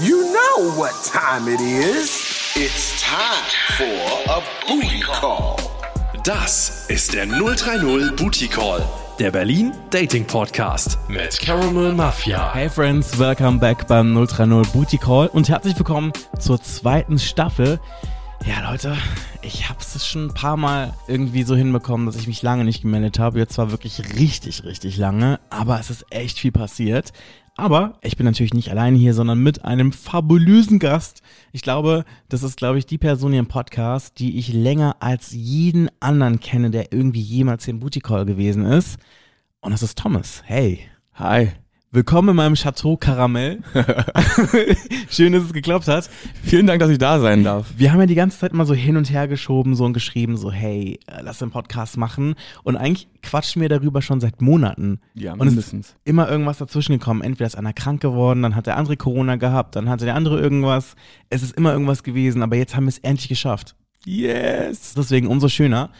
You 0.00 0.22
know 0.32 0.70
what 0.78 0.92
time 1.04 1.48
it 1.52 1.60
is. 1.60 2.54
It's 2.56 3.02
time 3.02 3.44
for 3.76 4.32
a 4.32 4.40
booty 4.66 5.00
call. 5.00 5.56
Das 6.24 6.86
ist 6.88 7.12
der 7.12 7.26
030 7.26 8.16
Booty 8.16 8.48
Call, 8.48 8.82
der 9.18 9.30
Berlin 9.30 9.72
Dating 9.90 10.24
Podcast 10.24 10.98
mit 11.08 11.38
Caramel 11.38 11.92
Mafia. 11.92 12.54
Hey 12.54 12.70
Friends, 12.70 13.18
welcome 13.18 13.58
back 13.58 13.86
beim 13.86 14.14
030 14.14 14.72
Booty 14.72 14.98
Call 14.98 15.26
und 15.28 15.48
herzlich 15.48 15.76
willkommen 15.76 16.12
zur 16.38 16.62
zweiten 16.62 17.18
Staffel. 17.18 17.78
Ja, 18.46 18.70
Leute, 18.70 18.96
ich 19.42 19.68
habe 19.68 19.78
es 19.80 20.06
schon 20.06 20.26
ein 20.26 20.34
paar 20.34 20.56
Mal 20.56 20.94
irgendwie 21.06 21.42
so 21.42 21.54
hinbekommen, 21.54 22.06
dass 22.06 22.16
ich 22.16 22.26
mich 22.26 22.42
lange 22.42 22.64
nicht 22.64 22.82
gemeldet 22.82 23.18
habe. 23.18 23.38
Jetzt 23.38 23.58
war 23.58 23.70
wirklich 23.70 24.00
richtig, 24.18 24.64
richtig 24.64 24.96
lange, 24.96 25.38
aber 25.50 25.78
es 25.78 25.90
ist 25.90 26.06
echt 26.10 26.38
viel 26.38 26.50
passiert. 26.50 27.12
Aber 27.56 27.98
ich 28.02 28.16
bin 28.16 28.24
natürlich 28.24 28.54
nicht 28.54 28.70
alleine 28.70 28.96
hier, 28.96 29.12
sondern 29.12 29.38
mit 29.38 29.64
einem 29.64 29.92
fabulösen 29.92 30.78
Gast. 30.78 31.22
Ich 31.52 31.62
glaube, 31.62 32.04
das 32.28 32.42
ist, 32.42 32.56
glaube 32.56 32.78
ich, 32.78 32.86
die 32.86 32.98
Person 32.98 33.32
hier 33.32 33.40
im 33.40 33.46
Podcast, 33.46 34.18
die 34.18 34.38
ich 34.38 34.52
länger 34.52 34.96
als 35.00 35.32
jeden 35.32 35.90
anderen 36.00 36.40
kenne, 36.40 36.70
der 36.70 36.92
irgendwie 36.92 37.20
jemals 37.20 37.68
im 37.68 37.80
Booty 37.80 38.00
Call 38.00 38.24
gewesen 38.24 38.64
ist. 38.64 38.98
Und 39.60 39.72
das 39.72 39.82
ist 39.82 39.98
Thomas. 39.98 40.42
Hey. 40.46 40.80
Hi. 41.14 41.52
Willkommen 41.94 42.30
in 42.30 42.36
meinem 42.36 42.54
Chateau 42.54 42.96
Karamell. 42.96 43.58
Schön, 45.10 45.34
dass 45.34 45.42
es 45.42 45.52
geklappt 45.52 45.88
hat. 45.88 46.08
Vielen 46.42 46.66
Dank, 46.66 46.80
dass 46.80 46.88
ich 46.88 46.96
da 46.96 47.20
sein 47.20 47.44
darf. 47.44 47.66
Wir 47.76 47.92
haben 47.92 48.00
ja 48.00 48.06
die 48.06 48.14
ganze 48.14 48.38
Zeit 48.38 48.54
mal 48.54 48.64
so 48.64 48.72
hin 48.72 48.96
und 48.96 49.10
her 49.10 49.28
geschoben, 49.28 49.74
so 49.74 49.84
und 49.84 49.92
geschrieben, 49.92 50.38
so, 50.38 50.50
hey, 50.50 50.98
äh, 51.06 51.20
lass 51.20 51.42
einen 51.42 51.50
Podcast 51.50 51.98
machen. 51.98 52.34
Und 52.62 52.78
eigentlich 52.78 53.08
quatschen 53.20 53.60
wir 53.60 53.68
darüber 53.68 54.00
schon 54.00 54.20
seit 54.22 54.40
Monaten. 54.40 55.00
Ja, 55.12 55.34
und 55.34 55.40
es 55.40 55.44
mindestens. 55.48 55.88
ist 55.88 55.96
immer 56.04 56.30
irgendwas 56.30 56.56
dazwischen 56.56 56.98
gekommen. 56.98 57.20
Entweder 57.20 57.46
ist 57.46 57.56
einer 57.56 57.74
krank 57.74 58.00
geworden, 58.00 58.40
dann 58.40 58.56
hat 58.56 58.66
der 58.66 58.78
andere 58.78 58.96
Corona 58.96 59.36
gehabt, 59.36 59.76
dann 59.76 59.90
hatte 59.90 60.06
der 60.06 60.14
andere 60.14 60.40
irgendwas. 60.40 60.96
Es 61.28 61.42
ist 61.42 61.54
immer 61.58 61.74
irgendwas 61.74 62.02
gewesen, 62.02 62.42
aber 62.42 62.56
jetzt 62.56 62.74
haben 62.74 62.84
wir 62.84 62.88
es 62.88 63.00
endlich 63.00 63.28
geschafft. 63.28 63.76
Yes! 64.04 64.94
Deswegen 64.94 65.26
umso 65.28 65.48
schöner. 65.48 65.90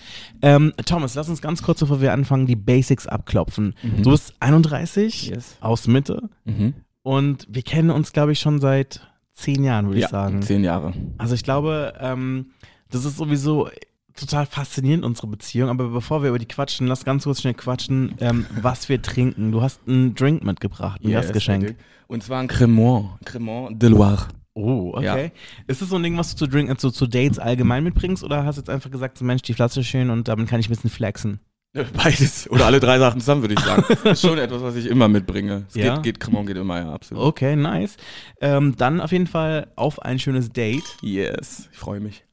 Ähm, 0.42 0.72
Thomas, 0.86 1.14
lass 1.14 1.28
uns 1.28 1.40
ganz 1.40 1.62
kurz, 1.62 1.80
bevor 1.80 2.00
wir 2.00 2.12
anfangen, 2.12 2.46
die 2.46 2.56
Basics 2.56 3.06
abklopfen. 3.06 3.74
Du 4.02 4.10
bist 4.10 4.34
31, 4.40 5.28
Yes. 5.28 5.56
aus 5.60 5.86
Mitte 5.86 6.28
Mhm. 6.44 6.74
und 7.02 7.46
wir 7.48 7.62
kennen 7.62 7.90
uns, 7.90 8.12
glaube 8.12 8.32
ich, 8.32 8.40
schon 8.40 8.60
seit 8.60 9.00
zehn 9.32 9.64
Jahren, 9.64 9.86
würde 9.86 10.00
Ja, 10.00 10.06
ich 10.06 10.10
sagen. 10.10 10.42
zehn 10.42 10.64
Jahre. 10.64 10.92
Also 11.18 11.34
ich 11.34 11.42
glaube, 11.44 11.94
ähm, 12.00 12.46
das 12.90 13.04
ist 13.04 13.16
sowieso 13.16 13.68
total 14.14 14.44
faszinierend, 14.44 15.04
unsere 15.04 15.26
Beziehung. 15.26 15.70
Aber 15.70 15.88
bevor 15.88 16.22
wir 16.22 16.28
über 16.28 16.38
die 16.38 16.46
quatschen, 16.46 16.86
lass 16.86 17.04
ganz 17.04 17.24
kurz 17.24 17.40
schnell 17.40 17.54
quatschen, 17.54 18.14
ähm, 18.20 18.44
was 18.60 18.88
wir 18.90 19.00
trinken. 19.00 19.52
Du 19.52 19.62
hast 19.62 19.80
einen 19.88 20.14
Drink 20.14 20.44
mitgebracht, 20.44 21.00
ein 21.02 21.08
Yes, 21.08 21.22
Gastgeschenk. 21.22 21.76
Und 22.08 22.22
zwar 22.22 22.40
ein 22.40 22.48
Cremant. 22.48 23.10
Cremant 23.24 23.80
de 23.82 23.88
Loire. 23.88 24.26
Oh, 24.54 24.92
okay. 24.94 25.24
Ja. 25.24 25.30
Ist 25.66 25.80
das 25.80 25.88
so 25.88 25.96
ein 25.96 26.02
Ding, 26.02 26.18
was 26.18 26.30
du 26.32 26.36
zu 26.36 26.46
Drink, 26.46 26.68
also 26.68 26.90
zu 26.90 27.06
Dates 27.06 27.38
allgemein 27.38 27.84
mitbringst 27.84 28.22
oder 28.22 28.44
hast 28.44 28.56
du 28.56 28.60
jetzt 28.60 28.68
einfach 28.70 28.90
gesagt, 28.90 29.16
so 29.18 29.24
Mensch, 29.24 29.42
die 29.42 29.54
Flasche 29.54 29.80
ist 29.80 29.86
schön 29.86 30.10
und 30.10 30.28
damit 30.28 30.48
kann 30.48 30.60
ich 30.60 30.68
ein 30.68 30.72
bisschen 30.74 30.90
flexen? 30.90 31.40
Beides. 31.72 32.50
Oder 32.50 32.66
alle 32.66 32.80
drei 32.80 32.98
Sachen 32.98 33.20
zusammen, 33.20 33.40
würde 33.40 33.54
ich 33.54 33.60
sagen. 33.60 33.82
Das 33.88 34.04
ist 34.04 34.20
schon 34.20 34.36
etwas, 34.38 34.60
was 34.60 34.76
ich 34.76 34.84
immer 34.86 35.08
mitbringe. 35.08 35.64
Es 35.68 35.74
Ja? 35.74 35.94
geht, 35.94 36.02
geht, 36.02 36.20
Cremant 36.20 36.46
geht 36.46 36.58
immer, 36.58 36.78
ja, 36.78 36.92
absolut. 36.92 37.24
Okay, 37.24 37.56
nice. 37.56 37.96
Ähm, 38.42 38.76
dann 38.76 39.00
auf 39.00 39.10
jeden 39.10 39.26
Fall 39.26 39.72
auf 39.74 40.02
ein 40.02 40.18
schönes 40.18 40.52
Date. 40.52 40.84
Yes. 41.00 41.70
Ich 41.72 41.78
freue 41.78 42.00
mich. 42.00 42.24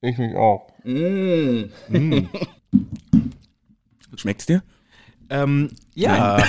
Ich 0.00 0.18
mich 0.18 0.34
auch. 0.34 0.72
Schmeckt's 4.16 4.46
dir? 4.46 4.64
Ähm, 5.30 5.70
ja. 5.94 6.42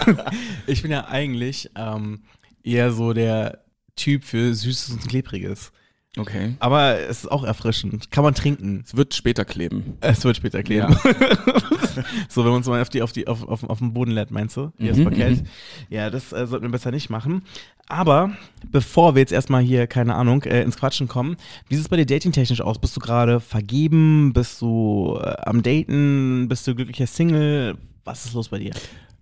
ich 0.66 0.82
bin 0.82 0.90
ja 0.90 1.06
eigentlich 1.08 1.70
ähm, 1.76 2.20
eher 2.62 2.92
so 2.92 3.14
der 3.14 3.64
Typ 4.00 4.24
für 4.24 4.54
Süßes 4.54 4.90
und 4.90 5.08
Klebriges. 5.08 5.72
Okay. 6.16 6.56
Aber 6.58 6.98
es 6.98 7.18
ist 7.18 7.30
auch 7.30 7.44
erfrischend. 7.44 8.10
Kann 8.10 8.24
man 8.24 8.34
trinken. 8.34 8.82
Es 8.84 8.96
wird 8.96 9.14
später 9.14 9.44
kleben. 9.44 9.96
Es 10.00 10.24
wird 10.24 10.36
später 10.36 10.62
kleben. 10.64 10.96
so, 12.28 12.42
wenn 12.42 12.50
man 12.50 12.56
uns 12.58 12.66
mal 12.66 12.82
auf, 12.82 12.88
die, 12.88 13.02
auf, 13.02 13.12
die, 13.12 13.28
auf, 13.28 13.46
auf, 13.46 13.62
auf 13.62 13.78
den 13.78 13.92
Boden 13.92 14.10
lädt, 14.10 14.32
meinst 14.32 14.56
du? 14.56 14.72
Das 14.78 14.96
Mhm, 14.96 15.04
Parkett. 15.04 15.44
Ja, 15.88 16.10
das 16.10 16.32
äh, 16.32 16.48
sollten 16.48 16.66
wir 16.66 16.72
besser 16.72 16.90
nicht 16.90 17.10
machen. 17.10 17.42
Aber 17.86 18.32
bevor 18.72 19.14
wir 19.14 19.20
jetzt 19.20 19.32
erstmal 19.32 19.62
hier, 19.62 19.86
keine 19.86 20.16
Ahnung, 20.16 20.42
äh, 20.42 20.62
ins 20.62 20.76
Quatschen 20.76 21.06
kommen, 21.06 21.36
wie 21.68 21.76
sieht 21.76 21.84
es 21.84 21.88
bei 21.88 21.96
dir 21.96 22.06
datingtechnisch 22.06 22.60
aus? 22.60 22.80
Bist 22.80 22.96
du 22.96 23.00
gerade 23.00 23.38
vergeben? 23.38 24.32
Bist 24.32 24.60
du 24.62 25.16
äh, 25.22 25.36
am 25.44 25.62
Daten? 25.62 26.48
Bist 26.48 26.66
du 26.66 26.74
glücklicher 26.74 27.06
Single? 27.06 27.76
Was 28.04 28.24
ist 28.24 28.34
los 28.34 28.48
bei 28.48 28.58
dir? 28.58 28.72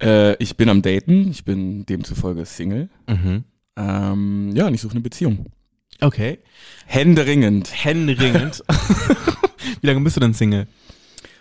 Äh, 0.00 0.42
ich 0.42 0.56
bin 0.56 0.70
am 0.70 0.80
Daten. 0.80 1.30
Ich 1.30 1.44
bin 1.44 1.84
demzufolge 1.84 2.46
Single. 2.46 2.88
Mhm. 3.06 3.44
Ähm, 3.78 4.52
ja, 4.54 4.66
und 4.66 4.74
ich 4.74 4.80
suche 4.80 4.92
eine 4.92 5.00
Beziehung. 5.00 5.46
Okay. 6.00 6.38
Händeringend. 6.86 7.72
Händeringend. 7.72 8.62
Wie 9.80 9.86
lange 9.86 10.00
bist 10.00 10.16
du 10.16 10.20
denn 10.20 10.34
Single? 10.34 10.66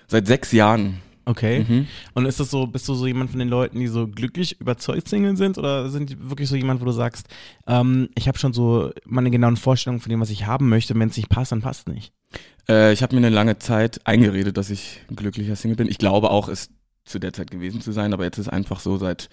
Seit 0.07 0.27
sechs 0.27 0.51
Jahren. 0.51 1.01
Okay. 1.25 1.65
Mhm. 1.67 1.87
Und 2.13 2.25
ist 2.25 2.39
das 2.39 2.49
so, 2.49 2.67
bist 2.67 2.87
du 2.87 2.93
so 2.93 3.05
jemand 3.05 3.31
von 3.31 3.39
den 3.39 3.49
Leuten, 3.49 3.79
die 3.79 3.87
so 3.87 4.07
glücklich 4.07 4.61
überzeugt 4.61 5.09
Single 5.09 5.35
sind? 5.35 5.57
Oder 5.57 5.89
sind 5.89 6.09
die 6.09 6.29
wirklich 6.29 6.47
so 6.47 6.55
jemand, 6.55 6.79
wo 6.79 6.85
du 6.85 6.91
sagst, 6.91 7.27
ähm, 7.67 8.09
ich 8.15 8.27
habe 8.27 8.37
schon 8.37 8.53
so 8.53 8.91
meine 9.03 9.29
genauen 9.29 9.57
Vorstellungen 9.57 9.99
von 9.99 10.09
dem, 10.09 10.21
was 10.21 10.29
ich 10.29 10.45
haben 10.45 10.69
möchte, 10.69 10.97
wenn 10.97 11.09
es 11.09 11.17
nicht 11.17 11.29
passt, 11.29 11.51
dann 11.51 11.61
passt 11.61 11.89
nicht. 11.89 12.13
Äh, 12.69 12.93
ich 12.93 13.03
habe 13.03 13.13
mir 13.13 13.25
eine 13.25 13.35
lange 13.35 13.57
Zeit 13.57 13.99
eingeredet, 14.05 14.55
dass 14.55 14.69
ich 14.69 15.01
ein 15.09 15.17
glücklicher 15.17 15.57
Single 15.57 15.75
bin. 15.75 15.89
Ich 15.89 15.97
glaube 15.97 16.31
auch, 16.31 16.47
es 16.47 16.69
zu 17.03 17.19
der 17.19 17.33
Zeit 17.33 17.51
gewesen 17.51 17.81
zu 17.81 17.91
sein, 17.91 18.13
aber 18.13 18.23
jetzt 18.23 18.37
ist 18.37 18.49
einfach 18.49 18.79
so 18.79 18.97
seit 18.97 19.29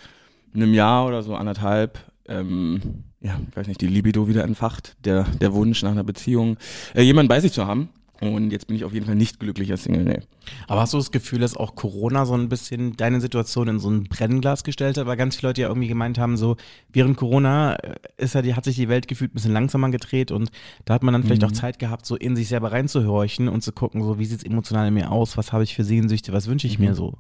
einem 0.53 0.75
Jahr 0.75 1.07
oder 1.07 1.23
so 1.23 1.37
anderthalb, 1.37 1.99
ähm, 2.29 3.05
ja, 3.21 3.41
weiß 3.55 3.67
nicht, 3.67 3.81
die 3.81 3.87
Libido 3.87 4.29
wieder 4.29 4.45
entfacht, 4.45 4.97
der, 5.05 5.25
der 5.25 5.55
Wunsch 5.55 5.83
nach 5.83 5.93
einer 5.93 6.05
Beziehung, 6.05 6.57
äh, 6.95 7.03
jemanden 7.03 7.29
bei 7.29 7.41
sich 7.41 7.53
zu 7.53 7.67
haben. 7.67 7.89
Und 8.21 8.51
jetzt 8.51 8.69
bin 8.69 8.77
ich 8.77 8.85
auf 8.85 8.93
jeden 8.93 9.07
Fall 9.07 9.17
nicht 9.17 9.41
glücklicher 9.41 9.77
Single, 9.77 10.05
nee. 10.05 10.21
Aber 10.69 10.81
hast 10.81 10.95
du 10.95 10.99
das 10.99 11.11
Gefühl, 11.11 11.41
dass 11.41 11.57
auch 11.57 11.75
Corona 11.75 12.27
so 12.27 12.35
ein 12.35 12.49
bisschen 12.49 12.97
deine 12.97 13.21
Situation 13.21 13.69
in 13.69 13.79
so 13.79 13.91
ein 13.91 14.05
Brennglas 14.05 14.63
gestellt 14.63 14.97
hat? 14.97 15.07
Weil 15.07 15.17
ganz 15.17 15.37
viele 15.37 15.51
Leute 15.51 15.63
ja 15.63 15.69
irgendwie 15.69 15.89
gemeint 15.89 16.19
haben, 16.19 16.37
so 16.37 16.57
während 16.93 17.17
Corona 17.17 17.75
äh, 17.77 17.95
ist 18.17 18.35
ja 18.35 18.43
die, 18.43 18.55
hat 18.55 18.65
sich 18.65 18.77
die 18.77 18.89
Welt 18.89 19.09
gefühlt 19.09 19.33
ein 19.33 19.35
bisschen 19.35 19.53
langsamer 19.53 19.91
gedreht 19.91 20.31
und 20.31 20.51
da 20.85 20.95
hat 20.95 21.03
man 21.03 21.13
dann 21.13 21.25
vielleicht 21.25 21.45
auch 21.45 21.53
Zeit 21.53 21.79
gehabt, 21.79 22.07
so 22.07 22.17
in 22.17 22.37
sich 22.37 22.49
selber 22.49 22.73
reinzuhorchen 22.73 23.49
und 23.49 23.63
zu 23.63 23.73
gucken, 23.73 24.03
so 24.03 24.19
wie 24.19 24.27
sieht's 24.27 24.45
emotional 24.45 24.89
in 24.89 24.95
mir 24.95 25.11
aus, 25.11 25.37
was 25.37 25.53
habe 25.53 25.65
ich 25.65 25.75
für 25.75 25.85
Sehnsüchte, 25.85 26.33
was 26.33 26.47
wünsche 26.47 26.67
ich 26.67 26.79
mir 26.79 26.95
so? 26.95 27.15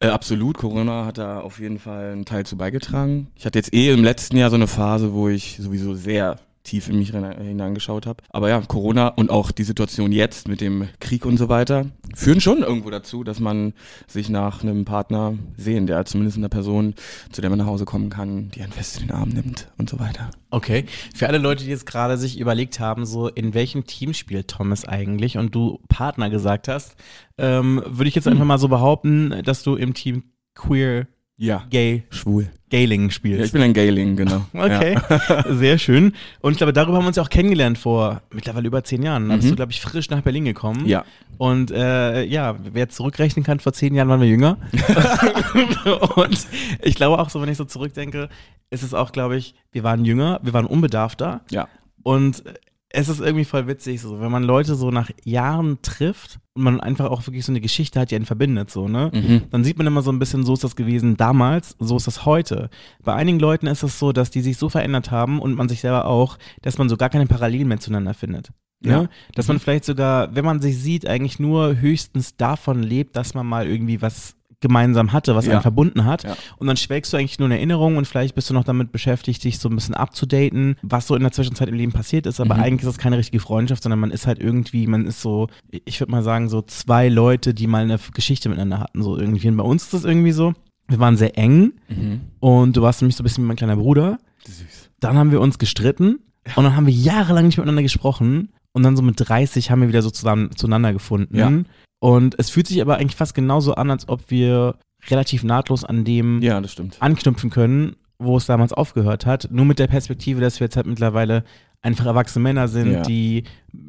Äh, 0.00 0.08
absolut, 0.08 0.58
Corona 0.58 1.06
hat 1.06 1.18
da 1.18 1.40
auf 1.40 1.60
jeden 1.60 1.78
Fall 1.78 2.12
einen 2.12 2.24
Teil 2.24 2.44
zu 2.44 2.56
beigetragen. 2.56 3.28
Ich 3.36 3.46
hatte 3.46 3.58
jetzt 3.58 3.72
eh 3.72 3.92
im 3.92 4.02
letzten 4.02 4.36
Jahr 4.36 4.50
so 4.50 4.56
eine 4.56 4.66
Phase, 4.66 5.12
wo 5.12 5.28
ich 5.28 5.58
sowieso 5.60 5.94
sehr 5.94 6.38
tief 6.64 6.88
in 6.88 6.98
mich 6.98 7.10
hineingeschaut 7.10 8.06
habe. 8.06 8.22
Aber 8.30 8.48
ja, 8.48 8.60
Corona 8.60 9.08
und 9.08 9.30
auch 9.30 9.50
die 9.50 9.64
Situation 9.64 10.12
jetzt 10.12 10.48
mit 10.48 10.60
dem 10.60 10.88
Krieg 11.00 11.26
und 11.26 11.36
so 11.36 11.48
weiter 11.48 11.86
führen 12.14 12.40
schon 12.40 12.62
irgendwo 12.62 12.90
dazu, 12.90 13.24
dass 13.24 13.40
man 13.40 13.72
sich 14.06 14.28
nach 14.28 14.62
einem 14.62 14.84
Partner 14.84 15.34
sehen, 15.56 15.86
der 15.86 16.04
zumindest 16.04 16.38
einer 16.38 16.48
Person, 16.48 16.94
zu 17.30 17.40
der 17.40 17.50
man 17.50 17.58
nach 17.58 17.66
Hause 17.66 17.84
kommen 17.84 18.10
kann, 18.10 18.50
die 18.50 18.62
einen 18.62 18.72
fest 18.72 19.00
in 19.00 19.08
den 19.08 19.16
Arm 19.16 19.30
nimmt 19.30 19.68
und 19.78 19.90
so 19.90 19.98
weiter. 19.98 20.30
Okay. 20.50 20.84
Für 21.14 21.28
alle 21.28 21.38
Leute, 21.38 21.64
die 21.64 21.70
jetzt 21.70 21.86
gerade 21.86 22.16
sich 22.16 22.38
überlegt 22.38 22.78
haben, 22.78 23.06
so 23.06 23.28
in 23.28 23.54
welchem 23.54 23.86
Team 23.86 24.14
spielt 24.14 24.48
Thomas 24.48 24.84
eigentlich 24.84 25.38
und 25.38 25.54
du 25.54 25.80
Partner 25.88 26.30
gesagt 26.30 26.68
hast, 26.68 26.96
ähm, 27.38 27.82
würde 27.86 28.08
ich 28.08 28.14
jetzt 28.14 28.28
einfach 28.28 28.44
mal 28.44 28.58
so 28.58 28.68
behaupten, 28.68 29.42
dass 29.44 29.62
du 29.62 29.76
im 29.76 29.94
Team 29.94 30.24
Queer 30.54 31.06
Ja. 31.36 31.64
Gay 31.70 32.04
Schwul. 32.10 32.50
Gayling 32.70 33.04
Ja, 33.04 33.10
spielst. 33.10 33.46
ich 33.46 33.52
bin 33.52 33.60
ein 33.62 33.74
Gayling, 33.74 34.16
genau. 34.16 34.46
Okay, 34.54 34.96
sehr 35.50 35.76
schön. 35.76 36.14
Und 36.40 36.52
ich 36.52 36.58
glaube, 36.58 36.72
darüber 36.72 36.96
haben 36.96 37.04
wir 37.04 37.08
uns 37.08 37.16
ja 37.16 37.22
auch 37.22 37.28
kennengelernt 37.28 37.76
vor 37.76 38.22
mittlerweile 38.32 38.66
über 38.66 38.82
zehn 38.84 39.02
Jahren. 39.02 39.28
Da 39.28 39.36
bist 39.36 39.50
du, 39.50 39.56
glaube 39.56 39.72
ich, 39.72 39.80
frisch 39.80 40.08
nach 40.08 40.22
Berlin 40.22 40.44
gekommen. 40.44 40.82
Mhm. 40.82 40.88
Ja. 40.88 41.04
Und 41.36 41.70
äh, 41.70 42.22
ja, 42.24 42.56
wer 42.62 42.88
zurückrechnen 42.88 43.44
kann, 43.44 43.60
vor 43.60 43.72
zehn 43.72 43.94
Jahren 43.94 44.08
waren 44.08 44.20
wir 44.20 44.28
jünger. 44.28 44.56
und 46.16 46.46
ich 46.82 46.94
glaube 46.94 47.18
auch 47.18 47.28
so, 47.28 47.42
wenn 47.42 47.48
ich 47.48 47.58
so 47.58 47.64
zurückdenke, 47.64 48.28
ist 48.70 48.82
es 48.82 48.94
auch, 48.94 49.12
glaube 49.12 49.36
ich, 49.36 49.54
wir 49.72 49.82
waren 49.82 50.04
jünger, 50.04 50.40
wir 50.42 50.54
waren 50.54 50.66
unbedarfter. 50.66 51.42
Ja. 51.50 51.68
Und 52.02 52.42
es 52.92 53.08
ist 53.08 53.20
irgendwie 53.20 53.44
voll 53.44 53.66
witzig, 53.66 54.00
so, 54.00 54.20
wenn 54.20 54.30
man 54.30 54.42
Leute 54.42 54.74
so 54.74 54.90
nach 54.90 55.10
Jahren 55.24 55.78
trifft 55.82 56.40
und 56.54 56.62
man 56.62 56.80
einfach 56.80 57.10
auch 57.10 57.26
wirklich 57.26 57.44
so 57.44 57.52
eine 57.52 57.60
Geschichte 57.60 57.98
hat, 57.98 58.10
die 58.10 58.16
einen 58.16 58.26
verbindet, 58.26 58.70
so, 58.70 58.86
ne? 58.86 59.10
Mhm. 59.12 59.42
Dann 59.50 59.64
sieht 59.64 59.78
man 59.78 59.86
immer 59.86 60.02
so 60.02 60.12
ein 60.12 60.18
bisschen, 60.18 60.44
so 60.44 60.52
ist 60.52 60.64
das 60.64 60.76
gewesen 60.76 61.16
damals, 61.16 61.74
so 61.78 61.96
ist 61.96 62.06
das 62.06 62.26
heute. 62.26 62.68
Bei 63.02 63.14
einigen 63.14 63.38
Leuten 63.38 63.66
ist 63.66 63.82
es 63.82 63.98
so, 63.98 64.12
dass 64.12 64.30
die 64.30 64.42
sich 64.42 64.58
so 64.58 64.68
verändert 64.68 65.10
haben 65.10 65.40
und 65.40 65.54
man 65.54 65.68
sich 65.68 65.80
selber 65.80 66.04
auch, 66.04 66.38
dass 66.60 66.78
man 66.78 66.88
so 66.88 66.96
gar 66.96 67.08
keine 67.08 67.26
Parallelen 67.26 67.68
mehr 67.68 67.80
zueinander 67.80 68.14
findet. 68.14 68.50
Ne? 68.80 68.90
Ja. 68.90 69.08
Dass 69.34 69.48
man 69.48 69.58
vielleicht 69.58 69.84
sogar, 69.84 70.34
wenn 70.34 70.44
man 70.44 70.60
sich 70.60 70.78
sieht, 70.78 71.06
eigentlich 71.06 71.38
nur 71.38 71.80
höchstens 71.80 72.36
davon 72.36 72.82
lebt, 72.82 73.16
dass 73.16 73.34
man 73.34 73.46
mal 73.46 73.66
irgendwie 73.66 74.02
was 74.02 74.36
gemeinsam 74.62 75.12
hatte, 75.12 75.34
was 75.34 75.44
Ja. 75.44 75.52
einen 75.52 75.60
verbunden 75.62 76.06
hat. 76.06 76.24
Ja. 76.24 76.34
Und 76.56 76.66
dann 76.66 76.78
schwelgst 76.78 77.12
du 77.12 77.18
eigentlich 77.18 77.38
nur 77.38 77.46
in 77.46 77.52
Erinnerung 77.52 77.98
und 77.98 78.06
vielleicht 78.06 78.34
bist 78.34 78.48
du 78.48 78.54
noch 78.54 78.64
damit 78.64 78.90
beschäftigt, 78.92 79.44
dich 79.44 79.58
so 79.58 79.68
ein 79.68 79.74
bisschen 79.74 79.94
abzudaten, 79.94 80.76
was 80.82 81.06
so 81.06 81.14
in 81.14 81.22
der 81.22 81.32
Zwischenzeit 81.32 81.68
im 81.68 81.74
Leben 81.74 81.92
passiert 81.92 82.26
ist. 82.26 82.40
Aber 82.40 82.54
Mhm. 82.54 82.62
eigentlich 82.62 82.82
ist 82.88 82.94
das 82.96 82.98
keine 82.98 83.18
richtige 83.18 83.40
Freundschaft, 83.40 83.82
sondern 83.82 83.98
man 84.00 84.10
ist 84.10 84.26
halt 84.26 84.38
irgendwie, 84.40 84.86
man 84.86 85.04
ist 85.04 85.20
so, 85.20 85.48
ich 85.70 86.00
würde 86.00 86.10
mal 86.10 86.22
sagen, 86.22 86.48
so 86.48 86.62
zwei 86.62 87.08
Leute, 87.10 87.52
die 87.52 87.66
mal 87.66 87.82
eine 87.82 87.98
Geschichte 88.14 88.48
miteinander 88.48 88.80
hatten, 88.80 89.02
so 89.02 89.18
irgendwie. 89.18 89.48
Und 89.48 89.56
bei 89.58 89.64
uns 89.64 89.82
ist 89.82 89.92
das 89.94 90.04
irgendwie 90.04 90.32
so. 90.32 90.54
Wir 90.88 90.98
waren 90.98 91.16
sehr 91.16 91.36
eng 91.38 91.72
Mhm. 91.88 92.20
und 92.40 92.76
du 92.76 92.82
warst 92.82 93.02
nämlich 93.02 93.16
so 93.16 93.22
ein 93.22 93.24
bisschen 93.24 93.44
wie 93.44 93.48
mein 93.48 93.56
kleiner 93.56 93.76
Bruder. 93.76 94.18
Süß. 94.46 94.90
Dann 95.00 95.16
haben 95.16 95.30
wir 95.30 95.40
uns 95.40 95.58
gestritten 95.58 96.18
und 96.56 96.64
dann 96.64 96.76
haben 96.76 96.86
wir 96.86 96.92
jahrelang 96.94 97.46
nicht 97.46 97.56
miteinander 97.58 97.82
gesprochen. 97.82 98.50
Und 98.74 98.84
dann 98.84 98.96
so 98.96 99.02
mit 99.02 99.16
30 99.18 99.70
haben 99.70 99.82
wir 99.82 99.88
wieder 99.88 100.00
so 100.00 100.10
zusammen, 100.10 100.50
zueinander 100.56 100.92
gefunden. 100.94 101.36
Ja. 101.36 101.52
Und 102.02 102.34
es 102.36 102.50
fühlt 102.50 102.66
sich 102.66 102.80
aber 102.82 102.96
eigentlich 102.96 103.14
fast 103.14 103.32
genauso 103.32 103.76
an, 103.76 103.88
als 103.88 104.08
ob 104.08 104.28
wir 104.28 104.74
relativ 105.08 105.44
nahtlos 105.44 105.84
an 105.84 106.02
dem 106.04 106.42
Ja, 106.42 106.60
anknüpfen 106.98 107.48
können, 107.48 107.94
wo 108.18 108.36
es 108.36 108.46
damals 108.46 108.72
aufgehört 108.72 109.24
hat. 109.24 109.48
Nur 109.52 109.64
mit 109.66 109.78
der 109.78 109.86
Perspektive, 109.86 110.40
dass 110.40 110.58
wir 110.58 110.64
jetzt 110.64 110.74
halt 110.74 110.86
mittlerweile 110.86 111.44
einfach 111.80 112.06
erwachsene 112.06 112.42
Männer 112.42 112.66
sind, 112.66 112.90
Ja. 112.92 113.02
die 113.02 113.44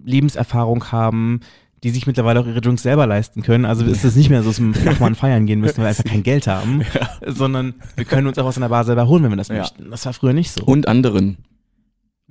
Lebenserfahrung 0.06 0.92
haben, 0.92 1.40
die 1.84 1.90
sich 1.90 2.06
mittlerweile 2.06 2.40
auch 2.40 2.46
ihre 2.46 2.62
Drinks 2.62 2.84
selber 2.84 3.08
leisten 3.08 3.42
können. 3.42 3.66
Also 3.66 3.84
ist 3.84 4.06
es 4.06 4.16
nicht 4.16 4.30
mehr 4.30 4.44
so, 4.44 4.50
dass 4.50 4.62
wir 4.62 4.74
Flachmann 4.76 5.16
feiern 5.16 5.48
gehen 5.48 5.60
müssen, 5.60 5.78
weil 5.78 5.86
wir 5.86 5.90
einfach 5.90 6.04
kein 6.04 6.22
Geld 6.22 6.46
haben, 6.46 6.84
sondern 7.26 7.74
wir 7.96 8.06
können 8.06 8.28
uns 8.28 8.38
auch 8.38 8.46
aus 8.46 8.58
einer 8.58 8.70
Bar 8.70 8.84
selber 8.84 9.08
holen, 9.08 9.24
wenn 9.24 9.32
wir 9.32 9.38
das 9.38 9.48
Ja. 9.48 9.58
möchten. 9.58 9.90
Das 9.90 10.06
war 10.06 10.14
früher 10.14 10.34
nicht 10.34 10.52
so. 10.52 10.64
Und 10.64 10.88
anderen, 10.88 11.38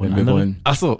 wenn 0.02 0.10
Und 0.10 0.16
wir 0.16 0.20
andere? 0.20 0.36
wollen. 0.36 0.60
Ach 0.64 0.76
so. 0.76 0.98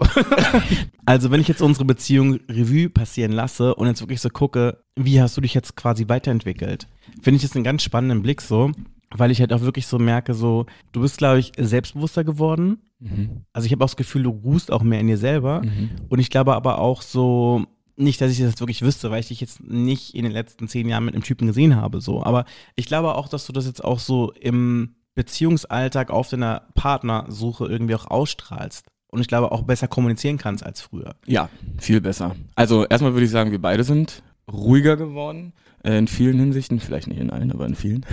also 1.05 1.31
wenn 1.31 1.41
ich 1.41 1.47
jetzt 1.47 1.61
unsere 1.61 1.85
Beziehung 1.85 2.39
Revue 2.49 2.89
passieren 2.89 3.31
lasse 3.31 3.75
und 3.75 3.87
jetzt 3.87 4.01
wirklich 4.01 4.21
so 4.21 4.29
gucke, 4.29 4.83
wie 4.95 5.21
hast 5.21 5.37
du 5.37 5.41
dich 5.41 5.53
jetzt 5.53 5.75
quasi 5.75 6.07
weiterentwickelt, 6.09 6.87
finde 7.21 7.37
ich 7.37 7.43
das 7.43 7.55
einen 7.55 7.63
ganz 7.63 7.83
spannenden 7.83 8.21
Blick 8.21 8.41
so, 8.41 8.71
weil 9.11 9.31
ich 9.31 9.39
halt 9.39 9.53
auch 9.53 9.61
wirklich 9.61 9.87
so 9.87 9.99
merke, 9.99 10.33
so, 10.33 10.65
du 10.91 11.01
bist, 11.01 11.17
glaube 11.17 11.39
ich, 11.39 11.51
selbstbewusster 11.57 12.23
geworden. 12.23 12.79
Mhm. 12.99 13.43
Also 13.53 13.65
ich 13.65 13.71
habe 13.71 13.83
auch 13.83 13.89
das 13.89 13.95
Gefühl, 13.95 14.23
du 14.23 14.31
ruhst 14.31 14.71
auch 14.71 14.81
mehr 14.81 14.99
in 14.99 15.07
dir 15.07 15.17
selber. 15.17 15.61
Mhm. 15.63 15.91
Und 16.09 16.19
ich 16.19 16.29
glaube 16.29 16.55
aber 16.55 16.79
auch 16.79 17.01
so, 17.01 17.65
nicht, 17.95 18.21
dass 18.21 18.31
ich 18.31 18.39
das 18.39 18.59
wirklich 18.59 18.81
wüsste, 18.81 19.11
weil 19.11 19.19
ich 19.19 19.27
dich 19.27 19.41
jetzt 19.41 19.63
nicht 19.63 20.15
in 20.15 20.23
den 20.23 20.31
letzten 20.31 20.67
zehn 20.67 20.87
Jahren 20.87 21.05
mit 21.05 21.13
einem 21.13 21.23
Typen 21.23 21.47
gesehen 21.47 21.75
habe, 21.75 22.01
so. 22.01 22.23
Aber 22.23 22.45
ich 22.75 22.87
glaube 22.87 23.15
auch, 23.15 23.27
dass 23.27 23.45
du 23.45 23.53
das 23.53 23.65
jetzt 23.65 23.83
auch 23.83 23.99
so 23.99 24.31
im 24.39 24.95
Beziehungsalltag 25.15 26.09
auf 26.09 26.29
deiner 26.29 26.63
Partnersuche 26.73 27.67
irgendwie 27.67 27.95
auch 27.95 28.07
ausstrahlst. 28.07 28.87
Und 29.13 29.21
ich 29.21 29.27
glaube 29.27 29.51
auch 29.51 29.61
besser 29.61 29.87
kommunizieren 29.87 30.39
kannst 30.39 30.65
als 30.65 30.81
früher. 30.81 31.15
Ja, 31.27 31.49
viel 31.77 32.01
besser. 32.01 32.35
Also 32.55 32.85
erstmal 32.87 33.13
würde 33.13 33.25
ich 33.25 33.31
sagen, 33.31 33.51
wir 33.51 33.61
beide 33.61 33.83
sind 33.83 34.23
ruhiger 34.51 34.97
geworden. 34.97 35.53
Äh, 35.83 35.99
in 35.99 36.07
vielen 36.07 36.39
Hinsichten, 36.39 36.79
vielleicht 36.79 37.07
nicht 37.07 37.19
in 37.19 37.29
allen, 37.29 37.51
aber 37.51 37.67
in 37.67 37.75
vielen. 37.75 38.07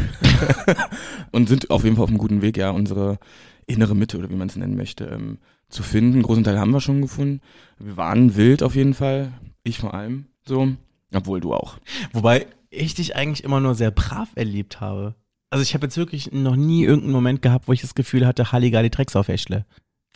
und 1.31 1.49
sind 1.49 1.71
auf 1.71 1.85
jeden 1.85 1.97
Fall 1.97 2.05
auf 2.05 2.11
einem 2.11 2.19
guten 2.19 2.43
Weg, 2.43 2.59
ja, 2.59 2.71
unsere 2.71 3.19
innere 3.67 3.97
Mitte 3.97 4.19
oder 4.19 4.29
wie 4.29 4.37
man 4.37 4.49
es 4.49 4.57
nennen 4.57 4.77
möchte, 4.77 5.07
ähm, 5.07 5.39
zu 5.71 5.83
finden. 5.83 6.15
Einen 6.15 6.23
großen 6.23 6.45
Teil 6.45 6.59
haben 6.59 6.73
wir 6.73 6.83
schon 6.83 7.01
gefunden. 7.01 7.41
Wir 7.79 7.97
waren 7.97 8.37
wild 8.37 8.63
auf 8.63 8.75
jeden 8.75 8.93
Fall. 8.93 9.33
Ich 9.63 9.79
vor 9.79 9.95
allem 9.95 10.27
so. 10.45 10.69
Obwohl 11.15 11.41
du 11.41 11.55
auch. 11.55 11.79
Wobei 12.13 12.47
ich 12.69 12.95
dich 12.95 13.17
eigentlich 13.17 13.43
immer 13.43 13.61
nur 13.61 13.75
sehr 13.75 13.91
brav 13.91 14.29
erlebt 14.35 14.83
habe. 14.83 15.15
Also 15.49 15.63
ich 15.63 15.73
habe 15.73 15.87
jetzt 15.87 15.97
wirklich 15.97 16.31
noch 16.31 16.57
nie 16.57 16.85
irgendeinen 16.85 17.13
Moment 17.13 17.43
gehabt, 17.43 17.69
wo 17.69 17.73
ich 17.73 17.81
das 17.81 17.95
Gefühl 17.95 18.27
hatte, 18.27 18.53
Halligalli 18.53 18.91
Drecksauffäschle. 18.91 19.65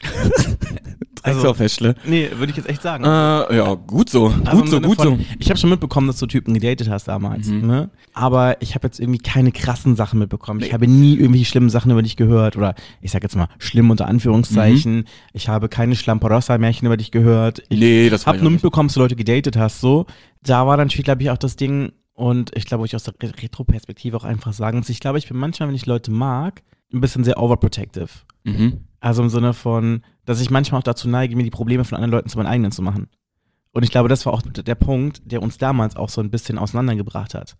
Also- 1.24 1.40
Drecksaufhäschle. 1.40 1.94
Nee, 2.06 2.28
würde 2.36 2.50
ich 2.50 2.56
jetzt 2.56 2.68
echt 2.68 2.82
sagen. 2.82 3.04
Äh, 3.04 3.56
ja, 3.56 3.74
gut 3.74 4.10
so. 4.10 4.26
Also 4.44 4.60
gut 4.60 4.68
so, 4.70 4.80
gut 4.80 4.96
von, 4.96 5.18
so. 5.18 5.24
Ich 5.38 5.48
habe 5.50 5.58
schon 5.58 5.70
mitbekommen, 5.70 6.06
dass 6.06 6.18
du 6.18 6.26
Typen 6.26 6.54
gedatet 6.54 6.88
hast 6.90 7.08
damals, 7.08 7.48
Mhm. 7.48 7.66
ne? 7.66 7.90
Aber 8.12 8.60
ich 8.62 8.74
habe 8.74 8.86
jetzt 8.86 9.00
irgendwie 9.00 9.18
keine 9.20 9.50
krassen 9.50 9.96
Sachen 9.96 10.18
mitbekommen. 10.18 10.60
Ich 10.60 10.72
habe 10.72 10.86
nie 10.86 11.14
irgendwelche 11.14 11.46
schlimmen 11.46 11.70
Sachen 11.70 11.90
über 11.90 12.02
dich 12.02 12.16
gehört 12.16 12.56
oder 12.56 12.74
ich 13.00 13.10
sag 13.10 13.22
jetzt 13.22 13.36
mal 13.36 13.48
schlimm 13.58 13.90
unter 13.90 14.06
Anführungszeichen. 14.06 15.04
Ich 15.32 15.48
habe 15.48 15.68
keine 15.68 15.96
Schlamperossa-Märchen 15.96 16.86
über 16.86 16.96
dich 16.96 17.10
gehört. 17.10 17.62
Ich 17.70 17.78
Nee, 17.80 18.10
das 18.10 18.26
habe 18.26 18.38
nur 18.38 18.50
mitbekommen, 18.50 18.88
dass 18.88 18.94
du 18.94 19.00
Leute 19.00 19.16
gedatet 19.16 19.56
hast, 19.56 19.80
so. 19.80 20.06
Da 20.42 20.66
war 20.66 20.76
dann 20.76 20.88
glaube 20.88 21.22
ich, 21.22 21.30
auch 21.30 21.38
das 21.38 21.56
Ding 21.56 21.92
und 22.12 22.52
ich 22.56 22.66
glaube, 22.66 22.84
ich 22.86 22.94
aus 22.94 23.04
der 23.04 23.14
Re- 23.22 23.32
Retro-Perspektive 23.42 24.16
auch 24.16 24.24
einfach 24.24 24.52
sagen 24.52 24.78
muss, 24.78 24.88
ich 24.90 25.00
glaube, 25.00 25.18
ich 25.18 25.26
bin 25.26 25.36
manchmal, 25.38 25.68
wenn 25.68 25.74
ich 25.74 25.86
Leute 25.86 26.10
mag, 26.10 26.62
ein 26.92 27.00
bisschen 27.00 27.24
sehr 27.24 27.40
overprotective. 27.42 28.08
Mhm. 28.44 28.80
Also 29.04 29.22
im 29.22 29.28
Sinne 29.28 29.52
von, 29.52 30.00
dass 30.24 30.40
ich 30.40 30.50
manchmal 30.50 30.78
auch 30.78 30.82
dazu 30.84 31.08
neige, 31.10 31.36
mir 31.36 31.42
die 31.42 31.50
Probleme 31.50 31.84
von 31.84 31.96
anderen 31.96 32.12
Leuten 32.12 32.30
zu 32.30 32.38
meinen 32.38 32.46
eigenen 32.46 32.72
zu 32.72 32.80
machen. 32.80 33.08
Und 33.72 33.82
ich 33.82 33.90
glaube, 33.90 34.08
das 34.08 34.24
war 34.24 34.32
auch 34.32 34.40
der 34.40 34.74
Punkt, 34.76 35.20
der 35.30 35.42
uns 35.42 35.58
damals 35.58 35.94
auch 35.96 36.08
so 36.08 36.22
ein 36.22 36.30
bisschen 36.30 36.56
auseinandergebracht 36.58 37.34
hat. 37.34 37.56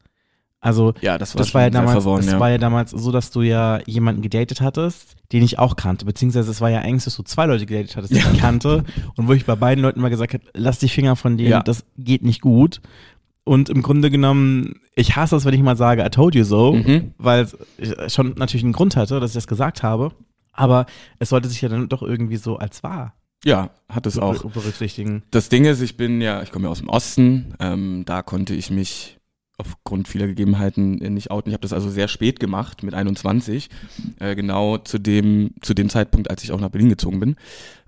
Also, 0.61 0.95
Ja, 1.03 1.19
das 1.19 1.35
war, 1.35 1.41
das 1.41 1.53
war 1.53 1.61
ja 1.63 1.69
damals, 1.69 1.93
verworren, 1.93 2.23
das 2.23 2.33
ja. 2.33 2.41
war 2.41 2.49
ja 2.51 2.57
damals 2.57 2.93
so, 2.93 3.13
dass 3.13 3.31
du 3.31 3.43
ja 3.43 3.81
jemanden 3.85 4.23
gedatet 4.23 4.63
hattest, 4.63 5.17
den 5.33 5.43
ich 5.43 5.59
auch 5.59 5.77
kannte, 5.77 6.07
beziehungsweise 6.07 6.51
es 6.51 6.63
war 6.63 6.71
ja 6.71 6.79
eigentlich, 6.81 7.05
dass 7.05 7.17
du 7.17 7.23
zwei 7.25 7.45
Leute 7.45 7.67
gedatet 7.67 7.95
hattest, 7.95 8.15
die 8.15 8.19
ich 8.21 8.39
kannte 8.41 8.85
und 9.17 9.29
wo 9.29 9.35
ich 9.35 9.45
bei 9.45 9.55
beiden 9.57 9.83
Leuten 9.83 9.99
immer 9.99 10.09
gesagt 10.09 10.33
habe, 10.33 10.45
lass 10.55 10.79
die 10.79 10.89
Finger 10.89 11.17
von 11.17 11.37
denen, 11.37 11.51
Ja. 11.51 11.63
das 11.63 11.85
geht 11.99 12.23
nicht 12.25 12.41
gut. 12.41 12.81
Und 13.45 13.69
im 13.69 13.83
Grunde 13.83 14.11
genommen, 14.11 14.81
ich 14.95 15.15
hasse 15.17 15.37
es, 15.37 15.45
wenn 15.45 15.53
ich 15.53 15.61
mal 15.63 15.77
sage, 15.77 16.03
I 16.03 16.09
told 16.09 16.35
you 16.35 16.45
so, 16.45 16.73
Mhm. 16.73 17.13
weil 17.19 17.43
es 17.77 18.15
schon 18.15 18.33
natürlich 18.39 18.65
einen 18.65 18.73
Grund 18.73 18.97
hatte, 18.97 19.21
dass 19.21 19.33
ich 19.33 19.35
das 19.35 19.47
gesagt 19.47 19.83
habe. 19.83 20.13
Aber 20.55 20.87
es 21.19 21.29
sollte 21.29 21.49
sich 21.49 21.61
ja 21.61 21.69
dann 21.69 21.89
doch 21.89 22.03
irgendwie 22.03 22.37
so 22.37 22.57
als 22.57 22.83
wahr 22.83 23.15
ja, 23.45 23.69
hat 23.91 24.07
es 24.07 24.19
auch. 24.19 24.43
ber- 24.43 24.49
berücksichtigen. 24.49 25.23
Das 25.31 25.51
Ding 25.51 25.67
ist, 25.67 25.83
ich 25.83 25.99
bin 25.99 26.21
ja, 26.23 26.43
ich 26.43 26.51
komme 26.51 26.65
ja 26.65 26.71
aus 26.71 26.79
dem 26.79 26.89
Osten, 26.89 27.55
ähm, 27.61 28.05
da 28.07 28.23
konnte 28.23 28.55
ich 28.55 28.71
mich 28.71 29.19
aufgrund 29.59 30.09
vieler 30.09 30.27
Gegebenheiten 30.27 31.01
äh, 31.03 31.11
nicht 31.11 31.31
outen. 31.31 31.51
Ich 31.51 31.55
habe 31.55 31.61
das 31.63 31.75
also 31.75 31.91
sehr 31.91 32.09
spät 32.09 32.41
gemacht, 32.41 32.83
mit 32.83 32.95
21, 32.95 33.69
äh, 34.19 34.35
genau 34.35 34.79
zu 34.79 34.99
dem, 34.99 35.51
zu 35.61 35.75
dem 35.75 35.91
Zeitpunkt, 35.91 36.31
als 36.31 36.43
ich 36.43 36.53
auch 36.53 36.61
nach 36.61 36.71
Berlin 36.71 36.89
gezogen 36.89 37.21
bin 37.21 37.37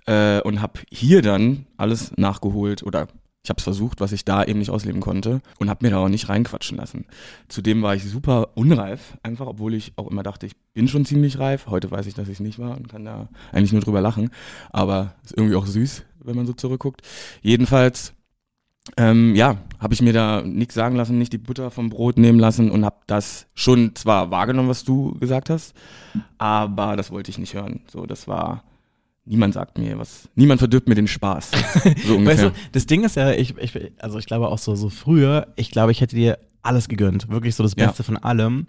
äh, 0.07 0.41
und 0.43 0.61
habe 0.61 0.81
hier 0.91 1.23
dann 1.23 1.67
alles 1.79 2.13
nachgeholt 2.19 2.83
oder 2.83 3.09
ich 3.47 3.51
habe 3.51 3.59
es 3.59 3.65
versucht, 3.65 4.01
was 4.01 4.11
ich 4.11 4.25
da 4.25 4.43
eben 4.43 4.59
nicht 4.59 4.73
ausleben 4.73 5.01
konnte 5.01 5.41
und 5.61 5.71
habe 5.71 5.87
mir 5.87 5.91
da 5.91 5.99
auch 5.99 6.09
nicht 6.09 6.29
reinquatschen 6.29 6.77
lassen. 6.77 7.05
Zudem 7.47 7.81
war 7.81 7.95
ich 7.95 8.03
super 8.03 8.49
unreif, 8.57 9.17
einfach, 9.23 9.47
obwohl 9.47 9.75
ich 9.75 9.93
auch 9.95 10.11
immer 10.11 10.25
dachte, 10.25 10.47
ich 10.47 10.57
bin 10.75 10.89
schon 10.89 11.05
ziemlich 11.05 11.39
reif. 11.39 11.69
Heute 11.69 11.89
weiß 11.89 12.09
ich, 12.09 12.15
dass 12.15 12.29
ich 12.29 12.41
nicht 12.41 12.59
war 12.59 12.77
und 12.77 12.89
kann 12.89 13.05
da 13.05 13.29
eigentlich 13.53 13.71
nur 13.71 13.83
drüber 13.83 14.01
lachen. 14.01 14.31
Aber 14.71 15.15
ist 15.23 15.37
irgendwie 15.37 15.55
auch 15.55 15.67
süß, 15.67 16.03
wenn 16.25 16.35
man 16.35 16.49
so 16.49 16.55
zurückguckt. 16.55 17.03
Jedenfalls, 17.41 18.15
ähm, 18.97 19.37
ja, 19.37 19.59
habe 19.79 19.95
ich 19.95 20.03
mir 20.03 20.13
da 20.13 20.43
nichts 20.43 20.75
sagen 20.75 20.97
lassen, 20.97 21.17
nicht 21.17 21.33
die 21.33 21.39
Butter 21.39 21.71
vom 21.71 21.89
Brot 21.89 22.19
nehmen 22.19 22.41
lassen 22.41 22.69
und 22.73 22.85
habe 22.85 22.97
das 23.07 23.47
schon 23.55 23.95
zwar 23.95 24.33
wahrgenommen, 24.33 24.71
was 24.71 24.83
du 24.83 25.17
gesagt 25.21 25.51
hast, 25.51 25.73
aber 26.39 26.97
das 26.97 27.13
wollte 27.13 27.31
ich 27.31 27.39
nicht 27.39 27.55
hören. 27.55 27.83
So, 27.93 28.07
das 28.07 28.27
war, 28.27 28.65
niemand 29.27 29.55
sagt 29.55 29.77
mir 29.79 29.99
was, 29.99 30.29
niemand 30.35 30.61
verdirbt 30.61 30.89
mir 30.89 30.95
den 30.95 31.09
Spaß. 31.09 31.51
So. 32.07 32.25
Weißt 32.25 32.45
du, 32.45 32.53
das 32.73 32.87
Ding 32.87 33.05
ist 33.05 33.17
ja, 33.17 33.33
ich, 33.33 33.57
ich, 33.59 33.93
also 33.99 34.19
ich 34.19 34.27
glaube 34.27 34.49
auch 34.49 34.59
so, 34.59 34.75
so 34.75 34.89
früher, 34.89 35.49
ich 35.57 35.71
glaube, 35.71 35.93
ich 35.93 36.01
hätte 36.01 36.17
dir 36.17 36.39
alles 36.63 36.89
gegönnt. 36.89 37.29
Wirklich 37.29 37.55
so 37.55 37.63
das 37.63 37.75
Ja. 37.77 37.87
Beste 37.89 38.03
von 38.03 38.17
allem. 38.17 38.67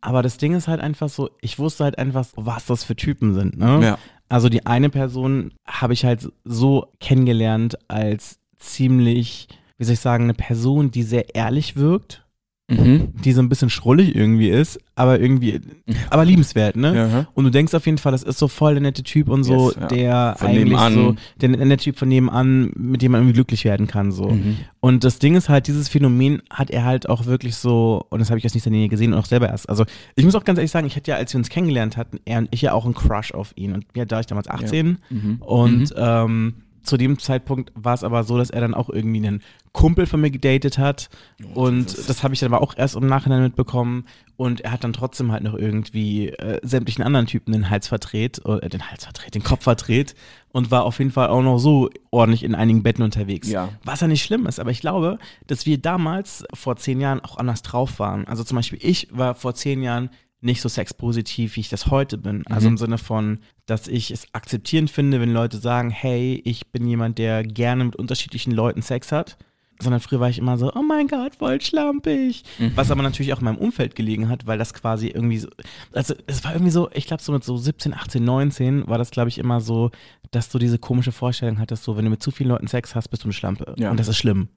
Aber 0.00 0.22
das 0.22 0.36
Ding 0.36 0.54
ist 0.54 0.68
halt 0.68 0.80
einfach 0.80 1.08
so, 1.08 1.30
ich 1.40 1.58
wusste 1.58 1.84
halt 1.84 1.98
einfach, 1.98 2.26
was 2.34 2.66
das 2.66 2.84
für 2.84 2.96
Typen 2.96 3.34
sind, 3.34 3.56
ne? 3.56 3.80
ja. 3.82 3.98
Also 4.28 4.48
die 4.48 4.64
eine 4.66 4.88
Person 4.88 5.52
habe 5.66 5.92
ich 5.92 6.04
halt 6.04 6.28
so 6.44 6.88
kennengelernt 7.00 7.76
als 7.88 8.38
ziemlich, 8.56 9.46
wie 9.76 9.84
soll 9.84 9.94
ich 9.94 10.00
sagen, 10.00 10.24
eine 10.24 10.34
Person, 10.34 10.90
die 10.90 11.02
sehr 11.02 11.34
ehrlich 11.34 11.76
wirkt, 11.76 12.24
Mhm. 12.70 13.08
die 13.22 13.32
so 13.32 13.42
ein 13.42 13.48
bisschen 13.50 13.68
schrullig 13.68 14.14
irgendwie 14.14 14.48
ist, 14.48 14.78
aber 14.94 15.20
irgendwie, 15.20 15.60
aber 16.08 16.24
liebenswert, 16.24 16.76
ne? 16.76 16.94
Ja. 16.96 17.26
Und 17.34 17.44
du 17.44 17.50
denkst 17.50 17.74
auf 17.74 17.84
jeden 17.84 17.98
Fall, 17.98 18.12
das 18.12 18.22
ist 18.22 18.38
so 18.38 18.48
voll 18.48 18.74
der 18.74 18.80
nette 18.80 19.02
Typ 19.02 19.28
und 19.28 19.44
so, 19.44 19.66
Yes, 19.72 19.76
ja. 19.80 19.86
der 19.88 20.34
Von 20.38 20.48
eigentlich 20.48 20.64
nebenan. 20.64 20.94
so, 20.94 21.16
der, 21.40 21.48
nette 21.50 21.76
Typ 21.82 21.98
von 21.98 22.08
nebenan, 22.08 22.70
mit 22.76 23.02
dem 23.02 23.12
man 23.12 23.20
irgendwie 23.20 23.34
glücklich 23.34 23.64
werden 23.64 23.88
kann, 23.88 24.10
so. 24.12 24.28
Mhm. 24.30 24.56
Und 24.80 25.04
das 25.04 25.18
Ding 25.18 25.34
ist 25.34 25.48
halt, 25.50 25.66
dieses 25.66 25.88
Phänomen 25.88 26.40
hat 26.50 26.70
er 26.70 26.84
halt 26.84 27.08
auch 27.10 27.26
wirklich 27.26 27.56
so, 27.56 28.06
und 28.10 28.20
das 28.20 28.30
habe 28.30 28.38
ich 28.38 28.46
aus 28.46 28.54
nächster 28.54 28.70
Nähe 28.70 28.88
gesehen 28.88 29.12
und 29.12 29.18
auch 29.18 29.26
selber 29.26 29.48
erst. 29.48 29.68
Also 29.68 29.84
ich 30.14 30.24
muss 30.24 30.34
auch 30.34 30.44
ganz 30.44 30.58
ehrlich 30.58 30.70
sagen, 30.70 30.86
ich 30.86 30.96
hatte 30.96 31.10
ja, 31.10 31.16
als 31.18 31.34
wir 31.34 31.38
uns 31.38 31.50
kennengelernt 31.50 31.96
hatten, 31.98 32.20
er 32.24 32.38
und 32.38 32.48
ich 32.52 32.62
ja 32.62 32.72
auch 32.72 32.84
einen 32.86 32.94
Crush 32.94 33.32
auf 33.34 33.52
ihn. 33.56 33.74
Und 33.74 33.84
ja, 33.94 34.04
da 34.06 34.16
war 34.16 34.20
ich 34.20 34.26
damals 34.26 34.48
18 34.48 34.98
Mhm. 35.10 35.36
und 35.40 35.92
ähm, 35.96 36.54
zu 36.82 36.96
dem 36.96 37.18
Zeitpunkt 37.18 37.72
war 37.74 37.94
es 37.94 38.04
aber 38.04 38.24
so, 38.24 38.38
dass 38.38 38.50
er 38.50 38.60
dann 38.60 38.74
auch 38.74 38.88
irgendwie 38.88 39.26
einen 39.26 39.42
Kumpel 39.72 40.06
von 40.06 40.20
mir 40.20 40.30
gedatet 40.30 40.78
hat. 40.78 41.08
und 41.54 42.08
das 42.08 42.22
habe 42.22 42.34
ich 42.34 42.40
dann 42.40 42.52
aber 42.52 42.62
auch 42.62 42.76
erst 42.76 42.96
im 42.96 43.06
Nachhinein 43.06 43.42
mitbekommen. 43.42 44.04
Und 44.36 44.62
er 44.62 44.72
hat 44.72 44.82
dann 44.82 44.92
trotzdem 44.92 45.30
halt 45.30 45.44
noch 45.44 45.54
irgendwie 45.54 46.30
äh, 46.30 46.58
sämtlichen 46.62 47.04
anderen 47.04 47.26
Typen 47.26 47.52
den 47.52 47.70
Hals 47.70 47.88
verdreht, 47.88 48.40
äh, 48.44 48.68
den 48.68 48.90
Hals 48.90 49.04
verdreht, 49.04 49.34
den 49.34 49.44
Kopf 49.44 49.62
verdreht 49.62 50.14
und 50.50 50.70
war 50.70 50.84
auf 50.84 50.98
jeden 50.98 51.12
Fall 51.12 51.28
auch 51.28 51.42
noch 51.42 51.58
so 51.58 51.90
ordentlich 52.10 52.42
in 52.42 52.54
einigen 52.54 52.82
Betten 52.82 53.04
unterwegs. 53.04 53.48
Ja. 53.48 53.68
Was 53.84 54.00
ja 54.00 54.08
nicht 54.08 54.24
schlimm 54.24 54.46
ist, 54.46 54.58
aber 54.58 54.70
ich 54.70 54.80
glaube, 54.80 55.18
dass 55.46 55.66
wir 55.66 55.78
damals 55.78 56.44
vor 56.54 56.76
zehn 56.76 57.00
Jahren 57.00 57.20
auch 57.20 57.36
anders 57.36 57.62
drauf 57.62 57.98
waren. 57.98 58.26
Also 58.26 58.42
zum 58.42 58.56
Beispiel 58.56 58.78
ich 58.82 59.08
war 59.10 59.34
vor 59.34 59.54
zehn 59.54 59.82
Jahren 59.82 60.10
nicht 60.42 60.60
so 60.60 60.68
sexpositiv, 60.68 61.56
wie 61.56 61.60
ich 61.60 61.68
das 61.68 61.86
heute 61.90 62.18
bin. 62.18 62.42
Also 62.48 62.68
Mhm. 62.68 62.74
im 62.74 62.78
Sinne 62.78 62.98
von, 62.98 63.38
dass 63.66 63.88
ich 63.88 64.10
es 64.10 64.26
akzeptierend 64.32 64.90
finde, 64.90 65.20
wenn 65.20 65.32
Leute 65.32 65.58
sagen, 65.58 65.90
hey, 65.90 66.40
ich 66.44 66.66
bin 66.72 66.86
jemand, 66.86 67.18
der 67.18 67.42
gerne 67.44 67.84
mit 67.84 67.96
unterschiedlichen 67.96 68.52
Leuten 68.52 68.82
Sex 68.82 69.12
hat. 69.12 69.36
Sondern 69.80 70.00
früher 70.00 70.20
war 70.20 70.28
ich 70.28 70.38
immer 70.38 70.58
so, 70.58 70.72
oh 70.74 70.82
mein 70.82 71.08
Gott, 71.08 71.34
voll 71.36 71.60
schlampig. 71.60 72.44
Mhm. 72.58 72.72
Was 72.76 72.90
aber 72.92 73.02
natürlich 73.02 73.32
auch 73.32 73.38
in 73.38 73.46
meinem 73.46 73.56
Umfeld 73.56 73.96
gelegen 73.96 74.28
hat, 74.28 74.46
weil 74.46 74.56
das 74.58 74.74
quasi 74.74 75.08
irgendwie 75.08 75.38
so, 75.38 75.48
also 75.92 76.14
es 76.28 76.44
war 76.44 76.52
irgendwie 76.52 76.70
so, 76.70 76.88
ich 76.92 77.06
glaube 77.06 77.22
so 77.22 77.32
mit 77.32 77.42
so 77.42 77.56
17, 77.56 77.92
18, 77.92 78.22
19 78.24 78.86
war 78.86 78.98
das 78.98 79.10
glaube 79.10 79.28
ich 79.28 79.38
immer 79.38 79.60
so, 79.60 79.90
dass 80.30 80.50
du 80.50 80.58
diese 80.58 80.78
komische 80.78 81.10
Vorstellung 81.10 81.58
hattest, 81.58 81.82
so 81.82 81.96
wenn 81.96 82.04
du 82.04 82.10
mit 82.12 82.22
zu 82.22 82.30
vielen 82.30 82.50
Leuten 82.50 82.68
Sex 82.68 82.94
hast, 82.94 83.08
bist 83.08 83.24
du 83.24 83.26
eine 83.26 83.32
Schlampe. 83.32 83.74
Ja. 83.76 83.90
Und 83.90 83.98
das 83.98 84.06
ist 84.08 84.18
schlimm. 84.18 84.48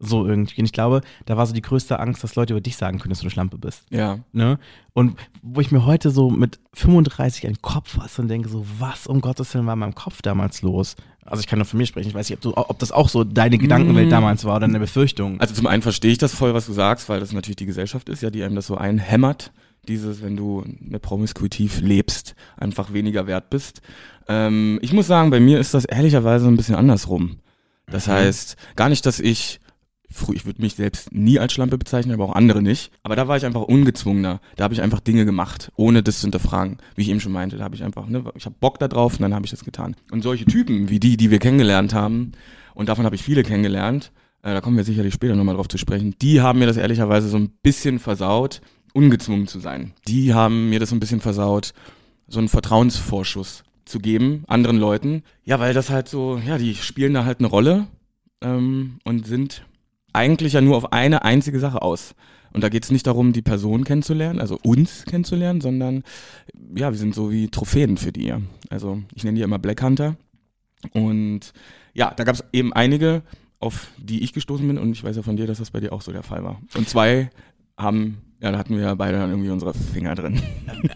So 0.00 0.26
irgendwie. 0.26 0.60
Und 0.60 0.66
ich 0.66 0.72
glaube, 0.72 1.00
da 1.26 1.36
war 1.36 1.46
so 1.46 1.52
die 1.52 1.62
größte 1.62 1.98
Angst, 1.98 2.22
dass 2.22 2.36
Leute 2.36 2.52
über 2.52 2.60
dich 2.60 2.76
sagen 2.76 2.98
können, 2.98 3.10
dass 3.10 3.18
du 3.18 3.24
eine 3.24 3.30
Schlampe 3.32 3.58
bist. 3.58 3.84
Ja. 3.90 4.20
Ne? 4.32 4.58
Und 4.92 5.18
wo 5.42 5.60
ich 5.60 5.72
mir 5.72 5.84
heute 5.86 6.10
so 6.10 6.30
mit 6.30 6.60
35 6.74 7.46
einen 7.46 7.60
Kopf 7.62 7.96
fasse 7.96 8.22
und 8.22 8.28
denke 8.28 8.48
so, 8.48 8.64
was 8.78 9.06
um 9.08 9.20
Gottes 9.20 9.52
Willen 9.54 9.66
war 9.66 9.72
in 9.74 9.80
meinem 9.80 9.94
Kopf 9.96 10.22
damals 10.22 10.62
los? 10.62 10.94
Also 11.24 11.40
ich 11.40 11.46
kann 11.46 11.58
nur 11.58 11.66
von 11.66 11.78
mir 11.78 11.86
sprechen, 11.86 12.08
ich 12.08 12.14
weiß 12.14 12.30
nicht, 12.30 12.38
ob, 12.38 12.54
du, 12.54 12.56
ob 12.56 12.78
das 12.78 12.90
auch 12.92 13.08
so 13.08 13.22
deine 13.24 13.58
Gedankenwelt 13.58 14.06
Mm. 14.06 14.10
damals 14.10 14.44
war 14.44 14.56
oder 14.56 14.64
eine 14.64 14.78
Befürchtung. 14.80 15.38
Also 15.40 15.52
zum 15.54 15.66
einen 15.66 15.82
verstehe 15.82 16.12
ich 16.12 16.18
das 16.18 16.34
voll, 16.34 16.54
was 16.54 16.66
du 16.66 16.72
sagst, 16.72 17.08
weil 17.08 17.20
das 17.20 17.32
natürlich 17.32 17.56
die 17.56 17.66
Gesellschaft 17.66 18.08
ist, 18.08 18.22
ja, 18.22 18.30
die 18.30 18.42
einem 18.42 18.54
das 18.54 18.66
so 18.66 18.76
einhämmert. 18.76 19.52
Dieses, 19.88 20.22
wenn 20.22 20.36
du 20.36 20.64
mit 20.80 21.02
promiskuitiv 21.02 21.80
lebst, 21.80 22.34
einfach 22.56 22.92
weniger 22.92 23.26
wert 23.26 23.50
bist. 23.50 23.80
Ähm, 24.28 24.78
ich 24.82 24.92
muss 24.92 25.06
sagen, 25.06 25.30
bei 25.30 25.40
mir 25.40 25.58
ist 25.58 25.74
das 25.74 25.84
ehrlicherweise 25.84 26.46
ein 26.46 26.56
bisschen 26.56 26.74
andersrum. 26.76 27.38
Das 27.90 28.06
heißt, 28.06 28.56
gar 28.76 28.88
nicht, 28.90 29.04
dass 29.06 29.18
ich, 29.18 29.60
ich 30.32 30.46
würde 30.46 30.62
mich 30.62 30.74
selbst 30.74 31.12
nie 31.12 31.38
als 31.38 31.52
Schlampe 31.52 31.78
bezeichnen, 31.78 32.14
aber 32.14 32.24
auch 32.24 32.34
andere 32.34 32.62
nicht. 32.62 32.90
Aber 33.02 33.16
da 33.16 33.28
war 33.28 33.36
ich 33.36 33.44
einfach 33.44 33.62
ungezwungener. 33.62 34.40
Da 34.56 34.64
habe 34.64 34.74
ich 34.74 34.80
einfach 34.80 35.00
Dinge 35.00 35.24
gemacht, 35.24 35.70
ohne 35.76 36.02
das 36.02 36.20
zu 36.20 36.22
hinterfragen. 36.22 36.78
Wie 36.94 37.02
ich 37.02 37.10
eben 37.10 37.20
schon 37.20 37.32
meinte, 37.32 37.56
da 37.56 37.64
habe 37.64 37.74
ich 37.74 37.84
einfach, 37.84 38.08
ne, 38.08 38.24
ich 38.34 38.46
habe 38.46 38.56
Bock 38.58 38.78
da 38.78 38.88
drauf 38.88 39.14
und 39.14 39.22
dann 39.22 39.34
habe 39.34 39.44
ich 39.44 39.50
das 39.50 39.64
getan. 39.64 39.96
Und 40.10 40.22
solche 40.22 40.46
Typen 40.46 40.88
wie 40.88 41.00
die, 41.00 41.16
die 41.16 41.30
wir 41.30 41.38
kennengelernt 41.38 41.94
haben, 41.94 42.32
und 42.74 42.88
davon 42.88 43.04
habe 43.04 43.16
ich 43.16 43.22
viele 43.22 43.42
kennengelernt, 43.42 44.12
äh, 44.42 44.54
da 44.54 44.60
kommen 44.60 44.76
wir 44.76 44.84
sicherlich 44.84 45.14
später 45.14 45.34
nochmal 45.34 45.56
drauf 45.56 45.68
zu 45.68 45.78
sprechen, 45.78 46.14
die 46.22 46.40
haben 46.40 46.58
mir 46.60 46.66
das 46.66 46.76
ehrlicherweise 46.76 47.28
so 47.28 47.36
ein 47.36 47.50
bisschen 47.62 47.98
versaut, 47.98 48.60
ungezwungen 48.94 49.46
zu 49.46 49.58
sein. 49.58 49.92
Die 50.06 50.32
haben 50.32 50.70
mir 50.70 50.80
das 50.80 50.90
so 50.90 50.96
ein 50.96 51.00
bisschen 51.00 51.20
versaut, 51.20 51.72
so 52.28 52.38
einen 52.38 52.48
Vertrauensvorschuss 52.48 53.64
zu 53.84 53.98
geben 53.98 54.44
anderen 54.46 54.78
Leuten. 54.78 55.22
Ja, 55.44 55.58
weil 55.58 55.74
das 55.74 55.90
halt 55.90 56.08
so, 56.08 56.40
ja, 56.46 56.58
die 56.58 56.74
spielen 56.74 57.14
da 57.14 57.24
halt 57.24 57.40
eine 57.40 57.48
Rolle 57.48 57.88
ähm, 58.42 58.98
und 59.04 59.26
sind 59.26 59.64
eigentlich 60.18 60.54
ja 60.54 60.60
nur 60.60 60.76
auf 60.76 60.92
eine 60.92 61.24
einzige 61.24 61.60
Sache 61.60 61.80
aus. 61.80 62.14
Und 62.52 62.64
da 62.64 62.68
geht 62.68 62.84
es 62.84 62.90
nicht 62.90 63.06
darum, 63.06 63.32
die 63.32 63.42
Person 63.42 63.84
kennenzulernen, 63.84 64.40
also 64.40 64.58
uns 64.62 65.04
kennenzulernen, 65.04 65.60
sondern 65.60 66.02
ja, 66.74 66.90
wir 66.90 66.98
sind 66.98 67.14
so 67.14 67.30
wie 67.30 67.48
Trophäen 67.48 67.96
für 67.96 68.10
die. 68.10 68.34
Also 68.70 69.00
ich 69.14 69.24
nenne 69.24 69.36
die 69.36 69.42
immer 69.42 69.58
Black 69.58 69.82
Hunter. 69.82 70.16
Und 70.92 71.52
ja, 71.94 72.12
da 72.14 72.24
gab 72.24 72.34
es 72.34 72.44
eben 72.52 72.72
einige, 72.72 73.22
auf 73.60 73.88
die 73.98 74.22
ich 74.22 74.32
gestoßen 74.32 74.66
bin 74.66 74.78
und 74.78 74.92
ich 74.92 75.04
weiß 75.04 75.16
ja 75.16 75.22
von 75.22 75.36
dir, 75.36 75.46
dass 75.46 75.58
das 75.58 75.70
bei 75.70 75.80
dir 75.80 75.92
auch 75.92 76.02
so 76.02 76.12
der 76.12 76.22
Fall 76.22 76.42
war. 76.42 76.60
Und 76.74 76.88
zwei 76.88 77.30
haben, 77.76 78.18
ja, 78.40 78.50
da 78.50 78.58
hatten 78.58 78.76
wir 78.76 78.82
ja 78.82 78.94
beide 78.94 79.18
dann 79.18 79.30
irgendwie 79.30 79.50
unsere 79.50 79.74
Finger 79.74 80.14
drin. 80.14 80.40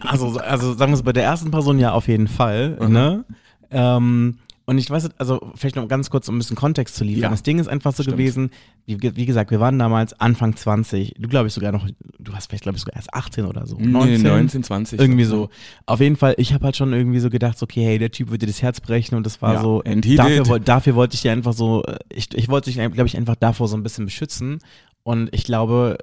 Also, 0.01 0.37
also 0.39 0.73
sagen 0.73 0.91
wir 0.91 0.95
es 0.95 1.03
bei 1.03 1.13
der 1.13 1.23
ersten 1.23 1.51
Person 1.51 1.79
ja 1.79 1.91
auf 1.91 2.07
jeden 2.07 2.27
Fall. 2.27 2.77
Mhm. 2.79 2.91
Ne? 2.91 3.25
Ähm, 3.71 4.37
und 4.65 4.77
ich 4.77 4.89
weiß, 4.89 5.09
also 5.17 5.51
vielleicht 5.55 5.75
noch 5.75 5.87
ganz 5.89 6.09
kurz, 6.09 6.29
um 6.29 6.35
ein 6.35 6.39
bisschen 6.39 6.55
Kontext 6.55 6.95
zu 6.95 7.03
liefern. 7.03 7.23
Ja. 7.23 7.29
Das 7.29 7.43
Ding 7.43 7.59
ist 7.59 7.67
einfach 7.67 7.93
so 7.93 8.03
Stimmt. 8.03 8.17
gewesen, 8.17 8.49
wie, 8.85 8.97
wie 9.01 9.25
gesagt, 9.25 9.51
wir 9.51 9.59
waren 9.59 9.77
damals 9.77 10.17
Anfang 10.19 10.55
20. 10.55 11.15
Du 11.19 11.27
glaube 11.27 11.47
ich 11.47 11.53
sogar 11.53 11.73
noch, 11.73 11.87
du 12.19 12.31
warst 12.31 12.49
vielleicht 12.49 12.63
glaube 12.63 12.77
ich 12.77 12.81
sogar 12.81 12.95
erst 12.95 13.13
18 13.13 13.45
oder 13.45 13.67
so. 13.67 13.77
19, 13.77 14.21
19 14.21 14.63
20. 14.63 14.99
Irgendwie 14.99 15.25
so. 15.25 15.49
Auf 15.85 15.99
jeden 15.99 16.15
Fall, 16.15 16.35
ich 16.37 16.53
habe 16.53 16.63
halt 16.63 16.77
schon 16.77 16.93
irgendwie 16.93 17.19
so 17.19 17.29
gedacht, 17.29 17.61
okay, 17.61 17.83
hey, 17.83 17.99
der 17.99 18.11
Typ 18.11 18.31
wird 18.31 18.41
dir 18.41 18.47
das 18.47 18.61
Herz 18.61 18.79
brechen 18.79 19.15
und 19.15 19.25
das 19.25 19.41
war 19.41 19.55
Ja, 19.55 19.61
so, 19.61 19.81
dafür, 19.83 20.59
dafür 20.59 20.95
wollte 20.95 21.15
ich 21.15 21.21
dir 21.21 21.33
einfach 21.33 21.53
so, 21.53 21.83
äh, 21.83 21.97
ich, 22.09 22.33
ich 22.33 22.47
wollte 22.47 22.71
dich, 22.71 22.75
glaube 22.75 23.07
ich, 23.07 23.17
einfach 23.17 23.35
davor 23.35 23.67
so 23.67 23.75
ein 23.75 23.83
bisschen 23.83 24.05
beschützen 24.05 24.59
und 25.03 25.29
ich 25.33 25.43
glaube, 25.43 25.97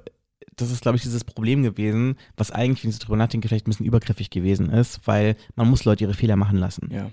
das 0.55 0.71
ist, 0.71 0.81
glaube 0.81 0.97
ich, 0.97 1.01
dieses 1.01 1.23
Problem 1.23 1.63
gewesen, 1.63 2.15
was 2.37 2.51
eigentlich, 2.51 2.83
wenn 2.83 2.91
ich 2.91 2.97
so 2.97 3.05
drüber 3.05 3.17
nachdenke, 3.17 3.47
vielleicht 3.47 3.65
ein 3.67 3.71
bisschen 3.71 3.85
übergriffig 3.85 4.29
gewesen 4.29 4.69
ist, 4.69 5.01
weil 5.05 5.35
man 5.55 5.69
muss 5.69 5.85
Leute 5.85 6.03
ihre 6.03 6.13
Fehler 6.13 6.35
machen 6.35 6.57
lassen. 6.57 6.89
Ja. 6.91 7.09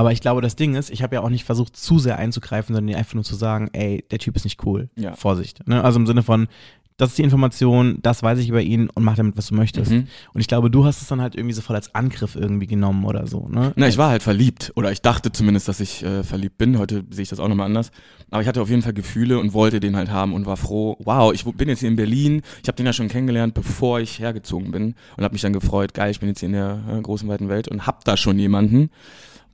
Aber 0.00 0.12
ich 0.12 0.22
glaube, 0.22 0.40
das 0.40 0.56
Ding 0.56 0.76
ist, 0.76 0.88
ich 0.88 1.02
habe 1.02 1.16
ja 1.16 1.20
auch 1.20 1.28
nicht 1.28 1.44
versucht, 1.44 1.76
zu 1.76 1.98
sehr 1.98 2.16
einzugreifen, 2.16 2.74
sondern 2.74 2.96
einfach 2.96 3.12
nur 3.12 3.22
zu 3.22 3.34
sagen, 3.34 3.68
ey, 3.74 4.02
der 4.10 4.18
Typ 4.18 4.34
ist 4.34 4.44
nicht 4.44 4.64
cool. 4.64 4.88
Ja. 4.96 5.14
Vorsicht. 5.14 5.68
Ne? 5.68 5.84
Also 5.84 6.00
im 6.00 6.06
Sinne 6.06 6.22
von, 6.22 6.48
das 6.96 7.10
ist 7.10 7.18
die 7.18 7.22
Information, 7.22 7.98
das 8.00 8.22
weiß 8.22 8.38
ich 8.38 8.48
über 8.48 8.62
ihn 8.62 8.88
und 8.88 9.04
mach 9.04 9.16
damit, 9.16 9.36
was 9.36 9.48
du 9.48 9.54
möchtest. 9.54 9.90
Mhm. 9.90 10.06
Und 10.32 10.40
ich 10.40 10.48
glaube, 10.48 10.70
du 10.70 10.86
hast 10.86 11.02
es 11.02 11.08
dann 11.08 11.20
halt 11.20 11.34
irgendwie 11.34 11.52
so 11.52 11.60
voll 11.60 11.76
als 11.76 11.94
Angriff 11.94 12.34
irgendwie 12.34 12.66
genommen 12.66 13.04
oder 13.04 13.26
so. 13.26 13.46
Ne? 13.46 13.74
Na, 13.76 13.88
ich 13.88 13.98
war 13.98 14.08
halt 14.08 14.22
verliebt. 14.22 14.72
Oder 14.74 14.90
ich 14.90 15.02
dachte 15.02 15.32
zumindest, 15.32 15.68
dass 15.68 15.80
ich 15.80 16.02
äh, 16.02 16.24
verliebt 16.24 16.56
bin. 16.56 16.78
Heute 16.78 17.04
sehe 17.10 17.24
ich 17.24 17.28
das 17.28 17.38
auch 17.38 17.48
nochmal 17.48 17.66
anders. 17.66 17.90
Aber 18.30 18.40
ich 18.40 18.48
hatte 18.48 18.62
auf 18.62 18.70
jeden 18.70 18.80
Fall 18.80 18.94
Gefühle 18.94 19.38
und 19.38 19.52
wollte 19.52 19.80
den 19.80 19.96
halt 19.96 20.10
haben 20.10 20.32
und 20.32 20.46
war 20.46 20.56
froh. 20.56 20.96
Wow, 21.04 21.34
ich 21.34 21.44
bin 21.44 21.68
jetzt 21.68 21.80
hier 21.80 21.90
in 21.90 21.96
Berlin. 21.96 22.40
Ich 22.62 22.68
habe 22.68 22.76
den 22.76 22.86
ja 22.86 22.94
schon 22.94 23.08
kennengelernt, 23.08 23.52
bevor 23.52 24.00
ich 24.00 24.18
hergezogen 24.18 24.70
bin. 24.70 24.94
Und 25.18 25.24
habe 25.24 25.34
mich 25.34 25.42
dann 25.42 25.52
gefreut, 25.52 25.92
geil, 25.92 26.10
ich 26.10 26.20
bin 26.20 26.30
jetzt 26.30 26.40
hier 26.40 26.46
in 26.46 26.54
der 26.54 26.80
äh, 26.90 27.00
großen, 27.02 27.28
weiten 27.28 27.50
Welt 27.50 27.68
und 27.68 27.86
hab 27.86 28.02
da 28.06 28.16
schon 28.16 28.38
jemanden. 28.38 28.88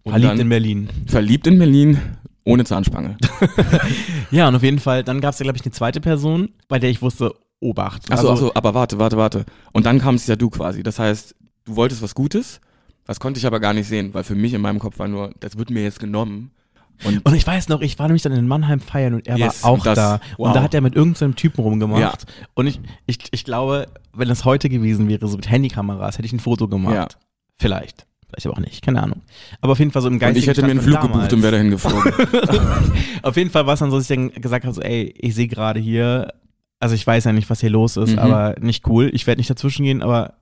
Und 0.07 0.13
Verliebt 0.13 0.39
in 0.39 0.49
Berlin. 0.49 0.89
verliebt 1.07 1.47
in 1.49 1.59
Berlin, 1.59 2.01
ohne 2.45 2.65
Zahnspange. 2.65 3.17
Ja, 4.31 4.49
und 4.49 4.55
auf 4.57 4.63
jeden 4.63 4.79
Fall, 4.79 5.03
dann 5.05 5.21
gab 5.21 5.33
es 5.35 5.39
ja, 5.41 5.45
glaube 5.45 5.57
ich, 5.59 5.65
eine 5.65 5.73
zweite 5.73 6.01
Person, 6.01 6.51
bei 6.69 6.79
der 6.79 6.91
ich 6.91 7.03
wusste, 7.03 7.33
Obacht. 7.61 8.11
Achso, 8.13 8.29
Also, 8.31 8.47
achso, 8.47 8.53
aber 8.55 8.75
warte, 8.75 8.99
warte, 8.99 9.17
warte. 9.17 9.45
Und 9.73 9.87
dann 9.87 9.99
kam 9.99 10.15
es 10.17 10.27
ja 10.27 10.37
du 10.37 10.51
quasi. 10.51 10.83
Das 10.83 10.99
heißt, 10.99 11.35
du 11.65 11.77
wolltest 11.77 12.03
was 12.03 12.15
Gutes, 12.15 12.61
das 13.05 13.19
konnte 13.19 13.39
ich 13.39 13.47
aber 13.47 13.61
gar 13.61 13.73
nicht 13.73 13.89
sehen, 13.89 14.15
weil 14.15 14.25
für 14.25 14.35
mich 14.35 14.53
in 14.53 14.61
meinem 14.61 14.79
Kopf 14.79 14.99
war 14.99 15.09
nur, 15.09 15.33
das 15.41 15.57
wird 15.59 15.71
mir 15.71 15.83
jetzt 15.83 15.99
genommen. 16.01 16.51
Und 17.05 17.25
Und 17.27 17.35
ich 17.35 17.47
weiß 17.47 17.69
noch, 17.69 17.81
ich 17.81 17.99
war 17.99 18.07
nämlich 18.07 18.23
dann 18.23 18.33
in 18.33 18.47
Mannheim 18.47 18.81
feiern 18.81 19.15
und 19.15 19.27
er 19.27 19.37
Yes, 19.39 19.63
war 19.65 19.71
auch 19.71 19.83
das- 19.85 19.97
da. 19.97 20.21
wow. 20.39 20.49
Und 20.49 20.55
da 20.57 20.63
hat 20.63 20.73
er 20.75 20.81
mit 20.83 20.95
irgendeinem 20.95 21.35
Typen 21.37 21.63
rumgemacht. 21.63 22.01
Ja. 22.01 22.13
Und 22.55 22.67
ich, 22.69 22.81
ich, 23.07 23.19
ich 23.33 23.45
glaube, 23.45 23.87
wenn 24.15 24.29
das 24.29 24.45
heute 24.45 24.69
gewesen 24.69 25.09
wäre, 25.09 25.27
so 25.29 25.37
mit 25.37 25.51
Handykameras, 25.51 26.19
hätte 26.19 26.27
ich 26.27 26.33
ein 26.33 26.41
Foto 26.41 26.69
gemacht. 26.69 26.95
Ja. 26.95 27.09
Vielleicht. 27.59 28.07
Vielleicht 28.29 28.47
aber 28.47 28.57
auch 28.57 28.61
nicht, 28.61 28.83
keine 28.83 29.03
Ahnung. 29.03 29.23
Aber 29.61 29.73
auf 29.73 29.79
jeden 29.79 29.93
Fall 29.93 30.03
so 30.03 30.09
im 30.09 30.19
geistigen 30.19 30.43
ich 30.43 30.49
hätte 30.49 30.63
mir 30.63 30.71
einen 30.73 30.81
Stand 30.81 30.97
Flug 30.99 31.03
von 31.03 31.13
gebucht 31.13 31.33
und 31.33 31.43
wäre 31.43 31.53
dahin 31.53 31.71
geflogen. 31.71 32.13
Auf 33.23 33.37
jeden 33.37 33.51
Fall 33.51 33.67
war 33.67 33.75
es 33.75 33.81
dann 33.81 33.91
so, 33.91 33.97
dass 33.99 34.11
ich 34.11 34.17
dann 34.17 34.31
gesagt 34.41 34.65
habe, 34.65 34.75
so, 34.75 34.81
ey, 34.83 35.15
ich 35.17 35.35
sehe 35.35 35.47
gerade 35.49 35.79
hier, 35.81 36.33
also 36.81 36.95
ich 36.95 37.07
weiß 37.07 37.25
ja 37.25 37.33
nicht, 37.33 37.49
was 37.51 37.61
hier 37.61 37.71
los 37.71 37.97
ist, 37.97 38.13
Mhm. 38.13 38.19
aber 38.19 38.57
nicht 38.61 38.87
cool. 38.89 39.11
Ich 39.13 39.27
werde 39.27 39.39
nicht 39.39 39.49
dazwischen 39.51 39.85
gehen, 39.85 40.03
aber 40.03 40.35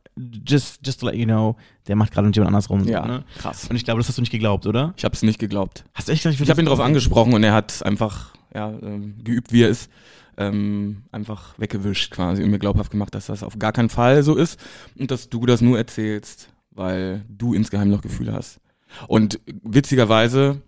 just, 0.47 0.81
just 0.87 1.00
to 1.00 1.07
let 1.07 1.14
you 1.17 1.25
know, 1.26 1.57
der 1.87 1.97
macht 1.97 2.12
gerade 2.12 2.26
mit 2.26 2.37
jemand 2.37 2.49
anders 2.55 2.71
rum. 2.71 2.85
Ja, 2.88 3.07
ne? 3.07 3.25
krass. 3.38 3.67
Und 3.69 3.76
ich 3.76 3.85
glaube, 3.85 4.00
das 4.00 4.09
hast 4.09 4.17
du 4.17 4.23
nicht 4.23 4.31
geglaubt, 4.33 4.67
oder? 4.67 4.95
Ich 4.97 5.05
habe 5.05 5.14
es 5.14 5.23
nicht 5.23 5.38
geglaubt. 5.38 5.85
Hast 5.93 6.09
du 6.09 6.12
echt 6.12 6.23
gesagt, 6.23 6.41
Ich 6.41 6.50
habe 6.50 6.62
ihn 6.62 6.67
darauf 6.67 6.81
angesprochen 6.81 7.35
und 7.35 7.45
er 7.45 7.53
hat 7.53 7.85
einfach 7.85 8.33
ja, 8.55 8.71
ähm, 8.83 9.17
geübt, 9.25 9.53
wie 9.53 9.62
er 9.62 9.69
ist, 9.69 9.91
ähm, 10.37 11.03
einfach 11.12 11.55
weggewischt 11.59 12.12
quasi 12.12 12.43
und 12.43 12.50
mir 12.50 12.59
glaubhaft 12.59 12.91
gemacht, 12.93 13.14
dass 13.14 13.26
das 13.26 13.43
auf 13.43 13.59
gar 13.59 13.73
keinen 13.73 13.88
Fall 13.91 14.23
so 14.23 14.37
ist 14.37 14.59
und 14.99 15.11
dass 15.11 15.29
du 15.29 15.45
das 15.47 15.61
nur 15.61 15.76
erzählst, 15.79 16.49
weil 16.75 17.25
du 17.28 17.54
insgeheim 17.54 17.90
noch 17.90 18.02
Gefühle 18.02 18.33
hast. 18.33 18.61
Und 19.09 19.40
witzigerweise 19.62 20.62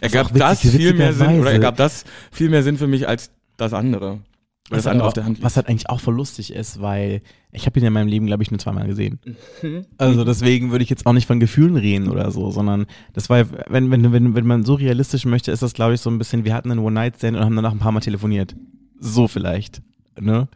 ergab 0.00 0.26
auch 0.26 0.30
witzig, 0.34 0.40
das 0.40 0.60
viel 0.76 0.94
mehr 0.94 1.12
Sinn 1.12 1.40
oder 1.40 1.52
ergab 1.52 1.76
das 1.76 2.04
viel 2.32 2.48
mehr 2.48 2.62
Sinn 2.62 2.78
für 2.78 2.86
mich 2.86 3.06
als 3.08 3.30
das 3.56 3.72
andere. 3.72 4.20
Weil 4.68 4.78
das 4.78 4.86
Was, 4.86 4.90
andere 4.90 5.02
aber- 5.02 5.08
auf 5.08 5.14
der 5.14 5.24
Hand 5.24 5.36
liegt. 5.36 5.44
was 5.44 5.56
halt 5.56 5.68
eigentlich 5.68 5.88
auch 5.88 6.00
voll 6.00 6.16
lustig 6.16 6.52
ist, 6.52 6.80
weil 6.80 7.22
ich 7.52 7.66
habe 7.66 7.78
ihn 7.78 7.86
in 7.86 7.92
meinem 7.92 8.08
Leben, 8.08 8.26
glaube 8.26 8.42
ich, 8.42 8.50
nur 8.50 8.58
zweimal 8.58 8.88
gesehen. 8.88 9.20
Mhm. 9.62 9.86
Also 9.96 10.24
deswegen 10.24 10.72
würde 10.72 10.82
ich 10.82 10.90
jetzt 10.90 11.06
auch 11.06 11.12
nicht 11.12 11.26
von 11.28 11.38
Gefühlen 11.38 11.76
reden 11.76 12.08
oder 12.10 12.30
so, 12.32 12.50
sondern 12.50 12.86
das 13.12 13.30
war, 13.30 13.44
wenn, 13.68 13.90
wenn, 13.92 14.12
wenn, 14.12 14.34
wenn 14.34 14.46
man 14.46 14.64
so 14.64 14.74
realistisch 14.74 15.24
möchte, 15.24 15.52
ist 15.52 15.62
das, 15.62 15.72
glaube 15.72 15.94
ich, 15.94 16.00
so 16.00 16.10
ein 16.10 16.18
bisschen, 16.18 16.44
wir 16.44 16.52
hatten 16.52 16.70
einen 16.72 16.80
One-Night-Stand 16.80 17.36
und 17.36 17.44
haben 17.44 17.54
danach 17.54 17.70
ein 17.72 17.78
paar 17.78 17.92
Mal 17.92 18.00
telefoniert. 18.00 18.56
So 18.98 19.28
vielleicht. 19.28 19.82
Ne? 20.18 20.48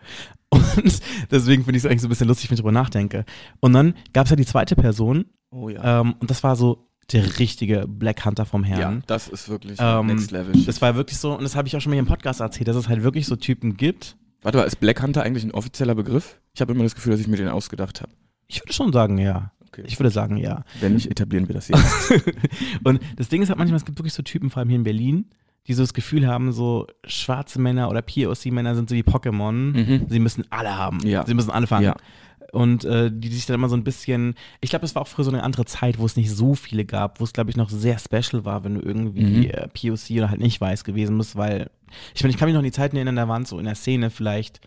Und 0.50 1.00
deswegen 1.30 1.64
finde 1.64 1.78
ich 1.78 1.84
es 1.84 1.90
eigentlich 1.90 2.02
so 2.02 2.08
ein 2.08 2.10
bisschen 2.10 2.28
lustig, 2.28 2.50
wenn 2.50 2.54
ich 2.54 2.60
drüber 2.60 2.72
nachdenke. 2.72 3.24
Und 3.60 3.72
dann 3.72 3.94
gab 4.12 4.26
es 4.26 4.30
ja 4.30 4.36
die 4.36 4.46
zweite 4.46 4.76
Person 4.76 5.26
oh 5.50 5.68
ja. 5.68 6.00
ähm, 6.00 6.14
und 6.18 6.30
das 6.30 6.42
war 6.42 6.56
so 6.56 6.88
der 7.12 7.38
richtige 7.38 7.86
Black 7.88 8.24
Hunter 8.24 8.46
vom 8.46 8.64
ja, 8.64 8.76
Herrn. 8.76 9.02
das 9.06 9.28
ist 9.28 9.48
wirklich 9.48 9.78
Ähm, 9.80 10.06
Next 10.06 10.30
Level. 10.30 10.64
Das 10.64 10.80
war 10.80 10.94
wirklich 10.94 11.18
so, 11.18 11.32
und 11.32 11.42
das 11.42 11.56
habe 11.56 11.66
ich 11.66 11.76
auch 11.76 11.80
schon 11.80 11.90
mal 11.90 11.94
hier 11.94 12.02
im 12.02 12.06
Podcast 12.06 12.40
erzählt, 12.40 12.68
dass 12.68 12.76
es 12.76 12.88
halt 12.88 13.02
wirklich 13.02 13.26
so 13.26 13.36
Typen 13.36 13.76
gibt. 13.76 14.16
Warte 14.42 14.58
mal, 14.58 14.64
ist 14.64 14.76
Black 14.76 15.02
Hunter 15.02 15.22
eigentlich 15.22 15.44
ein 15.44 15.52
offizieller 15.52 15.94
Begriff? 15.94 16.40
Ich 16.54 16.60
habe 16.60 16.72
immer 16.72 16.84
das 16.84 16.94
Gefühl, 16.94 17.12
dass 17.12 17.20
ich 17.20 17.28
mir 17.28 17.36
den 17.36 17.48
ausgedacht 17.48 18.00
habe. 18.00 18.12
Ich 18.46 18.60
würde 18.62 18.72
schon 18.72 18.92
sagen, 18.92 19.18
ja. 19.18 19.52
Okay. 19.68 19.84
Ich 19.86 19.98
würde 19.98 20.10
sagen, 20.10 20.36
ja. 20.36 20.64
Wenn 20.80 20.94
nicht, 20.94 21.10
etablieren 21.10 21.46
wir 21.46 21.54
das 21.54 21.68
jetzt. 21.68 22.12
Und 22.84 23.00
das 23.16 23.28
Ding 23.28 23.42
ist 23.42 23.48
halt 23.48 23.58
manchmal, 23.58 23.76
es 23.76 23.84
gibt 23.84 23.98
wirklich 23.98 24.14
so 24.14 24.22
Typen, 24.22 24.50
vor 24.50 24.60
allem 24.60 24.68
hier 24.68 24.78
in 24.78 24.84
Berlin, 24.84 25.26
die 25.66 25.74
so 25.74 25.82
das 25.82 25.94
Gefühl 25.94 26.26
haben, 26.26 26.52
so 26.52 26.86
schwarze 27.04 27.60
Männer 27.60 27.88
oder 27.90 28.02
POC-Männer 28.02 28.74
sind 28.74 28.88
so 28.88 28.96
wie 28.96 29.02
Pokémon. 29.02 29.52
Mhm. 29.52 30.06
Sie 30.08 30.18
müssen 30.18 30.44
alle 30.50 30.76
haben. 30.76 30.98
Ja. 31.06 31.24
Sie 31.26 31.34
müssen 31.34 31.50
alle 31.50 31.66
fangen. 31.66 31.84
Ja. 31.84 31.96
Und 32.52 32.84
äh, 32.84 33.12
die 33.14 33.28
sich 33.28 33.46
dann 33.46 33.54
immer 33.54 33.68
so 33.68 33.76
ein 33.76 33.84
bisschen, 33.84 34.34
ich 34.60 34.70
glaube, 34.70 34.80
das 34.80 34.96
war 34.96 35.02
auch 35.02 35.06
früher 35.08 35.24
so 35.24 35.30
eine 35.30 35.44
andere 35.44 35.66
Zeit, 35.66 35.98
wo 36.00 36.06
es 36.06 36.16
nicht 36.16 36.30
so 36.32 36.56
viele 36.56 36.84
gab, 36.84 37.20
wo 37.20 37.24
es, 37.24 37.32
glaube 37.32 37.50
ich, 37.50 37.56
noch 37.56 37.70
sehr 37.70 37.98
special 38.00 38.44
war, 38.44 38.64
wenn 38.64 38.74
du 38.74 38.80
irgendwie 38.80 39.22
Mhm. 39.22 39.42
äh, 39.44 39.68
POC 39.68 40.16
oder 40.16 40.30
halt 40.30 40.40
nicht 40.40 40.60
weiß 40.60 40.82
gewesen 40.82 41.16
bist, 41.16 41.36
weil, 41.36 41.70
ich 42.14 42.22
meine, 42.24 42.32
ich 42.32 42.38
kann 42.38 42.46
mich 42.48 42.54
noch 42.54 42.60
an 42.60 42.64
die 42.64 42.72
Zeiten 42.72 42.96
erinnern, 42.96 43.14
da 43.16 43.28
waren 43.28 43.42
es 43.42 43.50
so 43.50 43.58
in 43.60 43.66
der 43.66 43.76
Szene 43.76 44.10
vielleicht 44.10 44.60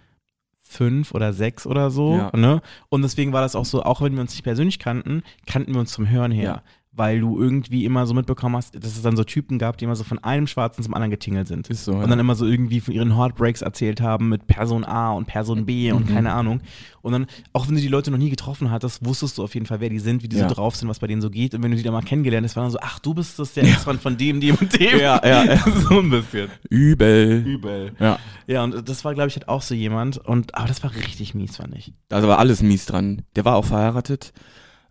fünf 0.62 1.14
oder 1.14 1.34
sechs 1.34 1.68
oder 1.68 1.92
so. 1.92 2.16
Ja. 2.16 2.32
Ne? 2.38 2.62
Und 2.90 3.02
deswegen 3.02 3.34
war 3.34 3.42
das 3.42 3.56
auch 3.56 3.66
so, 3.66 3.84
auch 3.84 4.02
wenn 4.02 4.14
wir 4.14 4.22
uns 4.22 4.32
nicht 4.32 4.44
persönlich 4.44 4.80
kannten, 4.80 5.22
kannten 5.46 5.74
wir 5.74 5.80
uns 5.82 5.92
zum 5.92 6.10
Hören 6.10 6.32
her. 6.32 6.44
Ja. 6.44 6.64
Weil 6.96 7.20
du 7.22 7.42
irgendwie 7.42 7.86
immer 7.86 8.06
so 8.06 8.14
mitbekommen 8.14 8.56
hast, 8.56 8.76
dass 8.76 8.96
es 8.96 9.02
dann 9.02 9.18
so 9.18 9.24
Typen 9.24 9.58
gab, 9.58 9.78
die 9.78 9.86
immer 9.86 9.96
so 9.96 10.04
von 10.04 10.20
einem 10.20 10.46
Schwarzen 10.46 10.84
zum 10.84 10.94
anderen 10.94 11.10
getingelt 11.10 11.48
sind. 11.48 11.68
Ist 11.70 11.86
so, 11.86 11.94
Und 11.94 12.02
ja. 12.02 12.08
dann 12.08 12.20
immer 12.20 12.36
so 12.36 12.46
irgendwie 12.46 12.82
von 12.82 12.94
ihren 12.94 13.16
Heartbreaks 13.18 13.64
erzählt 13.64 14.00
haben 14.00 14.30
mit 14.30 14.46
Person 14.46 14.86
A 14.86 15.12
und 15.14 15.26
Person 15.26 15.66
B 15.66 15.92
und 15.92 16.08
Mhm. 16.10 16.14
keine 16.14 16.34
Ahnung. 16.34 16.62
Und 17.02 17.12
dann, 17.14 17.26
auch 17.52 17.68
wenn 17.68 17.76
du 17.76 17.82
die 17.82 17.88
Leute 17.88 18.12
noch 18.12 18.20
nie 18.20 18.30
getroffen 18.30 18.70
hattest, 18.70 19.04
wusstest 19.06 19.38
du 19.40 19.44
auf 19.44 19.56
jeden 19.56 19.66
Fall, 19.66 19.80
wer 19.82 19.90
die 19.90 19.98
sind, 20.00 20.22
wie 20.24 20.30
die 20.30 20.38
Ja. 20.38 20.48
so 20.48 20.54
drauf 20.54 20.76
sind, 20.76 20.88
was 20.88 21.00
bei 21.00 21.08
denen 21.08 21.22
so 21.22 21.30
geht. 21.32 21.56
Und 21.56 21.64
wenn 21.64 21.72
du 21.72 21.78
die 21.78 21.84
dann 21.84 21.94
mal 21.94 22.02
kennengelernt 22.04 22.46
hast, 22.46 22.56
war 22.56 22.64
dann 22.64 22.72
so, 22.72 22.78
ach, 22.82 23.00
du 23.00 23.14
bist 23.16 23.40
das 23.40 23.54
der 23.54 23.64
Ex-Mann 23.64 23.98
von 24.00 24.16
dem, 24.16 24.40
dem 24.40 24.56
und 24.56 24.80
dem. 24.80 25.00
Ja, 25.00 25.20
ja, 25.26 25.44
ja. 25.46 25.58
so 25.90 26.00
ein 26.00 26.12
bisschen. 26.12 26.50
Übel. 26.70 27.44
Übel. 27.46 27.94
Ja. 28.00 28.20
Ja, 28.46 28.64
und 28.64 28.88
das 28.88 29.04
war, 29.04 29.16
glaube 29.16 29.30
ich, 29.30 29.36
halt 29.36 29.50
auch 29.50 29.64
so 29.64 29.74
jemand. 29.74 30.20
Und, 30.20 30.54
aber 30.56 30.68
das 30.68 30.84
war 30.84 30.94
richtig 30.96 31.34
mies, 31.34 31.58
fand 31.58 31.76
ich. 31.76 31.92
Da 32.10 32.20
ist 32.20 32.24
aber 32.24 32.38
alles 32.38 32.62
mies 32.62 32.86
dran. 32.86 33.24
Der 33.36 33.46
war 33.46 33.56
auch 33.56 33.66
verheiratet. 33.66 34.32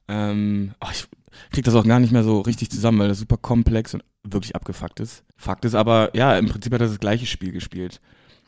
Ähm, 0.09 0.73
ach, 0.81 0.93
ich 0.93 1.05
krieg 1.51 1.65
das 1.65 1.75
auch 1.75 1.85
gar 1.85 2.01
nicht 2.01 2.13
mehr 2.13 2.25
so 2.25 2.41
richtig 2.41 2.71
zusammen, 2.71 2.99
weil 2.99 3.09
das 3.09 3.19
super 3.19 3.37
komplex 3.37 3.95
und 3.95 4.03
wirklich 4.25 4.55
abgefuckt 4.55 5.01
ist. 5.01 5.25
Fakt 5.37 5.65
ist 5.65 5.75
aber, 5.75 6.15
ja, 6.17 6.37
im 6.39 6.49
Prinzip 6.49 6.73
hat 6.73 6.81
er 6.81 6.89
das 6.89 7.01
gleiche 7.01 7.27
Spiel 7.27 7.53
gespielt. 7.53 8.01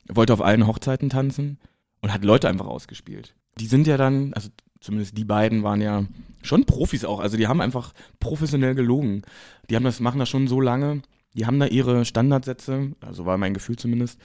Er 0.09 0.17
wollte 0.17 0.33
auf 0.33 0.43
allen 0.43 0.67
Hochzeiten 0.67 1.11
tanzen 1.11 1.59
und 2.00 2.12
hat 2.12 2.25
Leute 2.25 2.49
einfach 2.49 2.67
ausgespielt. 2.67 3.35
Die 3.59 3.67
sind 3.67 3.87
ja 3.87 3.97
dann, 3.97 4.33
also 4.35 4.49
zumindest 4.81 5.17
die 5.17 5.25
beiden 5.25 5.62
waren 5.62 5.81
ja 5.81 6.05
schon 6.43 6.67
Profis 6.67 7.05
auch. 7.05 7.21
Also 7.21 7.37
die 7.37 7.47
haben 7.49 7.61
einfach 7.61 7.93
professionell 8.21 8.75
gelogen. 8.75 9.23
Die 9.71 9.76
haben 9.76 9.85
das, 9.85 10.00
machen 10.00 10.19
das 10.19 10.29
schon 10.29 10.47
so 10.47 10.61
lange. 10.61 11.03
Die 11.35 11.47
haben 11.47 11.59
da 11.59 11.67
ihre 11.67 12.05
Standardsätze, 12.05 12.93
also 13.00 13.26
war 13.26 13.38
mein 13.38 13.55
Gefühl 13.55 13.76
zumindest, 13.76 14.21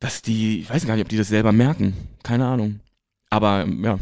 dass 0.00 0.22
die, 0.22 0.60
ich 0.60 0.70
weiß 0.70 0.86
gar 0.86 0.94
nicht, 0.94 1.04
ob 1.04 1.08
die 1.08 1.18
das 1.18 1.28
selber 1.28 1.52
merken. 1.52 1.94
Keine 2.22 2.46
Ahnung. 2.46 2.80
Aber 3.28 3.66
ja, 3.66 3.98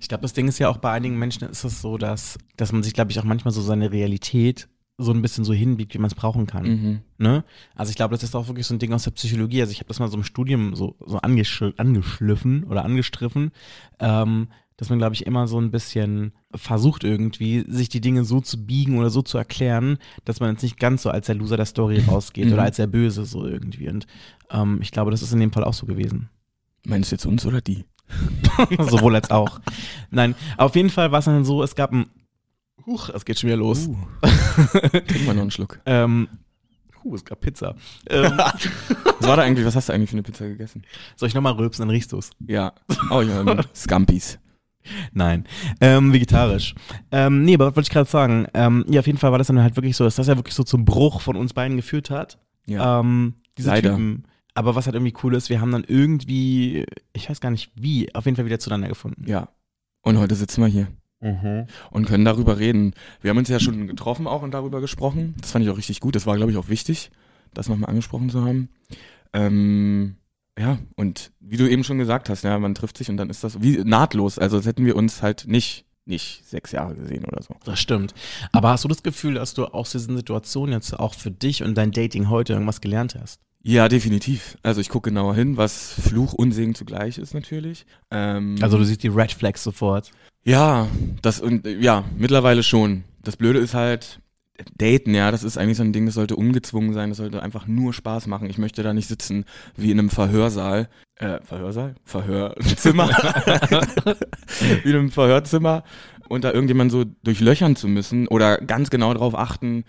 Ich 0.00 0.08
glaube, 0.08 0.22
das 0.22 0.32
Ding 0.32 0.48
ist 0.48 0.58
ja 0.58 0.68
auch 0.68 0.78
bei 0.78 0.90
einigen 0.92 1.18
Menschen 1.18 1.48
ist 1.48 1.64
es 1.64 1.80
so, 1.80 1.98
dass, 1.98 2.38
dass 2.56 2.72
man 2.72 2.82
sich, 2.82 2.92
glaube 2.94 3.10
ich, 3.10 3.18
auch 3.20 3.24
manchmal 3.24 3.52
so 3.52 3.60
seine 3.62 3.92
Realität 3.92 4.68
so 4.98 5.12
ein 5.12 5.20
bisschen 5.20 5.44
so 5.44 5.52
hinbiegt, 5.52 5.92
wie 5.92 5.98
man 5.98 6.08
es 6.08 6.14
brauchen 6.14 6.46
kann. 6.46 6.64
mhm. 6.66 7.00
Ne? 7.18 7.44
Also 7.74 7.90
ich 7.90 7.96
glaube, 7.96 8.14
das 8.14 8.22
ist 8.22 8.34
auch 8.34 8.48
wirklich 8.48 8.66
so 8.66 8.74
ein 8.74 8.78
Ding 8.78 8.92
aus 8.94 9.04
der 9.04 9.10
Psychologie. 9.10 9.60
Also 9.60 9.72
ich 9.72 9.78
habe 9.80 9.88
das 9.88 9.98
mal 9.98 10.08
so 10.08 10.16
im 10.16 10.24
Studium 10.24 10.74
so, 10.74 10.96
so 11.04 11.18
angeschl 11.18 11.74
angeschliffen 11.76 12.64
oder 12.64 12.82
angestriffen, 12.84 13.50
ähm, 14.00 14.48
dass 14.78 14.88
man, 14.90 14.98
glaube 14.98 15.14
ich, 15.14 15.26
immer 15.26 15.48
so 15.48 15.58
ein 15.60 15.70
bisschen 15.70 16.32
versucht 16.54 17.04
irgendwie, 17.04 17.64
sich 17.68 17.88
die 17.90 18.00
Dinge 18.00 18.24
so 18.24 18.40
zu 18.40 18.64
biegen 18.64 18.98
oder 18.98 19.10
so 19.10 19.20
zu 19.22 19.36
erklären, 19.38 19.98
dass 20.24 20.40
man 20.40 20.50
jetzt 20.52 20.62
nicht 20.62 20.78
ganz 20.78 21.02
so 21.02 21.10
als 21.10 21.26
der 21.26 21.34
Loser 21.34 21.56
der 21.58 21.66
Story 21.66 21.98
rausgeht 22.08 22.46
Mhm. 22.46 22.52
oder 22.54 22.62
als 22.62 22.76
der 22.76 22.86
Böse 22.86 23.26
so 23.26 23.46
irgendwie. 23.46 23.88
Und 23.90 24.06
ähm, 24.50 24.78
ich 24.80 24.92
glaube, 24.92 25.10
das 25.10 25.20
ist 25.22 25.32
in 25.32 25.40
dem 25.40 25.52
Fall 25.52 25.64
auch 25.64 25.74
so 25.74 25.84
gewesen. 25.86 26.30
Meinst 26.86 27.10
du 27.10 27.16
jetzt 27.16 27.26
uns 27.26 27.44
oder 27.44 27.60
die? 27.60 27.84
Sowohl 28.78 29.14
als 29.14 29.30
auch. 29.30 29.60
Nein, 30.10 30.34
auf 30.56 30.76
jeden 30.76 30.90
Fall 30.90 31.12
war 31.12 31.18
es 31.18 31.24
dann 31.24 31.44
so, 31.44 31.62
es 31.62 31.74
gab 31.74 31.92
ein 31.92 32.06
Huch, 32.86 33.08
es 33.08 33.24
geht 33.24 33.38
schon 33.38 33.48
wieder 33.48 33.56
los. 33.56 33.88
Uh. 33.88 33.96
Trink 35.08 35.26
mal 35.26 35.34
noch 35.34 35.42
einen 35.42 35.50
Schluck. 35.50 35.80
Ähm, 35.86 36.28
huh, 37.02 37.16
es 37.16 37.24
gab 37.24 37.40
Pizza. 37.40 37.74
Ähm, 38.08 38.38
Was 39.18 39.28
war 39.28 39.36
da 39.36 39.42
eigentlich, 39.42 39.66
was 39.66 39.74
hast 39.74 39.88
du 39.88 39.92
eigentlich 39.92 40.10
für 40.10 40.14
eine 40.14 40.22
Pizza 40.22 40.46
gegessen? 40.46 40.82
soll 41.16 41.28
ich 41.28 41.34
nochmal 41.34 41.54
rülpsen, 41.54 41.82
dann 41.82 41.90
riechst 41.90 42.12
du's. 42.12 42.30
Ja. 42.46 42.72
Oh 43.10 43.22
ja, 43.22 43.64
Scampis. 43.74 44.38
Nein, 45.12 45.46
ähm, 45.80 46.12
vegetarisch. 46.12 46.74
Ähm, 47.10 47.44
nee, 47.44 47.54
aber 47.54 47.66
was 47.66 47.76
wollte 47.76 47.88
ich 47.88 47.92
gerade 47.92 48.08
sagen? 48.08 48.46
Ähm, 48.54 48.84
ja, 48.88 49.00
auf 49.00 49.06
jeden 49.06 49.18
Fall 49.18 49.32
war 49.32 49.38
das 49.38 49.48
dann 49.48 49.60
halt 49.60 49.74
wirklich 49.74 49.96
so, 49.96 50.04
dass 50.04 50.14
das 50.14 50.28
ja 50.28 50.36
wirklich 50.36 50.54
so 50.54 50.62
zum 50.62 50.84
Bruch 50.84 51.22
von 51.22 51.34
uns 51.34 51.54
beiden 51.54 51.76
geführt 51.76 52.10
hat. 52.10 52.38
Ja. 52.66 53.00
Ähm, 53.00 53.34
diese 53.58 53.70
Leider. 53.70 53.90
Typen. 53.90 54.24
Aber 54.56 54.74
was 54.74 54.86
halt 54.86 54.94
irgendwie 54.94 55.14
cool 55.22 55.34
ist, 55.34 55.50
wir 55.50 55.60
haben 55.60 55.70
dann 55.70 55.84
irgendwie, 55.86 56.86
ich 57.12 57.30
weiß 57.30 57.40
gar 57.40 57.50
nicht 57.50 57.70
wie, 57.74 58.12
auf 58.14 58.24
jeden 58.24 58.36
Fall 58.36 58.46
wieder 58.46 58.58
zueinander 58.58 58.88
gefunden. 58.88 59.24
ja. 59.28 59.48
Und 60.02 60.18
heute 60.18 60.36
sitzen 60.36 60.60
wir 60.60 60.68
hier 60.68 60.86
und 61.90 62.06
können 62.06 62.24
darüber 62.24 62.58
reden. 62.58 62.92
Wir 63.20 63.30
haben 63.30 63.38
uns 63.38 63.48
ja 63.48 63.58
schon 63.58 63.86
getroffen 63.86 64.26
auch 64.26 64.42
und 64.42 64.52
darüber 64.52 64.80
gesprochen. 64.80 65.34
Das 65.40 65.50
fand 65.50 65.64
ich 65.64 65.70
auch 65.70 65.78
richtig 65.78 66.00
gut. 66.00 66.14
Das 66.14 66.26
war, 66.26 66.36
glaube 66.36 66.52
ich, 66.52 66.58
auch 66.58 66.68
wichtig, 66.68 67.10
das 67.54 67.68
nochmal 67.68 67.90
angesprochen 67.90 68.30
zu 68.30 68.44
haben. 68.44 68.68
Ähm, 69.32 70.16
ja, 70.58 70.78
und 70.94 71.32
wie 71.40 71.56
du 71.56 71.68
eben 71.68 71.84
schon 71.84 71.98
gesagt 71.98 72.28
hast, 72.28 72.44
ja, 72.44 72.58
man 72.58 72.74
trifft 72.74 72.98
sich 72.98 73.10
und 73.10 73.16
dann 73.16 73.30
ist 73.30 73.44
das 73.44 73.60
wie 73.62 73.78
nahtlos. 73.84 74.38
Also 74.38 74.58
als 74.58 74.66
hätten 74.66 74.86
wir 74.86 74.96
uns 74.96 75.22
halt 75.22 75.46
nicht, 75.46 75.86
nicht 76.04 76.46
sechs 76.46 76.72
Jahre 76.72 76.94
gesehen 76.94 77.24
oder 77.24 77.42
so. 77.42 77.54
Das 77.64 77.80
stimmt. 77.80 78.14
Aber 78.52 78.70
hast 78.70 78.84
du 78.84 78.88
das 78.88 79.02
Gefühl, 79.02 79.34
dass 79.34 79.54
du 79.54 79.66
aus 79.66 79.92
diesen 79.92 80.16
Situationen 80.16 80.72
jetzt 80.72 80.98
auch 80.98 81.14
für 81.14 81.30
dich 81.30 81.62
und 81.62 81.74
dein 81.74 81.92
Dating 81.92 82.30
heute 82.30 82.52
irgendwas 82.52 82.80
gelernt 82.80 83.16
hast? 83.20 83.40
Ja, 83.68 83.88
definitiv. 83.88 84.56
Also 84.62 84.80
ich 84.80 84.88
gucke 84.88 85.10
genauer 85.10 85.34
hin, 85.34 85.56
was 85.56 85.92
Fluch 86.00 86.34
und 86.34 86.52
Segen 86.52 86.76
zugleich 86.76 87.18
ist 87.18 87.34
natürlich. 87.34 87.84
Ähm, 88.12 88.54
Also 88.60 88.78
du 88.78 88.84
siehst 88.84 89.02
die 89.02 89.08
Red 89.08 89.32
Flags 89.32 89.64
sofort. 89.64 90.12
Ja, 90.44 90.86
das 91.20 91.40
und 91.40 91.66
ja, 91.66 92.04
mittlerweile 92.16 92.62
schon. 92.62 93.02
Das 93.24 93.36
Blöde 93.36 93.58
ist 93.58 93.74
halt, 93.74 94.20
Daten, 94.78 95.16
ja, 95.16 95.32
das 95.32 95.42
ist 95.42 95.58
eigentlich 95.58 95.78
so 95.78 95.82
ein 95.82 95.92
Ding, 95.92 96.06
das 96.06 96.14
sollte 96.14 96.36
ungezwungen 96.36 96.94
sein, 96.94 97.08
das 97.08 97.18
sollte 97.18 97.42
einfach 97.42 97.66
nur 97.66 97.92
Spaß 97.92 98.28
machen. 98.28 98.48
Ich 98.48 98.56
möchte 98.56 98.84
da 98.84 98.94
nicht 98.94 99.08
sitzen 99.08 99.44
wie 99.76 99.90
in 99.90 99.98
einem 99.98 100.10
Verhörsaal. 100.10 100.88
Äh, 101.16 101.40
Verhörsaal? 101.42 101.96
Verhörzimmer. 102.04 103.08
wie 104.84 104.90
in 104.90 104.96
einem 104.96 105.10
Verhörzimmer 105.10 105.82
und 106.28 106.44
da 106.44 106.52
irgendjemand 106.52 106.92
so 106.92 107.02
durchlöchern 107.24 107.74
zu 107.74 107.88
müssen 107.88 108.28
oder 108.28 108.58
ganz 108.58 108.90
genau 108.90 109.12
darauf 109.12 109.34
achten, 109.36 109.82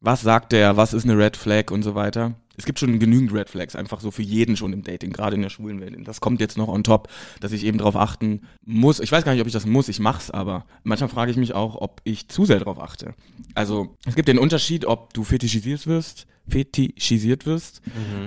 was 0.00 0.22
sagt 0.22 0.52
der, 0.52 0.76
was 0.76 0.92
ist 0.92 1.04
eine 1.04 1.18
Red 1.18 1.36
Flag 1.36 1.70
und 1.70 1.82
so 1.82 1.94
weiter. 1.94 2.34
Es 2.56 2.66
gibt 2.66 2.78
schon 2.78 2.98
genügend 2.98 3.32
Red 3.32 3.48
Flags, 3.48 3.74
einfach 3.74 4.00
so 4.00 4.10
für 4.10 4.22
jeden 4.22 4.54
schon 4.56 4.74
im 4.74 4.82
Dating, 4.82 5.12
gerade 5.12 5.34
in 5.34 5.40
der 5.42 5.48
schwulen 5.48 5.80
Welt. 5.80 5.96
Das 6.06 6.20
kommt 6.20 6.40
jetzt 6.40 6.58
noch 6.58 6.68
on 6.68 6.84
top, 6.84 7.08
dass 7.40 7.52
ich 7.52 7.64
eben 7.64 7.78
darauf 7.78 7.96
achten 7.96 8.42
muss. 8.64 9.00
Ich 9.00 9.10
weiß 9.10 9.24
gar 9.24 9.32
nicht, 9.32 9.40
ob 9.40 9.46
ich 9.46 9.52
das 9.54 9.64
muss, 9.64 9.88
ich 9.88 9.98
mach's 9.98 10.30
aber. 10.30 10.66
Manchmal 10.82 11.08
frage 11.08 11.30
ich 11.30 11.38
mich 11.38 11.54
auch, 11.54 11.76
ob 11.76 12.02
ich 12.04 12.28
zu 12.28 12.44
sehr 12.44 12.58
darauf 12.58 12.78
achte. 12.78 13.14
Also 13.54 13.96
es 14.04 14.14
gibt 14.14 14.28
den 14.28 14.38
Unterschied, 14.38 14.84
ob 14.84 15.14
du 15.14 15.24
fetischisiert 15.24 15.86
wirst, 15.86 16.26
fetischisiert 16.48 17.46
wirst, 17.46 17.80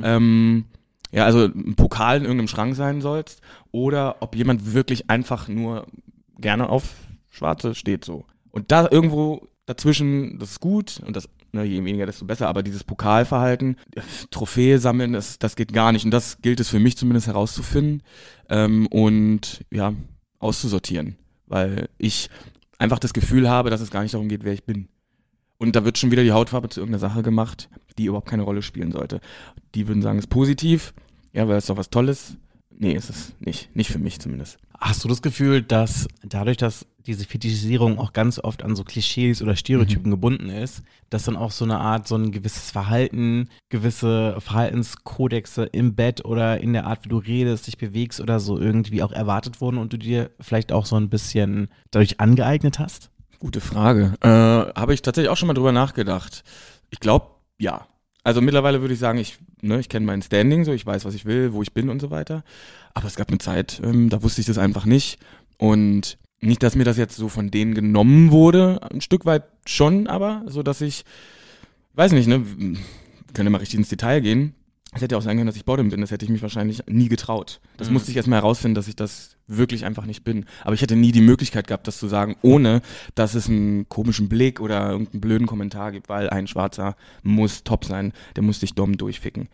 ähm, 0.03 0.65
ja, 1.11 1.25
also 1.25 1.45
ein 1.45 1.75
Pokal 1.75 2.17
in 2.17 2.23
irgendeinem 2.23 2.47
Schrank 2.47 2.75
sein 2.75 3.01
sollst, 3.01 3.41
oder 3.71 4.15
ob 4.21 4.35
jemand 4.35 4.73
wirklich 4.73 5.11
einfach 5.11 5.47
nur 5.47 5.85
gerne 6.39 6.69
auf 6.69 6.95
Schwarze 7.29 7.75
steht 7.75 8.03
so. 8.03 8.25
Und 8.49 8.71
da 8.71 8.87
irgendwo 8.89 9.47
dazwischen, 9.67 10.39
das 10.39 10.51
ist 10.51 10.59
gut 10.59 11.01
und 11.05 11.15
das, 11.15 11.29
ne, 11.53 11.63
je 11.63 11.83
weniger, 11.83 12.05
desto 12.05 12.25
besser, 12.25 12.47
aber 12.47 12.63
dieses 12.63 12.83
Pokalverhalten, 12.83 13.77
Trophäe 14.31 14.79
sammeln, 14.79 15.13
das, 15.13 15.39
das 15.39 15.55
geht 15.55 15.71
gar 15.71 15.91
nicht. 15.91 16.03
Und 16.05 16.11
das 16.11 16.41
gilt 16.41 16.59
es 16.59 16.69
für 16.69 16.79
mich 16.79 16.97
zumindest 16.97 17.27
herauszufinden 17.27 18.03
ähm, 18.49 18.87
und 18.87 19.63
ja, 19.71 19.93
auszusortieren. 20.39 21.15
Weil 21.47 21.89
ich 21.97 22.29
einfach 22.79 22.99
das 22.99 23.13
Gefühl 23.13 23.49
habe, 23.49 23.69
dass 23.69 23.81
es 23.81 23.91
gar 23.91 24.01
nicht 24.01 24.13
darum 24.13 24.29
geht, 24.29 24.43
wer 24.43 24.53
ich 24.53 24.63
bin. 24.63 24.87
Und 25.57 25.75
da 25.75 25.85
wird 25.85 25.97
schon 25.97 26.11
wieder 26.11 26.23
die 26.23 26.31
Hautfarbe 26.31 26.69
zu 26.69 26.81
irgendeiner 26.81 26.99
Sache 26.99 27.23
gemacht, 27.23 27.69
die 27.97 28.05
überhaupt 28.05 28.27
keine 28.27 28.43
Rolle 28.43 28.61
spielen 28.61 28.91
sollte. 28.91 29.21
Die 29.75 29.87
würden 29.87 30.01
sagen, 30.01 30.17
es 30.17 30.25
ist 30.25 30.29
positiv, 30.29 30.93
ja, 31.31 31.47
weil 31.47 31.57
es 31.57 31.67
doch 31.67 31.77
was 31.77 31.89
Tolles. 31.89 32.35
Nee, 32.69 32.93
ist 32.93 33.09
es 33.09 33.33
nicht. 33.39 33.73
Nicht 33.75 33.91
für 33.91 33.99
mich 33.99 34.19
zumindest. 34.19 34.57
Hast 34.83 35.01
du 35.01 35.07
das 35.07 35.21
Gefühl, 35.21 35.61
dass 35.61 36.09
dadurch, 36.23 36.57
dass 36.57 36.85
diese 37.07 37.23
Fetischisierung 37.23 37.99
auch 37.99 38.11
ganz 38.11 38.37
oft 38.37 38.63
an 38.63 38.75
so 38.75 38.83
Klischees 38.83 39.41
oder 39.41 39.55
Stereotypen 39.55 40.11
gebunden 40.11 40.49
ist, 40.49 40.83
dass 41.09 41.23
dann 41.23 41.37
auch 41.37 41.51
so 41.51 41.63
eine 41.63 41.79
Art, 41.79 42.05
so 42.05 42.17
ein 42.17 42.33
gewisses 42.33 42.69
Verhalten, 42.69 43.47
gewisse 43.69 44.35
Verhaltenskodexe 44.41 45.63
im 45.63 45.95
Bett 45.95 46.25
oder 46.25 46.59
in 46.59 46.73
der 46.73 46.85
Art, 46.85 47.05
wie 47.05 47.09
du 47.09 47.17
redest, 47.19 47.67
dich 47.67 47.77
bewegst 47.77 48.19
oder 48.19 48.41
so 48.41 48.59
irgendwie 48.59 49.01
auch 49.03 49.13
erwartet 49.13 49.61
wurden 49.61 49.77
und 49.77 49.93
du 49.93 49.97
dir 49.97 50.31
vielleicht 50.41 50.73
auch 50.73 50.85
so 50.85 50.97
ein 50.97 51.09
bisschen 51.09 51.69
dadurch 51.91 52.19
angeeignet 52.19 52.77
hast? 52.77 53.09
Gute 53.39 53.61
Frage. 53.61 54.15
Äh, 54.19 54.27
Habe 54.27 54.93
ich 54.93 55.01
tatsächlich 55.01 55.29
auch 55.29 55.37
schon 55.37 55.47
mal 55.47 55.53
drüber 55.53 55.71
nachgedacht. 55.71 56.43
Ich 56.89 56.99
glaube, 56.99 57.27
ja. 57.57 57.87
Also 58.23 58.41
mittlerweile 58.41 58.81
würde 58.81 58.93
ich 58.93 58.99
sagen, 58.99 59.19
ich, 59.19 59.37
ne, 59.61 59.79
ich 59.79 59.89
kenne 59.89 60.05
mein 60.05 60.21
Standing, 60.21 60.63
so 60.63 60.71
ich 60.71 60.85
weiß, 60.85 61.03
was 61.05 61.13
ich 61.13 61.25
will, 61.25 61.53
wo 61.53 61.61
ich 61.61 61.73
bin 61.73 61.89
und 61.89 61.99
so 62.01 62.09
weiter. 62.09 62.43
Aber 62.93 63.07
es 63.07 63.15
gab 63.15 63.29
eine 63.29 63.39
Zeit, 63.39 63.81
ähm, 63.83 64.09
da 64.09 64.23
wusste 64.23 64.41
ich 64.41 64.47
das 64.47 64.57
einfach 64.57 64.85
nicht. 64.85 65.19
Und 65.57 66.17
nicht, 66.39 66.63
dass 66.63 66.75
mir 66.75 66.83
das 66.83 66.97
jetzt 66.97 67.15
so 67.15 67.29
von 67.29 67.51
denen 67.51 67.73
genommen 67.73 68.31
wurde, 68.31 68.79
ein 68.91 69.01
Stück 69.01 69.25
weit 69.25 69.43
schon, 69.65 70.07
aber 70.07 70.43
so, 70.47 70.63
dass 70.63 70.81
ich, 70.81 71.05
weiß 71.95 72.11
nicht, 72.13 72.27
ne, 72.27 72.45
wir 72.45 72.77
können 73.33 73.47
ja 73.47 73.49
mal 73.49 73.59
richtig 73.59 73.79
ins 73.79 73.89
Detail 73.89 74.21
gehen. 74.21 74.55
Es 74.95 75.01
hätte 75.01 75.13
ja 75.15 75.19
auch 75.19 75.23
sein 75.23 75.37
können, 75.37 75.47
dass 75.47 75.55
ich 75.55 75.65
Bottom 75.65 75.89
bin. 75.89 76.01
Das 76.01 76.11
hätte 76.11 76.23
ich 76.25 76.31
mich 76.31 76.41
wahrscheinlich 76.41 76.83
nie 76.87 77.09
getraut. 77.09 77.59
Das 77.77 77.87
Mhm. 77.87 77.93
musste 77.93 78.11
ich 78.11 78.17
erstmal 78.17 78.39
herausfinden, 78.39 78.75
dass 78.75 78.87
ich 78.87 78.95
das 78.95 79.37
wirklich 79.47 79.85
einfach 79.85 80.05
nicht 80.05 80.23
bin. 80.23 80.45
Aber 80.63 80.73
ich 80.73 80.81
hätte 80.81 80.95
nie 80.95 81.11
die 81.11 81.21
Möglichkeit 81.21 81.67
gehabt, 81.67 81.87
das 81.87 81.97
zu 81.97 82.07
sagen, 82.07 82.35
ohne 82.41 82.81
dass 83.15 83.33
es 83.35 83.49
einen 83.49 83.89
komischen 83.89 84.29
Blick 84.29 84.59
oder 84.59 84.91
irgendeinen 84.91 85.21
blöden 85.21 85.47
Kommentar 85.47 85.91
gibt, 85.91 86.09
weil 86.09 86.29
ein 86.29 86.47
Schwarzer 86.47 86.95
muss 87.23 87.63
top 87.63 87.85
sein, 87.85 88.13
der 88.35 88.43
muss 88.43 88.59
dich 88.59 88.73
dumm 88.75 88.97
durchficken. 88.97 89.49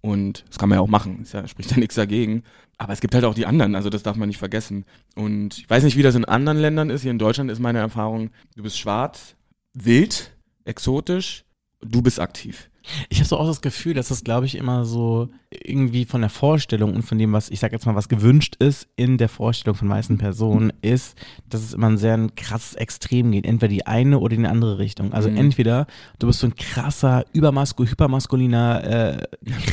Und 0.00 0.44
das 0.48 0.58
kann 0.58 0.68
man 0.68 0.76
ja 0.78 0.82
auch 0.82 0.88
machen, 0.88 1.20
es 1.22 1.32
ja, 1.32 1.46
spricht 1.46 1.70
ja 1.70 1.78
nichts 1.78 1.94
dagegen. 1.94 2.42
Aber 2.76 2.92
es 2.92 3.00
gibt 3.00 3.14
halt 3.14 3.24
auch 3.24 3.34
die 3.34 3.46
anderen, 3.46 3.74
also 3.76 3.88
das 3.88 4.02
darf 4.02 4.16
man 4.16 4.28
nicht 4.28 4.38
vergessen. 4.38 4.84
Und 5.14 5.58
ich 5.58 5.70
weiß 5.70 5.84
nicht, 5.84 5.96
wie 5.96 6.02
das 6.02 6.16
in 6.16 6.24
anderen 6.24 6.58
Ländern 6.58 6.90
ist. 6.90 7.02
Hier 7.02 7.12
in 7.12 7.18
Deutschland 7.18 7.50
ist 7.50 7.60
meine 7.60 7.78
Erfahrung, 7.78 8.30
du 8.56 8.62
bist 8.64 8.78
schwarz, 8.78 9.36
wild, 9.74 10.32
exotisch, 10.64 11.44
du 11.80 12.02
bist 12.02 12.18
aktiv. 12.20 12.68
Ich 13.08 13.18
habe 13.18 13.28
so 13.28 13.36
auch 13.38 13.46
das 13.46 13.60
Gefühl, 13.60 13.94
dass 13.94 14.08
das, 14.08 14.24
glaube 14.24 14.46
ich, 14.46 14.56
immer 14.56 14.84
so 14.84 15.28
irgendwie 15.50 16.04
von 16.04 16.20
der 16.22 16.30
Vorstellung 16.30 16.94
und 16.94 17.02
von 17.02 17.18
dem, 17.18 17.32
was 17.32 17.50
ich 17.50 17.60
sag 17.60 17.72
jetzt 17.72 17.86
mal, 17.86 17.94
was 17.94 18.08
gewünscht 18.08 18.56
ist 18.58 18.88
in 18.96 19.18
der 19.18 19.28
Vorstellung 19.28 19.76
von 19.76 19.88
meisten 19.88 20.18
Personen, 20.18 20.72
ist, 20.82 21.16
dass 21.48 21.62
es 21.62 21.74
immer 21.74 21.88
ein 21.88 21.98
sehr 21.98 22.14
ein 22.14 22.34
krasses 22.34 22.74
Extrem 22.74 23.30
geht. 23.32 23.44
Entweder 23.46 23.68
die 23.72 23.86
eine 23.86 24.18
oder 24.18 24.34
in 24.34 24.42
die 24.42 24.48
andere 24.48 24.78
Richtung. 24.78 25.12
Also 25.12 25.28
Mhm. 25.30 25.36
entweder 25.36 25.86
du 26.18 26.26
bist 26.26 26.40
so 26.40 26.46
ein 26.46 26.54
krasser, 26.56 27.24
übermasku 27.32 27.84
hypermaskuliner, 27.84 28.84
äh, 28.84 29.26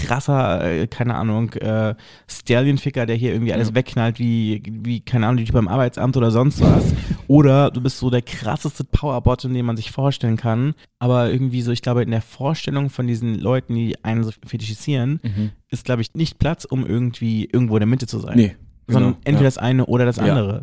krasser, 0.06 0.64
äh, 0.82 0.88
keine 0.88 1.16
Ahnung, 1.16 1.52
äh, 1.54 1.96
Stallion-Ficker, 2.28 3.06
der 3.06 3.16
hier 3.16 3.34
irgendwie 3.34 3.54
alles 3.54 3.70
Ja. 3.70 3.76
wegknallt, 3.76 4.20
wie, 4.20 4.62
wie, 4.66 5.00
keine 5.02 5.28
Ahnung, 5.28 5.44
die 5.44 5.52
beim 5.52 5.68
Arbeitsamt 5.68 6.16
oder 6.18 6.32
sonst 6.32 6.62
was. 6.62 6.94
Oder 7.28 7.72
du 7.72 7.82
bist 7.82 8.00
so 8.00 8.10
der 8.10 8.22
krasseste 8.22 8.84
Powerbot, 8.84 9.44
den 9.44 9.66
man 9.66 9.78
sich 9.78 9.92
vorstellen 9.92 10.38
kann. 10.38 10.74
Aber 11.00 11.32
irgendwie 11.32 11.62
so, 11.62 11.72
ich 11.72 11.82
glaube, 11.82 12.04
in 12.04 12.12
der 12.12 12.22
Vorstellung 12.22 12.90
von 12.90 12.99
diesen 13.08 13.36
Leuten, 13.40 13.76
die 13.76 14.04
einen 14.04 14.24
so 14.24 14.32
fetischisieren, 14.46 15.52
ist, 15.70 15.86
glaube 15.86 16.02
ich, 16.02 16.14
nicht 16.14 16.40
Platz, 16.40 16.66
um 16.66 16.86
irgendwie 16.86 17.46
irgendwo 17.46 17.76
in 17.76 17.82
der 17.82 17.88
Mitte 17.88 18.08
zu 18.08 18.20
sein. 18.20 18.36
Nee. 18.38 18.56
Sondern 18.88 19.12
genau, 19.14 19.22
entweder 19.26 19.42
ja. 19.44 19.48
das 19.48 19.58
eine 19.58 19.86
oder 19.86 20.06
das 20.06 20.18
Ja. 20.18 20.24
andere. 20.24 20.62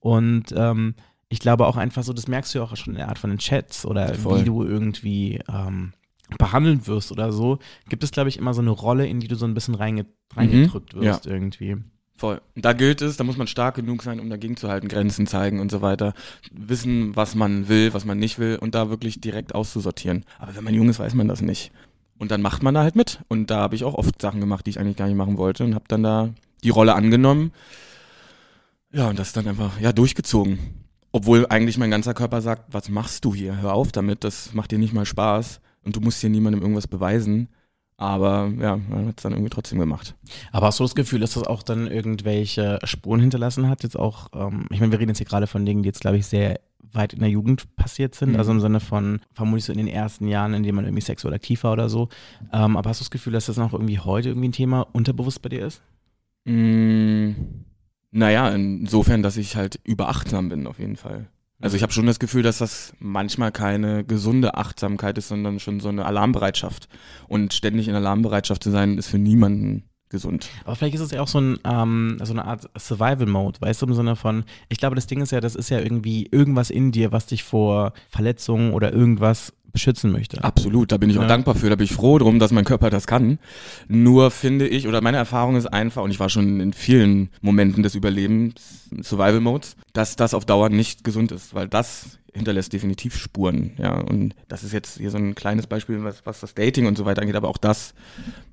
Und 0.00 0.44
ähm, 0.56 0.94
ich 1.28 1.40
glaube 1.40 1.66
auch 1.66 1.76
einfach 1.76 2.02
so, 2.04 2.12
das 2.12 2.28
merkst 2.28 2.54
du 2.54 2.58
ja 2.60 2.64
auch 2.64 2.76
schon 2.76 2.94
in 2.94 2.98
der 2.98 3.08
Art 3.08 3.18
von 3.18 3.30
den 3.30 3.38
Chats 3.38 3.84
oder 3.84 4.14
Voll. 4.14 4.40
wie 4.40 4.44
du 4.44 4.62
irgendwie 4.64 5.40
ähm, 5.52 5.92
behandelt 6.38 6.86
wirst 6.86 7.12
oder 7.12 7.32
so, 7.32 7.58
gibt 7.88 8.02
es, 8.04 8.10
glaube 8.12 8.28
ich, 8.28 8.38
immer 8.38 8.54
so 8.54 8.60
eine 8.62 8.70
Rolle, 8.70 9.06
in 9.06 9.20
die 9.20 9.28
du 9.28 9.34
so 9.36 9.46
ein 9.46 9.54
bisschen 9.54 9.74
reinge 9.74 10.06
reingedrückt 10.34 10.94
Mhm. 10.94 11.02
Ja. 11.02 11.10
wirst 11.12 11.26
irgendwie. 11.26 11.76
Voll. 12.16 12.40
Und 12.54 12.64
Da 12.64 12.72
gilt 12.72 13.02
es, 13.02 13.16
da 13.16 13.24
muss 13.24 13.36
man 13.36 13.46
stark 13.46 13.74
genug 13.74 14.02
sein, 14.02 14.20
um 14.20 14.30
dagegen 14.30 14.56
zu 14.56 14.68
halten, 14.68 14.88
Grenzen 14.88 15.26
zeigen 15.26 15.60
und 15.60 15.70
so 15.70 15.82
weiter. 15.82 16.14
Wissen, 16.50 17.14
was 17.14 17.34
man 17.34 17.68
will, 17.68 17.92
was 17.92 18.04
man 18.06 18.18
nicht 18.18 18.38
will 18.38 18.56
und 18.56 18.74
da 18.74 18.88
wirklich 18.88 19.20
direkt 19.20 19.54
auszusortieren. 19.54 20.24
Aber 20.38 20.56
wenn 20.56 20.64
man 20.64 20.74
jung 20.74 20.88
ist, 20.88 20.98
weiß 20.98 21.14
man 21.14 21.28
das 21.28 21.42
nicht. 21.42 21.72
Und 22.18 22.30
dann 22.30 22.40
macht 22.40 22.62
man 22.62 22.74
da 22.74 22.82
halt 22.82 22.96
mit. 22.96 23.20
Und 23.28 23.50
da 23.50 23.58
habe 23.58 23.74
ich 23.74 23.84
auch 23.84 23.94
oft 23.94 24.20
Sachen 24.20 24.40
gemacht, 24.40 24.66
die 24.66 24.70
ich 24.70 24.80
eigentlich 24.80 24.96
gar 24.96 25.06
nicht 25.06 25.16
machen 25.16 25.36
wollte 25.36 25.64
und 25.64 25.74
habe 25.74 25.84
dann 25.88 26.02
da 26.02 26.30
die 26.64 26.70
Rolle 26.70 26.94
angenommen. 26.94 27.52
Ja, 28.92 29.08
und 29.08 29.18
das 29.18 29.32
dann 29.34 29.46
einfach, 29.46 29.78
ja, 29.78 29.92
durchgezogen. 29.92 30.58
Obwohl 31.12 31.46
eigentlich 31.48 31.76
mein 31.76 31.90
ganzer 31.90 32.14
Körper 32.14 32.40
sagt, 32.40 32.72
was 32.72 32.88
machst 32.88 33.26
du 33.26 33.34
hier? 33.34 33.60
Hör 33.60 33.74
auf 33.74 33.92
damit, 33.92 34.24
das 34.24 34.54
macht 34.54 34.70
dir 34.70 34.78
nicht 34.78 34.94
mal 34.94 35.04
Spaß. 35.04 35.60
Und 35.84 35.96
du 35.96 36.00
musst 36.00 36.20
hier 36.20 36.30
niemandem 36.30 36.62
irgendwas 36.62 36.86
beweisen. 36.86 37.48
Aber 37.98 38.52
ja, 38.60 38.76
man 38.76 39.06
hat 39.08 39.14
es 39.18 39.22
dann 39.22 39.32
irgendwie 39.32 39.48
trotzdem 39.50 39.78
gemacht. 39.78 40.14
Aber 40.52 40.66
hast 40.66 40.78
du 40.80 40.84
das 40.84 40.94
Gefühl, 40.94 41.20
dass 41.20 41.32
das 41.34 41.44
auch 41.44 41.62
dann 41.62 41.86
irgendwelche 41.90 42.78
Spuren 42.84 43.20
hinterlassen 43.20 43.68
hat? 43.70 43.82
Jetzt 43.82 43.98
auch, 43.98 44.28
ähm, 44.34 44.66
ich 44.70 44.80
meine, 44.80 44.92
wir 44.92 44.98
reden 44.98 45.08
jetzt 45.10 45.18
hier 45.18 45.26
gerade 45.26 45.46
von 45.46 45.64
Dingen, 45.64 45.82
die 45.82 45.88
jetzt, 45.88 46.02
glaube 46.02 46.18
ich, 46.18 46.26
sehr 46.26 46.60
weit 46.92 47.14
in 47.14 47.20
der 47.20 47.30
Jugend 47.30 47.74
passiert 47.76 48.14
sind, 48.14 48.32
Mhm. 48.32 48.36
also 48.36 48.52
im 48.52 48.60
Sinne 48.60 48.80
von 48.80 49.20
vermutlich 49.32 49.64
so 49.64 49.72
in 49.72 49.78
den 49.78 49.88
ersten 49.88 50.28
Jahren, 50.28 50.54
in 50.54 50.62
denen 50.62 50.76
man 50.76 50.84
irgendwie 50.84 51.02
sexuell 51.02 51.34
aktiv 51.34 51.64
war 51.64 51.72
oder 51.72 51.88
so. 51.88 52.08
Ähm, 52.52 52.76
aber 52.76 52.90
hast 52.90 53.00
du 53.00 53.04
das 53.04 53.10
Gefühl, 53.10 53.32
dass 53.32 53.46
das 53.46 53.56
noch 53.56 53.72
irgendwie 53.72 53.98
heute 53.98 54.28
irgendwie 54.28 54.48
ein 54.48 54.52
Thema 54.52 54.86
unterbewusst 54.92 55.40
bei 55.42 55.48
dir 55.48 55.66
ist? 55.66 55.82
Mm, 56.44 57.32
naja, 58.12 58.48
insofern, 58.50 59.22
dass 59.22 59.36
ich 59.36 59.56
halt 59.56 59.80
überachtsam 59.84 60.48
bin, 60.48 60.66
auf 60.66 60.78
jeden 60.78 60.96
Fall. 60.96 61.26
Also 61.60 61.76
ich 61.76 61.82
habe 61.82 61.92
schon 61.92 62.06
das 62.06 62.18
Gefühl, 62.18 62.42
dass 62.42 62.58
das 62.58 62.92
manchmal 62.98 63.50
keine 63.50 64.04
gesunde 64.04 64.54
Achtsamkeit 64.54 65.16
ist, 65.16 65.28
sondern 65.28 65.58
schon 65.58 65.80
so 65.80 65.88
eine 65.88 66.04
Alarmbereitschaft. 66.04 66.88
Und 67.28 67.54
ständig 67.54 67.88
in 67.88 67.94
Alarmbereitschaft 67.94 68.62
zu 68.62 68.70
sein, 68.70 68.98
ist 68.98 69.08
für 69.08 69.18
niemanden 69.18 69.84
gesund. 70.08 70.48
Aber 70.64 70.76
vielleicht 70.76 70.94
ist 70.94 71.00
es 71.00 71.10
ja 71.10 71.20
auch 71.20 71.28
so, 71.28 71.40
ein, 71.40 71.58
ähm, 71.64 72.18
so 72.22 72.32
eine 72.32 72.44
Art 72.44 72.68
Survival-Mode, 72.78 73.60
weißt 73.60 73.82
du, 73.82 73.86
im 73.86 73.94
Sinne 73.94 74.16
von, 74.16 74.44
ich 74.68 74.78
glaube, 74.78 74.94
das 74.94 75.06
Ding 75.06 75.20
ist 75.20 75.32
ja, 75.32 75.40
das 75.40 75.56
ist 75.56 75.70
ja 75.70 75.80
irgendwie 75.80 76.28
irgendwas 76.30 76.70
in 76.70 76.92
dir, 76.92 77.10
was 77.10 77.26
dich 77.26 77.42
vor 77.42 77.92
Verletzungen 78.08 78.72
oder 78.72 78.92
irgendwas 78.92 79.52
beschützen 79.76 80.10
möchte. 80.10 80.42
Absolut, 80.42 80.90
da 80.90 80.96
bin 80.96 81.10
ich 81.10 81.18
auch 81.18 81.22
Ja. 81.22 81.28
dankbar 81.28 81.54
für, 81.54 81.68
da 81.68 81.76
bin 81.76 81.84
ich 81.84 81.92
froh 81.92 82.18
drum, 82.18 82.38
dass 82.38 82.50
mein 82.50 82.64
Körper 82.64 82.88
das 82.88 83.06
kann. 83.06 83.38
Nur 83.88 84.30
finde 84.30 84.66
ich, 84.66 84.88
oder 84.88 85.02
meine 85.02 85.18
Erfahrung 85.18 85.54
ist 85.56 85.66
einfach, 85.66 86.02
und 86.02 86.10
ich 86.10 86.18
war 86.18 86.30
schon 86.30 86.60
in 86.60 86.72
vielen 86.72 87.28
Momenten 87.42 87.82
des 87.82 87.94
Überlebens, 87.94 88.88
Survival 89.02 89.40
Modes, 89.40 89.76
dass 89.92 90.16
das 90.16 90.32
auf 90.32 90.46
Dauer 90.46 90.70
nicht 90.70 91.04
gesund 91.04 91.30
ist, 91.30 91.54
weil 91.54 91.68
das 91.68 92.18
hinterlässt 92.32 92.72
definitiv 92.72 93.16
Spuren, 93.16 93.72
ja. 93.78 93.94
Und 93.98 94.34
das 94.48 94.62
ist 94.64 94.72
jetzt 94.72 94.98
hier 94.98 95.10
so 95.10 95.18
ein 95.18 95.34
kleines 95.34 95.66
Beispiel, 95.66 96.02
was, 96.04 96.24
was 96.24 96.40
das 96.40 96.54
Dating 96.54 96.86
und 96.86 96.96
so 96.96 97.04
weiter 97.04 97.20
angeht, 97.20 97.36
aber 97.36 97.48
auch 97.48 97.56
das 97.58 97.92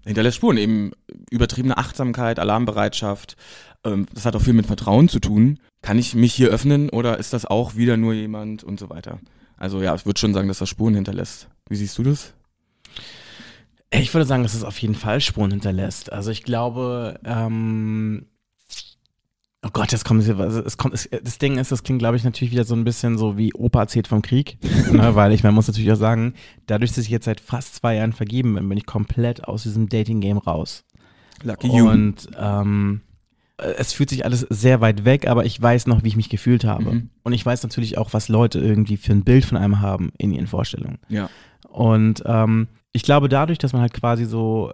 hinterlässt 0.05 0.37
Spuren, 0.37 0.57
eben 0.57 0.91
übertriebene 1.29 1.77
Achtsamkeit, 1.77 2.39
Alarmbereitschaft, 2.39 3.35
ähm, 3.85 4.07
das 4.13 4.25
hat 4.25 4.35
auch 4.35 4.41
viel 4.41 4.53
mit 4.53 4.65
Vertrauen 4.67 5.07
zu 5.09 5.19
tun. 5.19 5.59
Kann 5.81 5.97
ich 5.99 6.15
mich 6.15 6.33
hier 6.33 6.49
öffnen 6.49 6.89
oder 6.89 7.17
ist 7.19 7.33
das 7.33 7.45
auch 7.45 7.75
wieder 7.75 7.97
nur 7.97 8.13
jemand 8.13 8.63
und 8.63 8.79
so 8.79 8.89
weiter? 8.89 9.19
Also 9.57 9.81
ja, 9.81 9.95
ich 9.95 10.05
würde 10.05 10.19
schon 10.19 10.33
sagen, 10.33 10.47
dass 10.47 10.59
das 10.59 10.69
Spuren 10.69 10.95
hinterlässt. 10.95 11.49
Wie 11.69 11.75
siehst 11.75 11.97
du 11.97 12.03
das? 12.03 12.33
Ich 13.91 14.13
würde 14.13 14.25
sagen, 14.25 14.43
dass 14.43 14.55
es 14.55 14.63
auf 14.63 14.77
jeden 14.79 14.95
Fall 14.95 15.21
Spuren 15.21 15.51
hinterlässt. 15.51 16.11
Also 16.11 16.31
ich 16.31 16.43
glaube, 16.43 17.19
ähm, 17.25 18.25
oh 19.63 19.69
Gott, 19.71 19.91
jetzt 19.91 20.03
kommt 20.03 20.27
es, 20.27 20.77
kommt, 20.77 20.93
es, 20.93 21.09
das 21.09 21.37
Ding 21.37 21.57
ist, 21.57 21.71
das 21.71 21.83
klingt, 21.83 21.99
glaube 21.99 22.17
ich, 22.17 22.23
natürlich 22.23 22.51
wieder 22.51 22.65
so 22.65 22.75
ein 22.75 22.83
bisschen 22.83 23.17
so 23.17 23.37
wie 23.37 23.53
Opa 23.53 23.81
erzählt 23.81 24.07
vom 24.07 24.21
Krieg, 24.21 24.57
ne, 24.91 25.15
weil 25.15 25.31
ich, 25.31 25.43
man 25.43 25.53
muss 25.53 25.67
natürlich 25.67 25.91
auch 25.91 25.97
sagen, 25.97 26.33
dadurch, 26.65 26.91
dass 26.91 27.05
ich 27.05 27.09
jetzt 27.09 27.25
seit 27.25 27.39
fast 27.39 27.75
zwei 27.75 27.95
Jahren 27.95 28.13
vergeben 28.13 28.55
bin, 28.55 28.67
bin 28.67 28.77
ich 28.77 28.85
komplett 28.85 29.47
aus 29.47 29.63
diesem 29.63 29.89
Dating-Game 29.89 30.37
raus. 30.37 30.85
Lucky 31.43 31.81
Und 31.81 32.29
ähm, 32.37 33.01
es 33.57 33.93
fühlt 33.93 34.09
sich 34.09 34.25
alles 34.25 34.41
sehr 34.49 34.81
weit 34.81 35.05
weg, 35.05 35.27
aber 35.27 35.45
ich 35.45 35.61
weiß 35.61 35.87
noch, 35.87 36.03
wie 36.03 36.07
ich 36.07 36.15
mich 36.15 36.29
gefühlt 36.29 36.63
habe. 36.63 36.91
Mhm. 36.91 37.09
Und 37.23 37.33
ich 37.33 37.45
weiß 37.45 37.63
natürlich 37.63 37.97
auch, 37.97 38.13
was 38.13 38.27
Leute 38.29 38.59
irgendwie 38.59 38.97
für 38.97 39.13
ein 39.13 39.23
Bild 39.23 39.45
von 39.45 39.57
einem 39.57 39.79
haben 39.79 40.11
in 40.17 40.31
ihren 40.31 40.47
Vorstellungen. 40.47 40.99
Ja. 41.07 41.29
Und 41.69 42.23
ähm, 42.25 42.67
ich 42.91 43.03
glaube, 43.03 43.29
dadurch, 43.29 43.57
dass 43.57 43.73
man 43.73 43.81
halt 43.81 43.93
quasi 43.93 44.25
so, 44.25 44.71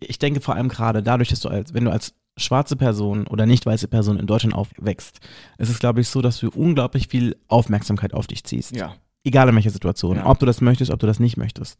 ich 0.00 0.18
denke 0.18 0.40
vor 0.40 0.54
allem 0.54 0.68
gerade 0.68 1.02
dadurch, 1.02 1.28
dass 1.28 1.40
du 1.40 1.48
als, 1.48 1.74
wenn 1.74 1.84
du 1.84 1.90
als 1.90 2.14
schwarze 2.36 2.76
Person 2.76 3.26
oder 3.26 3.46
nicht 3.46 3.66
weiße 3.66 3.88
Person 3.88 4.18
in 4.18 4.26
Deutschland 4.26 4.54
aufwächst, 4.54 5.20
ist 5.58 5.68
es, 5.68 5.78
glaube 5.78 6.00
ich, 6.00 6.08
so, 6.08 6.22
dass 6.22 6.40
du 6.40 6.48
unglaublich 6.50 7.08
viel 7.08 7.36
Aufmerksamkeit 7.48 8.14
auf 8.14 8.26
dich 8.26 8.44
ziehst. 8.44 8.74
Ja. 8.74 8.94
Egal 9.24 9.50
in 9.50 9.54
welcher 9.54 9.70
Situation. 9.70 10.16
Ja. 10.16 10.26
Ob 10.26 10.38
du 10.38 10.46
das 10.46 10.62
möchtest, 10.62 10.90
ob 10.90 10.98
du 11.00 11.06
das 11.06 11.20
nicht 11.20 11.36
möchtest. 11.36 11.78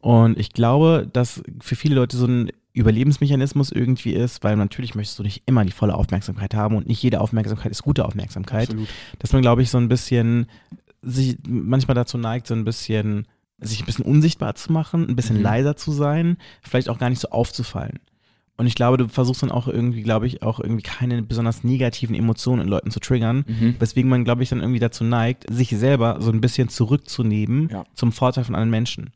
Und 0.00 0.38
ich 0.38 0.52
glaube, 0.52 1.08
dass 1.10 1.42
für 1.60 1.76
viele 1.76 1.94
Leute 1.94 2.18
so 2.18 2.26
ein 2.26 2.50
Überlebensmechanismus 2.72 3.70
irgendwie 3.72 4.12
ist, 4.12 4.42
weil 4.44 4.56
natürlich 4.56 4.94
möchtest 4.94 5.18
du 5.18 5.22
nicht 5.22 5.42
immer 5.46 5.64
die 5.64 5.72
volle 5.72 5.94
Aufmerksamkeit 5.94 6.54
haben 6.54 6.76
und 6.76 6.86
nicht 6.88 7.02
jede 7.02 7.20
Aufmerksamkeit 7.20 7.70
ist 7.70 7.82
gute 7.82 8.04
Aufmerksamkeit 8.04 8.68
Absolut. 8.68 8.88
dass 9.18 9.32
man, 9.32 9.42
glaube 9.42 9.62
ich, 9.62 9.70
so 9.70 9.78
ein 9.78 9.88
bisschen 9.88 10.46
sich 11.02 11.36
manchmal 11.46 11.94
dazu 11.94 12.16
neigt, 12.18 12.46
so 12.46 12.54
ein 12.54 12.64
bisschen 12.64 13.26
sich 13.60 13.80
ein 13.80 13.86
bisschen 13.86 14.04
unsichtbar 14.04 14.54
zu 14.56 14.72
machen, 14.72 15.08
ein 15.08 15.14
bisschen 15.16 15.36
Mhm. 15.36 15.42
leiser 15.42 15.76
zu 15.76 15.92
sein, 15.92 16.36
vielleicht 16.62 16.88
auch 16.88 16.98
gar 16.98 17.10
nicht 17.10 17.20
so 17.20 17.28
aufzufallen. 17.28 18.00
Und 18.56 18.66
ich 18.66 18.74
glaube, 18.74 18.96
du 18.96 19.08
versuchst 19.08 19.42
dann 19.42 19.50
auch 19.50 19.66
irgendwie, 19.68 20.02
glaube 20.02 20.26
ich, 20.26 20.42
auch 20.42 20.58
irgendwie 20.60 20.82
keine 20.82 21.22
besonders 21.22 21.62
negativen 21.64 22.14
Emotionen 22.14 22.62
in 22.62 22.68
Leuten 22.68 22.90
zu 22.90 23.00
triggern, 23.00 23.44
Mhm. 23.46 23.76
weswegen 23.78 24.10
man, 24.10 24.24
glaube 24.24 24.42
ich, 24.42 24.48
dann 24.50 24.60
irgendwie 24.60 24.78
dazu 24.80 25.04
neigt, 25.04 25.44
sich 25.52 25.70
selber 25.70 26.16
so 26.20 26.30
ein 26.30 26.40
bisschen 26.40 26.68
zurückzunehmen 26.68 27.68
Ja. 27.70 27.84
zum 27.94 28.12
Vorteil 28.12 28.44
von 28.44 28.54
anderen 28.54 28.70
Menschen. 28.70 29.10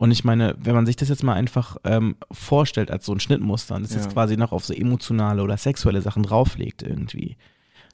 Und 0.00 0.12
ich 0.12 0.24
meine, 0.24 0.56
wenn 0.58 0.74
man 0.74 0.86
sich 0.86 0.96
das 0.96 1.10
jetzt 1.10 1.22
mal 1.22 1.34
einfach 1.34 1.76
ähm, 1.84 2.16
vorstellt 2.32 2.90
als 2.90 3.04
so 3.04 3.12
ein 3.12 3.20
Schnittmuster 3.20 3.74
und 3.74 3.82
das 3.82 3.90
Ja. 3.94 3.98
jetzt 4.00 4.10
quasi 4.10 4.38
noch 4.38 4.50
auf 4.50 4.64
so 4.64 4.72
emotionale 4.72 5.42
oder 5.42 5.58
sexuelle 5.58 6.00
Sachen 6.00 6.22
drauflegt 6.22 6.82
irgendwie, 6.82 7.36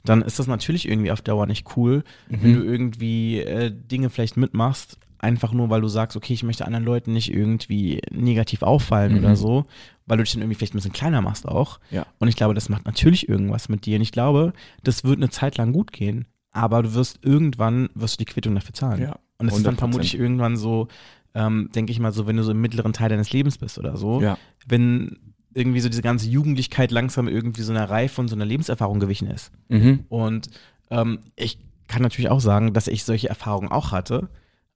dann 0.05 0.23
ist 0.23 0.39
das 0.39 0.47
natürlich 0.47 0.89
irgendwie 0.89 1.11
auf 1.11 1.21
Dauer 1.21 1.47
nicht 1.47 1.77
cool, 1.77 2.05
wenn 2.29 2.53
du 2.53 2.61
Mhm. 2.61 2.69
irgendwie 2.69 3.41
äh, 3.41 3.73
Dinge 3.75 4.09
vielleicht 4.09 4.37
mitmachst, 4.37 4.99
einfach 5.19 5.53
nur, 5.53 5.69
weil 5.69 5.81
du 5.81 5.89
sagst, 5.89 6.17
okay, 6.17 6.33
ich 6.33 6.45
möchte 6.45 6.65
anderen 6.65 6.85
Leuten 6.85 7.13
nicht 7.13 7.33
irgendwie 7.35 8.01
negativ 8.13 8.63
auffallen 8.63 9.15
Mhm. 9.15 9.19
oder 9.19 9.35
so, 9.35 9.65
weil 10.07 10.19
du 10.19 10.23
dich 10.23 10.33
dann 10.33 10.43
irgendwie 10.43 10.55
vielleicht 10.55 10.75
ein 10.75 10.79
bisschen 10.79 10.93
kleiner 10.93 11.23
machst 11.23 11.49
auch. 11.49 11.81
Ja. 11.91 12.07
Und 12.21 12.29
ich 12.29 12.37
glaube, 12.37 12.55
das 12.55 12.69
macht 12.69 12.87
natürlich 12.87 13.29
irgendwas 13.29 13.69
mit 13.69 13.85
dir. 13.85 13.97
Und 13.97 14.03
ich 14.03 14.13
glaube, 14.13 14.53
das 14.85 15.03
wird 15.03 15.17
eine 15.17 15.31
Zeit 15.31 15.57
lang 15.57 15.73
gut 15.73 15.91
gehen, 15.91 16.27
aber 16.53 16.85
du 16.85 16.95
wirst 16.95 17.19
irgendwann, 17.23 17.89
wirst 17.97 18.21
du 18.21 18.25
die 18.25 18.31
Quittung 18.33 18.55
dafür 18.55 18.75
zahlen. 18.75 19.03
Ja, 19.03 19.17
Und 19.39 19.49
es 19.49 19.57
ist 19.57 19.67
dann 19.67 19.75
100%. 19.75 19.79
vermutlich 19.79 20.17
irgendwann 20.17 20.57
so, 20.57 20.87
ähm, 21.37 21.69
denke 21.75 21.93
ich 21.93 22.01
mal 22.01 22.13
so, 22.13 22.27
wenn 22.27 22.37
du 22.37 22.43
so 22.43 22.51
im 22.51 22.61
mittleren 22.61 22.93
Teil 22.95 23.11
deines 23.11 23.31
Lebens 23.33 23.59
bist 23.59 23.79
oder 23.79 23.97
so, 23.97 24.21
Ja. 24.23 24.39
wenn 24.67 25.19
irgendwie 25.55 25.81
so 25.81 25.89
diese 25.89 26.03
ganze 26.03 26.29
Jugendlichkeit 26.29 26.91
langsam 26.91 27.29
irgendwie 27.29 27.63
so 27.63 27.73
einer 27.73 27.89
Reife 27.89 28.21
und 28.21 28.29
so 28.29 28.35
einer 28.37 28.45
Lebenserfahrung 28.47 28.99
gewichen 29.01 29.29
ist. 29.29 29.53
Mhm. 29.69 30.01
Und 30.09 30.49
ähm, 30.91 31.21
ich 31.37 31.59
kann 31.89 32.03
natürlich 32.03 32.31
auch 32.31 32.41
sagen, 32.41 32.73
dass 32.73 32.89
ich 32.89 33.05
solche 33.05 33.29
Erfahrungen 33.29 33.71
auch 33.71 33.93
hatte 33.93 34.29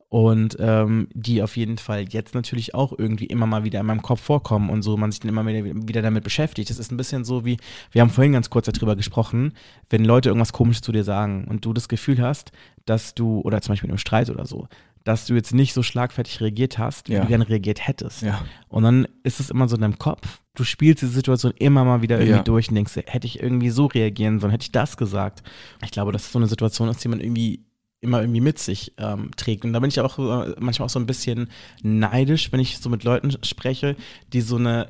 und 0.08 0.56
ähm, 0.58 1.06
die 1.14 1.42
auf 1.42 1.56
jeden 1.56 1.78
Fall 1.78 2.06
jetzt 2.08 2.34
natürlich 2.34 2.74
auch 2.74 2.92
irgendwie 2.98 3.26
immer 3.26 3.46
mal 3.46 3.62
wieder 3.62 3.78
in 3.80 3.86
meinem 3.86 4.02
Kopf 4.02 4.20
vorkommen 4.20 4.68
und 4.68 4.82
so 4.82 4.96
man 4.96 5.12
sich 5.12 5.20
dann 5.20 5.28
immer 5.28 5.46
wieder, 5.46 5.64
wieder 5.86 6.02
damit 6.02 6.24
beschäftigt. 6.24 6.68
Das 6.70 6.78
ist 6.80 6.90
ein 6.90 6.96
bisschen 6.96 7.24
so 7.24 7.44
wie, 7.44 7.58
wir 7.92 8.02
haben 8.02 8.10
vorhin 8.10 8.32
ganz 8.32 8.50
kurz 8.50 8.66
darüber 8.66 8.96
gesprochen, 8.96 9.52
wenn 9.88 10.04
Leute 10.04 10.28
irgendwas 10.30 10.52
Komisches 10.52 10.82
zu 10.82 10.92
dir 10.92 11.04
sagen 11.04 11.44
und 11.48 11.64
du 11.64 11.72
das 11.72 11.88
Gefühl 11.88 12.20
hast, 12.20 12.50
dass 12.86 13.14
du, 13.14 13.40
oder 13.42 13.60
zum 13.60 13.72
Beispiel 13.72 13.88
in 13.88 13.92
einem 13.92 13.98
Streit 13.98 14.30
oder 14.30 14.46
so, 14.46 14.66
dass 15.04 15.26
du 15.26 15.34
jetzt 15.34 15.54
nicht 15.54 15.72
so 15.72 15.82
schlagfertig 15.82 16.40
reagiert 16.40 16.78
hast, 16.78 17.08
wie 17.08 17.14
Ja. 17.14 17.22
du 17.22 17.26
gerne 17.28 17.48
reagiert 17.48 17.86
hättest. 17.86 18.22
Ja. 18.22 18.44
Und 18.68 18.82
dann 18.84 19.08
ist 19.22 19.40
es 19.40 19.50
immer 19.50 19.66
so 19.68 19.76
in 19.76 19.82
deinem 19.82 19.98
Kopf. 19.98 20.40
Du 20.54 20.64
spielst 20.64 21.02
diese 21.02 21.12
Situation 21.12 21.52
immer 21.58 21.84
mal 21.84 22.02
wieder 22.02 22.16
irgendwie 22.18 22.36
Ja. 22.38 22.42
durch 22.42 22.68
und 22.68 22.74
denkst, 22.74 22.96
hätte 23.06 23.26
ich 23.26 23.42
irgendwie 23.42 23.70
so 23.70 23.86
reagieren 23.86 24.40
sollen, 24.40 24.50
hätte 24.50 24.64
ich 24.64 24.72
das 24.72 24.96
gesagt. 24.96 25.42
Ich 25.82 25.90
glaube, 25.90 26.12
dass 26.12 26.24
es 26.26 26.32
so 26.32 26.38
eine 26.38 26.48
Situation 26.48 26.88
ist, 26.88 27.02
die 27.02 27.08
man 27.08 27.20
irgendwie 27.20 27.64
immer 28.02 28.20
irgendwie 28.20 28.40
mit 28.40 28.58
sich 28.58 28.92
ähm, 28.98 29.30
trägt. 29.36 29.64
Und 29.64 29.72
da 29.74 29.80
bin 29.80 29.88
ich 29.88 30.00
auch 30.00 30.18
äh, 30.18 30.54
manchmal 30.58 30.86
auch 30.86 30.90
so 30.90 30.98
ein 30.98 31.06
bisschen 31.06 31.48
neidisch, 31.82 32.50
wenn 32.52 32.60
ich 32.60 32.78
so 32.78 32.88
mit 32.90 33.04
Leuten 33.04 33.30
spreche, 33.44 33.96
die 34.32 34.40
so 34.40 34.56
eine 34.56 34.88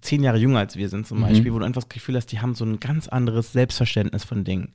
zehn 0.00 0.22
Jahre 0.22 0.38
jünger 0.38 0.58
als 0.60 0.76
wir 0.76 0.88
sind 0.88 1.06
zum 1.06 1.18
Mhm. 1.18 1.22
Beispiel, 1.22 1.52
wo 1.52 1.58
du 1.58 1.64
einfach 1.64 1.82
das 1.82 1.88
Gefühl 1.90 2.16
hast, 2.16 2.26
die 2.32 2.40
haben 2.40 2.54
so 2.54 2.64
ein 2.64 2.80
ganz 2.80 3.08
anderes 3.08 3.52
Selbstverständnis 3.52 4.24
von 4.24 4.44
Dingen. 4.44 4.72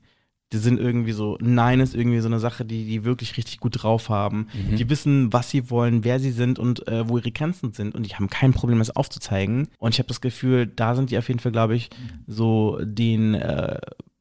Die 0.52 0.58
sind 0.58 0.78
irgendwie 0.78 1.12
so, 1.12 1.36
Nein 1.40 1.80
ist 1.80 1.94
irgendwie 1.96 2.20
so 2.20 2.28
eine 2.28 2.38
Sache, 2.38 2.64
die 2.64 2.84
die 2.84 3.04
wirklich 3.04 3.36
richtig 3.36 3.58
gut 3.58 3.82
drauf 3.82 4.08
haben. 4.08 4.46
Mhm. 4.70 4.76
Die 4.76 4.88
wissen, 4.88 5.32
was 5.32 5.50
sie 5.50 5.68
wollen, 5.70 6.04
wer 6.04 6.20
sie 6.20 6.30
sind 6.30 6.58
und 6.60 6.86
äh, 6.86 7.08
wo 7.08 7.18
ihre 7.18 7.32
Grenzen 7.32 7.72
sind. 7.72 7.94
Und 7.94 8.06
die 8.06 8.14
haben 8.14 8.28
kein 8.30 8.52
Problem, 8.52 8.78
das 8.78 8.94
aufzuzeigen. 8.94 9.68
Und 9.78 9.94
ich 9.94 9.98
habe 9.98 10.06
das 10.08 10.20
Gefühl, 10.20 10.66
da 10.66 10.94
sind 10.94 11.10
die 11.10 11.18
auf 11.18 11.26
jeden 11.28 11.40
Fall, 11.40 11.50
glaube 11.52 11.74
ich, 11.74 11.90
so 12.28 12.78
den 12.82 13.34
äh, 13.34 13.80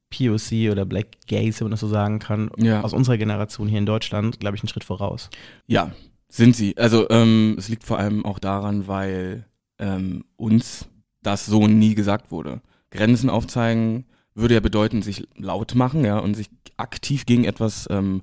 POC 0.09 0.71
oder 0.71 0.85
Black 0.85 1.07
Gays, 1.27 1.59
wenn 1.59 1.65
man 1.65 1.71
das 1.71 1.81
so 1.81 1.87
sagen 1.87 2.19
kann, 2.19 2.49
Ja. 2.57 2.81
aus 2.81 2.93
unserer 2.93 3.17
Generation 3.17 3.67
hier 3.67 3.79
in 3.79 3.85
Deutschland, 3.85 4.39
glaube 4.39 4.55
ich, 4.55 4.63
einen 4.63 4.69
Schritt 4.69 4.83
voraus. 4.83 5.29
Ja, 5.67 5.91
sind 6.29 6.55
sie. 6.55 6.75
Also 6.77 7.07
ähm, 7.11 7.55
es 7.59 7.67
liegt 7.69 7.83
vor 7.83 7.99
allem 7.99 8.25
auch 8.25 8.39
daran, 8.39 8.87
weil 8.87 9.45
ähm, 9.77 10.23
uns 10.35 10.87
das 11.21 11.45
so 11.45 11.67
nie 11.67 11.95
gesagt 11.95 12.31
wurde. 12.31 12.61
Grenzen 12.91 13.29
aufzeigen 13.29 14.05
würde 14.35 14.55
ja 14.55 14.59
bedeuten, 14.59 15.01
sich 15.01 15.27
laut 15.37 15.75
machen, 15.75 16.05
ja, 16.05 16.19
und 16.19 16.35
sich 16.35 16.49
aktiv 16.77 17.25
gegen 17.25 17.43
etwas 17.43 17.87
ähm, 17.89 18.21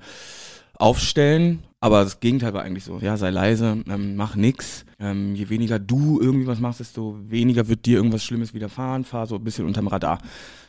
aufstellen. 0.75 1.63
Aber 1.81 2.05
das 2.05 2.21
Gegenteil 2.21 2.53
war 2.53 2.63
eigentlich 2.63 2.85
so, 2.85 2.99
ja, 2.99 3.17
sei 3.17 3.31
leise, 3.31 3.83
ähm, 3.89 4.17
mach 4.17 4.37
nix. 4.37 4.85
Ähm, 4.99 5.35
je 5.35 5.49
weniger 5.49 5.79
du 5.79 6.21
irgendwie 6.21 6.47
was 6.47 6.61
machst, 6.61 6.81
desto 6.81 7.17
weniger 7.29 7.69
wird 7.69 7.87
dir 7.87 7.97
irgendwas 7.97 8.23
Schlimmes 8.23 8.53
widerfahren. 8.53 9.05
Fahr 9.05 9.27
so 9.27 9.37
ein 9.37 9.45
bisschen 9.45 9.67
unterm 9.67 9.87
Radar. 9.87 10.19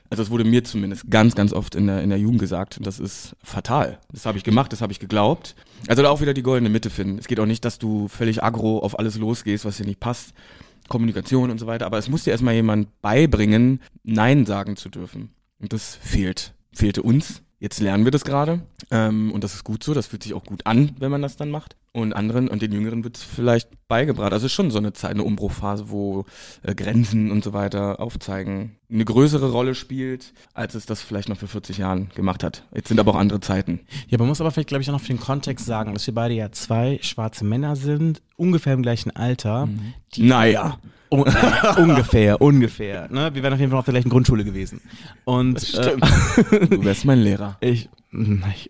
Also 0.10 0.24
das 0.24 0.30
wurde 0.30 0.44
mir 0.44 0.64
zumindest 0.64 1.10
ganz, 1.10 1.36
ganz 1.36 1.54
oft 1.54 1.74
in 1.74 1.88
der, 1.88 2.02
in 2.02 2.10
der 2.10 2.20
Jugend 2.20 2.40
gesagt. 2.40 2.80
Das 2.82 3.00
ist 3.00 3.36
fatal. 3.44 3.98
Das 4.12 4.26
habe 4.26 4.38
ich 4.38 4.44
gemacht, 4.44 4.74
das 4.74 4.82
habe 4.82 4.92
ich 4.92 5.00
geglaubt. 5.00 5.56
Also 5.88 6.04
da 6.04 6.10
auch 6.10 6.20
wieder 6.20 6.34
die 6.34 6.44
goldene 6.44 6.70
Mitte 6.70 6.90
finden. 6.90 7.18
Es 7.18 7.28
geht 7.28 7.40
auch 7.40 7.46
nicht, 7.46 7.64
dass 7.64 7.80
du 7.80 8.10
völlig 8.10 8.44
aggro 8.44 8.80
auf 8.80 9.00
alles 9.00 9.18
losgehst, 9.18 9.64
was 9.64 9.78
dir 9.78 9.86
nicht 9.86 10.02
passt. 10.02 10.34
Kommunikation 10.92 11.50
und 11.50 11.58
so 11.58 11.68
weiter. 11.68 11.86
Aber 11.86 11.98
es 11.98 12.10
muss 12.10 12.26
dir 12.26 12.32
erstmal 12.32 12.54
jemand 12.54 13.02
beibringen, 13.02 13.80
Nein 14.04 14.46
sagen 14.46 14.76
zu 14.76 14.90
dürfen. 14.90 15.30
Und 15.58 15.72
das 15.74 15.96
fehlt. 15.96 16.54
Fehlte 16.74 17.02
uns. 17.02 17.44
Jetzt 17.60 17.80
lernen 17.80 18.04
wir 18.04 18.12
das 18.12 18.26
gerade. 18.26 18.62
Ähm, 18.92 19.32
und 19.32 19.44
das 19.44 19.56
ist 19.56 19.64
gut 19.64 19.84
so. 19.84 19.94
Das 19.94 20.08
fühlt 20.08 20.24
sich 20.24 20.34
auch 20.34 20.44
gut 20.44 20.66
an, 20.66 20.96
wenn 21.00 21.10
man 21.10 21.22
das 21.22 21.38
dann 21.38 21.50
macht. 21.50 21.78
Und 21.94 22.14
anderen 22.14 22.48
und 22.48 22.62
den 22.62 22.72
Jüngeren 22.72 23.04
wird 23.04 23.18
es 23.18 23.24
vielleicht 23.24 23.70
beigebracht. 23.90 24.32
Also 24.32 24.46
es 24.46 24.52
ist 24.52 24.56
schon 24.56 24.72
so 24.72 24.78
eine 24.78 24.94
Zeit, 24.94 25.12
eine 25.12 25.24
Umbruchphase, 25.24 25.90
wo 25.90 26.24
äh, 26.64 26.74
Grenzen 26.74 27.32
und 27.32 27.44
so 27.44 27.52
weiter 27.52 28.00
aufzeigen 28.00 28.78
eine 28.90 29.04
größere 29.04 29.52
Rolle 29.52 29.76
spielt, 29.76 30.34
als 30.54 30.76
es 30.76 30.86
das 30.86 31.02
vielleicht 31.02 31.28
noch 31.28 31.38
vor 31.38 31.50
40 31.50 31.78
Jahren 31.78 32.10
gemacht 32.16 32.44
hat. 32.44 32.66
Jetzt 32.74 32.88
sind 32.90 33.00
aber 33.00 33.12
auch 33.12 33.18
andere 33.18 33.42
Zeiten. 33.42 33.82
Ja, 34.08 34.18
man 34.18 34.28
muss 34.28 34.40
aber 34.40 34.52
vielleicht, 34.52 34.70
glaube 34.70 34.82
ich, 34.84 34.90
auch 34.90 34.94
noch 34.94 35.02
für 35.02 35.08
den 35.08 35.20
Kontext 35.20 35.66
sagen, 35.66 35.94
dass 35.94 36.08
wir 36.08 36.14
beide 36.14 36.34
ja 36.34 36.52
zwei 36.52 37.00
schwarze 37.02 37.44
Männer 37.44 37.76
sind, 37.76 38.22
ungefähr 38.38 38.74
im 38.74 38.84
gleichen 38.84 39.14
Alter. 39.16 39.68
Die 40.14 40.24
Naja. 40.24 40.78
Un 41.14 41.26
ungefähr, 41.78 42.40
ungefähr. 42.42 43.10
Ne? 43.12 43.36
Wir 43.36 43.44
wären 43.44 43.54
auf 43.54 43.60
jeden 43.60 43.70
Fall 43.70 43.76
noch 43.76 43.80
auf 43.80 43.86
der 43.86 43.96
gleichen 43.96 44.10
Grundschule 44.10 44.46
gewesen. 44.46 44.80
Und 45.26 45.74
äh, 45.74 45.98
Du 46.70 46.86
wärst 46.86 47.04
mein 47.04 47.20
Lehrer. 47.20 47.58
ich, 47.60 47.90
ich 48.14 48.70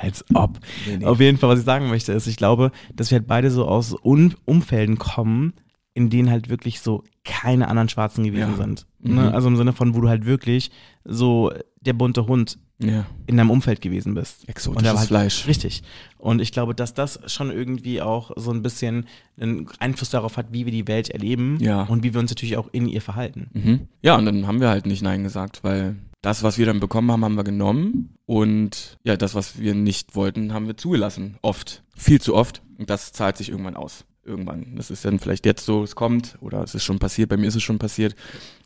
als 0.00 0.24
ob. 0.34 0.58
Auf 1.04 1.20
jeden 1.20 1.38
Fall, 1.38 1.50
was 1.50 1.58
ich 1.60 1.64
sagen 1.64 1.88
möchte, 1.88 2.12
ist, 2.12 2.26
ich 2.26 2.36
glaube, 2.36 2.72
dass 2.94 3.10
wir 3.10 3.18
halt 3.18 3.28
beide 3.28 3.50
so 3.50 3.66
aus 3.66 3.94
Un 4.04 4.34
Umfelden 4.44 4.98
kommen, 4.98 5.52
in 5.94 6.08
denen 6.10 6.30
halt 6.30 6.48
wirklich 6.48 6.80
so 6.80 7.04
keine 7.24 7.68
anderen 7.68 7.88
Schwarzen 7.88 8.24
gewesen 8.24 8.52
Ja. 8.52 8.56
sind. 8.56 8.86
Mhm. 9.02 9.14
Ne? 9.14 9.34
Also 9.34 9.48
im 9.48 9.56
Sinne 9.56 9.72
von, 9.72 9.94
wo 9.94 10.00
du 10.00 10.08
halt 10.08 10.26
wirklich 10.26 10.70
so 11.04 11.52
der 11.80 11.94
bunte 11.94 12.26
Hund 12.26 12.58
Ja. 12.78 13.06
in 13.26 13.36
deinem 13.36 13.50
Umfeld 13.50 13.80
gewesen 13.80 14.14
bist. 14.14 14.48
Exotisches 14.48 14.98
halt, 14.98 15.08
Fleisch. 15.08 15.46
Richtig. 15.46 15.82
Und 16.18 16.40
ich 16.40 16.52
glaube, 16.52 16.74
dass 16.74 16.92
das 16.94 17.20
schon 17.26 17.50
irgendwie 17.50 18.02
auch 18.02 18.30
so 18.36 18.50
ein 18.50 18.62
bisschen 18.62 19.06
einen 19.40 19.66
Einfluss 19.78 20.10
darauf 20.10 20.36
hat, 20.36 20.46
wie 20.52 20.66
wir 20.66 20.72
die 20.72 20.86
Welt 20.88 21.08
erleben 21.10 21.58
Ja. 21.60 21.84
und 21.84 22.02
wie 22.02 22.12
wir 22.14 22.20
uns 22.20 22.30
natürlich 22.30 22.56
auch 22.58 22.68
in 22.72 22.86
ihr 22.86 23.00
verhalten. 23.00 23.48
Mhm. 23.54 23.88
Ja, 24.02 24.16
und 24.16 24.26
dann 24.26 24.46
haben 24.46 24.60
wir 24.60 24.68
halt 24.68 24.86
nicht 24.86 25.02
Nein 25.02 25.22
gesagt, 25.24 25.64
weil 25.64 25.96
das, 26.22 26.42
was 26.42 26.58
wir 26.58 26.66
dann 26.66 26.80
bekommen 26.80 27.10
haben, 27.10 27.24
haben 27.24 27.36
wir 27.36 27.44
genommen. 27.44 28.14
Und 28.26 28.98
ja, 29.04 29.16
das, 29.16 29.34
was 29.34 29.58
wir 29.58 29.74
nicht 29.74 30.14
wollten, 30.14 30.52
haben 30.52 30.66
wir 30.66 30.76
zugelassen. 30.76 31.36
Oft. 31.40 31.82
Viel 31.96 32.20
zu 32.20 32.34
oft. 32.34 32.60
Und 32.78 32.90
das 32.90 33.12
zahlt 33.12 33.38
sich 33.38 33.48
irgendwann 33.48 33.74
aus. 33.76 34.04
Irgendwann. 34.22 34.76
Das 34.76 34.90
ist 34.90 35.02
dann 35.06 35.18
vielleicht 35.18 35.46
jetzt 35.46 35.64
so, 35.64 35.82
es 35.82 35.94
kommt 35.96 36.36
oder 36.42 36.62
es 36.62 36.74
ist 36.74 36.84
schon 36.84 36.98
passiert. 36.98 37.30
Bei 37.30 37.38
mir 37.38 37.46
ist 37.48 37.56
es 37.56 37.62
schon 37.62 37.78
passiert. 37.78 38.14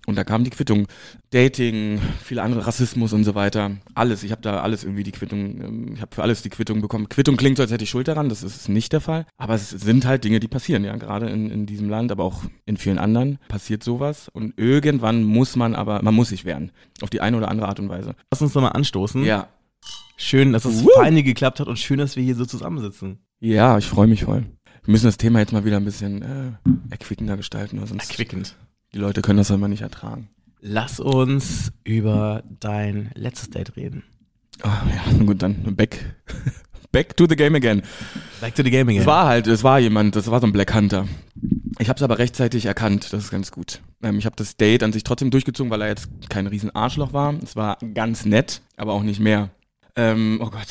Und 0.06 0.16
da 0.16 0.24
kam 0.24 0.44
die 0.44 0.50
Quittung. 0.50 0.86
Dating, 1.30 2.00
viele 2.22 2.42
andere, 2.42 2.66
Rassismus 2.66 3.12
und 3.12 3.24
so 3.24 3.34
weiter. 3.34 3.72
Alles. 3.94 4.22
Ich 4.22 4.30
habe 4.30 4.42
da 4.42 4.60
alles 4.60 4.84
irgendwie 4.84 5.02
die 5.02 5.12
Quittung, 5.12 5.60
ähm, 5.60 5.92
ich 5.94 6.00
habe 6.00 6.14
für 6.14 6.22
alles 6.22 6.42
die 6.42 6.50
Quittung 6.50 6.80
bekommen. 6.80 7.08
Quittung 7.08 7.36
klingt 7.36 7.56
so, 7.56 7.62
als 7.62 7.72
hätte 7.72 7.84
ich 7.84 7.90
Schuld 7.90 8.08
daran. 8.08 8.28
Das 8.28 8.42
ist 8.42 8.68
nicht 8.68 8.92
der 8.92 9.00
Fall. 9.00 9.26
Aber 9.36 9.54
es 9.54 9.70
sind 9.70 10.06
halt 10.06 10.24
Dinge, 10.24 10.40
die 10.40 10.48
passieren, 10.48 10.84
ja. 10.84 10.96
Gerade 10.96 11.28
in, 11.28 11.50
in 11.50 11.66
diesem 11.66 11.88
Land, 11.88 12.12
aber 12.12 12.24
auch 12.24 12.42
in 12.66 12.76
vielen 12.76 12.98
anderen 12.98 13.38
passiert 13.48 13.82
sowas. 13.82 14.28
Und 14.28 14.58
irgendwann 14.58 15.24
muss 15.24 15.56
man 15.56 15.74
aber, 15.74 16.02
man 16.02 16.14
muss 16.14 16.28
sich 16.28 16.44
wehren. 16.44 16.70
Auf 17.00 17.10
die 17.10 17.20
eine 17.20 17.36
oder 17.36 17.48
andere 17.48 17.68
Art 17.68 17.80
und 17.80 17.88
Weise. 17.88 18.14
Lass 18.30 18.42
uns 18.42 18.54
nochmal 18.54 18.72
anstoßen. 18.72 19.24
Ja. 19.24 19.48
Schön, 20.16 20.52
dass 20.52 20.64
es 20.64 20.84
Woo. 20.84 20.90
feine 20.94 21.22
geklappt 21.22 21.58
hat 21.60 21.66
und 21.66 21.78
schön, 21.78 21.98
dass 21.98 22.14
wir 22.14 22.22
hier 22.22 22.36
so 22.36 22.46
zusammensitzen. 22.46 23.18
Ja, 23.40 23.76
ich 23.78 23.86
freue 23.86 24.06
mich 24.06 24.24
voll. 24.24 24.46
Wir 24.84 24.92
müssen 24.92 25.06
das 25.06 25.16
Thema 25.16 25.40
jetzt 25.40 25.52
mal 25.52 25.64
wieder 25.64 25.78
ein 25.78 25.84
bisschen 25.84 26.22
äh, 26.22 26.52
erquickender 26.90 27.36
gestalten, 27.36 27.78
sonst 27.84 28.10
Erquickend. 28.10 28.54
Die 28.94 28.98
Leute 28.98 29.22
können 29.22 29.38
das 29.38 29.50
immer 29.50 29.68
nicht 29.68 29.82
ertragen. 29.82 30.28
Lass 30.60 31.00
uns 31.00 31.72
über 31.82 32.42
dein 32.60 33.10
letztes 33.14 33.50
Date 33.50 33.76
reden. 33.76 34.04
Ah, 34.62 34.82
ja, 34.88 35.12
gut, 35.26 35.42
dann 35.42 35.76
back, 35.76 36.14
back 36.92 37.16
to 37.16 37.26
the 37.28 37.36
game 37.36 37.54
again. 37.54 37.82
Back 38.40 38.54
to 38.54 38.62
the 38.62 38.70
gaming. 38.70 38.98
Es 38.98 39.06
war 39.06 39.26
halt, 39.26 39.46
es 39.46 39.64
war 39.64 39.78
jemand, 39.80 40.16
das 40.16 40.30
war 40.30 40.40
so 40.40 40.46
ein 40.46 40.52
Black 40.52 40.74
Hunter. 40.74 41.06
Ich 41.78 41.88
habe 41.88 41.96
es 41.96 42.02
aber 42.02 42.18
rechtzeitig 42.18 42.66
erkannt, 42.66 43.12
das 43.12 43.24
ist 43.24 43.30
ganz 43.30 43.50
gut. 43.50 43.80
Ähm, 44.02 44.18
ich 44.18 44.26
habe 44.26 44.36
das 44.36 44.56
Date 44.56 44.84
an 44.84 44.92
sich 44.92 45.02
trotzdem 45.02 45.30
durchgezogen, 45.30 45.70
weil 45.70 45.82
er 45.82 45.88
jetzt 45.88 46.08
kein 46.30 46.46
riesen 46.46 46.74
Arschloch 46.74 47.12
war. 47.12 47.34
Es 47.42 47.56
war 47.56 47.78
ganz 47.92 48.24
nett, 48.24 48.62
aber 48.76 48.92
auch 48.92 49.02
nicht 49.02 49.20
mehr. 49.20 49.50
Ähm, 49.96 50.38
oh 50.40 50.50
Gott. 50.50 50.68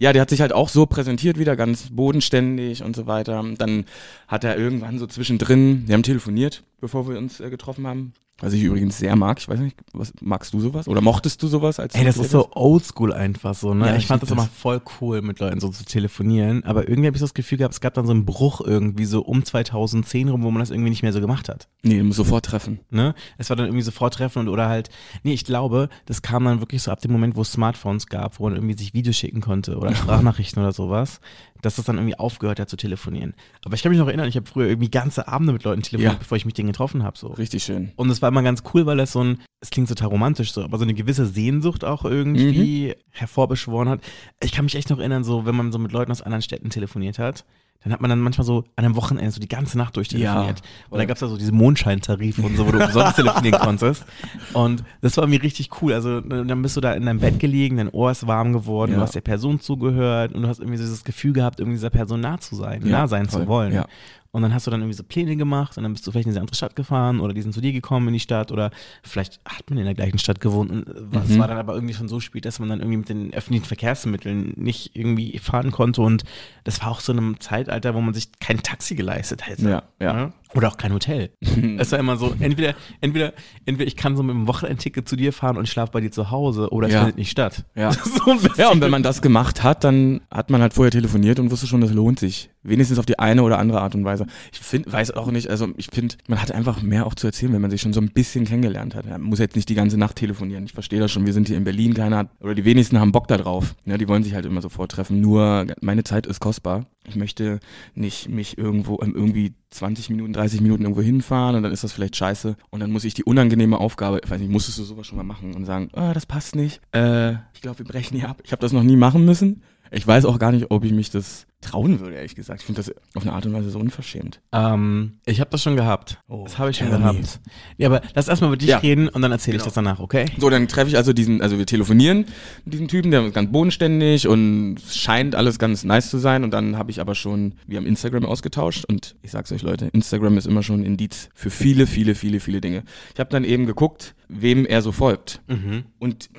Ja, 0.00 0.12
der 0.12 0.22
hat 0.22 0.30
sich 0.30 0.40
halt 0.40 0.52
auch 0.52 0.68
so 0.68 0.86
präsentiert 0.86 1.40
wieder, 1.40 1.56
ganz 1.56 1.88
bodenständig 1.90 2.84
und 2.84 2.94
so 2.94 3.06
weiter. 3.06 3.44
Dann 3.58 3.84
hat 4.28 4.44
er 4.44 4.56
irgendwann 4.56 5.00
so 5.00 5.08
zwischendrin, 5.08 5.88
wir 5.88 5.94
haben 5.94 6.04
telefoniert, 6.04 6.62
bevor 6.80 7.08
wir 7.08 7.18
uns 7.18 7.40
äh, 7.40 7.50
getroffen 7.50 7.84
haben. 7.84 8.12
Was 8.40 8.52
ich 8.52 8.62
übrigens 8.62 8.96
sehr 8.98 9.16
mag. 9.16 9.38
Ich 9.40 9.48
weiß 9.48 9.58
nicht, 9.58 9.76
was, 9.92 10.12
magst 10.20 10.52
du 10.54 10.60
sowas? 10.60 10.86
Oder 10.86 11.00
mochtest 11.00 11.42
du 11.42 11.48
sowas? 11.48 11.80
Als 11.80 11.94
Ey, 11.96 12.04
das 12.04 12.18
ist 12.18 12.30
so 12.30 12.48
oldschool 12.52 13.12
einfach 13.12 13.54
so, 13.54 13.74
ne? 13.74 13.86
Ja, 13.86 13.92
ich 13.92 13.98
ich 14.02 14.06
fand 14.06 14.22
lieb 14.22 14.28
das 14.28 14.36
immer 14.36 14.46
das. 14.46 14.54
voll 14.56 14.80
cool, 15.00 15.22
mit 15.22 15.40
Leuten 15.40 15.58
so 15.58 15.68
zu 15.70 15.84
telefonieren, 15.84 16.62
aber 16.64 16.88
irgendwie 16.88 17.08
habe 17.08 17.16
ich 17.16 17.20
so 17.20 17.26
das 17.26 17.34
Gefühl 17.34 17.58
gehabt, 17.58 17.74
es 17.74 17.80
gab 17.80 17.94
dann 17.94 18.06
so 18.06 18.12
einen 18.12 18.24
Bruch 18.24 18.60
irgendwie 18.60 19.06
so 19.06 19.22
um 19.22 19.44
2010 19.44 20.28
rum, 20.28 20.42
wo 20.44 20.50
man 20.52 20.60
das 20.60 20.70
irgendwie 20.70 20.90
nicht 20.90 21.02
mehr 21.02 21.12
so 21.12 21.20
gemacht 21.20 21.48
hat. 21.48 21.68
Nee, 21.82 22.02
sofort 22.12 22.44
treffen. 22.44 22.78
Ne? 22.90 23.14
Es 23.38 23.50
war 23.50 23.56
dann 23.56 23.66
irgendwie 23.66 23.82
sofort 23.82 24.14
treffen 24.14 24.38
und 24.40 24.48
oder 24.48 24.68
halt, 24.68 24.88
nee, 25.24 25.32
ich 25.32 25.44
glaube, 25.44 25.88
das 26.06 26.22
kam 26.22 26.44
dann 26.44 26.60
wirklich 26.60 26.82
so 26.82 26.90
ab 26.92 27.00
dem 27.00 27.10
Moment, 27.12 27.34
wo 27.34 27.42
es 27.42 27.50
Smartphones 27.52 28.06
gab, 28.06 28.38
wo 28.38 28.44
man 28.44 28.54
irgendwie 28.54 28.74
sich 28.78 28.94
Videos 28.94 29.16
schicken 29.16 29.40
konnte 29.40 29.76
oder 29.78 29.94
Sprachnachrichten 29.96 30.62
oder 30.62 30.72
sowas, 30.72 31.20
dass 31.60 31.74
das 31.74 31.86
dann 31.86 31.96
irgendwie 31.96 32.16
aufgehört 32.16 32.60
hat 32.60 32.68
zu 32.70 32.76
telefonieren. 32.76 33.34
Aber 33.64 33.74
ich 33.74 33.82
kann 33.82 33.90
mich 33.90 33.98
noch 33.98 34.06
erinnern, 34.06 34.28
ich 34.28 34.36
habe 34.36 34.46
früher 34.46 34.68
irgendwie 34.68 34.90
ganze 34.90 35.26
Abende 35.26 35.52
mit 35.52 35.64
Leuten 35.64 35.82
telefoniert, 35.82 36.12
Ja. 36.14 36.18
bevor 36.20 36.36
ich 36.36 36.44
mich 36.44 36.54
denen 36.54 36.68
getroffen 36.68 37.02
habe. 37.02 37.18
So. 37.18 37.28
Richtig 37.28 37.64
schön. 37.64 37.90
Und 37.96 38.10
es 38.10 38.22
war 38.22 38.27
immer 38.28 38.42
ganz 38.42 38.62
cool, 38.72 38.86
weil 38.86 38.96
das 38.98 39.12
so 39.12 39.22
ein, 39.24 39.38
es 39.60 39.70
klingt 39.70 39.88
total 39.88 40.08
romantisch 40.08 40.52
so, 40.52 40.62
aber 40.62 40.78
so 40.78 40.84
eine 40.84 40.94
gewisse 40.94 41.26
Sehnsucht 41.26 41.84
auch 41.84 42.04
irgendwie 42.04 42.94
hervorbeschworen 43.10 43.88
hat. 43.88 44.00
Ich 44.42 44.52
kann 44.52 44.64
mich 44.64 44.74
echt 44.76 44.90
noch 44.90 44.98
erinnern, 44.98 45.24
so, 45.24 45.46
wenn 45.46 45.56
man 45.56 45.72
so 45.72 45.78
mit 45.78 45.92
Leuten 45.92 46.10
aus 46.12 46.22
anderen 46.22 46.42
Städten 46.42 46.70
telefoniert 46.70 47.18
hat, 47.18 47.44
dann 47.84 47.92
hat 47.92 48.00
man 48.00 48.08
dann 48.10 48.18
manchmal 48.18 48.44
so 48.44 48.64
an 48.74 48.84
einem 48.84 48.96
Wochenende 48.96 49.30
so 49.30 49.38
die 49.40 49.46
ganze 49.46 49.78
Nacht 49.78 49.94
durchtelefoniert. 49.96 50.58
Ja. 50.58 50.64
Und 50.90 50.98
da 50.98 51.04
gab 51.04 51.14
es 51.14 51.20
ja 51.20 51.28
so 51.28 51.36
diese 51.36 51.52
Mondscheintarife 51.52 52.42
und 52.42 52.56
so, 52.56 52.66
wo 52.66 52.72
du 52.72 52.84
umsonst 52.84 53.14
telefonieren 53.14 53.60
konntest. 53.62 54.04
Und 54.52 54.82
das 55.00 55.16
war 55.16 55.28
mir 55.28 55.40
richtig 55.40 55.70
cool. 55.80 55.92
Also 55.92 56.20
dann 56.20 56.60
bist 56.60 56.76
du 56.76 56.80
da 56.80 56.92
in 56.94 57.06
deinem 57.06 57.20
Bett 57.20 57.38
gelegen, 57.38 57.76
dein 57.76 57.88
Ohr 57.90 58.10
ist 58.10 58.26
warm 58.26 58.52
geworden, 58.52 58.90
Ja. 58.92 58.96
du 58.96 59.02
hast 59.04 59.14
der 59.14 59.20
Person 59.20 59.60
zugehört 59.60 60.34
und 60.34 60.42
du 60.42 60.48
hast 60.48 60.58
irgendwie 60.58 60.76
so 60.78 60.82
dieses 60.82 61.04
Gefühl 61.04 61.32
gehabt, 61.32 61.60
irgendwie 61.60 61.76
dieser 61.76 61.90
Person 61.90 62.20
nah 62.20 62.38
zu 62.40 62.56
sein, 62.56 62.84
Ja, 62.84 62.90
nah 63.02 63.06
sein 63.06 63.28
voll. 63.28 63.42
zu 63.42 63.46
wollen. 63.46 63.72
Ja. 63.72 63.86
Und 64.30 64.42
dann 64.42 64.52
hast 64.52 64.66
du 64.66 64.70
dann 64.70 64.80
irgendwie 64.80 64.96
so 64.96 65.04
Pläne 65.04 65.36
gemacht 65.36 65.78
und 65.78 65.84
dann 65.84 65.92
bist 65.94 66.06
du 66.06 66.10
vielleicht 66.10 66.26
in 66.26 66.32
diese 66.32 66.40
andere 66.40 66.54
Stadt 66.54 66.76
gefahren 66.76 67.18
oder 67.20 67.32
die 67.32 67.40
sind 67.40 67.54
zu 67.54 67.62
dir 67.62 67.72
gekommen 67.72 68.08
in 68.08 68.12
die 68.14 68.20
Stadt 68.20 68.52
oder 68.52 68.70
vielleicht 69.02 69.40
hat 69.46 69.70
man 69.70 69.78
in 69.78 69.86
der 69.86 69.94
gleichen 69.94 70.18
Stadt 70.18 70.38
gewohnt 70.40 70.70
und 70.70 70.84
was 70.98 71.28
Mhm. 71.28 71.38
war 71.38 71.48
dann 71.48 71.56
aber 71.56 71.72
irgendwie 71.74 71.94
schon 71.94 72.08
so 72.08 72.20
spät, 72.20 72.44
dass 72.44 72.58
man 72.58 72.68
dann 72.68 72.80
irgendwie 72.80 72.98
mit 72.98 73.08
den 73.08 73.32
öffentlichen 73.32 73.64
Verkehrsmitteln 73.64 74.52
nicht 74.56 74.94
irgendwie 74.94 75.38
fahren 75.38 75.70
konnte 75.70 76.02
und 76.02 76.24
das 76.64 76.82
war 76.82 76.88
auch 76.90 77.00
so 77.00 77.12
in 77.12 77.18
einem 77.18 77.40
Zeitalter, 77.40 77.94
wo 77.94 78.02
man 78.02 78.12
sich 78.12 78.28
kein 78.38 78.62
Taxi 78.62 78.94
geleistet 78.96 79.46
hätte. 79.46 79.68
Ja, 79.68 79.82
ja. 79.98 80.32
Oder 80.54 80.68
auch 80.68 80.76
kein 80.76 80.92
Hotel. 80.92 81.30
es 81.78 81.92
war 81.92 81.98
immer 81.98 82.16
so, 82.16 82.34
entweder, 82.40 82.74
entweder, 83.00 83.34
entweder 83.66 83.86
ich 83.86 83.96
kann 83.96 84.16
so 84.16 84.22
mit 84.22 84.34
dem 84.34 84.46
Wochenendticket 84.46 85.08
zu 85.08 85.14
dir 85.16 85.32
fahren 85.32 85.56
und 85.56 85.64
ich 85.64 85.70
schlafe 85.70 85.92
bei 85.92 86.00
dir 86.00 86.10
zu 86.10 86.30
Hause 86.30 86.70
oder 86.70 86.86
es 86.88 86.94
Ja. 86.94 87.00
findet 87.00 87.18
nicht 87.18 87.30
statt. 87.30 87.64
Ja. 87.74 87.92
so. 87.92 88.36
Ja, 88.56 88.70
und 88.70 88.80
wenn 88.80 88.90
man 88.90 89.02
das 89.02 89.20
gemacht 89.22 89.62
hat, 89.62 89.84
dann 89.84 90.20
hat 90.30 90.50
man 90.50 90.60
halt 90.62 90.74
vorher 90.74 90.90
telefoniert 90.90 91.38
und 91.38 91.50
wusste 91.50 91.66
schon, 91.66 91.80
das 91.80 91.92
lohnt 91.92 92.18
sich. 92.18 92.50
Wenigstens 92.62 92.98
auf 92.98 93.06
die 93.06 93.18
eine 93.18 93.42
oder 93.44 93.58
andere 93.58 93.80
Art 93.80 93.94
und 93.94 94.04
Weise. 94.04 94.26
Ich 94.52 94.58
finde, 94.58 94.92
weiß 94.92 95.12
auch 95.12 95.30
nicht, 95.30 95.48
also 95.48 95.68
ich 95.76 95.86
finde, 95.92 96.16
man 96.28 96.42
hat 96.42 96.50
einfach 96.52 96.82
mehr 96.82 97.06
auch 97.06 97.14
zu 97.14 97.26
erzählen, 97.26 97.52
wenn 97.52 97.62
man 97.62 97.70
sich 97.70 97.80
schon 97.80 97.92
so 97.92 98.00
ein 98.00 98.10
bisschen 98.10 98.44
kennengelernt 98.44 98.94
hat. 98.94 99.06
Man 99.06 99.22
muss 99.22 99.38
jetzt 99.38 99.56
nicht 99.56 99.68
die 99.68 99.74
ganze 99.74 99.96
Nacht 99.96 100.16
telefonieren. 100.16 100.64
Ich 100.64 100.72
verstehe 100.72 100.98
das 101.00 101.10
schon. 101.12 101.24
Wir 101.24 101.32
sind 101.32 101.46
hier 101.48 101.56
in 101.56 101.64
Berlin, 101.64 101.94
keiner 101.94 102.16
hat, 102.18 102.30
oder 102.40 102.54
die 102.54 102.64
wenigsten 102.64 102.98
haben 102.98 103.12
Bock 103.12 103.28
da 103.28 103.36
drauf. 103.38 103.74
Ja, 103.86 103.96
die 103.96 104.08
wollen 104.08 104.22
sich 104.22 104.34
halt 104.34 104.44
immer 104.44 104.60
sofort 104.60 104.90
treffen. 104.90 105.20
Nur 105.20 105.66
meine 105.80 106.04
Zeit 106.04 106.26
ist 106.26 106.40
kostbar. 106.40 106.86
Ich 107.06 107.16
möchte 107.16 107.60
nicht 107.94 108.28
mich 108.28 108.58
irgendwo, 108.58 108.98
ähm, 109.02 109.14
irgendwie 109.14 109.54
20 109.70 110.10
Minuten, 110.10 110.34
30 110.38 110.60
Minuten 110.60 110.82
irgendwo 110.82 111.02
hinfahren 111.02 111.56
und 111.56 111.62
dann 111.62 111.72
ist 111.72 111.84
das 111.84 111.92
vielleicht 111.92 112.16
scheiße. 112.16 112.56
Und 112.70 112.80
dann 112.80 112.90
muss 112.90 113.04
ich 113.04 113.14
die 113.14 113.24
unangenehme 113.24 113.78
Aufgabe, 113.78 114.20
ich 114.24 114.30
weiß 114.30 114.40
nicht, 114.40 114.50
musstest 114.50 114.78
du 114.78 114.84
sowas 114.84 115.06
schon 115.06 115.16
mal 115.16 115.24
machen 115.24 115.54
und 115.54 115.64
sagen, 115.64 115.90
ah, 115.94 116.14
das 116.14 116.26
passt 116.26 116.54
nicht. 116.54 116.80
Äh, 116.92 117.32
ich 117.54 117.60
glaube, 117.60 117.80
wir 117.80 117.86
brechen 117.86 118.18
hier 118.18 118.28
ab. 118.28 118.40
Ich 118.44 118.52
habe 118.52 118.60
das 118.60 118.72
noch 118.72 118.82
nie 118.82 118.96
machen 118.96 119.24
müssen. 119.24 119.62
Ich 119.90 120.06
weiß 120.06 120.24
auch 120.24 120.38
gar 120.38 120.52
nicht, 120.52 120.70
ob 120.70 120.84
ich 120.84 120.92
mich 120.92 121.10
das 121.10 121.46
trauen 121.60 121.98
würde, 121.98 122.14
ehrlich 122.14 122.36
gesagt. 122.36 122.60
Ich 122.60 122.66
finde 122.66 122.80
das 122.80 122.94
auf 123.16 123.22
eine 123.22 123.32
Art 123.32 123.44
und 123.44 123.52
Weise 123.52 123.70
so 123.70 123.80
unverschämt. 123.80 124.40
Ähm, 124.52 125.18
ich 125.26 125.40
habe 125.40 125.50
das 125.50 125.60
schon 125.60 125.74
gehabt. 125.74 126.22
Oh, 126.28 126.44
das 126.44 126.56
habe 126.56 126.70
ich 126.70 126.76
schon 126.76 126.88
me. 126.88 126.98
gehabt. 126.98 127.40
Ja, 127.78 127.88
aber 127.88 128.00
lass 128.14 128.28
erstmal 128.28 128.50
über 128.50 128.56
dich 128.56 128.68
Ja. 128.68 128.78
reden 128.78 129.08
und 129.08 129.22
dann 129.22 129.32
erzähle 129.32 129.56
ich 129.56 129.62
Genau. 129.62 129.66
das 129.66 129.74
danach, 129.74 129.98
okay? 129.98 130.26
So, 130.38 130.50
dann 130.50 130.68
treffe 130.68 130.88
ich 130.88 130.96
also 130.96 131.12
diesen, 131.12 131.42
also 131.42 131.58
wir 131.58 131.66
telefonieren 131.66 132.26
mit 132.64 132.74
diesem 132.74 132.86
Typen, 132.86 133.10
der 133.10 133.26
ist 133.26 133.34
ganz 133.34 133.50
bodenständig 133.50 134.28
und 134.28 134.76
scheint 134.88 135.34
alles 135.34 135.58
ganz 135.58 135.82
nice 135.82 136.10
zu 136.10 136.18
sein. 136.18 136.44
Und 136.44 136.52
dann 136.52 136.76
habe 136.78 136.92
ich 136.92 137.00
aber 137.00 137.16
schon, 137.16 137.54
wir 137.66 137.78
haben 137.78 137.86
Instagram 137.86 138.24
ausgetauscht 138.24 138.84
und 138.84 139.16
ich 139.22 139.32
sag's 139.32 139.50
euch 139.50 139.62
Leute, 139.62 139.86
Instagram 139.86 140.38
ist 140.38 140.46
immer 140.46 140.62
schon 140.62 140.82
ein 140.82 140.84
Indiz 140.84 141.28
für 141.34 141.50
viele, 141.50 141.88
viele, 141.88 142.14
viele, 142.14 142.38
viele 142.38 142.60
Dinge. 142.60 142.84
Ich 143.14 143.18
habe 143.18 143.30
dann 143.30 143.42
eben 143.42 143.66
geguckt, 143.66 144.14
wem 144.28 144.64
er 144.64 144.80
so 144.80 144.92
folgt. 144.92 145.40
Mhm. 145.48 145.86
Und 145.98 146.30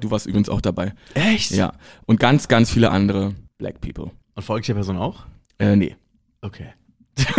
du 0.00 0.10
warst 0.10 0.26
übrigens 0.26 0.48
auch 0.48 0.60
dabei. 0.60 0.92
Echt? 1.14 1.52
Ja. 1.52 1.72
Und 2.06 2.18
ganz, 2.20 2.48
ganz 2.48 2.70
viele 2.70 2.90
andere 2.90 3.34
Black 3.58 3.80
People. 3.80 4.10
Und 4.34 4.42
folgt 4.42 4.66
der 4.68 4.74
Person 4.74 4.96
auch? 4.96 5.24
Äh, 5.58 5.76
nee. 5.76 5.96
Okay. 6.42 6.66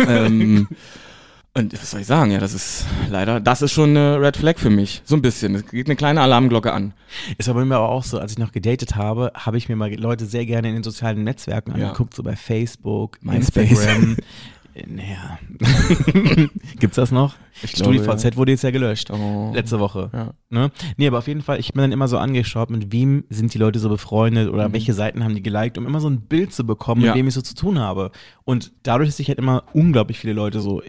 ähm, 0.06 0.68
und 1.54 1.72
was 1.72 1.90
soll 1.90 2.00
ich 2.00 2.06
sagen? 2.06 2.30
Ja, 2.30 2.38
das 2.38 2.54
ist 2.54 2.86
leider, 3.10 3.40
das 3.40 3.62
ist 3.62 3.72
schon 3.72 3.90
eine 3.90 4.20
Red 4.20 4.36
Flag 4.36 4.58
für 4.58 4.70
mich. 4.70 5.02
So 5.04 5.16
ein 5.16 5.22
bisschen. 5.22 5.54
Es 5.56 5.66
geht 5.68 5.86
eine 5.88 5.96
kleine 5.96 6.20
Alarmglocke 6.20 6.72
an. 6.72 6.94
Ist 7.38 7.48
aber 7.48 7.64
mir 7.64 7.76
aber 7.76 7.88
auch 7.88 8.04
so, 8.04 8.18
als 8.18 8.32
ich 8.32 8.38
noch 8.38 8.52
gedatet 8.52 8.94
habe, 8.94 9.32
habe 9.34 9.58
ich 9.58 9.68
mir 9.68 9.76
mal 9.76 9.92
Leute 9.94 10.26
sehr 10.26 10.46
gerne 10.46 10.68
in 10.68 10.74
den 10.74 10.82
sozialen 10.84 11.24
Netzwerken 11.24 11.76
Ja. 11.76 11.86
angeguckt, 11.88 12.14
so 12.14 12.22
bei 12.22 12.36
Facebook, 12.36 13.18
MySpace. 13.22 13.70
Instagram. 13.70 14.16
Äh, 14.74 14.84
naja. 14.86 15.38
Gibt's 16.78 16.96
das 16.96 17.10
noch? 17.12 17.34
Ich 17.62 17.72
glaube, 17.72 17.94
StudiVZ 17.94 18.36
wurde 18.36 18.52
jetzt 18.52 18.62
ja 18.64 18.70
gelöscht. 18.70 19.10
Oh. 19.10 19.52
Letzte 19.54 19.78
Woche. 19.80 20.10
Ja. 20.12 20.32
Ne? 20.50 20.70
Nee, 20.96 21.06
aber 21.08 21.18
auf 21.18 21.28
jeden 21.28 21.42
Fall, 21.42 21.60
ich 21.60 21.72
bin 21.72 21.82
dann 21.82 21.92
immer 21.92 22.08
so 22.08 22.18
angeschaut, 22.18 22.70
mit 22.70 22.92
wem 22.92 23.24
sind 23.28 23.52
die 23.54 23.58
Leute 23.58 23.78
so 23.78 23.88
befreundet 23.88 24.48
oder 24.50 24.72
welche 24.72 24.92
Seiten 24.94 25.22
haben 25.24 25.34
die 25.34 25.42
geliked, 25.42 25.78
um 25.78 25.86
immer 25.86 26.00
so 26.00 26.08
ein 26.08 26.22
Bild 26.22 26.52
zu 26.52 26.64
bekommen, 26.66 27.00
Mhm. 27.02 27.06
Ja. 27.06 27.12
mit 27.12 27.18
wem 27.20 27.28
ich 27.28 27.34
so 27.34 27.42
zu 27.42 27.54
tun 27.54 27.78
habe. 27.78 28.10
Und 28.44 28.72
dadurch, 28.82 29.08
dass 29.08 29.18
ich 29.20 29.28
halt 29.28 29.38
immer 29.38 29.64
unglaublich 29.72 30.18
viele 30.18 30.32
Leute 30.32 30.60
so 30.60 30.82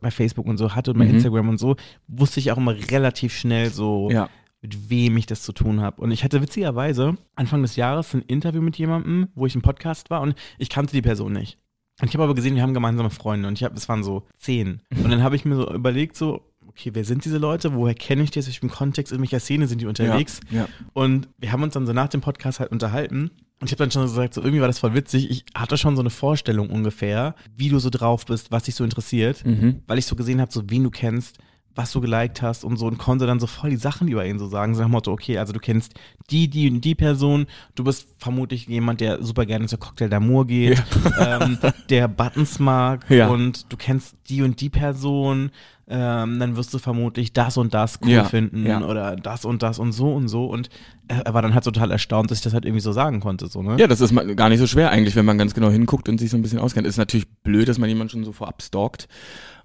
bei 0.00 0.10
Facebook 0.10 0.46
und 0.46 0.56
so 0.58 0.74
hatte 0.74 0.92
und 0.92 0.98
bei 0.98 1.04
Mhm. 1.06 1.14
Instagram 1.14 1.48
und 1.48 1.58
so, 1.58 1.76
wusste 2.08 2.40
ich 2.40 2.52
auch 2.52 2.56
immer 2.58 2.74
relativ 2.90 3.32
schnell 3.34 3.70
so, 3.70 4.10
Ja. 4.10 4.28
mit 4.62 4.90
wem 4.90 5.16
ich 5.16 5.26
das 5.26 5.42
zu 5.42 5.52
tun 5.52 5.80
habe. 5.80 6.00
Und 6.02 6.10
ich 6.10 6.22
hatte 6.24 6.42
witzigerweise 6.42 7.16
Anfang 7.34 7.62
des 7.62 7.76
Jahres 7.76 8.12
ein 8.14 8.22
Interview 8.22 8.60
mit 8.60 8.76
jemandem, 8.76 9.28
wo 9.34 9.46
ich 9.46 9.54
im 9.54 9.62
Podcast 9.62 10.10
war 10.10 10.20
und 10.20 10.34
ich 10.58 10.68
kannte 10.68 10.92
die 10.92 11.02
Person 11.02 11.32
nicht. 11.32 11.58
Und 12.00 12.08
ich 12.08 12.14
habe 12.14 12.24
aber 12.24 12.34
gesehen, 12.34 12.54
wir 12.54 12.62
haben 12.62 12.74
gemeinsame 12.74 13.10
Freunde 13.10 13.48
und 13.48 13.54
ich 13.54 13.64
habe, 13.64 13.76
es 13.76 13.88
waren 13.88 14.02
so 14.04 14.24
zehn. 14.36 14.80
Und 15.02 15.10
dann 15.10 15.22
habe 15.22 15.36
ich 15.36 15.44
mir 15.44 15.56
so 15.56 15.72
überlegt, 15.72 16.16
so, 16.16 16.42
okay, 16.66 16.90
wer 16.94 17.04
sind 17.04 17.24
diese 17.24 17.38
Leute? 17.38 17.74
Woher 17.74 17.94
kenne 17.94 18.22
ich 18.22 18.30
die? 18.30 18.38
Aus 18.38 18.46
welchem 18.46 18.70
Kontext, 18.70 19.12
in 19.12 19.20
welcher 19.20 19.40
Szene 19.40 19.66
sind 19.66 19.80
die 19.80 19.86
unterwegs? 19.86 20.40
Ja. 20.50 20.66
Und 20.92 21.28
wir 21.38 21.52
haben 21.52 21.62
uns 21.62 21.74
dann 21.74 21.86
so 21.86 21.92
nach 21.92 22.08
dem 22.08 22.20
Podcast 22.20 22.60
halt 22.60 22.70
unterhalten. 22.72 23.30
Und 23.60 23.66
ich 23.66 23.72
habe 23.72 23.78
dann 23.84 23.90
schon 23.90 24.06
so 24.08 24.14
gesagt, 24.14 24.32
so 24.34 24.40
irgendwie 24.40 24.60
war 24.60 24.68
das 24.68 24.78
voll 24.78 24.94
witzig. 24.94 25.28
Ich 25.30 25.44
hatte 25.54 25.76
schon 25.76 25.94
so 25.94 26.00
eine 26.00 26.08
Vorstellung 26.08 26.70
ungefähr, 26.70 27.34
wie 27.56 27.68
du 27.68 27.78
so 27.78 27.90
drauf 27.90 28.24
bist, 28.24 28.50
was 28.50 28.62
dich 28.62 28.74
so 28.74 28.84
interessiert, 28.84 29.44
Mhm. 29.44 29.82
weil 29.86 29.98
ich 29.98 30.06
so 30.06 30.16
gesehen 30.16 30.40
habe, 30.40 30.50
so 30.50 30.62
wen 30.68 30.84
du 30.84 30.90
kennst, 30.90 31.36
was 31.74 31.92
du 31.92 32.00
geliked 32.00 32.42
hast 32.42 32.64
und 32.64 32.76
so 32.76 32.86
und 32.86 32.98
konnte 32.98 33.26
dann 33.26 33.38
so 33.40 33.46
voll 33.46 33.70
die 33.70 33.76
Sachen 33.76 34.08
über 34.08 34.26
ihn 34.26 34.38
so 34.38 34.46
sagen. 34.48 34.74
So 34.74 34.82
nach 34.82 34.88
Motto, 34.88 35.12
okay, 35.12 35.38
also 35.38 35.52
du 35.52 35.60
kennst 35.60 35.94
die, 36.30 36.48
die 36.48 36.68
und 36.70 36.80
die 36.84 36.94
Person, 36.94 37.46
du 37.74 37.84
bist 37.84 38.06
vermutlich 38.18 38.66
jemand, 38.66 39.00
der 39.00 39.22
super 39.22 39.46
gerne 39.46 39.66
zur 39.66 39.78
Cocktail 39.78 40.08
d'Amour 40.12 40.46
geht, 40.46 40.82
ähm, 41.20 41.58
der 41.88 42.08
Buttons 42.08 42.58
mag 42.58 43.08
Ja. 43.08 43.28
und 43.28 43.72
du 43.72 43.76
kennst 43.76 44.16
die 44.28 44.42
und 44.42 44.60
die 44.60 44.68
Person, 44.70 45.50
ähm, 45.88 46.38
dann 46.38 46.56
wirst 46.56 46.72
du 46.74 46.78
vermutlich 46.78 47.32
das 47.32 47.56
und 47.56 47.74
das 47.74 47.98
cool 48.02 48.10
Ja, 48.10 48.24
finden 48.24 48.64
ja. 48.66 48.80
oder 48.84 49.16
das 49.16 49.44
und 49.44 49.62
das 49.62 49.78
und 49.78 49.92
so 49.92 50.12
und 50.12 50.28
so 50.28 50.46
und 50.46 50.68
er, 51.08 51.34
war 51.34 51.42
dann 51.42 51.54
halt 51.54 51.64
total 51.64 51.90
erstaunt, 51.90 52.30
dass 52.30 52.38
ich 52.38 52.44
das 52.44 52.52
halt 52.52 52.64
irgendwie 52.64 52.80
so 52.82 52.92
sagen 52.92 53.18
konnte, 53.20 53.48
so, 53.48 53.62
ne? 53.62 53.76
Ja, 53.78 53.88
das 53.88 54.00
ist 54.00 54.12
mal 54.12 54.34
gar 54.36 54.48
nicht 54.48 54.60
so 54.60 54.68
schwer 54.68 54.90
eigentlich, 54.90 55.16
wenn 55.16 55.24
man 55.24 55.38
ganz 55.38 55.54
genau 55.54 55.70
hinguckt 55.70 56.08
und 56.08 56.18
sich 56.18 56.30
so 56.30 56.36
ein 56.36 56.42
bisschen 56.42 56.60
auskennt. 56.60 56.86
Ist 56.86 56.96
natürlich 56.98 57.28
blöd, 57.42 57.68
dass 57.68 57.78
man 57.78 57.88
jemanden 57.88 58.10
schon 58.10 58.24
so 58.24 58.30
vorab 58.32 58.62
stalkt, 58.62 59.08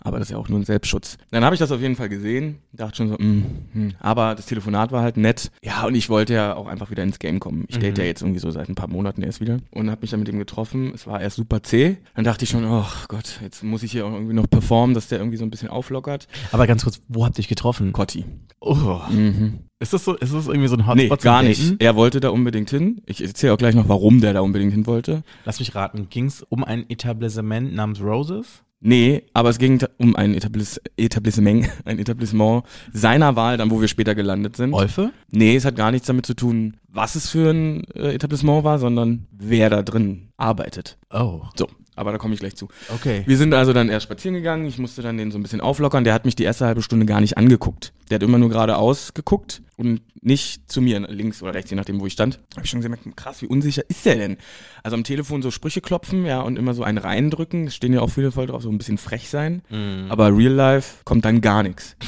aber 0.06 0.20
das 0.20 0.28
ist 0.28 0.32
ja 0.32 0.38
auch 0.38 0.48
nur 0.48 0.60
ein 0.60 0.66
Selbstschutz. 0.66 1.18
Dann 1.32 1.44
habe 1.44 1.56
ich 1.56 1.60
das 1.60 1.72
auf 1.72 1.82
jeden 1.82 1.96
Fall 1.96 2.10
gesehen, 2.10 2.60
dachte 2.72 2.98
schon 2.98 3.10
so, 3.10 3.16
mm, 3.16 3.44
hm. 3.74 3.94
aber 4.00 4.36
das 4.36 4.46
Telefonat 4.46 4.92
war 4.92 5.02
halt 5.02 5.18
nett. 5.18 5.52
Ja, 5.64 5.86
und 5.86 5.96
ich 5.96 6.10
wollte 6.10 6.34
ja 6.34 6.56
auch 6.56 6.68
einfach 6.68 6.92
wieder 6.92 7.04
ins 7.04 7.20
Game 7.20 7.40
kommen. 7.40 7.66
Ich 7.68 7.80
date 7.80 7.98
ja 7.98 8.04
jetzt 8.04 8.22
irgendwie 8.22 8.40
so 8.40 8.52
seit 8.52 8.70
ein 8.70 8.76
paar 8.76 8.88
Monaten 8.88 9.24
erst 9.24 9.42
wieder 9.42 9.58
und 9.72 9.90
habe 9.90 10.02
mich 10.02 10.12
dann 10.12 10.20
mit 10.20 10.30
ihm 10.30 10.38
getroffen. 10.38 10.92
Es 10.94 11.08
war 11.08 11.20
erst 11.20 11.38
super 11.38 11.64
zäh. 11.64 11.98
Dann 12.14 12.24
dachte 12.24 12.44
ich 12.44 12.52
schon, 12.52 12.66
oh 12.66 12.86
Gott, 13.08 13.40
jetzt 13.42 13.64
muss 13.64 13.84
ich 13.84 13.92
hier 13.92 14.06
auch 14.06 14.14
irgendwie 14.14 14.34
noch 14.34 14.50
performen, 14.50 14.94
dass 14.94 15.08
der 15.08 15.18
irgendwie 15.18 15.38
so 15.38 15.44
ein 15.44 15.50
bisschen 15.50 15.70
auflockert. 15.70 16.28
Aber 16.52 16.68
ganz 16.68 16.84
kurz, 16.84 17.02
wo 17.08 17.26
habt 17.26 17.38
ihr 17.38 17.42
euch 17.42 17.48
getroffen? 17.48 17.92
Cotti. 17.92 18.26
Oh. 18.60 19.02
Mhm. 19.10 19.60
Ist 19.80 19.94
das 19.94 20.06
so, 20.06 20.16
ist 20.16 20.34
das 20.34 20.48
irgendwie 20.48 20.68
so 20.68 20.76
ein 20.76 20.86
Nee, 20.96 21.04
Hotspot 21.04 21.22
zum 21.22 21.30
gar 21.30 21.44
nicht. 21.44 21.76
Er 21.80 21.96
wollte 21.96 22.20
da 22.20 22.30
unbedingt 22.30 22.70
hin. 22.70 23.02
Ich 23.06 23.22
erzähle 23.22 23.54
auch 23.54 23.58
gleich 23.58 23.76
noch, 23.76 23.90
warum 23.90 24.22
der 24.22 24.34
da 24.34 24.42
unbedingt 24.42 24.72
hin 24.72 24.88
wollte. 24.88 25.24
Lass 25.44 25.60
mich 25.60 25.76
raten, 25.76 26.08
ging 26.10 26.26
es 26.26 26.44
um 26.44 26.64
ein 26.64 26.90
Etablissement 26.90 27.74
namens 27.74 28.02
Roses? 28.02 28.64
Nee, 28.88 29.24
aber 29.34 29.50
es 29.50 29.58
ging 29.58 29.84
um 29.98 30.16
ein 30.16 30.36
Etablis 30.36 30.80
Etablissement, 30.96 31.68
ein 31.86 31.98
Etablissement 31.98 32.64
seiner 32.94 33.36
Wahl, 33.36 33.58
dann 33.58 33.72
wo 33.72 33.82
wir 33.82 33.88
später 33.88 34.14
gelandet 34.14 34.56
sind. 34.56 34.76
Olfe? 34.76 35.12
Nee, 35.32 35.56
es 35.56 35.66
hat 35.66 35.76
gar 35.76 35.90
nichts 35.90 36.06
damit 36.06 36.28
zu 36.28 36.36
tun, 36.36 36.78
was 36.88 37.16
es 37.16 37.28
für 37.28 37.50
ein 37.50 37.84
äh, 37.96 38.14
Etablissement 38.14 38.64
war, 38.64 38.78
sondern 38.78 39.26
wer 39.32 39.72
da 39.72 39.82
drin 39.82 40.30
arbeitet. 40.38 41.00
Oh, 41.12 41.42
So, 41.58 41.68
aber 41.96 42.12
da 42.12 42.20
komme 42.20 42.36
ich 42.36 42.40
gleich 42.40 42.56
zu. 42.56 42.68
okay. 42.94 43.24
Wir 43.26 43.38
sind 43.38 43.56
also 43.56 43.74
dann 43.74 43.90
erst 43.90 44.04
spazieren 44.04 44.36
gegangen. 44.36 44.68
Ich 44.68 44.78
musste 44.78 45.02
dann 45.02 45.18
den 45.18 45.32
so 45.32 45.40
ein 45.40 45.42
bisschen 45.42 45.62
auflockern. 45.62 46.04
Der 46.04 46.14
hat 46.14 46.26
mich 46.26 46.36
die 46.36 46.44
erste 46.44 46.68
halbe 46.68 46.84
Stunde 46.84 47.08
gar 47.08 47.22
nicht 47.22 47.40
angeguckt. 47.40 47.92
Der 48.10 48.16
hat 48.16 48.24
immer 48.24 48.38
nur 48.38 48.50
geradeaus 48.50 49.14
geguckt 49.14 49.62
und 49.78 50.02
nicht 50.22 50.72
zu 50.72 50.82
mir, 50.82 51.00
links 51.02 51.42
oder 51.44 51.54
rechts, 51.54 51.70
je 51.70 51.76
nachdem, 51.76 52.00
wo 52.00 52.06
ich 52.08 52.14
stand. 52.14 52.40
Habe 52.56 52.66
ich 52.66 52.70
schon 52.72 52.82
gemerkt, 52.82 53.04
krass, 53.16 53.42
wie 53.42 53.48
unsicher 53.48 53.84
ist 53.90 54.06
der 54.06 54.16
denn? 54.16 54.38
Also 54.84 54.96
am 54.96 55.04
Telefon 55.04 55.42
so 55.42 55.52
Sprüche 55.52 55.82
klopfen, 55.82 56.26
ja, 56.26 56.42
und 56.42 56.58
immer 56.58 56.74
so 56.74 56.84
einen 56.84 56.98
reindrücken. 56.98 57.70
Stehen 57.70 57.94
ja 57.94 58.02
auch 58.02 58.10
viele 58.10 58.32
voll 58.32 58.48
drauf, 58.48 58.64
so 58.64 58.70
ein 58.70 58.78
bisschen 58.78 58.98
frech 58.98 59.30
sein. 59.30 59.62
Mhm. 59.70 60.06
Aber 60.10 60.36
real 60.36 60.54
life 60.54 60.98
kommt 61.04 61.26
dann 61.26 61.42
gar 61.42 61.62
nichts. 61.64 61.96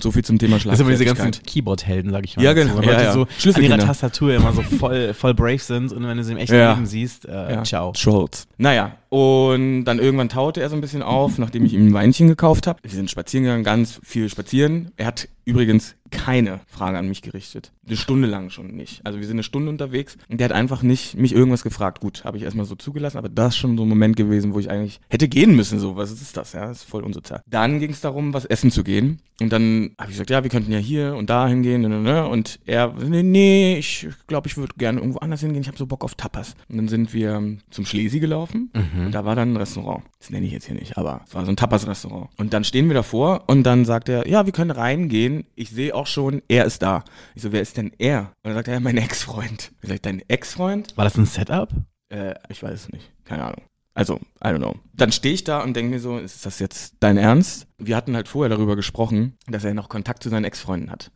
So 0.00 0.12
viel 0.12 0.24
zum 0.24 0.38
Thema 0.38 0.58
Das 0.58 0.78
sind 0.78 0.88
diese 0.88 1.04
ganzen. 1.04 1.30
Keyboard-Helden, 1.32 2.10
sag 2.12 2.24
ich 2.24 2.36
mal. 2.36 2.42
Ja, 2.44 2.52
genau. 2.52 2.76
So, 2.76 2.82
Ja, 2.82 2.90
Leute 2.92 3.02
ja. 3.04 3.12
so 3.12 3.26
an 3.54 3.62
ihrer 3.62 3.78
Tastatur 3.78 4.34
immer 4.34 4.52
so 4.52 4.62
voll, 4.62 5.12
voll 5.12 5.34
brave 5.34 5.58
sind 5.58 5.92
und 5.92 6.06
wenn 6.06 6.16
du 6.16 6.24
sie 6.24 6.32
im 6.32 6.38
echten 6.38 6.54
Ja. 6.54 6.72
Leben 6.74 6.86
siehst, 6.86 7.24
äh, 7.26 7.54
Ja. 7.54 7.64
ciao. 7.64 7.92
Trolls. 7.92 8.46
Naja, 8.58 8.96
und 9.08 9.84
dann 9.84 9.98
irgendwann 9.98 10.28
taute 10.28 10.60
er 10.60 10.68
so 10.68 10.76
ein 10.76 10.80
bisschen 10.80 11.02
auf, 11.02 11.38
nachdem 11.38 11.64
ich 11.64 11.72
ihm 11.74 11.88
ein 11.88 11.94
Weinchen 11.94 12.28
gekauft 12.28 12.66
habe. 12.66 12.78
Wir 12.82 12.90
sind 12.90 13.10
spazieren 13.10 13.44
gegangen, 13.44 13.64
ganz 13.64 14.00
viel 14.04 14.28
spazieren. 14.28 14.90
Er 14.96 15.06
hat 15.06 15.28
übrigens 15.48 15.96
keine 16.10 16.60
Frage 16.66 16.98
an 16.98 17.08
mich 17.08 17.22
gerichtet. 17.22 17.72
Eine 17.86 17.96
Stunde 17.96 18.28
lang 18.28 18.50
schon 18.50 18.74
nicht. 18.76 19.00
Also 19.04 19.18
wir 19.18 19.26
sind 19.26 19.36
eine 19.36 19.42
Stunde 19.42 19.70
unterwegs 19.70 20.16
und 20.28 20.38
der 20.40 20.46
hat 20.46 20.52
einfach 20.52 20.82
nicht 20.82 21.16
mich 21.16 21.34
irgendwas 21.34 21.62
gefragt. 21.62 22.00
Gut, 22.00 22.24
habe 22.24 22.36
ich 22.36 22.42
erstmal 22.42 22.66
so 22.66 22.74
zugelassen, 22.74 23.18
aber 23.18 23.28
das 23.28 23.54
ist 23.54 23.58
schon 23.58 23.76
so 23.76 23.84
ein 23.84 23.88
Moment 23.88 24.16
gewesen, 24.16 24.54
wo 24.54 24.58
ich 24.58 24.70
eigentlich 24.70 25.00
hätte 25.08 25.28
gehen 25.28 25.54
müssen. 25.56 25.78
So, 25.78 25.96
was 25.96 26.10
ist 26.10 26.36
das? 26.36 26.52
Ja, 26.52 26.66
das 26.66 26.78
ist 26.78 26.84
voll 26.84 27.04
unsozial. 27.04 27.42
Dann 27.46 27.80
ging 27.80 27.90
es 27.90 28.00
darum, 28.00 28.34
was 28.34 28.44
essen 28.44 28.70
zu 28.70 28.84
gehen. 28.84 29.20
Und 29.40 29.52
dann 29.52 29.92
habe 29.98 30.10
ich 30.10 30.16
gesagt, 30.16 30.30
ja, 30.30 30.42
wir 30.42 30.50
könnten 30.50 30.72
ja 30.72 30.78
hier 30.78 31.14
und 31.14 31.30
da 31.30 31.46
hingehen. 31.46 31.82
ne, 31.82 31.88
ne, 31.88 32.00
ne. 32.00 32.26
Und 32.26 32.58
er, 32.66 32.92
nee, 32.92 33.22
nee 33.22 33.78
ich 33.78 34.08
glaube, 34.26 34.48
ich 34.48 34.56
würde 34.56 34.74
gerne 34.76 34.98
irgendwo 34.98 35.20
anders 35.20 35.40
hingehen. 35.40 35.62
Ich 35.62 35.68
habe 35.68 35.78
so 35.78 35.86
Bock 35.86 36.02
auf 36.02 36.16
Tapas. 36.16 36.56
Und 36.68 36.76
dann 36.76 36.88
sind 36.88 37.14
wir 37.14 37.56
zum 37.70 37.86
Schlesi 37.86 38.18
gelaufen. 38.18 38.70
Und 39.04 39.12
da 39.12 39.24
war 39.24 39.36
dann 39.36 39.52
ein 39.52 39.56
Restaurant. 39.56 40.02
Das 40.18 40.30
nenne 40.30 40.46
ich 40.46 40.52
jetzt 40.52 40.66
hier 40.66 40.74
nicht, 40.74 40.98
aber 40.98 41.20
es 41.26 41.34
war 41.34 41.44
so 41.44 41.52
ein 41.52 41.56
Tapas-Restaurant. 41.56 42.28
Und 42.36 42.52
dann 42.52 42.64
stehen 42.64 42.88
wir 42.88 42.94
davor 42.94 43.44
und 43.46 43.62
dann 43.62 43.84
sagt 43.84 44.08
er, 44.08 44.26
ja, 44.26 44.46
wir 44.46 44.52
können 44.52 44.70
reingehen. 44.70 45.44
Ich 45.54 45.70
sehe 45.70 45.94
auch 45.98 46.06
schon, 46.06 46.42
er 46.48 46.64
ist 46.64 46.82
da. 46.82 47.04
Ich 47.34 47.42
so, 47.42 47.52
wer 47.52 47.60
ist 47.60 47.76
denn 47.76 47.92
er? 47.98 48.32
Und 48.42 48.50
dann 48.50 48.54
sagt 48.54 48.68
er, 48.68 48.74
ja, 48.74 48.80
mein 48.80 48.96
Ex-Freund. 48.96 49.72
Ich 49.82 49.88
sag, 49.88 50.02
dein 50.02 50.22
Ex-Freund? 50.28 50.96
War 50.96 51.04
das 51.04 51.16
ein 51.16 51.26
Setup? 51.26 51.68
Äh, 52.08 52.34
ich 52.48 52.62
weiß 52.62 52.72
es 52.72 52.88
nicht. 52.90 53.10
Keine 53.24 53.44
Ahnung. 53.44 53.62
Also, 53.94 54.20
I 54.44 54.48
don't 54.48 54.58
know. 54.58 54.76
Dann 54.94 55.10
stehe 55.10 55.34
ich 55.34 55.42
da 55.42 55.60
und 55.60 55.74
denke 55.74 55.90
mir 55.90 55.98
so, 55.98 56.18
ist 56.18 56.46
das 56.46 56.60
jetzt 56.60 56.94
dein 57.00 57.16
Ernst? 57.16 57.66
Wir 57.78 57.96
hatten 57.96 58.14
halt 58.14 58.28
vorher 58.28 58.48
darüber 58.48 58.76
gesprochen, 58.76 59.36
dass 59.48 59.64
er 59.64 59.74
noch 59.74 59.88
Kontakt 59.88 60.22
zu 60.22 60.28
seinen 60.28 60.44
Ex-Freunden 60.44 60.88
hat. 60.92 61.10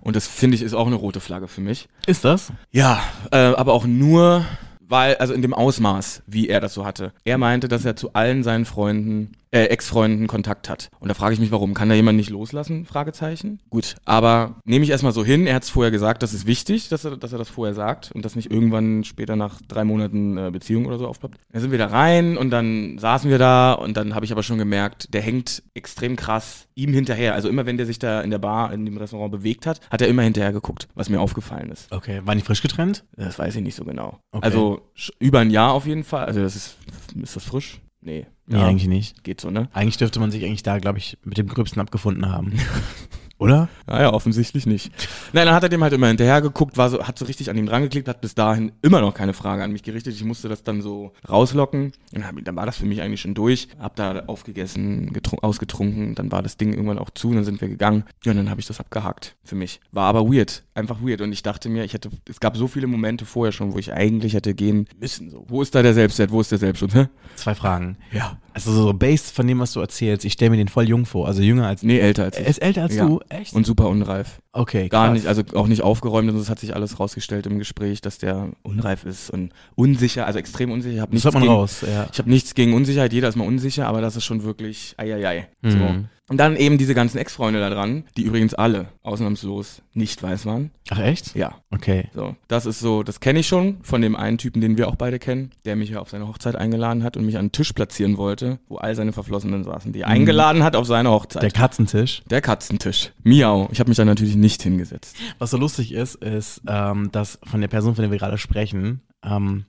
Und 0.00 0.14
das 0.14 0.28
finde 0.28 0.54
ich 0.54 0.62
ist 0.62 0.74
auch 0.74 0.86
eine 0.86 0.94
rote 0.94 1.18
Flagge 1.18 1.48
für 1.48 1.60
mich. 1.60 1.88
Ist 2.06 2.24
das? 2.24 2.52
Ja, 2.70 3.02
äh, 3.32 3.36
aber 3.36 3.72
auch 3.72 3.84
nur, 3.84 4.44
weil, 4.80 5.16
also 5.16 5.34
in 5.34 5.42
dem 5.42 5.52
Ausmaß, 5.52 6.22
wie 6.28 6.48
er 6.48 6.60
das 6.60 6.72
so 6.72 6.84
hatte. 6.84 7.12
Er 7.24 7.36
meinte, 7.36 7.66
dass 7.66 7.84
er 7.84 7.96
zu 7.96 8.12
allen 8.12 8.44
seinen 8.44 8.64
Freunden 8.64 9.32
äh, 9.50 9.64
Ex-Freunden 9.64 10.26
Kontakt 10.26 10.68
hat. 10.68 10.90
Und 11.00 11.08
da 11.08 11.14
frage 11.14 11.34
ich 11.34 11.40
mich, 11.40 11.50
warum? 11.50 11.74
Kann 11.74 11.88
da 11.88 11.94
jemand 11.94 12.16
nicht 12.16 12.30
loslassen? 12.30 12.84
Fragezeichen. 12.86 13.60
Gut, 13.68 13.96
aber 14.04 14.56
nehme 14.64 14.84
ich 14.84 14.90
erstmal 14.90 15.12
so 15.12 15.24
hin. 15.24 15.46
Er 15.46 15.56
hat 15.56 15.64
es 15.64 15.70
vorher 15.70 15.90
gesagt, 15.90 16.22
das 16.22 16.32
ist 16.32 16.46
wichtig, 16.46 16.88
dass 16.88 17.04
er, 17.04 17.16
dass 17.16 17.32
er 17.32 17.38
das 17.38 17.48
vorher 17.48 17.74
sagt 17.74 18.12
und 18.12 18.24
das 18.24 18.36
nicht 18.36 18.50
irgendwann 18.50 19.04
später 19.04 19.36
nach 19.36 19.60
drei 19.66 19.84
Monaten 19.84 20.36
äh, 20.36 20.50
Beziehung 20.50 20.86
oder 20.86 20.98
so 20.98 21.06
aufploppt. 21.06 21.38
Dann 21.52 21.60
sind 21.60 21.70
wir 21.70 21.78
da 21.78 21.86
rein 21.86 22.36
und 22.36 22.50
dann 22.50 22.98
saßen 22.98 23.30
wir 23.30 23.38
da 23.38 23.72
und 23.72 23.96
dann 23.96 24.14
habe 24.14 24.24
ich 24.24 24.32
aber 24.32 24.42
schon 24.42 24.58
gemerkt, 24.58 25.12
der 25.14 25.22
hängt 25.22 25.62
extrem 25.74 26.16
krass 26.16 26.66
ihm 26.74 26.92
hinterher. 26.92 27.34
Also 27.34 27.48
immer 27.48 27.66
wenn 27.66 27.76
der 27.76 27.86
sich 27.86 27.98
da 27.98 28.20
in 28.20 28.30
der 28.30 28.38
Bar, 28.38 28.72
in 28.72 28.84
dem 28.84 28.96
Restaurant 28.96 29.32
bewegt 29.32 29.66
hat, 29.66 29.80
hat 29.90 30.00
er 30.00 30.08
immer 30.08 30.22
hinterher 30.22 30.52
geguckt, 30.52 30.88
was 30.94 31.08
mir 31.08 31.20
aufgefallen 31.20 31.70
ist. 31.70 31.90
Okay, 31.92 32.20
waren 32.24 32.38
die 32.38 32.44
frisch 32.44 32.62
getrennt? 32.62 33.04
Das 33.16 33.38
weiß 33.38 33.56
ich 33.56 33.62
nicht 33.62 33.74
so 33.74 33.84
genau. 33.84 34.18
Okay. 34.32 34.44
Also 34.44 34.82
über 35.18 35.40
ein 35.40 35.50
Jahr 35.50 35.72
auf 35.72 35.86
jeden 35.86 36.04
Fall. 36.04 36.24
Also 36.26 36.40
das 36.40 36.56
ist, 36.56 36.76
ist 37.20 37.36
das 37.36 37.44
frisch? 37.44 37.80
Nee. 38.00 38.26
Nee, 38.46 38.58
eigentlich 38.58 38.88
nicht. 38.88 39.22
Geht 39.22 39.40
so, 39.40 39.50
ne? 39.50 39.68
Eigentlich 39.72 39.98
dürfte 39.98 40.20
man 40.20 40.30
sich 40.30 40.44
eigentlich 40.44 40.62
da, 40.62 40.78
glaube 40.78 40.98
ich, 40.98 41.18
mit 41.22 41.38
dem 41.38 41.48
Gröbsten 41.48 41.80
abgefunden 41.80 42.28
haben. 42.30 42.52
Oder? 43.40 43.68
Naja, 43.86 44.12
offensichtlich 44.12 44.66
nicht. 44.66 44.92
Nein, 45.32 45.46
dann 45.46 45.54
hat 45.54 45.62
er 45.62 45.70
dem 45.70 45.82
halt 45.82 45.94
immer 45.94 46.08
hinterher 46.08 46.42
geguckt, 46.42 46.76
war 46.76 46.90
so, 46.90 47.02
hat 47.06 47.18
so 47.18 47.24
richtig 47.24 47.48
an 47.48 47.56
ihm 47.56 47.64
dran 47.66 47.82
geklickt, 47.82 48.06
hat 48.06 48.20
bis 48.20 48.34
dahin 48.34 48.70
immer 48.82 49.00
noch 49.00 49.14
keine 49.14 49.32
Frage 49.32 49.64
an 49.64 49.72
mich 49.72 49.82
gerichtet. 49.82 50.14
Ich 50.14 50.22
musste 50.24 50.48
das 50.50 50.62
dann 50.62 50.82
so 50.82 51.12
rauslocken. 51.28 51.84
Und 51.84 51.92
dann, 52.12 52.26
hab 52.26 52.36
ich- 52.36 52.44
dann 52.44 52.54
war 52.56 52.66
das 52.66 52.76
für 52.76 52.84
mich 52.84 53.00
eigentlich 53.00 53.22
schon 53.22 53.32
durch. 53.34 53.68
Hab 53.78 53.96
da 53.96 54.24
aufgegessen, 54.26 55.10
getrun- 55.12 55.40
ausgetrunken, 55.42 56.14
dann 56.14 56.30
war 56.30 56.42
das 56.42 56.58
Ding 56.58 56.72
irgendwann 56.74 56.98
auch 56.98 57.08
zu 57.10 57.28
und 57.28 57.36
dann 57.36 57.44
sind 57.44 57.60
wir 57.62 57.68
gegangen. 57.68 58.04
Ja, 58.24 58.32
und 58.32 58.36
dann 58.36 58.50
habe 58.50 58.60
ich 58.60 58.66
das 58.66 58.78
abgehakt 58.78 59.36
für 59.42 59.54
mich. 59.56 59.80
War 59.90 60.04
aber 60.08 60.30
weird, 60.30 60.62
einfach 60.74 60.98
weird. 61.02 61.22
Und 61.22 61.32
ich 61.32 61.42
dachte 61.42 61.70
mir, 61.70 61.84
ich 61.84 61.94
hätte, 61.94 62.10
es 62.28 62.40
gab 62.40 62.58
so 62.58 62.68
viele 62.68 62.86
Momente 62.88 63.24
vorher 63.24 63.52
schon, 63.52 63.72
wo 63.72 63.78
ich 63.78 63.92
eigentlich 63.92 64.34
hätte 64.34 64.54
gehen 64.54 64.86
müssen. 65.00 65.30
So. 65.30 65.46
Wo 65.48 65.62
ist 65.62 65.74
da 65.74 65.82
der 65.82 65.94
Selbstwert? 65.94 66.30
Wo 66.30 66.42
ist 66.42 66.50
der 66.52 66.58
Selbstschutz? 66.58 66.92
Zwei 67.36 67.54
Fragen. 67.54 67.96
Ja. 68.12 68.38
Also 68.52 68.72
so 68.72 68.92
based 68.92 69.30
von 69.34 69.46
dem, 69.46 69.58
was 69.60 69.72
du 69.72 69.80
erzählst, 69.80 70.24
ich 70.24 70.32
stelle 70.32 70.50
mir 70.50 70.56
den 70.56 70.68
voll 70.68 70.88
jung 70.88 71.06
vor, 71.06 71.26
also 71.28 71.40
jünger 71.42 71.66
als 71.66 71.82
Nee, 71.82 71.98
älter 71.98 72.24
als 72.24 72.36
ich. 72.38 72.44
Er 72.44 72.50
ist 72.50 72.58
älter 72.62 72.82
als 72.82 72.94
Ja. 72.96 73.06
du? 73.06 73.20
Echt? 73.28 73.54
Und 73.54 73.64
super 73.66 73.88
unreif. 73.88 74.40
okay, 74.52 74.88
Gar 74.88 75.06
krass. 75.08 75.14
nicht, 75.14 75.26
also 75.26 75.42
auch 75.54 75.66
nicht 75.68 75.82
aufgeräumt 75.82 76.28
und 76.30 76.36
es 76.36 76.50
hat 76.50 76.58
sich 76.58 76.74
alles 76.74 76.98
rausgestellt 76.98 77.46
im 77.46 77.58
Gespräch, 77.58 78.00
dass 78.00 78.18
der 78.18 78.48
unreif 78.62 79.04
ist 79.04 79.30
und 79.30 79.52
unsicher, 79.76 80.26
also 80.26 80.38
extrem 80.38 80.72
unsicher. 80.72 80.94
Ich 80.96 81.00
hab 81.00 81.10
das 81.10 81.14
nichts 81.14 81.24
hört 81.24 81.34
man 81.34 81.42
gegen, 81.44 81.52
raus, 81.54 81.84
ja. 81.86 82.08
Ich 82.12 82.18
habe 82.18 82.28
nichts 82.30 82.54
gegen 82.54 82.74
Unsicherheit, 82.74 83.12
jeder 83.12 83.28
ist 83.28 83.36
mal 83.36 83.46
unsicher, 83.46 83.86
aber 83.86 84.00
das 84.00 84.16
ist 84.16 84.24
schon 84.24 84.42
wirklich 84.42 84.94
eieiei. 84.96 85.48
So. 85.62 85.68
Mhm. 85.76 86.08
Und 86.30 86.36
dann 86.36 86.54
eben 86.56 86.78
diese 86.78 86.94
ganzen 86.94 87.18
Ex-Freunde 87.18 87.58
da 87.58 87.68
dran, 87.70 88.04
die 88.16 88.22
übrigens 88.22 88.54
alle 88.54 88.86
ausnahmslos 89.02 89.82
nicht 89.94 90.22
weiß 90.22 90.46
waren. 90.46 90.70
Ach 90.88 91.00
echt? 91.00 91.34
Ja, 91.34 91.56
Okay. 91.72 92.08
so. 92.14 92.36
Das 92.46 92.66
ist 92.66 92.78
so, 92.78 93.02
das 93.02 93.18
kenne 93.18 93.40
ich 93.40 93.48
schon 93.48 93.78
von 93.82 94.00
dem 94.00 94.14
einen 94.14 94.38
Typen, 94.38 94.60
den 94.60 94.78
wir 94.78 94.86
auch 94.88 94.94
beide 94.94 95.18
kennen, 95.18 95.50
der 95.64 95.74
mich 95.74 95.90
ja 95.90 95.98
auf 96.00 96.08
seine 96.10 96.28
Hochzeit 96.28 96.54
eingeladen 96.54 97.02
hat 97.02 97.16
und 97.16 97.26
mich 97.26 97.34
an 97.36 97.40
einen 97.40 97.52
Tisch 97.52 97.72
platzieren 97.72 98.16
wollte, 98.16 98.60
wo 98.68 98.76
all 98.76 98.94
seine 98.94 99.12
Verflossenen 99.12 99.64
saßen, 99.64 99.92
die 99.92 100.02
er 100.02 100.06
eingeladen 100.08 100.62
hat 100.62 100.76
auf 100.76 100.86
seine 100.86 101.10
Hochzeit. 101.10 101.42
Mhm. 101.42 101.46
Der 101.48 101.50
Katzentisch. 101.52 102.22
Der 102.30 102.40
Katzentisch. 102.40 103.10
Miau. 103.24 103.68
Ich 103.72 103.80
habe 103.80 103.90
mich 103.90 103.96
da 103.96 104.04
natürlich 104.04 104.36
nicht 104.36 104.62
hingesetzt. 104.62 105.16
Was 105.40 105.50
so 105.50 105.56
lustig 105.56 105.92
ist, 105.92 106.14
ist, 106.14 106.62
ähm, 106.68 107.10
dass 107.10 107.40
von 107.44 107.60
der 107.60 107.68
Person, 107.68 107.96
von 107.96 108.02
der 108.02 108.10
wir 108.12 108.18
gerade 108.18 108.38
sprechen, 108.38 109.00
ähm, 109.24 109.64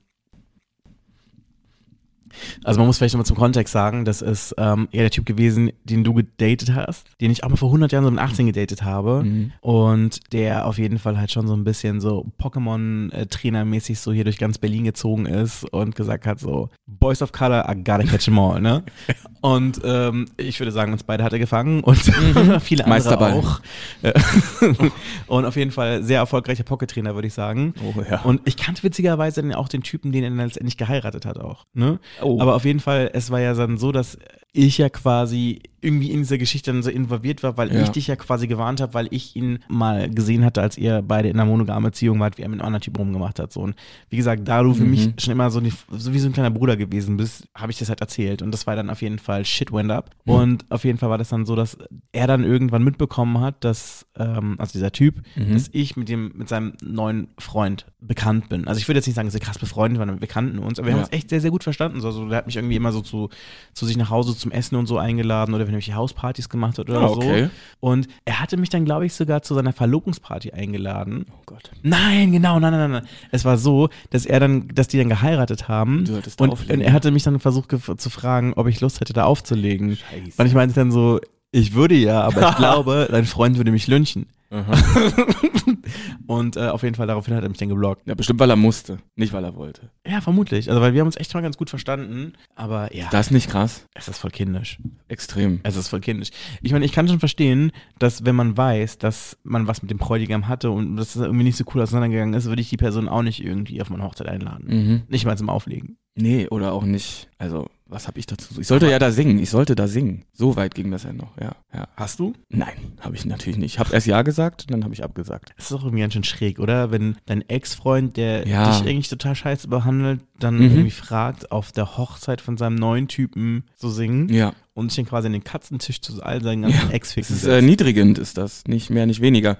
also 2.64 2.78
man 2.78 2.86
muss 2.86 2.98
vielleicht 2.98 3.14
nochmal 3.14 3.26
zum 3.26 3.36
Kontext 3.36 3.72
sagen, 3.72 4.04
das 4.04 4.22
ist 4.22 4.54
ähm, 4.58 4.88
eher 4.92 5.02
der 5.02 5.10
Typ 5.10 5.26
gewesen, 5.26 5.70
den 5.84 6.04
du 6.04 6.14
gedatet 6.14 6.74
hast, 6.74 7.06
den 7.20 7.30
ich 7.30 7.44
auch 7.44 7.48
mal 7.48 7.56
vor 7.56 7.68
100 7.68 7.92
Jahren 7.92 8.04
so 8.04 8.10
mit 8.10 8.20
18 8.20 8.46
gedatet 8.46 8.82
habe 8.82 9.22
Mhm. 9.24 9.52
und 9.60 10.32
der 10.32 10.66
auf 10.66 10.78
jeden 10.78 10.98
Fall 10.98 11.18
halt 11.18 11.30
schon 11.30 11.46
so 11.46 11.54
ein 11.54 11.64
bisschen 11.64 12.00
so 12.00 12.26
Pokémon-Trainer-mäßig 12.40 13.98
so 13.98 14.12
hier 14.12 14.24
durch 14.24 14.38
ganz 14.38 14.58
Berlin 14.58 14.84
gezogen 14.84 15.26
ist 15.26 15.64
und 15.72 15.94
gesagt 15.94 16.26
hat 16.26 16.38
so, 16.40 16.68
Boys 16.86 17.22
of 17.22 17.32
Color, 17.32 17.68
I 17.70 17.74
gotta 17.76 18.04
catch 18.04 18.24
them 18.24 18.38
all, 18.38 18.60
ne? 18.60 18.82
Und 19.40 19.80
ähm, 19.84 20.26
ich 20.36 20.60
würde 20.60 20.70
sagen, 20.70 20.92
uns 20.92 21.02
beide 21.02 21.24
hat 21.24 21.32
er 21.32 21.40
gefangen 21.40 21.80
und 21.82 21.96
viele 22.60 22.84
andere 22.84 22.88
Meisterball. 22.88 23.32
auch. 23.32 23.60
Und 25.26 25.44
auf 25.46 25.56
jeden 25.56 25.72
Fall 25.72 26.04
sehr 26.04 26.18
erfolgreicher 26.18 26.62
Pocket-Trainer, 26.62 27.14
würde 27.16 27.26
ich 27.26 27.34
sagen. 27.34 27.74
Oh 27.82 28.00
ja. 28.08 28.20
Und 28.22 28.40
ich 28.44 28.56
kannte 28.56 28.84
witzigerweise 28.84 29.42
dann 29.42 29.52
auch 29.52 29.68
den 29.68 29.82
Typen, 29.82 30.12
den 30.12 30.22
er 30.22 30.30
dann 30.30 30.38
letztendlich 30.38 30.76
geheiratet 30.76 31.26
hat 31.26 31.38
auch. 31.38 31.64
Ne? 31.74 31.98
Oh. 32.22 32.40
Aber 32.40 32.54
auf 32.54 32.64
jeden 32.64 32.80
Fall, 32.80 33.10
es 33.12 33.30
war 33.30 33.40
ja 33.40 33.54
dann 33.54 33.78
so, 33.78 33.92
dass 33.92 34.18
ich 34.54 34.78
ja 34.78 34.88
quasi 34.90 35.60
irgendwie 35.84 36.12
in 36.12 36.18
dieser 36.18 36.38
Geschichte 36.38 36.70
dann 36.72 36.82
so 36.84 36.90
involviert 36.90 37.42
war, 37.42 37.56
weil 37.56 37.74
Ja. 37.74 37.82
ich 37.82 37.88
dich 37.88 38.06
ja 38.06 38.14
quasi 38.14 38.46
gewarnt 38.46 38.80
habe, 38.80 38.94
weil 38.94 39.08
ich 39.10 39.34
ihn 39.34 39.58
mal 39.66 40.08
gesehen 40.08 40.44
hatte, 40.44 40.62
als 40.62 40.78
ihr 40.78 41.02
beide 41.02 41.28
in 41.28 41.40
einer 41.40 41.50
monogamen 41.50 41.90
Beziehung 41.90 42.20
wart, 42.20 42.38
wie 42.38 42.42
er 42.42 42.48
mit 42.48 42.60
einem 42.60 42.66
anderen 42.66 42.82
Typen 42.82 42.98
rumgemacht 42.98 43.40
hat. 43.40 43.52
So. 43.52 43.60
Und 43.62 43.74
wie 44.10 44.16
gesagt, 44.16 44.46
da 44.46 44.62
du 44.62 44.74
für 44.74 44.84
Mhm. 44.84 44.90
mich 44.90 45.08
schon 45.18 45.32
immer 45.32 45.50
so, 45.50 45.58
eine, 45.58 45.70
so 45.90 46.12
wie 46.14 46.18
so 46.20 46.28
ein 46.28 46.32
kleiner 46.34 46.50
Bruder 46.50 46.76
gewesen 46.76 47.16
bist, 47.16 47.48
habe 47.56 47.72
ich 47.72 47.78
das 47.78 47.88
halt 47.88 48.00
erzählt. 48.00 48.42
Und 48.42 48.52
das 48.52 48.66
war 48.68 48.76
dann 48.76 48.90
auf 48.90 49.02
jeden 49.02 49.18
Fall 49.18 49.44
shit 49.44 49.72
went 49.72 49.90
up. 49.90 50.10
Mhm. 50.26 50.32
Und 50.34 50.70
auf 50.70 50.84
jeden 50.84 50.98
Fall 50.98 51.10
war 51.10 51.18
das 51.18 51.30
dann 51.30 51.46
so, 51.46 51.56
dass 51.56 51.76
er 52.12 52.28
dann 52.28 52.44
irgendwann 52.44 52.84
mitbekommen 52.84 53.40
hat, 53.40 53.64
dass, 53.64 54.06
ähm, 54.16 54.54
also 54.58 54.72
dieser 54.74 54.92
Typ, 54.92 55.22
Mhm. 55.34 55.54
dass 55.54 55.68
ich 55.72 55.96
mit 55.96 56.08
dem, 56.08 56.30
mit 56.36 56.48
seinem 56.48 56.74
neuen 56.84 57.28
Freund 57.38 57.86
bekannt 58.00 58.48
bin. 58.50 58.68
Also 58.68 58.78
ich 58.78 58.86
würde 58.86 58.98
jetzt 58.98 59.06
nicht 59.06 59.16
sagen, 59.16 59.26
dass 59.26 59.34
wir 59.34 59.40
krass 59.40 59.58
befreundet 59.58 59.98
waren, 59.98 60.20
wir 60.20 60.28
kannten 60.28 60.58
uns, 60.60 60.78
aber 60.78 60.86
wir 60.88 60.92
Ja. 60.92 60.98
haben 60.98 61.04
uns 61.06 61.12
echt 61.12 61.28
sehr, 61.30 61.40
sehr 61.40 61.50
gut 61.50 61.64
verstanden. 61.64 62.00
So, 62.00 62.06
Also 62.08 62.28
der 62.28 62.38
hat 62.38 62.46
mich 62.46 62.56
irgendwie 62.56 62.76
immer 62.76 62.92
so 62.92 63.00
zu, 63.00 63.30
zu 63.74 63.84
sich 63.86 63.96
nach 63.96 64.10
Hause 64.10 64.36
zum 64.42 64.52
Essen 64.52 64.76
und 64.76 64.86
so 64.86 64.98
eingeladen 64.98 65.54
oder 65.54 65.66
wenn 65.66 65.72
er 65.74 65.76
mich 65.76 65.94
Hauspartys 65.94 66.48
gemacht 66.48 66.78
hat 66.78 66.88
oder 66.90 67.00
Ah, 67.00 67.06
okay. 67.08 67.44
so. 67.44 67.50
Und 67.80 68.08
er 68.24 68.40
hatte 68.40 68.56
mich 68.58 68.68
dann, 68.68 68.84
glaube 68.84 69.06
ich, 69.06 69.14
sogar 69.14 69.42
zu 69.42 69.54
seiner 69.54 69.72
Verlobungsparty 69.72 70.52
eingeladen. 70.52 71.24
Oh 71.32 71.42
Gott. 71.46 71.70
Nein, 71.82 72.32
genau, 72.32 72.60
nein, 72.60 72.72
nein, 72.72 72.90
nein. 72.90 73.06
Es 73.30 73.44
war 73.44 73.56
so, 73.56 73.88
dass 74.10 74.26
er 74.26 74.38
dann, 74.40 74.68
dass 74.68 74.88
die 74.88 74.98
dann 74.98 75.08
geheiratet 75.08 75.68
haben. 75.68 76.04
Du 76.04 76.14
Und, 76.38 76.50
auflegen. 76.52 76.76
und 76.76 76.80
er 76.82 76.92
hatte 76.92 77.10
mich 77.10 77.22
dann 77.22 77.40
versucht 77.40 77.70
zu 77.96 78.10
fragen, 78.10 78.52
ob 78.54 78.66
ich 78.66 78.80
Lust 78.80 79.00
hätte, 79.00 79.12
da 79.12 79.24
aufzulegen. 79.24 79.96
Scheiße. 79.96 80.32
Und 80.40 80.46
ich 80.46 80.54
meinte 80.54 80.74
dann 80.74 80.90
so, 80.92 81.20
ich 81.50 81.74
würde 81.74 81.94
ja, 81.94 82.22
aber 82.22 82.50
ich 82.50 82.56
glaube, 82.56 83.08
dein 83.10 83.24
Freund 83.26 83.56
würde 83.56 83.70
mich 83.72 83.86
lynchen. 83.86 84.26
Und 86.26 86.56
äh, 86.56 86.68
auf 86.68 86.82
jeden 86.82 86.94
Fall 86.94 87.06
daraufhin 87.06 87.34
hat 87.34 87.42
er 87.42 87.48
mich 87.48 87.58
dann 87.58 87.68
geblockt. 87.68 88.06
Ja, 88.06 88.14
bestimmt, 88.14 88.40
weil 88.40 88.50
er 88.50 88.56
musste, 88.56 88.98
nicht 89.16 89.32
weil 89.32 89.44
er 89.44 89.56
wollte. 89.56 89.90
Ja, 90.06 90.20
vermutlich. 90.20 90.68
Also, 90.68 90.80
weil 90.80 90.92
wir 90.94 91.00
haben 91.00 91.08
uns 91.08 91.16
echt 91.16 91.32
mal 91.34 91.40
ganz 91.40 91.56
gut 91.56 91.70
verstanden. 91.70 92.34
Aber 92.54 92.94
ja, 92.94 93.08
Das 93.10 93.26
ist 93.26 93.32
nicht 93.32 93.50
krass. 93.50 93.86
es 93.94 94.08
ist 94.08 94.18
voll 94.18 94.30
kindisch. 94.30 94.78
Extrem. 95.08 95.60
Es 95.62 95.76
ist 95.76 95.88
voll 95.88 96.00
kindisch. 96.00 96.30
Ich 96.62 96.72
meine, 96.72 96.84
ich 96.84 96.92
kann 96.92 97.08
schon 97.08 97.18
verstehen, 97.20 97.72
dass 97.98 98.24
wenn 98.24 98.36
man 98.36 98.56
weiß, 98.56 98.98
dass 98.98 99.38
man 99.42 99.66
was 99.66 99.82
mit 99.82 99.90
dem 99.90 99.98
Bräutigam 99.98 100.48
hatte 100.48 100.70
und 100.70 100.96
dass 100.96 101.14
es 101.16 101.22
irgendwie 101.22 101.44
nicht 101.44 101.56
so 101.56 101.64
cool 101.74 101.82
auseinandergegangen 101.82 102.34
ist, 102.34 102.46
würde 102.46 102.62
ich 102.62 102.70
die 102.70 102.76
Person 102.76 103.08
auch 103.08 103.22
nicht 103.22 103.44
irgendwie 103.44 103.80
auf 103.82 103.90
meine 103.90 104.04
Hochzeit 104.04 104.28
einladen. 104.28 104.66
Mhm. 104.68 105.02
Nicht 105.08 105.24
mal 105.24 105.36
zum 105.38 105.48
Auflegen. 105.48 105.96
Nee, 106.14 106.46
oder 106.48 106.72
auch 106.72 106.84
nicht. 106.84 107.28
Also, 107.38 107.68
was 107.92 108.08
habe 108.08 108.18
ich 108.18 108.26
dazu? 108.26 108.60
Ich 108.60 108.66
sollte 108.66 108.90
ja 108.90 108.98
da 108.98 109.10
singen. 109.12 109.38
Ich 109.38 109.50
sollte 109.50 109.74
da 109.74 109.86
singen. 109.86 110.24
So 110.32 110.56
weit 110.56 110.74
ging 110.74 110.90
das 110.90 111.02
ja 111.04 111.12
noch. 111.12 111.36
Ja, 111.38 111.52
ja. 111.72 111.88
Hast 111.96 112.18
du? 112.18 112.32
Nein, 112.48 112.72
habe 113.00 113.14
ich 113.14 113.24
natürlich 113.24 113.58
nicht. 113.58 113.74
Ich 113.74 113.78
habe 113.78 113.92
erst 113.92 114.06
ja 114.06 114.22
gesagt, 114.22 114.70
dann 114.70 114.82
habe 114.84 114.94
ich 114.94 115.04
abgesagt. 115.04 115.52
Das 115.56 115.66
ist 115.66 115.72
doch 115.72 115.84
irgendwie 115.84 116.00
ganz 116.00 116.14
schön 116.14 116.24
schräg, 116.24 116.58
oder? 116.58 116.90
Wenn 116.90 117.16
dein 117.26 117.42
Ex-Freund, 117.48 118.16
der 118.16 118.46
Ja. 118.48 118.70
dich 118.70 118.88
eigentlich 118.88 119.08
total 119.08 119.34
scheiße 119.34 119.68
behandelt, 119.68 120.20
dann 120.42 120.56
Mhm. 120.56 120.62
irgendwie 120.62 120.90
fragt, 120.90 121.50
auf 121.52 121.72
der 121.72 121.96
Hochzeit 121.96 122.40
von 122.40 122.56
seinem 122.56 122.76
neuen 122.76 123.08
Typen 123.08 123.64
zu 123.76 123.88
singen 123.90 124.28
Ja. 124.28 124.52
und 124.74 124.90
sich 124.90 124.96
dann 124.96 125.06
quasi 125.06 125.26
an 125.26 125.32
den 125.32 125.44
Katzentisch 125.44 126.00
zu 126.00 126.22
all 126.22 126.42
seinen 126.42 126.62
ganzen 126.62 126.78
Ja, 126.78 126.86
Es 126.88 126.92
Ex-Ficken 126.92 127.36
ist 127.36 127.44
äh, 127.44 127.62
niedrigend, 127.62 128.18
ist 128.18 128.36
das. 128.38 128.64
Nicht 128.66 128.90
mehr, 128.90 129.06
nicht 129.06 129.20
weniger. 129.20 129.58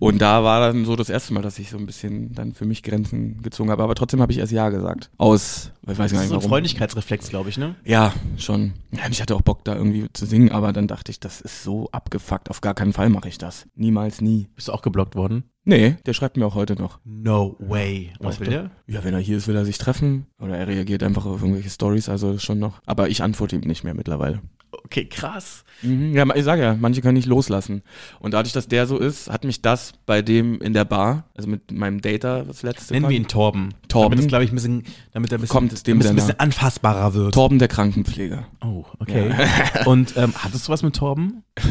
Und 0.00 0.20
da 0.20 0.42
war 0.44 0.60
dann 0.60 0.84
so 0.84 0.96
das 0.96 1.08
erste 1.10 1.32
Mal, 1.34 1.42
dass 1.42 1.58
ich 1.58 1.70
so 1.70 1.76
ein 1.78 1.86
bisschen 1.86 2.32
dann 2.34 2.52
für 2.54 2.64
mich 2.64 2.82
Grenzen 2.82 3.42
gezogen 3.42 3.70
habe. 3.70 3.82
Aber 3.82 3.94
trotzdem 3.94 4.20
habe 4.20 4.32
ich 4.32 4.38
erst 4.38 4.52
ja 4.52 4.68
gesagt. 4.70 5.10
Aus, 5.18 5.70
ich 5.82 5.88
weiß 5.88 5.96
Das 5.96 5.98
gar 5.98 6.04
ist 6.06 6.12
nicht 6.12 6.20
so 6.28 6.34
ein 6.34 6.36
warum. 6.38 6.48
Freundlichkeitsreflex, 6.50 7.28
glaube 7.28 7.48
ich, 7.50 7.58
ne? 7.58 7.74
Ja, 7.84 8.12
schon. 8.36 8.72
Ja, 8.92 9.02
ich 9.10 9.20
hatte 9.22 9.34
auch 9.36 9.42
Bock, 9.42 9.64
da 9.64 9.74
irgendwie 9.76 10.06
zu 10.12 10.26
singen, 10.26 10.50
aber 10.52 10.72
dann 10.72 10.86
dachte 10.86 11.10
ich, 11.10 11.20
das 11.20 11.40
ist 11.40 11.62
so 11.62 11.88
abgefuckt. 11.92 12.50
Auf 12.50 12.60
gar 12.60 12.74
keinen 12.74 12.92
Fall 12.92 13.08
mache 13.10 13.28
ich 13.28 13.38
das. 13.38 13.66
Niemals, 13.74 14.20
nie. 14.20 14.48
Bist 14.54 14.68
du 14.68 14.72
auch 14.72 14.82
geblockt 14.82 15.14
worden? 15.14 15.44
Nee, 15.64 15.96
der 16.04 16.12
schreibt 16.12 16.36
mir 16.36 16.46
auch 16.46 16.54
heute 16.54 16.74
noch. 16.74 17.00
No 17.04 17.56
way. 17.58 18.12
Was 18.20 18.38
will 18.38 18.48
der? 18.48 18.70
Ja, 18.86 19.02
wenn 19.02 19.14
er 19.14 19.20
hier 19.20 19.38
ist, 19.38 19.48
will 19.48 19.56
er 19.56 19.64
sich 19.64 19.78
treffen. 19.78 20.26
Oder 20.38 20.58
er 20.58 20.68
reagiert 20.68 21.02
einfach 21.02 21.24
auf 21.24 21.40
irgendwelche 21.40 21.70
Stories, 21.70 22.08
also 22.08 22.38
schon 22.38 22.58
noch. 22.58 22.80
Aber 22.84 23.08
ich 23.08 23.22
antworte 23.22 23.56
ihm 23.56 23.62
nicht 23.62 23.82
mehr 23.82 23.94
mittlerweile. 23.94 24.42
Okay, 24.84 25.04
krass. 25.06 25.64
Mhm, 25.82 26.14
ja, 26.14 26.24
ich 26.34 26.44
sage 26.44 26.62
ja, 26.62 26.76
manche 26.78 27.00
können 27.02 27.14
nicht 27.16 27.26
loslassen. 27.26 27.82
Und 28.20 28.32
dadurch, 28.34 28.52
dass 28.52 28.68
der 28.68 28.86
so 28.86 28.98
ist, 28.98 29.30
hat 29.30 29.44
mich 29.44 29.62
das 29.62 29.92
bei 30.06 30.22
dem 30.22 30.60
in 30.60 30.72
der 30.72 30.84
Bar, 30.84 31.24
also 31.36 31.48
mit 31.48 31.70
meinem 31.72 32.00
Dater, 32.00 32.44
das 32.44 32.62
letzte. 32.62 32.92
Nennen 32.94 33.04
wir 33.04 33.08
quasi- 33.08 33.16
ihn 33.16 33.28
Torben. 33.28 33.74
Torben. 33.88 34.10
Damit 34.10 34.24
es, 34.24 34.28
glaube 34.28 34.44
ich, 34.44 34.52
ein 34.52 34.54
bisschen, 34.54 34.84
damit 35.12 35.30
er 35.32 35.38
ein 35.38 35.40
bisschen, 35.40 35.52
Kommt 35.52 35.86
dem 35.86 35.98
damit 35.98 36.06
ein 36.08 36.16
bisschen 36.16 36.40
anfassbarer 36.40 37.14
wird. 37.14 37.34
Torben 37.34 37.58
der 37.58 37.68
Krankenpfleger. 37.68 38.46
Oh, 38.64 38.84
okay. 38.98 39.32
Und 39.86 40.16
ähm, 40.16 40.32
hattest 40.36 40.68
du 40.68 40.72
was 40.72 40.82
mit 40.82 40.96
Torben? 40.96 41.42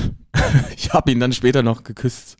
Ich 0.75 0.91
habe 0.93 1.11
ihn 1.11 1.19
dann 1.19 1.31
später 1.31 1.63
noch 1.63 1.83
geküsst. 1.83 2.37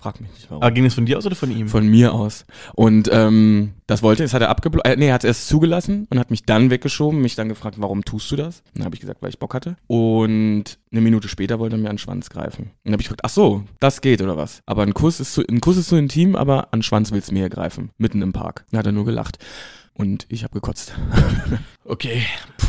Frag 0.00 0.20
mich 0.20 0.30
nicht 0.30 0.50
warum. 0.50 0.62
Aber 0.62 0.70
ging 0.72 0.84
das 0.84 0.94
von 0.94 1.04
dir 1.04 1.18
aus 1.18 1.26
oder 1.26 1.34
von 1.36 1.50
ihm? 1.50 1.68
Von 1.68 1.86
mir 1.86 2.12
aus. 2.14 2.46
Und 2.74 3.08
ähm, 3.12 3.74
das 3.86 4.02
wollte, 4.02 4.22
das 4.22 4.32
hat 4.32 4.42
er 4.42 4.48
abgeblockt. 4.48 4.86
Äh, 4.86 4.96
nee, 4.96 5.08
er 5.08 5.14
hat 5.14 5.24
es 5.24 5.28
erst 5.28 5.48
zugelassen 5.48 6.06
und 6.10 6.18
hat 6.18 6.30
mich 6.30 6.44
dann 6.44 6.70
weggeschoben, 6.70 7.20
mich 7.20 7.34
dann 7.34 7.48
gefragt, 7.48 7.76
warum 7.78 8.04
tust 8.04 8.30
du 8.30 8.36
das? 8.36 8.62
Dann 8.74 8.84
habe 8.84 8.94
ich 8.94 9.00
gesagt, 9.00 9.22
weil 9.22 9.28
ich 9.28 9.38
Bock 9.38 9.54
hatte. 9.54 9.76
Und 9.86 10.78
eine 10.90 11.00
Minute 11.00 11.28
später 11.28 11.58
wollte 11.58 11.76
er 11.76 11.78
mir 11.78 11.90
an 11.90 11.96
den 11.96 11.98
Schwanz 11.98 12.30
greifen. 12.30 12.64
Und 12.64 12.72
dann 12.84 12.92
habe 12.94 13.02
ich 13.02 13.08
gefragt, 13.08 13.24
ach 13.24 13.30
so, 13.30 13.64
das 13.80 14.00
geht 14.00 14.22
oder 14.22 14.36
was? 14.36 14.62
Aber 14.66 14.82
ein 14.82 14.94
Kuss 14.94 15.20
ist 15.20 15.34
zu, 15.34 15.42
ein 15.46 15.60
Kuss 15.60 15.76
ist 15.76 15.88
zu 15.88 15.96
intim, 15.96 16.34
aber 16.36 16.72
an 16.72 16.78
den 16.78 16.82
Schwanz 16.82 17.12
willst 17.12 17.30
du 17.30 17.34
mir 17.34 17.48
greifen. 17.50 17.90
Mitten 17.98 18.22
im 18.22 18.32
Park. 18.32 18.64
Dann 18.70 18.78
hat 18.78 18.86
er 18.86 18.92
nur 18.92 19.04
gelacht. 19.04 19.38
Und 19.94 20.26
ich 20.28 20.44
habe 20.44 20.54
gekotzt. 20.54 20.94
Okay. 21.86 22.22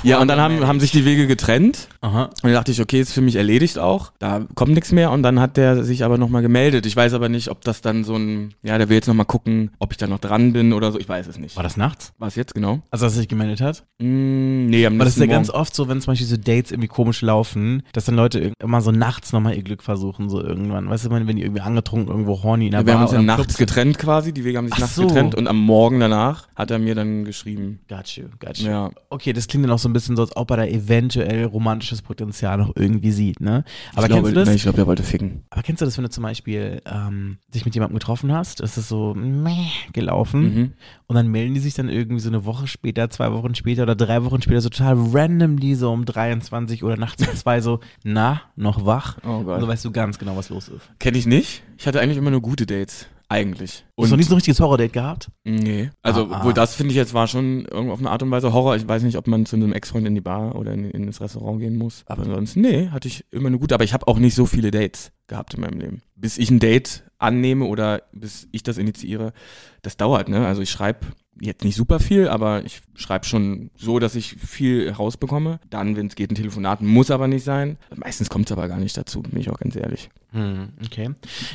ja, 0.04 0.20
und 0.20 0.28
dann 0.28 0.40
haben, 0.42 0.68
haben 0.68 0.80
sich 0.80 0.92
die 0.92 1.06
Wege 1.06 1.26
getrennt. 1.26 1.88
Aha. 2.02 2.24
Und 2.26 2.44
dann 2.44 2.54
dachte 2.54 2.72
ich, 2.72 2.82
okay, 2.82 3.00
ist 3.00 3.14
für 3.14 3.22
mich 3.22 3.38
erledigt 3.38 3.80
auch. 3.80 4.12
Da 4.20 4.46
kommt 4.56 4.74
nichts 4.74 4.92
mehr. 4.92 5.12
Und 5.12 5.24
dann 5.24 5.40
hat 5.40 5.56
der 5.58 5.84
sich 5.84 6.04
aber 6.04 6.18
nochmal 6.18 6.42
gemeldet. 6.42 6.86
Ich 6.86 6.96
weiß 6.96 7.14
aber 7.14 7.30
nicht, 7.30 7.50
ob 7.50 7.62
das 7.62 7.80
dann 7.82 8.04
so 8.04 8.16
ein, 8.16 8.54
ja, 8.62 8.78
der 8.78 8.90
will 8.90 8.96
jetzt 8.96 9.08
nochmal 9.08 9.26
gucken, 9.26 9.72
ob 9.80 9.92
ich 9.92 9.98
da 9.98 10.08
noch 10.08 10.20
dran 10.20 10.52
bin 10.52 10.74
oder 10.74 10.92
so. 10.92 11.00
Ich 11.00 11.08
weiß 11.08 11.28
es 11.28 11.40
nicht. 11.40 11.56
War 11.56 11.64
das 11.64 11.78
nachts? 11.78 12.12
War 12.20 12.28
es 12.28 12.36
jetzt 12.36 12.54
genau? 12.54 12.82
Also, 12.92 13.06
dass 13.06 13.14
er 13.16 13.20
sich 13.20 13.30
gemeldet 13.30 13.62
hat? 13.62 13.86
Mm, 14.00 14.66
nee, 14.66 14.86
am 14.86 15.00
Weil 15.00 15.06
das 15.06 15.16
ist 15.16 15.20
ja 15.22 15.28
nächsten 15.28 15.30
ganz 15.30 15.50
oft 15.50 15.74
so, 15.74 15.88
wenn 15.88 16.02
zum 16.02 16.12
Beispiel 16.12 16.28
so 16.28 16.36
Dates 16.38 16.72
irgendwie 16.72 16.90
komisch 16.90 17.22
laufen, 17.22 17.84
dass 17.94 18.04
dann 18.04 18.16
Leute 18.16 18.52
immer 18.62 18.82
so 18.82 18.92
nachts 18.92 19.32
nochmal 19.32 19.56
ihr 19.56 19.64
Glück 19.64 19.82
versuchen, 19.82 20.30
so 20.30 20.42
irgendwann. 20.42 20.90
Weißt 20.90 21.06
du, 21.06 21.10
wenn 21.12 21.26
wenn 21.26 21.38
die 21.38 21.44
irgendwie 21.44 21.62
angetrunken 21.62 22.10
irgendwo 22.10 22.44
horny 22.44 22.66
in 22.66 22.72
der 22.72 22.82
Ja, 22.82 22.86
wir 22.86 22.94
Bar 22.94 23.02
haben 23.02 23.08
uns 23.08 23.18
im 23.18 23.26
nachts 23.26 23.58
getrennt 23.58 23.98
quasi. 23.98 24.34
Die 24.34 24.44
Wege 24.44 24.58
haben 24.58 24.66
sich 24.66 24.76
Ach 24.76 24.80
nachts 24.80 24.96
so. 24.96 25.08
getrennt. 25.08 25.36
Und 25.36 25.48
am 25.48 25.58
Morgen 25.60 26.02
danach 26.02 26.50
hat 26.56 26.70
er 26.70 26.80
mir 26.80 26.96
dann 26.96 27.15
geschrieben. 27.24 27.80
Got 27.88 28.10
you, 28.18 28.26
got 28.40 28.58
you. 28.58 28.68
Ja. 28.70 28.92
Okay, 29.10 29.32
das 29.32 29.48
klingt 29.48 29.64
dann 29.64 29.72
auch 29.72 29.80
so 29.80 29.88
ein 29.88 29.94
bisschen 29.94 30.16
so, 30.18 30.24
als 30.24 30.36
ob 30.36 30.52
er 30.52 30.58
da 30.58 30.66
eventuell 30.66 31.46
romantisches 31.46 32.02
Potenzial 32.02 32.58
noch 32.58 32.74
irgendwie 32.76 33.12
sieht, 33.12 33.40
ne? 33.40 33.64
Aber 33.94 34.08
ich 34.08 34.12
kennst 34.12 34.24
glaube, 34.24 34.30
du 34.30 34.34
das? 34.36 34.50
Nee, 34.50 34.56
ich 34.56 34.64
glaube, 34.64 34.76
der 34.76 34.88
wollte 34.88 35.04
ficken. 35.04 35.44
Aber 35.52 35.62
kennst 35.64 35.82
du 35.82 35.86
das, 35.86 35.98
wenn 35.98 36.04
du 36.04 36.10
zum 36.10 36.24
Beispiel 36.24 36.82
ähm, 36.86 37.38
dich 37.54 37.64
mit 37.64 37.74
jemandem 37.76 37.98
getroffen 38.00 38.34
hast, 38.34 38.60
ist 38.60 38.76
es 38.78 38.90
so 38.90 39.14
meh 39.16 39.68
gelaufen 39.94 40.42
Mhm. 40.56 40.74
und 41.08 41.16
dann 41.16 41.28
melden 41.30 41.54
die 41.54 41.60
sich 41.60 41.74
dann 41.76 41.88
irgendwie 41.90 42.20
so 42.20 42.30
eine 42.30 42.44
Woche 42.46 42.68
später, 42.68 43.10
zwei 43.10 43.32
Wochen 43.32 43.56
später 43.56 43.84
oder 43.84 43.96
drei 43.96 44.24
Wochen 44.26 44.42
später 44.42 44.60
so 44.62 44.70
total 44.70 44.96
randomly 45.14 45.76
so 45.76 45.92
um 45.92 46.04
23 46.06 46.84
oder 46.84 46.98
nachts 46.98 47.26
um 47.28 47.34
zwei 47.36 47.62
so, 47.62 47.80
na, 48.04 48.42
noch 48.56 48.86
wach? 48.86 49.18
Oh 49.26 49.38
Und 49.38 49.46
Gott. 49.46 49.62
so 49.62 49.68
weißt 49.68 49.86
du 49.86 49.92
ganz 49.92 50.18
genau, 50.20 50.36
was 50.36 50.50
los 50.50 50.68
ist. 50.68 50.90
Kenne 51.00 51.18
ich 51.18 51.26
nicht. 51.26 51.64
Ich 51.78 51.86
hatte 51.88 52.00
eigentlich 52.02 52.18
immer 52.18 52.32
nur 52.32 52.42
gute 52.42 52.66
Dates. 52.66 53.08
Eigentlich. 53.28 53.86
Hast 54.00 54.08
du 54.10 54.14
noch 54.14 54.18
nie 54.18 54.24
so 54.24 54.34
ein 54.34 54.36
richtiges 54.36 54.60
Horror-Date 54.60 54.94
gehabt? 54.94 55.32
Nee. 55.44 55.90
Also, 56.04 56.28
Ah, 56.30 56.40
ah. 56.42 56.44
wohl 56.46 56.54
das 56.54 56.76
finde 56.76 56.92
ich 56.92 56.98
jetzt 56.98 57.14
war 57.14 57.28
schon 57.28 57.66
irgendwo 57.66 57.94
auf 57.94 58.00
eine 58.00 58.12
Art 58.12 58.22
und 58.22 58.30
Weise 58.30 58.54
Horror. 58.54 58.76
Ich 58.76 58.88
weiß 58.88 59.02
nicht, 59.04 59.18
ob 59.18 59.26
man 59.28 59.46
zu 59.46 59.56
einem 59.56 59.74
Ex-Freund 59.74 60.06
in 60.06 60.14
die 60.16 60.22
Bar 60.22 60.56
oder 60.56 60.74
in, 60.74 60.90
in 60.92 61.08
das 61.08 61.22
Restaurant 61.22 61.60
gehen 61.60 61.76
muss. 61.76 62.04
Aber 62.06 62.24
ansonsten, 62.24 62.62
nee, 62.62 62.90
hatte 62.90 63.08
ich 63.08 63.26
immer 63.32 63.50
nur 63.50 63.60
gut. 63.60 63.74
Aber 63.74 63.84
ich 63.84 63.94
habe 63.94 64.08
auch 64.08 64.20
nicht 64.20 64.36
so 64.36 64.46
viele 64.46 64.70
Dates 64.72 65.12
gehabt 65.28 65.56
in 65.56 65.62
meinem 65.62 65.80
Leben. 65.80 66.02
Bis 66.16 66.38
ich 66.38 66.52
ein 66.52 66.60
Date 66.60 67.04
annehme 67.18 67.66
oder 67.66 68.04
bis 68.12 68.48
ich 68.52 68.62
das 68.62 68.78
initiiere, 68.78 69.34
das 69.82 69.98
dauert, 69.98 70.30
ne? 70.30 70.46
Also 70.46 70.62
ich 70.62 70.70
schreibe 70.70 71.00
jetzt 71.40 71.64
nicht 71.64 71.76
super 71.76 72.00
viel, 72.00 72.28
aber 72.28 72.64
ich 72.64 72.82
schreibe 72.96 73.26
schon 73.26 73.70
so, 73.76 74.00
dass 74.00 74.16
ich 74.16 74.36
viel 74.36 74.90
rausbekomme. 74.90 75.60
Dann, 75.70 75.96
wenn 75.96 76.08
es 76.08 76.16
geht, 76.16 76.32
ein 76.32 76.36
Telefonat, 76.36 76.82
muss 76.82 77.12
aber 77.12 77.28
nicht 77.28 77.44
sein. 77.44 77.78
Meistens 77.96 78.30
kommt 78.30 78.50
es 78.50 78.52
aber 78.52 78.68
gar 78.68 78.80
nicht 78.80 78.98
dazu, 78.98 79.22
bin 79.22 79.40
ich 79.40 79.50
auch 79.50 79.60
ganz 79.60 79.76
ehrlich. 79.76 80.10
Hm, 80.32 80.70
okay. 80.86 81.12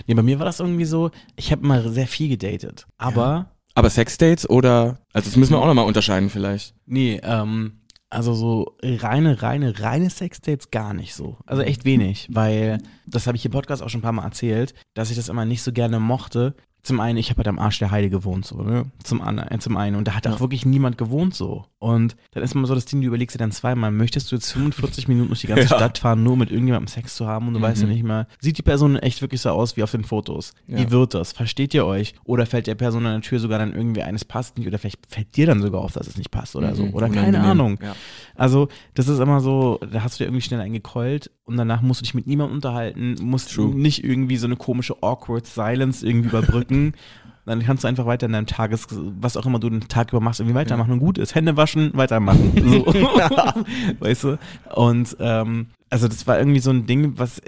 Nee, 0.06 0.14
bei 0.14 0.22
mir 0.22 0.38
war 0.38 0.46
das 0.46 0.60
irgendwie 0.60 0.84
so, 0.84 1.10
ich 1.36 1.52
habe 1.52 1.62
immer 1.62 1.88
sehr 1.88 2.06
viel 2.06 2.28
gedatet. 2.28 2.86
Aber, 2.98 3.50
Aber 3.74 3.90
Sexdates 3.90 4.48
oder, 4.48 4.98
also 5.12 5.28
das 5.28 5.36
müssen 5.36 5.52
wir 5.52 5.58
auch 5.60 5.66
nochmal 5.66 5.86
unterscheiden 5.86 6.30
vielleicht. 6.30 6.74
nee, 6.86 7.20
ähm, 7.22 7.72
also 8.12 8.34
so 8.34 8.76
reine, 8.82 9.40
reine, 9.40 9.78
reine 9.78 10.10
Sexdates 10.10 10.72
gar 10.72 10.92
nicht 10.94 11.14
so. 11.14 11.36
Also 11.46 11.62
echt 11.62 11.84
wenig, 11.84 12.26
weil, 12.32 12.78
das 13.06 13.28
habe 13.28 13.36
ich 13.36 13.44
im 13.46 13.52
Podcast 13.52 13.84
auch 13.84 13.88
schon 13.88 14.00
ein 14.00 14.02
paar 14.02 14.10
Mal 14.10 14.24
erzählt, 14.24 14.74
dass 14.94 15.10
ich 15.10 15.16
das 15.16 15.28
immer 15.28 15.44
nicht 15.44 15.62
so 15.62 15.70
gerne 15.72 16.00
mochte. 16.00 16.56
Zum 16.82 17.00
einen, 17.00 17.18
ich 17.18 17.30
habe 17.30 17.38
halt 17.38 17.48
am 17.48 17.58
Arsch 17.58 17.78
der 17.78 17.90
Heide 17.90 18.10
gewohnt, 18.10 18.44
so, 18.46 18.62
ne? 18.62 18.86
Zum, 19.02 19.20
anderen, 19.20 19.50
äh, 19.50 19.58
zum 19.58 19.76
einen. 19.76 19.96
Und 19.96 20.08
da 20.08 20.14
hat 20.14 20.26
auch 20.26 20.40
wirklich 20.40 20.64
niemand 20.64 20.96
gewohnt, 20.98 21.34
so. 21.34 21.64
Und 21.78 22.16
dann 22.32 22.42
ist 22.42 22.54
immer 22.54 22.66
so 22.66 22.74
das 22.74 22.84
Ding, 22.86 23.00
du 23.00 23.06
überlegst 23.06 23.34
dir 23.34 23.38
dann 23.38 23.52
zweimal, 23.52 23.90
möchtest 23.90 24.30
du 24.32 24.36
jetzt 24.36 24.52
45 24.52 25.08
Minuten 25.08 25.28
durch 25.28 25.40
die 25.42 25.46
ganze 25.46 25.62
Ja. 25.68 25.76
Stadt 25.76 25.98
fahren, 25.98 26.22
nur 26.22 26.36
mit 26.36 26.50
irgendjemandem 26.50 26.88
Sex 26.88 27.14
zu 27.16 27.26
haben 27.26 27.48
und 27.48 27.54
du 27.54 27.60
weißt 27.60 27.82
ja 27.82 27.88
nicht 27.88 28.02
mal, 28.04 28.26
sieht 28.40 28.56
die 28.58 28.62
Person 28.62 28.96
echt 28.96 29.20
wirklich 29.22 29.40
so 29.40 29.50
aus 29.50 29.76
wie 29.76 29.82
auf 29.82 29.90
den 29.90 30.04
Fotos? 30.04 30.52
Wie 30.66 30.82
Ja. 30.82 30.90
wird 30.90 31.14
das? 31.14 31.32
Versteht 31.32 31.74
ihr 31.74 31.84
euch? 31.86 32.14
Oder 32.24 32.46
fällt 32.46 32.66
der 32.66 32.74
Person 32.74 33.04
an 33.06 33.12
der 33.20 33.22
Tür 33.22 33.38
sogar 33.40 33.58
dann 33.58 33.74
irgendwie 33.74 34.02
eines 34.02 34.24
passt 34.24 34.56
nicht? 34.58 34.66
Oder 34.66 34.78
vielleicht 34.78 35.00
fällt 35.08 35.36
dir 35.36 35.46
dann 35.46 35.60
sogar 35.62 35.80
auf, 35.82 35.92
dass 35.92 36.06
es 36.06 36.16
nicht 36.16 36.30
passt 36.30 36.56
oder 36.56 36.74
so. 36.74 36.84
Mhm, 36.86 36.94
Oder 36.94 37.08
keine 37.08 37.28
unangenehm. 37.28 37.50
Ahnung. 37.50 37.78
Ja. 37.82 37.94
Also, 38.36 38.68
das 38.94 39.08
ist 39.08 39.18
immer 39.18 39.40
so, 39.40 39.78
da 39.92 40.02
hast 40.02 40.18
du 40.18 40.24
dir 40.24 40.28
irgendwie 40.28 40.42
schnell 40.42 40.60
einen 40.60 40.72
gekeult 40.72 41.30
und 41.50 41.56
danach 41.56 41.82
musst 41.82 42.00
du 42.00 42.04
dich 42.04 42.14
mit 42.14 42.26
niemandem 42.26 42.56
unterhalten, 42.56 43.16
musst 43.22 43.52
True. 43.54 43.74
nicht 43.74 44.04
irgendwie 44.04 44.36
so 44.36 44.46
eine 44.46 44.56
komische 44.56 45.02
awkward 45.02 45.46
Silence 45.46 46.06
irgendwie 46.06 46.28
überbrücken. 46.28 46.94
Dann 47.46 47.64
kannst 47.64 47.84
du 47.84 47.88
einfach 47.88 48.06
weiter 48.06 48.26
in 48.26 48.32
deinem 48.32 48.46
Tages, 48.46 48.86
was 48.90 49.36
auch 49.36 49.46
immer 49.46 49.58
du 49.58 49.70
den 49.70 49.80
Tag 49.88 50.10
über 50.10 50.20
machst, 50.20 50.40
irgendwie 50.40 50.54
weitermachen 50.54 50.92
und 50.92 51.00
gut 51.00 51.18
ist. 51.18 51.34
Hände 51.34 51.56
waschen, 51.56 51.90
weitermachen. 51.94 52.52
So. 52.60 52.86
weißt 54.00 54.24
du? 54.24 54.38
Und 54.74 55.16
ähm, 55.18 55.66
also 55.88 56.06
das 56.06 56.26
war 56.26 56.38
irgendwie 56.38 56.60
so 56.60 56.70
ein 56.70 56.86
Ding, 56.86 57.14
was 57.16 57.42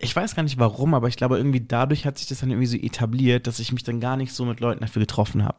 ich 0.00 0.14
weiß 0.16 0.34
gar 0.34 0.42
nicht 0.42 0.58
warum, 0.58 0.94
aber 0.94 1.08
ich 1.08 1.16
glaube 1.16 1.36
irgendwie 1.36 1.60
dadurch 1.60 2.06
hat 2.06 2.18
sich 2.18 2.26
das 2.26 2.40
dann 2.40 2.50
irgendwie 2.50 2.66
so 2.66 2.76
etabliert, 2.76 3.46
dass 3.46 3.58
ich 3.58 3.70
mich 3.72 3.82
dann 3.84 4.00
gar 4.00 4.16
nicht 4.16 4.32
so 4.32 4.44
mit 4.44 4.60
Leuten 4.60 4.80
dafür 4.80 5.00
getroffen 5.00 5.44
habe. 5.44 5.58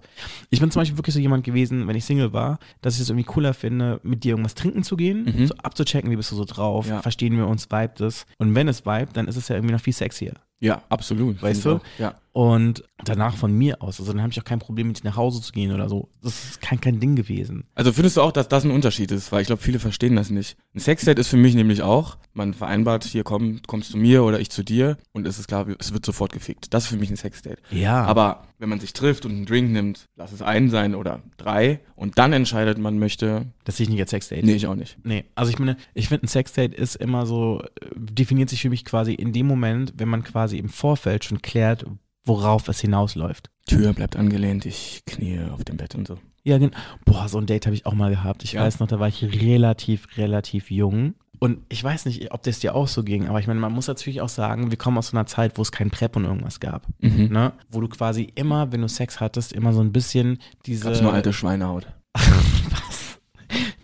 Ich 0.49 0.59
bin 0.59 0.71
zum 0.71 0.81
Beispiel 0.81 0.97
wirklich 0.97 1.13
so 1.13 1.19
jemand 1.19 1.43
gewesen, 1.43 1.87
wenn 1.87 1.95
ich 1.95 2.05
Single 2.05 2.33
war, 2.33 2.59
dass 2.81 2.95
ich 2.95 3.01
es 3.01 3.09
irgendwie 3.09 3.25
cooler 3.25 3.53
finde, 3.53 3.99
mit 4.03 4.23
dir 4.23 4.29
irgendwas 4.31 4.55
trinken 4.55 4.83
zu 4.83 4.97
gehen, 4.97 5.25
Mhm. 5.25 5.47
so 5.47 5.55
abzuchecken, 5.61 6.09
wie 6.11 6.15
bist 6.15 6.31
du 6.31 6.35
so 6.35 6.45
drauf, 6.45 6.87
Ja. 6.87 7.01
verstehen 7.01 7.37
wir 7.37 7.47
uns, 7.47 7.69
vibet 7.71 8.01
es. 8.01 8.25
Und 8.39 8.55
wenn 8.55 8.67
es 8.67 8.85
vibet, 8.85 9.15
dann 9.15 9.27
ist 9.27 9.35
es 9.37 9.47
ja 9.47 9.55
irgendwie 9.55 9.73
noch 9.73 9.81
viel 9.81 9.93
sexier. 9.93 10.33
Ja, 10.59 10.81
absolut. 10.89 11.41
Weißt 11.41 11.65
du? 11.65 11.79
Ja. 11.97 12.15
Und 12.33 12.83
danach 13.05 13.37
von 13.37 13.53
mir 13.53 13.83
aus, 13.83 13.99
also 13.99 14.11
dann 14.11 14.21
habe 14.21 14.31
ich 14.31 14.39
auch 14.39 14.43
kein 14.43 14.57
Problem, 14.57 14.87
mit 14.87 14.99
dir 14.99 15.07
nach 15.07 15.15
Hause 15.15 15.39
zu 15.39 15.51
gehen 15.51 15.71
oder 15.71 15.87
so. 15.87 16.09
Das 16.23 16.43
ist 16.43 16.61
kein, 16.61 16.81
kein 16.81 16.99
Ding 16.99 17.15
gewesen. 17.15 17.65
Also 17.75 17.93
findest 17.93 18.17
du 18.17 18.21
auch, 18.21 18.31
dass 18.31 18.47
das 18.47 18.63
ein 18.63 18.71
Unterschied 18.71 19.11
ist? 19.11 19.31
Weil 19.31 19.41
ich 19.41 19.47
glaube, 19.47 19.61
viele 19.61 19.77
verstehen 19.77 20.15
das 20.15 20.31
nicht. 20.31 20.57
Ein 20.73 20.79
Sexdate 20.79 21.19
ist 21.19 21.27
für 21.27 21.37
mich 21.37 21.53
nämlich 21.53 21.83
auch, 21.83 22.17
man 22.33 22.55
vereinbart, 22.55 23.03
hier 23.03 23.23
komm, 23.23 23.61
kommst 23.67 23.91
zu 23.91 23.97
mir 23.97 24.23
oder 24.23 24.39
ich 24.39 24.49
zu 24.49 24.63
dir 24.63 24.97
und 25.11 25.27
es 25.27 25.37
ist 25.37 25.47
klar, 25.47 25.67
es 25.79 25.93
wird 25.93 26.05
sofort 26.05 26.33
gefickt. 26.33 26.73
Das 26.73 26.85
ist 26.85 26.89
für 26.89 26.97
mich 26.97 27.11
ein 27.11 27.17
Sexdate. 27.17 27.61
Ja. 27.69 28.03
Aber 28.05 28.47
wenn 28.57 28.69
man 28.69 28.79
sich 28.79 28.93
trifft 28.93 29.25
und 29.25 29.33
einen 29.33 29.45
Drink 29.45 29.71
nimmt, 29.71 30.07
lass 30.15 30.31
es 30.31 30.41
einen 30.41 30.71
sein 30.71 30.95
oder 30.95 31.21
drei 31.37 31.81
und 31.95 32.17
dann 32.17 32.33
entscheidet, 32.33 32.79
man 32.79 32.97
möchte, 32.97 33.45
das 33.65 33.77
sehe 33.77 33.83
ich 33.83 33.89
nicht 33.89 33.99
als 33.99 34.09
Sexdate. 34.09 34.43
nee, 34.43 34.55
ich 34.55 34.65
auch 34.65 34.75
nicht. 34.75 34.97
Nee, 35.03 35.25
also 35.35 35.51
ich 35.51 35.59
meine, 35.59 35.77
ich 35.93 36.07
finde, 36.07 36.25
ein 36.25 36.29
Sexdate 36.29 36.73
ist 36.73 36.95
immer 36.95 37.27
so, 37.27 37.61
äh, 37.61 37.89
definiert 37.95 38.49
sich 38.49 38.61
für 38.61 38.69
mich 38.69 38.85
quasi 38.85 39.13
in 39.13 39.33
dem 39.33 39.45
Moment, 39.45 39.93
wenn 39.97 40.09
man 40.09 40.23
quasi 40.23 40.57
im 40.57 40.69
Vorfeld 40.69 41.25
schon 41.25 41.41
klärt, 41.41 41.85
worauf 42.25 42.67
es 42.67 42.79
hinausläuft. 42.79 43.49
Tür 43.67 43.93
bleibt 43.93 44.15
angelehnt, 44.15 44.65
ich 44.65 45.03
knie 45.05 45.39
auf 45.53 45.63
dem 45.63 45.77
Bett 45.77 45.95
und 45.95 46.07
so. 46.07 46.17
Ja, 46.43 46.57
genau. 46.57 46.75
Boah, 47.05 47.29
so 47.29 47.37
ein 47.37 47.45
Date 47.45 47.65
habe 47.65 47.75
ich 47.75 47.85
auch 47.85 47.93
mal 47.93 48.09
gehabt. 48.11 48.43
Ich 48.43 48.53
Ja. 48.53 48.61
weiß 48.63 48.79
noch, 48.79 48.87
da 48.87 48.99
war 48.99 49.07
ich 49.07 49.23
relativ, 49.23 50.17
relativ 50.17 50.69
jung. 50.71 51.13
Und 51.39 51.59
ich 51.69 51.83
weiß 51.83 52.05
nicht, 52.05 52.31
ob 52.31 52.43
das 52.43 52.59
dir 52.59 52.73
auch 52.75 52.87
so 52.87 53.03
ging, 53.03 53.27
aber 53.27 53.39
ich 53.39 53.47
meine, 53.47 53.59
man 53.59 53.71
muss 53.73 53.87
natürlich 53.87 54.21
auch 54.21 54.29
sagen, 54.29 54.69
wir 54.71 54.77
kommen 54.77 54.97
aus 54.97 55.07
so 55.09 55.17
einer 55.17 55.25
Zeit, 55.25 55.57
wo 55.57 55.61
es 55.61 55.71
kein 55.71 55.89
Prep 55.91 56.15
und 56.15 56.23
irgendwas 56.25 56.59
gab. 56.59 56.87
Mhm. 56.99 57.29
Ne? 57.31 57.51
Wo 57.69 57.81
du 57.81 57.87
quasi 57.89 58.31
immer, 58.35 58.71
wenn 58.71 58.81
du 58.81 58.87
Sex 58.87 59.19
hattest, 59.19 59.51
immer 59.51 59.73
so 59.73 59.81
ein 59.81 59.91
bisschen 59.91 60.39
diese. 60.65 60.85
Gab's 60.85 61.01
nur 61.01 61.13
alte 61.13 61.33
Schweinehaut. 61.33 61.87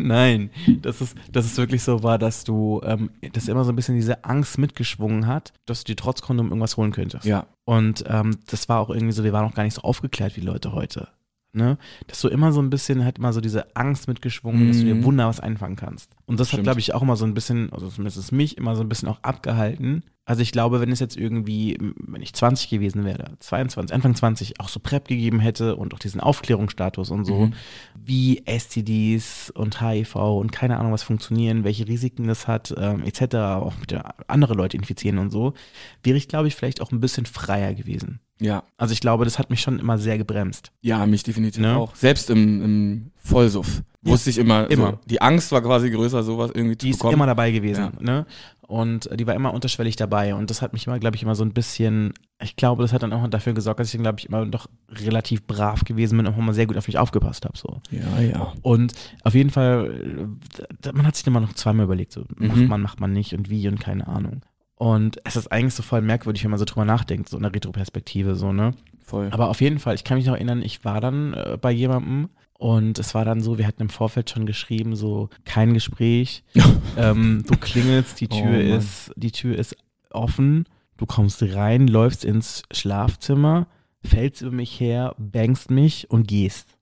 Nein, 0.01 0.49
dass 0.81 1.01
es, 1.01 1.13
dass 1.31 1.45
es 1.45 1.57
wirklich 1.57 1.83
so 1.83 2.01
war, 2.03 2.17
dass 2.17 2.45
du, 2.45 2.81
ähm, 2.83 3.09
dass 3.33 3.47
immer 3.49 3.65
so 3.65 3.71
ein 3.71 3.75
bisschen 3.75 3.95
diese 3.95 4.23
Angst 4.23 4.57
mitgeschwungen 4.57 5.27
hat, 5.27 5.53
dass 5.65 5.83
du 5.83 5.91
dir 5.91 5.97
trotz 5.97 6.21
Kondom 6.21 6.47
irgendwas 6.47 6.77
holen 6.77 6.91
könntest. 6.91 7.25
Ja. 7.25 7.45
Und 7.65 8.05
ähm, 8.07 8.37
das 8.47 8.69
war 8.69 8.79
auch 8.79 8.89
irgendwie 8.89 9.11
so, 9.11 9.23
wir 9.23 9.33
waren 9.33 9.45
auch 9.45 9.53
gar 9.53 9.63
nicht 9.63 9.75
so 9.75 9.81
aufgeklärt 9.81 10.37
wie 10.37 10.41
Leute 10.41 10.71
heute. 10.71 11.09
Ne? 11.51 11.77
Dass 12.07 12.21
du 12.21 12.27
immer 12.27 12.51
so 12.51 12.61
ein 12.61 12.69
bisschen, 12.69 13.03
hat 13.03 13.17
immer 13.17 13.33
so 13.33 13.41
diese 13.41 13.75
Angst 13.75 14.07
mitgeschwungen, 14.07 14.67
dass 14.67 14.77
du 14.77 14.85
dir 14.85 14.95
Mhm. 14.95 15.03
Wunder 15.03 15.27
was 15.27 15.39
einfangen 15.39 15.75
kannst. 15.75 16.11
Und 16.27 16.39
das 16.39 16.47
hat, 16.49 16.53
Stimmt. 16.53 16.63
glaube 16.65 16.79
ich, 16.79 16.93
auch 16.93 17.01
immer 17.01 17.15
so 17.15 17.25
ein 17.25 17.33
bisschen, 17.33 17.73
also 17.73 17.89
zumindest 17.89 18.31
mich, 18.31 18.57
immer 18.57 18.75
so 18.75 18.81
ein 18.83 18.89
bisschen 18.89 19.09
auch 19.09 19.21
abgehalten. 19.23 20.03
Also 20.29 20.43
ich 20.43 20.51
glaube, 20.51 20.79
wenn 20.79 20.91
es 20.91 20.99
jetzt 20.99 21.17
irgendwie, 21.17 21.75
wenn 21.97 22.21
ich 22.21 22.33
20 22.35 22.69
gewesen 22.69 23.03
wäre, 23.03 23.31
22, 23.39 23.91
Anfang 23.95 24.13
20, 24.13 24.59
auch 24.59 24.69
so 24.69 24.79
PrEP 24.79 25.07
gegeben 25.07 25.39
hätte 25.39 25.75
und 25.75 25.91
auch 25.91 25.97
diesen 25.97 26.21
Aufklärungsstatus 26.21 27.09
und 27.09 27.25
so, 27.25 27.47
Mhm. 27.47 27.53
wie 27.95 28.43
STDs 28.45 29.49
und 29.55 29.81
HIV 29.81 30.15
und 30.15 30.51
keine 30.51 30.77
Ahnung 30.77 30.91
was 30.93 31.01
funktionieren, 31.01 31.63
welche 31.63 31.87
Risiken 31.87 32.27
das 32.27 32.47
hat, 32.47 32.71
ähm, 32.77 33.01
etc., 33.03 33.35
auch 33.57 33.73
mit 33.79 33.89
der 33.89 34.13
andere 34.29 34.53
Leute 34.53 34.77
infizieren 34.77 35.17
und 35.17 35.31
so, 35.31 35.53
wäre 36.03 36.15
ich, 36.17 36.27
glaube 36.27 36.47
ich, 36.47 36.53
vielleicht 36.55 36.79
auch 36.81 36.91
ein 36.91 36.99
bisschen 36.99 37.25
freier 37.25 37.73
gewesen. 37.73 38.19
Ja. 38.39 38.61
Also 38.77 38.93
ich 38.93 39.01
glaube, 39.01 39.25
das 39.25 39.39
hat 39.39 39.49
mich 39.49 39.61
schon 39.61 39.79
immer 39.79 39.97
sehr 39.97 40.19
gebremst. 40.19 40.71
Ja, 40.81 41.07
mich 41.07 41.23
definitiv 41.23 41.59
Ne? 41.61 41.75
auch. 41.75 41.95
Selbst 41.95 42.29
im, 42.29 42.63
im 42.63 43.11
Vollsuff 43.17 43.81
wusste 44.03 44.29
ich 44.29 44.37
immer, 44.37 44.69
immer. 44.69 44.91
So, 44.91 44.99
die 45.09 45.21
Angst 45.21 45.51
war 45.51 45.61
quasi 45.63 45.89
größer, 45.89 46.21
sowas 46.21 46.51
irgendwie 46.53 46.75
Die 46.75 46.87
zu 46.87 46.89
ist 46.91 46.97
bekommen. 46.99 47.15
immer 47.15 47.25
dabei 47.25 47.49
gewesen, 47.51 47.93
Ja. 47.99 48.03
ne? 48.03 48.25
Und 48.69 49.09
die 49.19 49.25
war 49.25 49.33
immer 49.33 49.51
unterschwellig 49.51 49.95
dabei. 49.95 50.35
Und 50.35 50.51
das 50.51 50.61
hat 50.61 50.73
mich 50.73 50.85
immer, 50.85 50.99
glaube 50.99 51.15
ich, 51.15 51.23
immer 51.23 51.33
so 51.33 51.43
ein 51.43 51.53
bisschen, 51.53 52.13
ich 52.39 52.55
glaube, 52.55 52.83
das 52.83 52.93
hat 52.93 53.01
dann 53.01 53.11
auch 53.13 53.27
dafür 53.27 53.53
gesorgt, 53.53 53.79
dass 53.79 53.87
ich 53.87 53.93
dann, 53.93 54.03
glaube 54.03 54.19
ich, 54.19 54.27
immer 54.27 54.45
doch 54.45 54.67
relativ 54.91 55.47
brav 55.47 55.83
gewesen 55.85 56.17
bin 56.17 56.27
und 56.27 56.33
auch 56.35 56.37
immer 56.37 56.53
sehr 56.53 56.67
gut 56.67 56.77
auf 56.77 56.85
mich 56.85 56.99
aufgepasst 56.99 57.45
habe. 57.45 57.57
So. 57.57 57.81
ja, 57.89 58.21
ja. 58.21 58.53
Und 58.61 58.93
auf 59.23 59.33
jeden 59.33 59.49
Fall, 59.49 60.29
äh, 60.85 60.91
man 60.91 61.07
hat 61.07 61.15
sich 61.15 61.25
immer 61.25 61.39
noch 61.39 61.53
zweimal 61.53 61.85
überlegt, 61.85 62.11
so 62.11 62.25
macht 62.37 62.57
Mhm. 62.57 62.67
man, 62.67 62.81
macht 62.83 62.99
man 62.99 63.11
nicht 63.11 63.33
und 63.33 63.49
wie 63.49 63.67
und 63.67 63.79
keine 63.79 64.07
Ahnung. 64.07 64.41
Und 64.75 65.19
es 65.23 65.35
ist 65.35 65.51
eigentlich 65.51 65.73
so 65.73 65.81
voll 65.81 66.01
merkwürdig, 66.01 66.43
wenn 66.43 66.51
man 66.51 66.59
so 66.59 66.65
drüber 66.65 66.85
nachdenkt, 66.85 67.27
so 67.27 67.37
in 67.37 67.43
der 67.43 67.53
Retroperspektive, 67.55 68.35
so, 68.35 68.53
ne? 68.53 68.75
Voll. 69.03 69.29
Aber 69.31 69.49
auf 69.49 69.61
jeden 69.61 69.79
Fall, 69.79 69.95
ich 69.95 70.03
kann 70.03 70.17
mich 70.17 70.27
noch 70.27 70.35
erinnern, 70.35 70.61
ich 70.61 70.85
war 70.85 71.01
dann 71.01 71.33
äh, 71.33 71.57
bei 71.59 71.71
jemandem 71.71 72.29
und 72.59 72.99
es 72.99 73.15
war 73.15 73.23
dann 73.23 73.39
so, 73.41 73.57
wir 73.57 73.65
hatten 73.65 73.81
im 73.83 73.89
Vorfeld 73.89 74.29
schon 74.29 74.45
geschrieben, 74.45 74.95
so 74.97 75.29
kein 75.45 75.73
Gespräch. 75.73 76.43
ähm, 76.97 77.43
du 77.47 77.55
klingelst, 77.57 78.19
die 78.19 78.27
Oh, 78.29 78.35
Tür 78.35 78.51
Mann. 78.51 78.61
ist, 78.77 79.11
die 79.15 79.31
Tür 79.31 79.57
ist 79.57 79.77
offen, 80.11 80.65
du 80.97 81.05
kommst 81.05 81.41
rein, 81.41 81.87
läufst 81.87 82.25
ins 82.25 82.63
Schlafzimmer, 82.71 83.67
fällst 84.03 84.41
über 84.41 84.51
mich 84.51 84.77
her, 84.79 85.15
bangst 85.17 85.71
mich 85.71 86.11
und 86.11 86.27
gehst. 86.27 86.77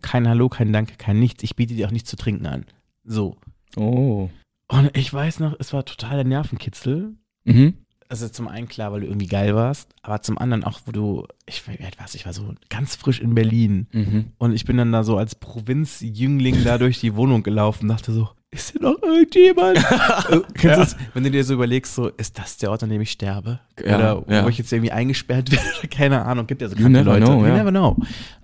Kein 0.00 0.26
Hallo, 0.26 0.48
kein 0.48 0.72
Danke, 0.72 0.94
kein 0.96 1.18
Nichts. 1.20 1.42
Ich 1.42 1.54
biete 1.54 1.74
dir 1.74 1.86
auch 1.86 1.92
nichts 1.92 2.08
zu 2.08 2.16
trinken 2.16 2.46
an. 2.46 2.64
So. 3.04 3.36
Oh. 3.76 4.30
Und 4.68 4.96
ich 4.96 5.12
weiß 5.12 5.40
noch, 5.40 5.54
es 5.58 5.74
war 5.74 5.84
total 5.84 6.16
der 6.16 6.24
Nervenkitzel. 6.24 7.14
Mhm. 7.44 7.74
Also 8.14 8.28
zum 8.28 8.46
einen 8.46 8.68
klar, 8.68 8.92
weil 8.92 9.00
du 9.00 9.06
irgendwie 9.08 9.26
geil 9.26 9.56
warst, 9.56 9.90
aber 10.02 10.20
zum 10.22 10.38
anderen 10.38 10.62
auch, 10.62 10.78
wo 10.86 10.92
du, 10.92 11.26
ich 11.46 11.62
warst, 11.98 12.14
ich 12.14 12.24
war 12.26 12.32
so 12.32 12.54
ganz 12.70 12.94
frisch 12.94 13.18
in 13.20 13.34
Berlin 13.34 13.88
Mhm. 13.92 14.26
und 14.38 14.52
ich 14.52 14.64
bin 14.64 14.76
dann 14.76 14.92
da 14.92 15.02
so 15.02 15.16
als 15.18 15.34
Provinzjüngling 15.34 16.62
da 16.62 16.78
durch 16.78 17.00
die 17.00 17.16
Wohnung 17.16 17.42
gelaufen, 17.42 17.88
dachte 17.88 18.12
so, 18.12 18.28
ist 18.52 18.70
hier 18.70 18.82
noch 18.82 19.02
irgendjemand? 19.02 19.78
Äh, 20.30 20.40
du 20.62 20.68
das, 20.68 20.96
wenn 21.12 21.24
du 21.24 21.30
dir 21.32 21.42
so 21.42 21.54
überlegst, 21.54 21.92
so, 21.92 22.06
ist 22.08 22.38
das 22.38 22.56
der 22.58 22.70
Ort, 22.70 22.84
an 22.84 22.88
dem 22.90 23.00
ich 23.00 23.10
sterbe? 23.10 23.58
Ja, 23.84 23.96
Oder 23.96 24.24
ja. 24.32 24.44
wo 24.44 24.48
ich 24.48 24.58
jetzt 24.58 24.72
irgendwie 24.72 24.92
eingesperrt 24.92 25.50
werde? 25.50 25.88
Keine 25.88 26.24
Ahnung, 26.24 26.46
gibt 26.46 26.62
ja 26.62 26.68
so 26.68 26.76
kranke 26.76 26.90
never 26.92 27.18
Leute. 27.18 27.26
know, 27.26 27.40
you 27.40 27.46
ja. 27.48 27.56
never 27.56 27.70
know. 27.72 27.96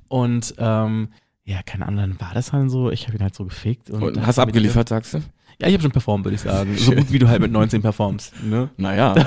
Und 0.08 0.52
ähm, 0.58 1.10
ja, 1.44 1.62
keine 1.64 1.86
Ahnung, 1.86 2.00
dann 2.00 2.20
war 2.20 2.34
das 2.34 2.50
dann 2.50 2.68
so, 2.68 2.90
ich 2.90 3.06
habe 3.06 3.16
ihn 3.16 3.22
halt 3.22 3.36
so 3.36 3.44
gefickt. 3.44 3.88
Und, 3.90 4.02
Und 4.02 4.26
hast 4.26 4.40
abgeliefert, 4.40 4.88
sagst 4.88 5.14
du? 5.14 5.20
Ja, 5.60 5.68
ich 5.68 5.74
habe 5.74 5.82
schon 5.82 5.90
performt, 5.92 6.24
würde 6.24 6.36
ich 6.36 6.40
sagen. 6.40 6.76
So 6.76 6.92
gut 6.92 7.12
wie 7.12 7.18
du 7.18 7.28
halt 7.28 7.40
mit 7.40 7.52
19 7.52 7.82
performst. 7.82 8.32
Ne? 8.42 8.70
Naja. 8.76 9.14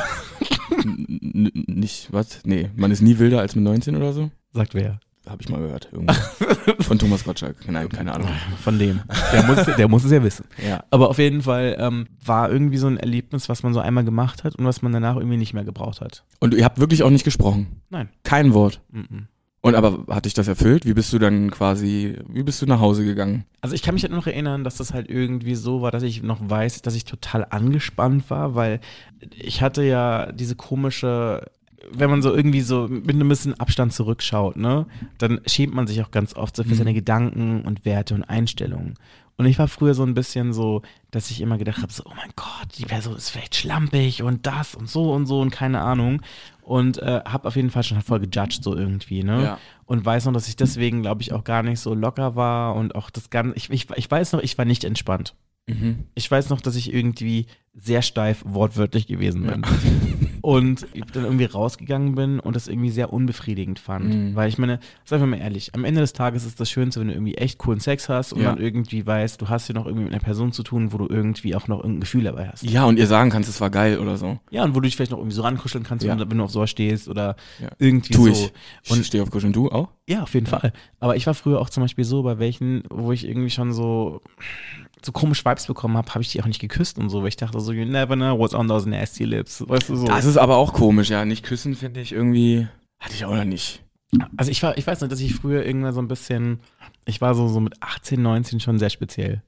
Nicht, 0.84 2.12
was? 2.12 2.40
Nee, 2.44 2.72
man 2.76 2.92
ist 2.92 3.02
nie 3.02 3.20
wilder 3.20 3.40
als 3.40 3.56
mit 3.56 3.64
19 3.64 3.96
oder 3.96 4.14
so? 4.14 4.32
Sagt 4.52 4.74
wer? 4.74 5.00
Habe 5.28 5.42
ich 5.42 5.48
mal 5.48 5.62
gehört. 5.62 5.90
Von 6.80 7.00
Thomas 7.00 7.24
Gottschalk. 7.24 7.56
Nein, 7.70 7.88
keine 7.88 8.14
Ahnung. 8.14 8.28
Von 8.62 8.78
dem. 8.78 9.02
Der 9.32 9.44
muss, 9.44 9.64
der 9.64 9.88
muss 9.88 10.04
es 10.04 10.12
ja 10.12 10.22
wissen. 10.22 10.46
Ja. 10.68 10.84
Aber 10.90 11.10
auf 11.10 11.18
jeden 11.18 11.44
Fall 11.44 11.78
ähm, 11.80 12.08
war 12.26 12.52
irgendwie 12.52 12.78
so 12.78 12.88
ein 12.88 12.98
Erlebnis, 12.98 13.48
was 13.48 13.64
man 13.64 13.74
so 13.74 13.80
einmal 13.80 14.04
gemacht 14.04 14.44
hat 14.44 14.56
und 14.56 14.66
was 14.66 14.82
man 14.82 14.92
danach 14.92 15.16
irgendwie 15.16 15.38
nicht 15.38 15.54
mehr 15.54 15.64
gebraucht 15.64 16.02
hat. 16.02 16.26
Und 16.40 16.54
ihr 16.54 16.66
habt 16.66 16.80
wirklich 16.80 17.04
auch 17.04 17.10
nicht 17.10 17.24
gesprochen? 17.24 17.68
Nein. 17.90 18.10
Kein 18.24 18.54
Wort. 18.54 18.82
Mhm. 18.92 19.28
Und 19.66 19.76
aber 19.76 20.04
hat 20.14 20.26
dich 20.26 20.34
das 20.34 20.50
erfüllt? 20.50 20.86
Wie 20.86 20.94
bist 20.94 21.14
du 21.14 21.20
dann 21.20 21.50
quasi, 21.50 22.18
wie 22.28 22.44
bist 22.44 22.62
du 22.62 22.66
nach 22.66 22.82
Hause 22.82 23.06
gegangen? 23.06 23.46
Also 23.62 23.74
ich 23.74 23.82
kann 23.82 23.94
mich 23.94 24.04
halt 24.04 24.12
noch 24.12 24.28
erinnern, 24.28 24.66
dass 24.66 24.76
das 24.76 24.94
halt 24.94 25.10
irgendwie 25.10 25.56
so 25.56 25.82
war, 25.82 25.90
dass 25.90 26.04
ich 26.04 26.22
noch 26.22 26.38
weiß, 26.50 26.82
dass 26.82 26.96
ich 26.96 27.06
total 27.06 27.48
angespannt 27.50 28.30
war, 28.30 28.56
weil 28.56 28.82
ich 29.38 29.62
hatte 29.62 29.82
ja 29.84 30.34
diese 30.34 30.56
komische, 30.58 31.46
wenn 31.94 32.10
man 32.10 32.22
so 32.22 32.36
irgendwie 32.36 32.60
so 32.60 32.90
mit 32.90 33.12
einem 33.12 33.30
bisschen 33.30 33.58
Abstand 33.58 33.94
zurückschaut, 33.94 34.58
ne, 34.58 34.86
dann 35.18 35.40
schämt 35.46 35.74
man 35.74 35.88
sich 35.88 36.02
auch 36.02 36.12
ganz 36.12 36.36
oft 36.36 36.58
so 36.58 36.64
für 36.64 36.72
Mhm. 36.72 36.76
seine 36.76 36.94
Gedanken 36.94 37.62
und 37.62 37.86
Werte 37.86 38.16
und 38.16 38.24
Einstellungen. 38.26 38.96
Und 39.36 39.46
ich 39.46 39.58
war 39.58 39.68
früher 39.68 39.94
so 39.94 40.04
ein 40.04 40.14
bisschen 40.14 40.54
so, 40.54 40.84
dass 41.12 41.32
ich 41.32 41.42
immer 41.42 41.58
gedacht 41.58 41.82
habe, 41.82 41.92
so, 41.92 42.04
oh 42.06 42.14
mein 42.16 42.32
Gott, 42.36 42.78
die 42.78 42.86
Person 42.86 43.16
ist 43.16 43.30
vielleicht 43.30 43.56
schlampig 43.56 44.22
und 44.22 44.46
das 44.46 44.76
und 44.76 44.88
so 44.88 45.12
und 45.12 45.26
so 45.26 45.42
und 45.42 45.50
keine 45.50 45.82
Ahnung. 45.82 46.22
Und 46.62 47.00
äh, 47.00 47.22
habe 47.26 47.48
auf 47.48 47.56
jeden 47.56 47.72
Fall 47.72 47.84
schon 47.84 48.02
voll 48.02 48.20
gejudged 48.20 48.64
so 48.64 48.76
irgendwie, 48.76 49.24
ne? 49.24 49.44
Ja. 49.44 49.60
Und 49.86 50.06
weiß 50.06 50.26
noch, 50.26 50.34
dass 50.34 50.48
ich 50.48 50.56
deswegen, 50.56 51.02
glaube 51.02 51.22
ich, 51.22 51.34
auch 51.34 51.44
gar 51.44 51.62
nicht 51.64 51.80
so 51.80 51.94
locker 51.94 52.36
war 52.36 52.76
und 52.76 52.96
auch 52.96 53.10
das 53.10 53.30
Ganze, 53.30 53.56
ich, 53.58 53.70
ich, 53.70 53.90
ich 53.90 54.10
weiß 54.10 54.32
noch, 54.34 54.42
ich 54.42 54.58
war 54.58 54.66
nicht 54.66 54.84
entspannt. 54.84 55.36
Mhm. 55.68 56.06
Ich 56.14 56.30
weiß 56.30 56.50
noch, 56.50 56.62
dass 56.62 56.76
ich 56.76 56.94
irgendwie 56.94 57.48
sehr 57.74 58.02
steif 58.02 58.44
wortwörtlich 58.46 59.08
gewesen 59.08 59.44
bin. 59.44 59.66
Und 60.44 60.86
ich 60.94 61.06
dann 61.06 61.24
irgendwie 61.24 61.46
rausgegangen 61.46 62.16
bin 62.16 62.42
und 62.42 62.54
das 62.58 62.68
irgendwie 62.68 62.90
sehr 62.90 63.14
unbefriedigend 63.14 63.80
fand. 63.80 64.14
Mhm. 64.14 64.36
Weil 64.36 64.50
ich 64.50 64.58
meine, 64.58 64.80
sagen 65.06 65.24
wir 65.24 65.28
mal 65.28 65.38
ehrlich, 65.40 65.74
am 65.74 65.86
Ende 65.86 66.02
des 66.02 66.12
Tages 66.12 66.46
ist 66.46 66.60
das 66.60 66.70
Schönste, 66.70 67.00
wenn 67.00 67.08
du 67.08 67.14
irgendwie 67.14 67.36
echt 67.36 67.60
coolen 67.60 67.80
Sex 67.80 68.10
hast 68.10 68.34
und 68.34 68.42
Ja. 68.42 68.50
dann 68.54 68.62
irgendwie 68.62 69.08
weißt, 69.08 69.42
du 69.42 69.48
hast 69.48 69.68
hier 69.68 69.74
noch 69.76 69.86
irgendwie 69.86 70.04
mit 70.04 70.12
einer 70.14 70.22
Person 70.22 70.52
zu 70.52 70.62
tun, 70.64 70.92
wo 70.92 70.98
du 70.98 71.08
irgendwie 71.10 71.56
auch 71.56 71.70
noch 71.70 71.78
irgendein 71.78 72.02
Gefühl 72.02 72.26
dabei 72.26 72.50
hast. 72.50 72.64
Ja, 72.64 72.84
und 72.84 73.00
ihr 73.00 73.08
sagen 73.08 73.30
kannst, 73.30 73.48
es 73.48 73.62
war 73.62 73.70
geil 73.70 74.00
oder 74.00 74.18
so. 74.18 74.38
Ja, 74.52 74.66
und 74.66 74.72
wo 74.76 74.82
du 74.82 74.82
dich 74.82 74.98
vielleicht 74.98 75.12
noch 75.12 75.18
irgendwie 75.20 75.36
so 75.36 75.44
rankuscheln 75.44 75.86
kannst, 75.86 76.06
Ja. 76.06 76.20
wenn, 76.20 76.38
du- 76.38 76.44
auf 76.44 76.52
sowas 76.52 76.70
stehst 76.70 77.08
oder 77.08 77.38
Ja. 77.62 77.70
irgendwie 77.80 78.14
Tu 78.14 78.26
so. 78.26 78.30
ich. 78.32 78.52
Ich 78.84 78.92
Und 78.92 79.06
stehe 79.06 79.24
auf 79.24 79.32
Kuscheln, 79.32 79.54
du 79.54 79.70
auch? 79.72 79.88
ja, 80.10 80.24
auf 80.24 80.34
jeden 80.34 80.48
Fall. 80.48 80.74
Aber 81.00 81.16
ich 81.16 81.26
war 81.26 81.36
früher 81.36 81.62
auch 81.62 81.70
zum 81.70 81.84
Beispiel 81.86 82.04
so, 82.04 82.22
bei 82.22 82.38
welchen, 82.38 82.84
wo 82.90 83.14
ich 83.14 83.26
irgendwie 83.26 83.50
schon 83.50 83.72
so, 83.72 84.20
so 85.06 85.12
komisch 85.12 85.44
Vibes 85.46 85.66
bekommen 85.66 85.98
habe, 85.98 86.10
habe 86.14 86.22
ich 86.22 86.32
die 86.32 86.42
auch 86.42 86.48
nicht 86.48 86.60
geküsst 86.60 86.98
und 86.98 87.10
so, 87.10 87.22
weil 87.22 87.30
ich 87.30 87.36
dachte 87.38 87.60
so, 87.60 87.72
you 87.72 87.86
never 87.86 88.16
know 88.16 88.38
what's 88.38 88.54
on 88.54 88.68
those 88.68 88.88
nasty 88.88 89.26
lips. 89.26 89.64
Weißt 89.68 89.90
du 89.90 89.96
so? 89.96 90.08
Das 90.08 90.26
ist 90.26 90.38
aber 90.38 90.58
auch 90.58 90.74
komisch, 90.74 91.10
ja. 91.10 91.26
Nicht 91.26 91.44
küssen 91.44 91.76
finde 91.76 92.02
ich 92.02 92.12
irgendwie, 92.12 92.68
hatte 93.00 93.16
ich 93.16 93.26
auch 93.26 93.36
noch 93.36 93.44
nicht. 93.44 93.84
also 94.38 94.52
ich 94.52 94.62
war, 94.64 94.78
ich 94.78 94.86
weiß 94.86 95.02
nicht, 95.02 95.12
dass 95.12 95.20
ich 95.20 95.36
früher 95.36 95.66
irgendwann 95.66 95.94
so 95.94 96.02
ein 96.02 96.08
bisschen, 96.08 96.60
ich 97.06 97.22
war 97.22 97.36
so, 97.36 97.48
so 97.48 97.60
mit 97.60 97.82
18, 97.82 98.22
19 98.22 98.60
schon 98.60 98.80
sehr 98.80 98.90
speziell. 98.90 99.42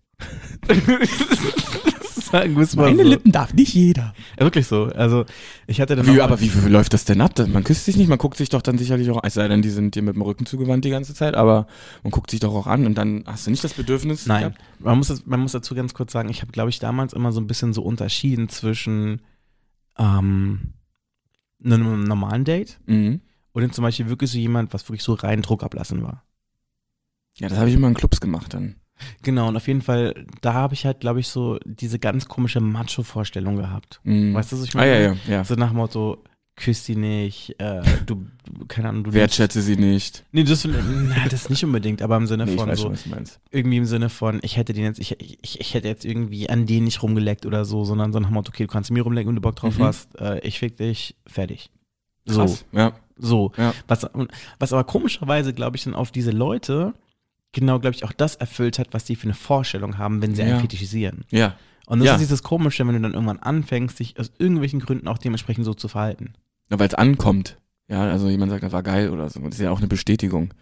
Sagen 2.32 2.56
wir's 2.56 2.76
mal 2.76 2.96
so. 2.96 3.16
darf 3.26 3.54
nicht 3.54 3.74
jeder. 3.74 4.14
Ja, 4.40 4.46
wirklich 4.46 4.68
so. 4.68 4.86
Also 4.86 5.26
ich 5.68 5.80
hatte 5.82 5.96
dann 5.96 6.06
Wie, 6.08 6.22
aber 6.22 6.40
wie, 6.42 6.52
wie 6.66 6.70
läuft 6.70 6.94
das 6.94 7.06
denn 7.06 7.22
ab? 7.22 7.34
Man 7.48 7.64
küsst 7.64 7.86
sich 7.86 7.98
nicht, 7.98 8.08
man 8.08 8.18
guckt 8.18 8.38
sich 8.38 8.50
doch 8.50 8.62
dann 8.62 8.78
sicherlich 8.78 9.10
auch, 9.12 9.22
es 9.24 9.34
sei 9.36 9.48
denn, 9.48 9.62
die 9.62 9.70
sind 9.70 9.96
dir 9.96 10.02
mit 10.02 10.16
dem 10.16 10.22
Rücken 10.22 10.46
zugewandt 10.46 10.86
die 10.86 10.90
ganze 10.90 11.14
Zeit, 11.14 11.36
aber 11.36 11.68
man 12.04 12.12
guckt 12.12 12.32
sich 12.32 12.40
doch 12.40 12.54
auch 12.54 12.68
an 12.68 12.86
und 12.86 12.96
dann 12.98 13.24
hast 13.26 13.48
du 13.48 13.52
nicht 13.52 13.64
das 13.64 13.74
Bedürfnis. 13.74 14.26
Nein, 14.26 14.40
gehabt? 14.40 14.58
man 14.80 14.98
muss, 14.98 15.08
das, 15.08 15.26
man 15.26 15.40
muss 15.40 15.52
dazu 15.54 15.76
ganz 15.76 15.94
kurz 15.94 16.12
sagen, 16.12 16.30
ich 16.30 16.42
habe, 16.42 16.52
glaube 16.52 16.70
ich, 16.70 16.80
damals 16.80 17.14
immer 17.14 17.32
so 17.32 17.40
ein 17.42 17.48
bisschen 17.48 17.74
so 17.74 17.82
unterschieden 17.84 18.50
zwischen 18.50 19.22
ähm, 19.98 20.74
einem 21.64 22.04
normalen 22.04 22.44
Date 22.44 22.80
Mhm. 22.86 23.22
und 23.54 23.62
dann 23.62 23.72
zum 23.72 23.84
Beispiel 23.84 24.10
wirklich 24.10 24.32
so 24.32 24.38
jemand, 24.38 24.74
was 24.74 24.88
wirklich 24.90 25.04
so 25.04 25.14
rein 25.14 25.42
Druck 25.42 25.64
ablassen 25.64 26.04
war. 26.04 26.24
Ja, 27.38 27.50
das 27.50 27.58
habe 27.58 27.70
ich 27.70 27.76
immer 27.76 27.88
in 27.88 27.94
Clubs 27.96 28.22
gemacht 28.22 28.54
dann. 28.54 28.76
Genau, 29.24 29.48
und 29.50 29.58
auf 29.58 29.68
jeden 29.68 29.82
Fall, 29.82 30.26
da 30.42 30.54
habe 30.54 30.74
ich 30.74 30.86
halt, 30.86 31.00
glaube 31.00 31.20
ich, 31.20 31.28
so 31.28 31.60
diese 31.66 32.00
ganz 32.00 32.28
komische 32.28 32.62
Macho-Vorstellung 32.62 33.58
gehabt. 33.58 34.00
Mhm. 34.04 34.34
Weißt 34.34 34.52
du, 34.52 34.58
was 34.58 34.66
ich 34.66 34.76
Ah, 34.76 34.80
meine? 34.80 34.92
ja, 34.94 35.00
ja, 35.00 35.16
ja. 35.28 35.44
So 35.44 35.56
nach 35.56 35.70
dem 35.70 35.78
Motto, 35.78 36.24
küss 36.56 36.86
die 36.86 36.96
nicht, 36.96 37.54
äh, 37.60 37.82
du, 38.06 38.26
keine 38.70 38.88
Ahnung, 38.90 39.04
du 39.04 39.12
Wertschätze 39.14 39.62
sie 39.62 39.76
nicht. 39.76 40.24
Nee, 40.32 40.46
das, 40.46 40.66
na, 40.66 41.28
das 41.30 41.50
nicht 41.50 41.66
unbedingt, 41.66 42.02
aber 42.02 42.16
im 42.16 42.28
Sinne 42.28 42.46
Nee, 42.46 42.56
von 42.56 42.74
so, 42.76 42.96
schon, 42.96 43.24
irgendwie 43.52 43.78
im 43.78 43.86
Sinne 43.86 44.08
von, 44.08 44.40
ich 44.42 44.56
hätte 44.56 44.72
den 44.72 44.86
jetzt, 44.86 45.00
ich, 45.00 45.20
ich, 45.20 45.60
ich 45.60 45.74
hätte 45.74 45.90
jetzt 45.90 46.06
irgendwie 46.06 46.50
an 46.50 46.66
den 46.66 46.86
nicht 46.86 47.04
rumgeleckt 47.04 47.46
oder 47.46 47.66
so, 47.66 47.84
sondern 47.84 48.14
so 48.14 48.20
nach 48.20 48.30
dem 48.30 48.34
Motto, 48.36 48.50
okay, 48.54 48.64
du 48.64 48.72
kannst 48.72 48.90
mir 48.92 49.04
rumlecken, 49.04 49.28
wenn 49.28 49.36
du 49.36 49.42
Bock 49.42 49.58
drauf 49.58 49.78
Mhm. 49.78 49.84
hast, 49.84 50.18
äh, 50.22 50.40
ich 50.48 50.60
fick 50.60 50.78
dich, 50.78 51.16
fertig. 51.28 51.70
So, 52.26 52.40
Krass. 52.40 52.66
Ja. 52.72 52.94
so. 53.18 53.52
Ja. 53.58 53.74
Was, 53.90 54.08
was 54.58 54.72
aber 54.74 54.86
komischerweise, 54.86 55.54
glaube 55.54 55.76
ich, 55.76 55.84
dann 55.84 55.94
auf 55.94 56.12
diese 56.12 56.32
Leute 56.32 56.94
genau, 57.56 57.80
glaube 57.80 57.96
ich, 57.96 58.04
auch 58.04 58.12
das 58.12 58.36
erfüllt 58.36 58.78
hat, 58.78 58.90
was 58.92 59.06
die 59.06 59.16
für 59.16 59.24
eine 59.24 59.34
Vorstellung 59.34 59.98
haben, 59.98 60.22
wenn 60.22 60.36
sie 60.36 60.44
Ja. 60.44 60.50
einen 60.50 60.60
fetischisieren. 60.60 61.24
Ja. 61.32 61.56
Und 61.88 62.00
das 62.00 62.06
Ja. 62.08 62.14
ist 62.16 62.20
dieses 62.22 62.44
Komische, 62.44 62.86
wenn 62.86 62.94
du 62.96 63.02
dann 63.02 63.14
irgendwann 63.14 63.40
anfängst, 63.40 64.00
dich 64.00 64.20
aus 64.20 64.32
irgendwelchen 64.38 64.80
Gründen 64.80 65.08
auch 65.08 65.18
dementsprechend 65.18 65.66
so 65.66 65.74
zu 65.74 65.88
verhalten. 65.88 66.34
Ja, 66.70 66.78
weil 66.80 66.88
es 66.88 66.94
ankommt. 66.94 67.58
Ja, 67.88 68.02
also 68.04 68.28
jemand 68.30 68.52
sagt, 68.52 68.64
das 68.64 68.72
war 68.74 68.84
geil 68.84 69.10
oder 69.10 69.30
so. 69.30 69.40
Das 69.40 69.56
ist 69.56 69.62
ja 69.62 69.72
auch 69.72 69.78
eine 69.80 69.88
Bestätigung. 69.88 70.54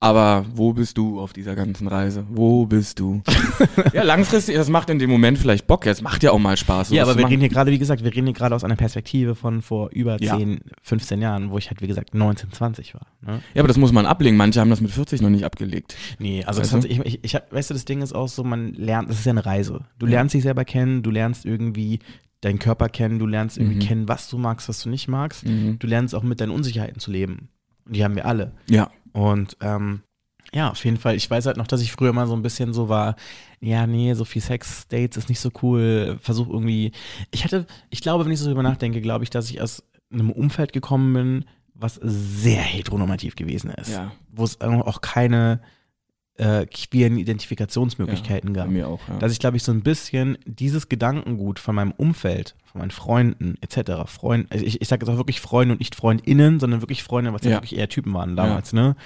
Aber 0.00 0.46
wo 0.54 0.72
bist 0.72 0.96
du 0.96 1.18
auf 1.18 1.32
dieser 1.32 1.56
ganzen 1.56 1.88
Reise? 1.88 2.24
Wo 2.30 2.66
bist 2.66 3.00
du? 3.00 3.20
ja, 3.92 4.04
langfristig, 4.04 4.54
das 4.54 4.68
macht 4.68 4.90
in 4.90 5.00
dem 5.00 5.10
Moment 5.10 5.38
vielleicht 5.38 5.66
Bock. 5.66 5.86
Es 5.86 6.02
macht 6.02 6.22
ja 6.22 6.30
auch 6.30 6.38
mal 6.38 6.56
Spaß. 6.56 6.90
ja, 6.90 7.02
aber 7.02 7.16
wir 7.16 7.22
machen. 7.22 7.30
reden 7.30 7.40
hier 7.40 7.48
gerade, 7.48 7.72
wie 7.72 7.78
gesagt, 7.78 8.04
wir 8.04 8.14
reden 8.14 8.26
hier 8.28 8.34
gerade 8.34 8.54
aus 8.54 8.62
einer 8.62 8.76
Perspektive 8.76 9.34
von 9.34 9.60
vor 9.60 9.90
über 9.90 10.22
Ja. 10.22 10.36
10, 10.36 10.60
15 10.82 11.20
Jahren, 11.20 11.50
wo 11.50 11.58
ich 11.58 11.68
halt, 11.70 11.82
wie 11.82 11.88
gesagt, 11.88 12.14
19, 12.14 12.52
20 12.52 12.94
war. 12.94 13.08
Ne? 13.22 13.42
Ja, 13.54 13.60
aber 13.62 13.66
das 13.68 13.76
muss 13.76 13.90
man 13.90 14.06
ablegen. 14.06 14.36
Manche 14.36 14.60
haben 14.60 14.70
das 14.70 14.80
mit 14.80 14.92
40 14.92 15.20
noch 15.20 15.30
nicht 15.30 15.44
abgelegt. 15.44 15.96
Nee, 16.20 16.44
also 16.44 16.60
das 16.60 16.72
Weißt 16.72 16.84
hat, 16.84 16.90
du? 16.90 16.94
ich, 16.94 17.14
ich, 17.14 17.24
ich 17.24 17.34
hab, 17.34 17.52
weißt 17.52 17.70
du, 17.70 17.74
das 17.74 17.84
Ding 17.84 18.00
ist 18.00 18.12
auch 18.14 18.28
so, 18.28 18.44
man 18.44 18.74
lernt, 18.74 19.10
das 19.10 19.18
ist 19.18 19.24
ja 19.26 19.32
eine 19.32 19.44
Reise. 19.46 19.80
Du 19.98 20.06
Ja. 20.06 20.12
lernst 20.12 20.32
dich 20.32 20.44
selber 20.44 20.64
kennen, 20.64 21.02
du 21.02 21.10
lernst 21.10 21.44
irgendwie 21.44 21.98
deinen 22.40 22.60
Körper 22.60 22.88
kennen, 22.88 23.18
du 23.18 23.26
lernst 23.26 23.58
irgendwie 23.58 23.76
Mhm. 23.76 23.80
kennen, 23.88 24.08
was 24.08 24.28
du 24.28 24.38
magst, 24.38 24.68
was 24.68 24.80
du 24.80 24.90
nicht 24.90 25.08
magst. 25.08 25.44
Mhm. 25.44 25.80
Du 25.80 25.88
lernst 25.88 26.14
auch 26.14 26.22
mit 26.22 26.40
deinen 26.40 26.50
Unsicherheiten 26.50 27.00
zu 27.00 27.10
leben. 27.10 27.48
Und 27.84 27.96
die 27.96 28.04
haben 28.04 28.14
wir 28.14 28.26
alle. 28.26 28.52
Ja. 28.70 28.90
Und 29.12 29.56
ähm, 29.60 30.02
ja, 30.52 30.70
auf 30.70 30.84
jeden 30.84 30.96
Fall. 30.96 31.14
Ich 31.16 31.30
weiß 31.30 31.46
halt 31.46 31.56
noch, 31.56 31.66
dass 31.66 31.82
ich 31.82 31.92
früher 31.92 32.12
mal 32.12 32.26
so 32.26 32.34
ein 32.34 32.42
bisschen 32.42 32.72
so 32.72 32.88
war, 32.88 33.16
ja, 33.60 33.86
nee, 33.86 34.14
so 34.14 34.24
viel 34.24 34.42
Sex-Dates 34.42 35.16
ist 35.16 35.28
nicht 35.28 35.40
so 35.40 35.50
cool. 35.62 36.18
Versuch 36.22 36.48
irgendwie. 36.48 36.92
Ich 37.30 37.44
hatte, 37.44 37.66
ich 37.90 38.00
glaube, 38.00 38.24
wenn 38.24 38.32
ich 38.32 38.38
so 38.38 38.46
drüber 38.46 38.62
nachdenke, 38.62 39.00
glaube 39.00 39.24
ich, 39.24 39.30
dass 39.30 39.50
ich 39.50 39.60
aus 39.60 39.82
einem 40.10 40.30
Umfeld 40.30 40.72
gekommen 40.72 41.12
bin, 41.12 41.44
was 41.74 41.96
sehr 42.02 42.62
heteronormativ 42.62 43.36
gewesen 43.36 43.70
ist. 43.70 43.90
Ja. 43.90 44.12
Wo 44.32 44.44
es 44.44 44.60
auch 44.60 45.00
keine 45.00 45.60
äh, 46.38 46.66
queeren 46.66 47.18
Identifikationsmöglichkeiten 47.18 48.52
Bei 48.52 48.60
gab. 48.60 48.68
mir 48.70 48.88
auch. 48.88 49.00
Ja. 49.08 49.18
Dass 49.18 49.32
ich, 49.32 49.38
glaube 49.38 49.56
ich, 49.56 49.62
so 49.62 49.72
ein 49.72 49.82
bisschen 49.82 50.38
dieses 50.46 50.88
Gedankengut 50.88 51.58
von 51.58 51.74
meinem 51.74 51.92
Umfeld, 51.92 52.54
von 52.64 52.80
meinen 52.80 52.90
Freunden 52.90 53.56
etc., 53.60 53.92
Freund, 54.06 54.50
also 54.50 54.64
ich, 54.64 54.80
ich 54.80 54.88
sage 54.88 55.04
jetzt 55.04 55.12
auch 55.12 55.18
wirklich 55.18 55.40
Freunde 55.40 55.72
und 55.72 55.80
nicht 55.80 55.94
FreundInnen, 55.94 56.60
sondern 56.60 56.80
wirklich 56.80 57.02
Freunde, 57.02 57.32
was 57.32 57.42
ja, 57.42 57.50
Ja. 57.50 57.56
wirklich 57.56 57.76
eher 57.76 57.88
Typen 57.88 58.14
waren 58.14 58.36
damals, 58.36 58.72
ne? 58.72 58.96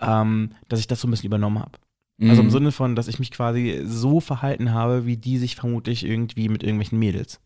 Ähm, 0.00 0.50
dass 0.68 0.80
ich 0.80 0.86
das 0.86 1.00
so 1.00 1.08
ein 1.08 1.10
bisschen 1.10 1.26
übernommen 1.26 1.58
habe. 1.58 1.72
Mhm. 2.18 2.30
Also 2.30 2.42
im 2.42 2.50
Sinne 2.50 2.72
von, 2.72 2.94
dass 2.96 3.08
ich 3.08 3.18
mich 3.18 3.30
quasi 3.30 3.82
so 3.84 4.20
verhalten 4.20 4.72
habe, 4.72 5.06
wie 5.06 5.16
die 5.16 5.38
sich 5.38 5.56
vermutlich 5.56 6.04
irgendwie 6.04 6.48
mit 6.48 6.62
irgendwelchen 6.62 6.98
Mädels. 6.98 7.40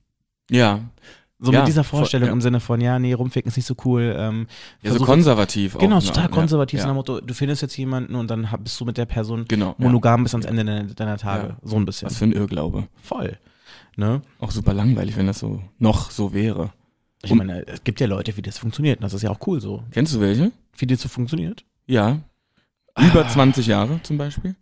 Ja. 0.51 0.81
So 1.43 1.53
Ja, 1.53 1.61
mit 1.61 1.69
dieser 1.69 1.85
Vorstellung 1.85 2.27
ja. 2.29 2.33
im 2.35 2.41
Sinne 2.43 2.61
von, 2.61 2.81
ja, 2.83 2.99
nee, 2.99 3.15
rumficken 3.15 3.49
ist 3.49 3.57
nicht 3.57 3.65
so 3.67 3.75
cool. 3.87 4.15
Ähm, 4.19 4.47
Ja, 4.83 4.93
so 4.93 5.03
konservativ 5.05 5.77
auch. 5.77 5.81
Genau, 5.81 5.97
ne? 5.97 6.03
total 6.03 6.25
Ja. 6.25 6.29
konservativ. 6.29 6.81
So 6.81 6.85
Ja. 6.85 6.89
nach 6.89 6.95
Motto, 6.95 7.21
du 7.21 7.33
findest 7.33 7.63
jetzt 7.63 7.77
jemanden 7.79 8.15
und 8.15 8.31
dann 8.31 8.47
bist 8.63 8.79
du 8.79 8.85
mit 8.85 8.99
der 8.99 9.07
Person 9.07 9.47
Genau. 9.49 9.69
ja. 9.69 9.75
monogam 9.79 10.23
bis 10.23 10.35
ans 10.35 10.45
Ende 10.47 10.65
deiner, 10.65 10.85
deiner 10.85 11.17
Tage. 11.17 11.49
Ja. 11.49 11.57
So 11.63 11.77
ein 11.77 11.87
bisschen. 11.87 12.07
Was 12.11 12.19
für 12.19 12.25
ein 12.27 12.33
Irrglaube. 12.33 12.89
Voll. 13.03 13.39
Ne? 13.97 14.21
Auch 14.39 14.51
super 14.51 14.75
langweilig, 14.75 15.17
wenn 15.17 15.27
das 15.27 15.39
so 15.39 15.63
noch 15.79 16.11
so 16.11 16.35
wäre. 16.35 16.73
Ich 17.23 17.31
Und- 17.31 17.39
meine, 17.39 17.67
es 17.67 17.85
gibt 17.85 18.01
ja 18.01 18.07
Leute, 18.07 18.33
die 18.33 18.43
das 18.43 18.59
funktioniert. 18.59 18.99
Und 18.99 19.05
das 19.05 19.15
ist 19.15 19.23
ja 19.23 19.31
auch 19.31 19.39
cool 19.47 19.61
so. 19.61 19.83
Kennst 19.93 20.15
du 20.15 20.21
welche? 20.21 20.53
Die 20.81 20.87
das 20.87 21.01
so 21.01 21.09
funktioniert. 21.09 21.65
Ja. 21.87 22.19
Über 22.99 23.27
20 23.27 23.67
Jahre 23.67 24.01
zum 24.03 24.19
Beispiel. 24.19 24.57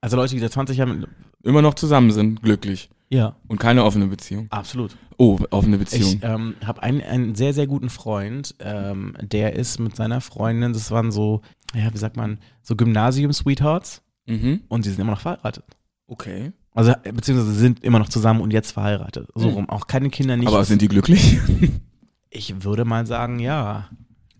Also 0.00 0.16
Leute, 0.16 0.34
die 0.34 0.40
seit 0.40 0.52
20 0.52 0.76
Jahren. 0.78 1.06
Immer 1.42 1.62
noch 1.62 1.74
zusammen 1.74 2.10
sind, 2.12 2.42
glücklich. 2.42 2.88
Ja, 3.12 3.34
Und 3.48 3.58
keine 3.58 3.84
offene 3.84 4.06
Beziehung. 4.06 4.46
absolut. 4.50 4.96
Oh, 5.18 5.38
offene 5.50 5.78
Beziehung. 5.78 6.12
Ich 6.14 6.18
ähm, 6.22 6.54
habe 6.64 6.82
einen, 6.82 7.00
einen 7.02 7.34
sehr, 7.34 7.52
sehr 7.52 7.66
guten 7.66 7.90
Freund, 7.90 8.54
ähm, 8.60 9.14
der 9.20 9.54
ist 9.56 9.80
mit 9.80 9.96
seiner 9.96 10.20
Freundin, 10.20 10.72
das 10.72 10.90
waren 10.92 11.10
so, 11.10 11.42
ja, 11.74 11.92
wie 11.92 11.98
sagt 11.98 12.16
man, 12.16 12.38
so 12.62 12.76
Gymnasium-Sweethearts 12.76 14.02
mhm. 14.26 14.60
und 14.68 14.84
die 14.84 14.90
sind 14.90 15.00
immer 15.00 15.12
noch 15.12 15.20
verheiratet. 15.20 15.64
Okay. 16.06 16.52
Also, 16.72 16.92
äh, 17.02 17.12
beziehungsweise 17.12 17.52
sind 17.52 17.82
immer 17.82 17.98
noch 17.98 18.08
zusammen 18.08 18.40
und 18.40 18.52
jetzt 18.52 18.70
verheiratet. 18.72 19.28
So 19.34 19.48
Mhm. 19.48 19.54
rum. 19.54 19.68
Auch 19.68 19.86
keine 19.88 20.08
Kinder, 20.10 20.36
nicht. 20.36 20.46
Aber 20.48 20.64
sind 20.64 20.80
die 20.80 20.88
glücklich? 20.88 21.38
ich 22.30 22.62
würde 22.64 22.84
mal 22.84 23.06
sagen, 23.06 23.40
ja. 23.40 23.88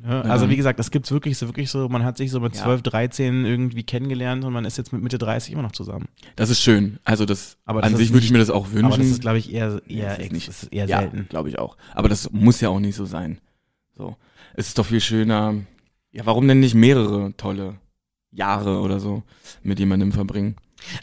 Ja, 0.03 0.23
also 0.23 0.47
Ja. 0.47 0.51
wie 0.51 0.57
gesagt, 0.57 0.79
das 0.79 0.91
gibt's 0.91 1.11
wirklich 1.11 1.37
so, 1.37 1.47
wirklich 1.47 1.71
so, 1.71 1.89
man 1.89 2.05
hat 2.05 2.17
sich 2.17 2.31
so 2.31 2.41
mit 2.41 2.55
Ja. 2.57 2.63
12, 2.63 2.83
13 2.83 3.45
irgendwie 3.45 3.83
kennengelernt 3.83 4.45
und 4.45 4.53
man 4.53 4.65
ist 4.65 4.79
jetzt 4.79 4.93
mit 4.93 5.03
Mitte 5.03 5.19
30 5.19 5.53
immer 5.53 5.63
noch 5.63 5.73
zusammen. 5.73 6.07
Das 6.37 6.49
ist 6.51 6.61
schön. 6.63 6.99
Also 7.05 7.27
das, 7.27 7.59
Aber 7.67 7.83
an 7.85 7.93
das 7.93 7.99
sich 7.99 8.09
ist 8.09 8.15
würde 8.15 8.25
ich 8.25 8.33
mir 8.33 8.39
das 8.39 8.51
auch 8.51 8.71
wünschen. 8.71 8.87
Aber 8.87 8.97
das 8.97 9.07
ist, 9.07 9.21
glaube 9.21 9.39
ich, 9.39 9.53
eher, 9.53 9.83
eher, 9.89 10.17
das 10.17 10.19
ist 10.27 10.33
nicht- 10.33 10.49
das 10.49 10.63
ist 10.65 10.73
eher 10.73 10.87
ja, 10.87 11.01
selten. 11.01 11.27
glaube 11.29 11.49
ich 11.51 11.59
auch. 11.59 11.77
Aber 11.95 12.09
das 12.09 12.31
muss 12.33 12.61
ja 12.61 12.71
auch 12.71 12.81
nicht 12.81 12.97
so 12.97 13.05
sein. 13.05 13.39
So. 13.97 14.17
Es 14.55 14.69
ist 14.69 14.79
doch 14.79 14.87
viel 14.87 15.01
schöner. 15.01 15.55
Ja, 16.13 16.25
warum 16.27 16.49
denn 16.49 16.61
nicht 16.61 16.75
mehrere 16.75 17.35
tolle 17.37 17.77
Jahre 18.31 18.81
oder 18.81 19.01
so 19.01 19.23
mit 19.63 19.79
jemandem 19.79 20.13
verbringen? 20.13 20.57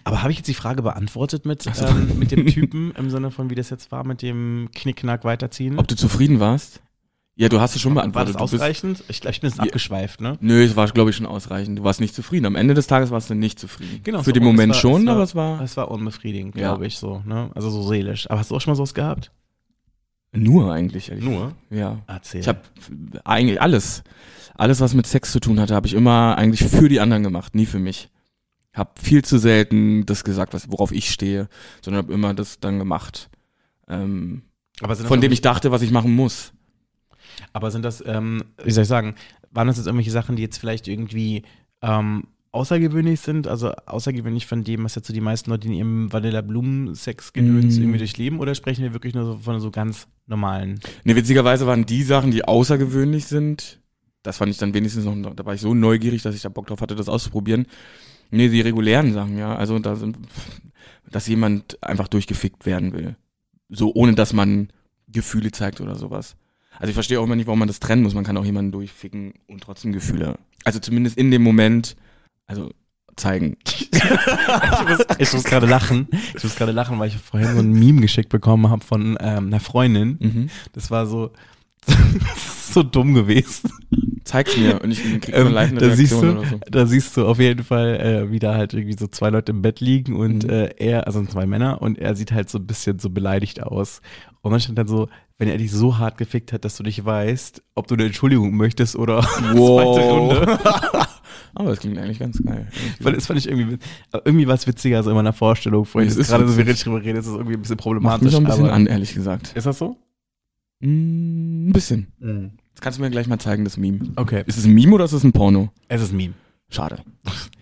Aber 0.04 0.24
habe 0.24 0.32
ich 0.32 0.38
jetzt 0.40 0.48
die 0.48 0.54
Frage 0.56 0.82
beantwortet 0.82 1.46
mit, 1.46 1.66
Ach 1.70 1.76
so. 1.76 1.86
ähm, 1.86 2.18
mit 2.18 2.32
dem 2.32 2.46
Typen 2.48 2.92
im 2.98 3.10
Sinne 3.12 3.30
von, 3.30 3.50
wie 3.52 3.56
das 3.56 3.70
jetzt 3.70 3.92
war, 3.92 4.04
mit 4.06 4.24
dem 4.24 4.70
Knickknack 4.74 5.24
weiterziehen? 5.24 5.78
Ob 5.78 5.88
du 5.88 5.96
zufrieden 5.96 6.40
warst? 6.40 6.82
Ja, 7.40 7.50
du 7.50 7.60
hast 7.62 7.76
es 7.76 7.82
schon 7.82 7.94
war 7.94 8.02
beantwortet. 8.02 8.34
das 8.36 8.40
Du 8.40 8.44
bist- 8.52 8.54
ausreichend? 8.56 9.04
Ich 9.10 9.22
glaube, 9.22 9.34
ich 9.36 9.42
bin 9.42 9.50
jetzt 9.52 9.58
Ja. 9.60 9.64
abgeschweift, 9.66 10.22
ne? 10.22 10.38
Nö, 10.42 10.64
es 10.64 10.76
war, 10.76 10.88
glaube 10.88 11.12
ich, 11.12 11.16
schon 11.16 11.28
ausreichend. 11.28 11.78
Du 11.78 11.84
warst 11.84 12.00
nicht 12.02 12.16
zufrieden. 12.16 12.48
Am 12.48 12.56
Ende 12.56 12.74
des 12.74 12.88
Tages 12.88 13.12
warst 13.12 13.30
du 13.30 13.36
nicht 13.36 13.60
zufrieden. 13.60 14.02
Genau, 14.04 14.24
Für 14.24 14.34
den 14.34 14.42
es 14.42 14.48
Moment 14.48 14.74
war- 14.74 14.80
schon, 14.82 15.02
es 15.02 15.06
war- 15.08 15.14
aber 15.14 15.24
es 15.24 15.36
war 15.36 15.60
Das 15.60 15.78
war 15.78 15.92
unbefriedigend, 15.92 16.56
Ja. 16.56 16.70
glaube 16.70 16.88
ich, 16.88 16.98
so, 16.98 17.22
ne? 17.26 17.52
Also 17.54 17.70
so 17.70 17.84
seelisch. 17.88 18.28
Aber 18.30 18.40
hast 18.40 18.50
du 18.50 18.56
auch 18.56 18.62
schon 18.62 18.72
mal 18.72 18.76
sowas 18.76 18.94
gehabt? 18.94 19.32
nur 20.34 20.72
eigentlich. 20.72 21.10
ehrlich 21.10 21.24
Nur? 21.26 21.54
Ja. 21.70 22.00
Erzähl. 22.06 22.42
Ich 22.42 22.48
habe 22.48 22.60
eigentlich 23.24 23.60
alles, 23.62 24.04
alles, 24.56 24.82
was 24.82 24.94
mit 24.94 25.08
Sex 25.08 25.32
zu 25.32 25.40
tun 25.40 25.60
hatte, 25.60 25.74
habe 25.74 25.88
ich 25.88 25.94
immer 25.94 26.38
eigentlich 26.38 26.64
für 26.70 26.90
die 26.90 27.00
anderen 27.00 27.24
gemacht, 27.24 27.56
nie 27.56 27.66
für 27.66 27.80
mich. 27.80 28.10
Hab 28.74 29.00
viel 29.00 29.24
zu 29.26 29.40
selten 29.40 30.06
das 30.06 30.24
gesagt, 30.24 30.54
was, 30.54 30.70
worauf 30.72 30.92
ich 30.92 31.10
stehe, 31.12 31.50
sondern 31.82 32.04
habe 32.04 32.14
immer 32.14 32.34
das 32.36 32.60
dann 32.60 32.78
gemacht, 32.78 33.30
ähm, 33.88 34.44
aber 34.82 34.94
das 34.94 35.06
von 35.08 35.22
dem 35.22 35.32
ich 35.32 35.42
dachte, 35.42 35.72
was 35.72 35.82
ich 35.82 35.90
machen 35.92 36.14
muss. 36.14 36.52
Aber 37.54 37.72
sind 37.72 37.84
das, 37.84 38.04
ähm, 38.06 38.44
wie 38.64 38.72
soll 38.72 38.84
ich 38.84 38.88
sagen, 38.88 39.16
waren 39.52 39.68
das 39.68 39.78
jetzt 39.78 39.88
irgendwelche 39.88 40.12
Sachen, 40.12 40.36
die 40.36 40.44
jetzt 40.44 40.58
vielleicht 40.58 40.88
irgendwie 40.88 41.44
ähm, 41.82 42.26
außergewöhnlich 42.52 43.20
sind? 43.20 43.48
Also 43.48 43.72
außergewöhnlich 43.86 44.46
von 44.48 44.64
dem, 44.64 44.84
was 44.84 44.96
jetzt 44.96 45.08
so 45.08 45.14
die 45.14 45.22
meisten 45.22 45.50
Leute 45.50 45.68
in 45.68 45.74
ihrem 45.74 46.14
Vanilla-Blumen-Sex-Gedöns 46.14 47.78
Mm. 47.78 47.82
irgendwie 47.82 47.98
durchleben? 48.00 48.40
Oder 48.40 48.56
sprechen 48.56 48.84
wir 48.84 48.94
wirklich 48.94 49.14
nur 49.14 49.26
so 49.26 49.38
von 49.38 49.60
so 49.60 49.72
ganz 49.72 50.08
normalen? 50.26 50.80
Ne, 51.04 51.16
witzigerweise 51.16 51.68
waren 51.68 51.86
die 51.86 52.04
Sachen, 52.04 52.32
die 52.32 52.46
außergewöhnlich 52.46 53.26
sind, 53.28 53.80
das 54.24 54.38
fand 54.38 54.52
ich 54.52 54.58
dann 54.58 54.74
wenigstens 54.74 55.06
noch, 55.06 55.16
da 55.36 55.46
war 55.46 55.54
ich 55.54 55.62
so 55.62 55.74
neugierig, 55.74 56.22
dass 56.22 56.36
ich 56.36 56.42
da 56.42 56.50
Bock 56.50 56.68
drauf 56.68 56.82
hatte, 56.82 56.96
das 56.96 57.10
auszuprobieren. 57.10 57.66
Nee, 58.30 58.50
die 58.50 58.62
regulären 58.62 59.14
Sachen, 59.14 59.38
ja. 59.38 59.56
Also 59.56 59.80
da 59.80 59.96
sind, 59.96 60.18
dass 61.10 61.28
jemand 61.28 61.82
einfach 61.82 62.10
durchgefickt 62.10 62.66
werden 62.66 62.92
will. 62.92 63.16
So, 63.70 63.94
ohne 63.94 64.16
dass 64.16 64.34
man 64.34 64.70
Gefühle 65.08 65.52
zeigt 65.52 65.80
oder 65.80 65.96
sowas. 65.96 66.36
Also 66.80 66.90
ich 66.90 66.94
verstehe 66.94 67.20
auch 67.20 67.24
immer 67.26 67.36
nicht, 67.36 67.48
warum 67.48 67.60
man 67.60 67.68
das 67.68 67.80
trennen 67.80 68.04
muss. 68.04 68.14
Man 68.14 68.24
kann 68.24 68.38
auch 68.38 68.46
jemanden 68.46 68.72
durchficken 68.72 69.34
und 69.48 69.62
trotzdem 69.62 69.94
Gefühle. 69.94 70.38
Also 70.64 70.80
zumindest 70.80 71.18
in 71.18 71.32
dem 71.32 71.42
Moment, 71.44 71.96
also 72.48 72.72
zeigen. 73.16 73.58
Ich 75.20 75.34
muss 75.34 75.44
gerade 75.44 75.66
lachen. 75.66 76.08
Ich 76.36 76.44
muss 76.44 76.56
gerade 76.56 76.72
lachen, 76.72 77.00
weil 77.00 77.10
ich 77.10 77.18
vorhin 77.18 77.54
so 77.54 77.60
ein 77.60 77.72
Meme 77.72 78.02
geschickt 78.02 78.30
bekommen 78.30 78.70
habe 78.70 78.84
von 78.84 79.18
ähm, 79.20 79.48
einer 79.48 79.60
Freundin. 79.60 80.18
Mhm. 80.20 80.50
Das 80.74 80.92
war 80.92 81.06
so, 81.08 81.32
so 82.72 82.84
dumm 82.84 83.14
gewesen. 83.14 83.72
Zeig's 84.24 84.58
mir 84.58 84.82
und 84.82 84.92
ich 84.92 85.02
krieg 85.04 85.30
Ähm, 85.30 85.48
eine 85.48 85.50
leitende 85.56 85.90
da 85.90 85.96
siehst 85.96 86.12
Reaktion 86.14 86.36
du, 86.36 86.42
oder 86.42 86.50
so. 86.50 86.60
da 86.70 86.86
siehst 86.86 87.18
du 87.18 87.26
auf 87.26 87.40
jeden 87.40 87.64
Fall, 87.64 87.96
äh, 88.28 88.32
wie 88.32 88.40
da 88.40 88.56
halt 88.56 88.74
irgendwie 88.74 88.98
so 88.98 89.08
zwei 89.08 89.30
Leute 89.30 89.52
im 89.54 89.62
Bett 89.62 89.80
liegen 89.80 90.16
und 90.16 90.44
Mhm. 90.44 90.50
äh, 90.50 90.66
er, 90.78 91.08
also 91.08 91.24
zwei 91.26 91.46
Männer, 91.46 91.82
und 91.82 91.98
er 91.98 92.16
sieht 92.16 92.32
halt 92.32 92.50
so 92.50 92.58
ein 92.60 92.68
bisschen 92.68 93.00
so 93.00 93.10
beleidigt 93.10 93.64
aus. 93.64 94.02
Und 94.42 94.52
dann 94.52 94.60
stand 94.60 94.78
dann 94.78 94.88
so, 94.88 95.08
wenn 95.38 95.50
er 95.50 95.58
dich 95.58 95.72
so 95.72 95.98
hart 95.98 96.18
gefickt 96.18 96.52
hat, 96.52 96.66
dass 96.66 96.78
du 96.78 96.84
nicht 96.84 97.04
weißt, 97.06 97.62
ob 97.76 97.88
du 97.88 97.94
eine 97.96 98.06
Entschuldigung 98.06 98.56
möchtest 98.56 98.96
oder 98.96 99.22
zweite 99.42 100.10
Runde. 100.10 100.60
Aber 101.54 101.70
das 101.70 101.80
klingt 101.80 101.98
eigentlich 101.98 102.20
ganz 102.20 102.42
geil. 102.44 102.68
Weil 103.00 103.14
das 103.14 103.26
fand 103.26 103.40
ich 103.40 103.48
irgendwie, 103.48 103.78
irgendwie 104.26 104.48
was 104.48 104.68
witziger 104.68 105.02
so 105.02 105.10
in 105.10 105.16
meiner 105.16 105.34
Vorstellung. 105.34 105.86
Vorhin 105.86 106.10
Es 106.10 106.16
ist 106.18 106.30
gerade 106.30 106.48
so, 106.48 106.58
wie 106.58 106.62
richtig 106.62 106.84
drüber 106.84 107.02
reden, 107.04 107.18
ist 107.18 107.26
das 107.28 107.34
irgendwie 107.34 107.56
ein 107.56 107.62
bisschen 107.62 107.76
Macht 107.76 107.84
problematisch. 107.84 108.26
mich 108.26 108.36
auch 108.36 108.40
ein 108.40 108.46
bisschen 108.46 108.66
aber, 108.66 108.74
an, 108.74 108.86
ehrlich 108.86 109.14
gesagt. 109.14 109.54
Ist 109.56 109.66
das 109.66 109.78
so? 109.80 109.98
Mm, 110.82 111.70
ein 111.70 111.74
bisschen. 111.74 112.08
Das 112.74 112.82
kannst 112.82 113.00
du 113.00 113.04
mir 113.04 113.10
gleich 113.10 113.28
mal 113.28 113.40
zeigen, 113.40 113.64
das 113.64 113.78
Meme. 113.78 114.00
Okay. 114.18 114.44
Ist 114.46 114.58
es 114.58 114.66
ein 114.66 114.74
Meme 114.74 114.94
oder 114.94 115.06
ist 115.06 115.14
es 115.14 115.24
ein 115.24 115.32
Porno? 115.32 115.72
Es 115.88 116.02
ist 116.02 116.14
ein 116.14 116.18
Meme. 116.18 116.34
Schade. 116.70 116.98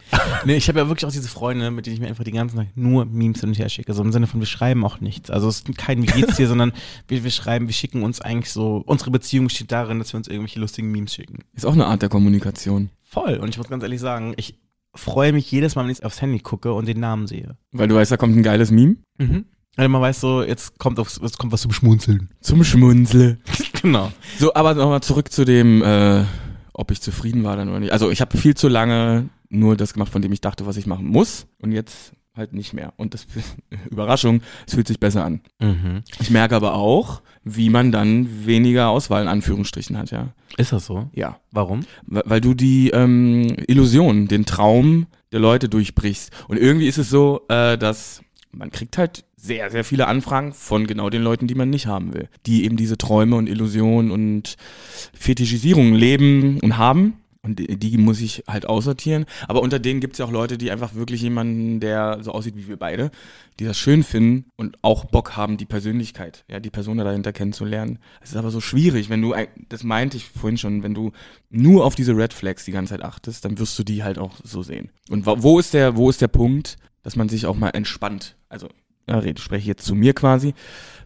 Nee, 0.45 0.56
ich 0.56 0.68
habe 0.68 0.80
ja 0.80 0.88
wirklich 0.88 1.06
auch 1.06 1.12
diese 1.12 1.28
Freunde, 1.28 1.72
mit 1.72 1.86
denen 1.86 1.95
ich 1.95 1.99
mir 1.99 2.08
einfach 2.08 2.24
den 2.24 2.36
ganzen 2.36 2.58
Tag 2.58 2.68
nur 2.76 3.06
Memes 3.06 3.39
hin 3.39 3.49
und 3.49 3.58
her 3.58 3.70
schicke. 3.70 3.93
So 3.93 4.03
im 4.03 4.12
Sinne 4.12 4.28
von, 4.28 4.39
wir 4.39 4.47
schreiben 4.47 4.86
auch 4.86 5.01
nichts. 5.01 5.30
Also 5.30 5.47
es 5.47 5.62
ist 5.62 5.78
kein 5.78 6.01
Wie 6.03 6.08
geht's 6.08 6.38
dir, 6.38 6.47
sondern 6.49 6.74
wir, 7.08 7.24
wir 7.24 7.32
schreiben, 7.32 7.68
wir 7.68 7.74
schicken 7.74 8.03
uns 8.03 8.22
eigentlich 8.22 8.51
so, 8.51 8.84
unsere 8.86 9.12
Beziehung 9.12 9.49
steht 9.49 9.72
darin, 9.72 9.99
dass 9.99 10.14
wir 10.14 10.18
uns 10.18 10.28
irgendwelche 10.28 10.60
lustigen 10.60 10.91
Memes 10.91 11.14
schicken. 11.14 11.39
Ist 11.53 11.66
auch 11.66 11.74
eine 11.74 11.88
Art 11.88 12.01
der 12.01 12.10
Kommunikation. 12.10 12.89
Voll. 13.03 13.36
Und 13.36 13.49
ich 13.49 13.58
muss 13.58 13.70
ganz 13.70 13.84
ehrlich 13.84 13.99
sagen, 13.99 14.34
ich 14.38 14.60
freue 14.93 15.34
mich 15.34 15.51
jedes 15.51 15.76
Mal, 15.76 15.84
wenn 15.84 15.91
ich 15.91 16.03
aufs 16.06 16.22
Handy 16.22 16.39
gucke 16.39 16.74
und 16.74 16.88
den 16.88 16.99
Namen 16.99 17.28
sehe. 17.28 17.58
Weil 17.72 17.88
du 17.88 17.95
weißt, 17.95 18.12
da 18.12 18.18
kommt 18.18 18.36
ein 18.36 18.43
geiles 18.43 18.72
Meme. 18.72 18.97
Mhm. 19.18 19.45
Also 19.78 19.89
man 19.89 20.01
weiß 20.01 20.22
so, 20.22 20.41
jetzt 20.41 20.80
kommt, 20.80 20.99
aufs, 20.99 21.20
jetzt 21.22 21.38
kommt 21.38 21.51
was 21.51 21.62
zum 21.62 21.74
Schmunzeln. 21.74 22.30
Zum 22.39 22.64
Schmunzeln. 22.64 23.41
genau. 23.82 24.12
So, 24.39 24.53
aber 24.53 24.74
nochmal 24.74 25.01
zurück 25.01 25.32
zu 25.32 25.43
dem, 25.43 25.84
äh, 25.84 26.24
ob 26.74 26.91
ich 26.91 27.01
zufrieden 27.01 27.43
war 27.43 27.58
dann 27.58 27.70
oder 27.70 27.80
nicht. 27.80 27.91
Also 27.91 28.10
ich 28.10 28.22
habe 28.22 28.38
viel 28.38 28.56
zu 28.56 28.70
lange 28.70 29.30
nur 29.60 29.76
das 29.78 29.93
gemacht, 29.93 30.12
von 30.12 30.22
dem 30.22 30.32
ich 30.32 30.41
dachte, 30.41 30.66
was 30.66 30.78
ich 30.78 30.88
machen 30.88 31.08
muss. 31.08 31.47
Und 31.60 31.72
jetzt 31.72 32.14
halt 32.36 32.53
nicht 32.53 32.74
mehr. 32.74 32.93
Und 32.97 33.14
das, 33.14 33.26
Überraschung, 33.89 34.41
es 34.68 34.74
fühlt 34.74 34.88
sich 34.88 34.99
besser 34.99 35.24
an. 35.24 35.41
Mhm. 35.60 36.03
Ich 36.20 36.30
merke 36.30 36.56
aber 36.56 36.76
auch, 36.76 37.22
wie 37.43 37.70
man 37.70 37.91
dann 37.91 38.45
weniger 38.45 38.89
Auswahl 38.89 39.22
in 39.22 39.28
Anführungsstrichen 39.28 39.97
hat, 39.97 40.12
ja. 40.12 40.34
Ist 40.58 40.72
das 40.72 40.86
so? 40.86 41.10
Ja. 41.14 41.39
Warum? 41.51 41.86
Weil 42.06 42.24
weil 42.26 42.41
du 42.41 42.53
die 42.53 42.89
ähm, 42.89 43.56
Illusion, 43.68 44.28
den 44.28 44.45
Traum 44.45 45.08
der 45.32 45.39
Leute 45.39 45.70
durchbrichst. 45.70 46.32
Und 46.47 46.58
irgendwie 46.58 46.88
ist 46.88 46.97
es 46.97 47.10
so, 47.10 47.41
äh, 47.49 47.78
dass 47.78 48.22
man 48.51 48.72
kriegt 48.72 48.97
halt 48.97 49.26
sehr, 49.36 49.70
sehr 49.70 49.84
viele 49.84 50.08
Anfragen 50.08 50.53
von 50.53 50.88
genau 50.88 51.10
den 51.10 51.22
Leuten, 51.22 51.47
die 51.47 51.56
man 51.56 51.70
nicht 51.70 51.88
haben 51.88 52.14
will. 52.14 52.30
Die 52.45 52.64
eben 52.66 52.78
diese 52.78 52.97
Träume 52.97 53.36
und 53.36 53.47
Illusionen 53.47 54.12
und 54.12 54.56
Fetischisierung 55.14 55.93
leben 55.93 56.60
und 56.62 56.78
haben. 56.78 57.18
Und 57.46 57.60
die, 57.60 57.98
muss 58.00 58.22
ich 58.22 58.43
halt 58.48 58.66
aussortieren. 58.66 59.26
Aber 59.48 59.62
unter 59.62 59.78
denen 59.78 60.00
gibt 60.00 60.14
es 60.14 60.20
ja 60.20 60.26
auch 60.26 60.32
Leute, 60.32 60.58
die 60.58 60.72
einfach 60.72 60.96
wirklich 60.96 61.22
jemanden, 61.22 61.80
der 61.80 62.24
so 62.24 62.32
aussieht 62.32 62.56
wie 62.58 62.68
wir 62.68 62.78
beide, 62.78 63.12
die 63.60 63.66
das 63.66 63.78
schön 63.78 64.02
finden 64.02 64.46
und 64.56 64.80
auch 64.82 65.06
Bock 65.06 65.38
haben, 65.38 65.58
die 65.58 65.66
Persönlichkeit, 65.66 66.43
ja, 66.50 66.60
die 66.60 66.72
Person 66.72 66.98
dahinter 66.98 67.34
kennenzulernen. 67.34 68.00
Es 68.20 68.32
ist 68.32 68.36
aber 68.36 68.50
so 68.50 68.62
schwierig, 68.62 69.12
wenn 69.12 69.22
du, 69.22 69.36
das 69.70 69.84
meinte 69.84 70.18
ich 70.18 70.26
vorhin 70.26 70.58
schon, 70.58 70.82
wenn 70.82 70.96
du 70.96 71.12
nur 71.52 71.86
auf 71.86 71.93
diese 71.93 72.18
Red 72.18 72.34
Flags 72.34 72.66
die 72.66 72.72
ganze 72.72 72.96
Zeit 72.96 73.04
achtest, 73.04 73.46
dann 73.46 73.60
wirst 73.60 73.78
du 73.78 73.84
die 73.84 74.04
halt 74.04 74.18
auch 74.18 74.34
so 74.43 74.64
sehen. 74.64 74.89
Und 75.10 75.28
wo 75.28 75.60
ist 75.60 75.76
der, 75.76 75.96
wo 75.96 76.10
ist 76.10 76.22
der 76.22 76.28
Punkt, 76.28 76.78
dass 77.04 77.16
man 77.16 77.30
sich 77.30 77.46
auch 77.46 77.56
mal 77.56 77.70
entspannt? 77.70 78.38
Also, 78.50 78.70
ja, 79.08 79.20
rede, 79.20 79.39
spreche 79.39 79.68
jetzt 79.68 79.86
zu 79.86 79.93
mir 79.93 80.16
quasi. 80.16 80.56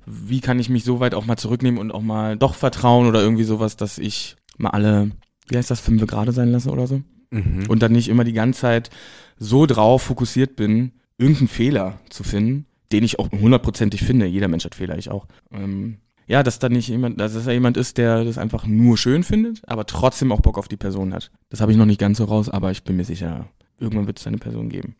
Wie 0.05 0.39
kann 0.39 0.57
ich 0.57 0.69
mich 0.69 0.85
so 0.85 1.01
weit 1.01 1.13
auch 1.13 1.25
mal 1.25 1.35
zurücknehmen 1.35 1.79
und 1.79 1.91
auch 1.91 2.01
mal 2.01 2.37
doch 2.37 2.55
vertrauen 2.55 3.07
oder 3.07 3.21
irgendwie 3.21 3.43
sowas, 3.43 3.75
dass 3.75 3.97
ich 3.97 4.37
mal 4.57 4.69
alle, 4.69 5.11
wie 5.49 5.57
heißt 5.57 5.69
das, 5.69 5.79
fünf 5.79 6.05
gerade 6.07 6.31
sein 6.31 6.51
lasse 6.51 6.69
oder 6.69 6.87
so? 6.87 7.01
Mhm. 7.31 7.65
und 7.67 7.83
dann 7.83 7.91
nicht 7.91 8.09
immer 8.09 8.23
die 8.23 8.33
ganze 8.33 8.61
Zeit 8.61 8.89
so 9.37 9.65
drauf 9.65 10.01
fokussiert 10.03 10.55
bin, 10.55 10.93
irgendeinen 11.17 11.47
Fehler 11.47 11.99
zu 12.09 12.23
finden, 12.23 12.65
den 12.91 13.03
ich 13.03 13.19
auch 13.19 13.31
hundertprozentig 13.31 14.01
finde. 14.03 14.25
Jeder 14.25 14.47
Mensch 14.47 14.65
hat 14.65 14.75
Fehler, 14.75 14.97
ich 14.97 15.11
auch. 15.11 15.27
Ähm, 15.51 15.97
ja, 16.25 16.43
dass 16.43 16.59
da 16.59 16.69
nicht 16.69 16.87
jemand, 16.87 17.19
dass 17.19 17.35
es 17.35 17.45
da 17.45 17.51
jemand 17.51 17.77
ist, 17.77 17.97
der 17.97 18.23
das 18.23 18.37
einfach 18.37 18.65
nur 18.65 18.97
schön 18.97 19.23
findet, 19.23 19.61
aber 19.67 19.85
trotzdem 19.85 20.31
auch 20.31 20.41
Bock 20.41 20.57
auf 20.57 20.67
die 20.67 20.77
Person 20.77 21.13
hat. 21.13 21.31
Das 21.49 21.61
habe 21.61 21.71
ich 21.71 21.77
noch 21.77 21.85
nicht 21.85 21.99
ganz 21.99 22.17
so 22.17 22.25
raus, 22.25 22.49
aber 22.49 22.71
ich 22.71 22.83
bin 22.83 22.97
mir 22.97 23.05
sicher, 23.05 23.47
irgendwann 23.79 24.07
wird 24.07 24.19
es 24.19 24.27
eine 24.27 24.37
Person 24.37 24.69
geben. 24.69 24.95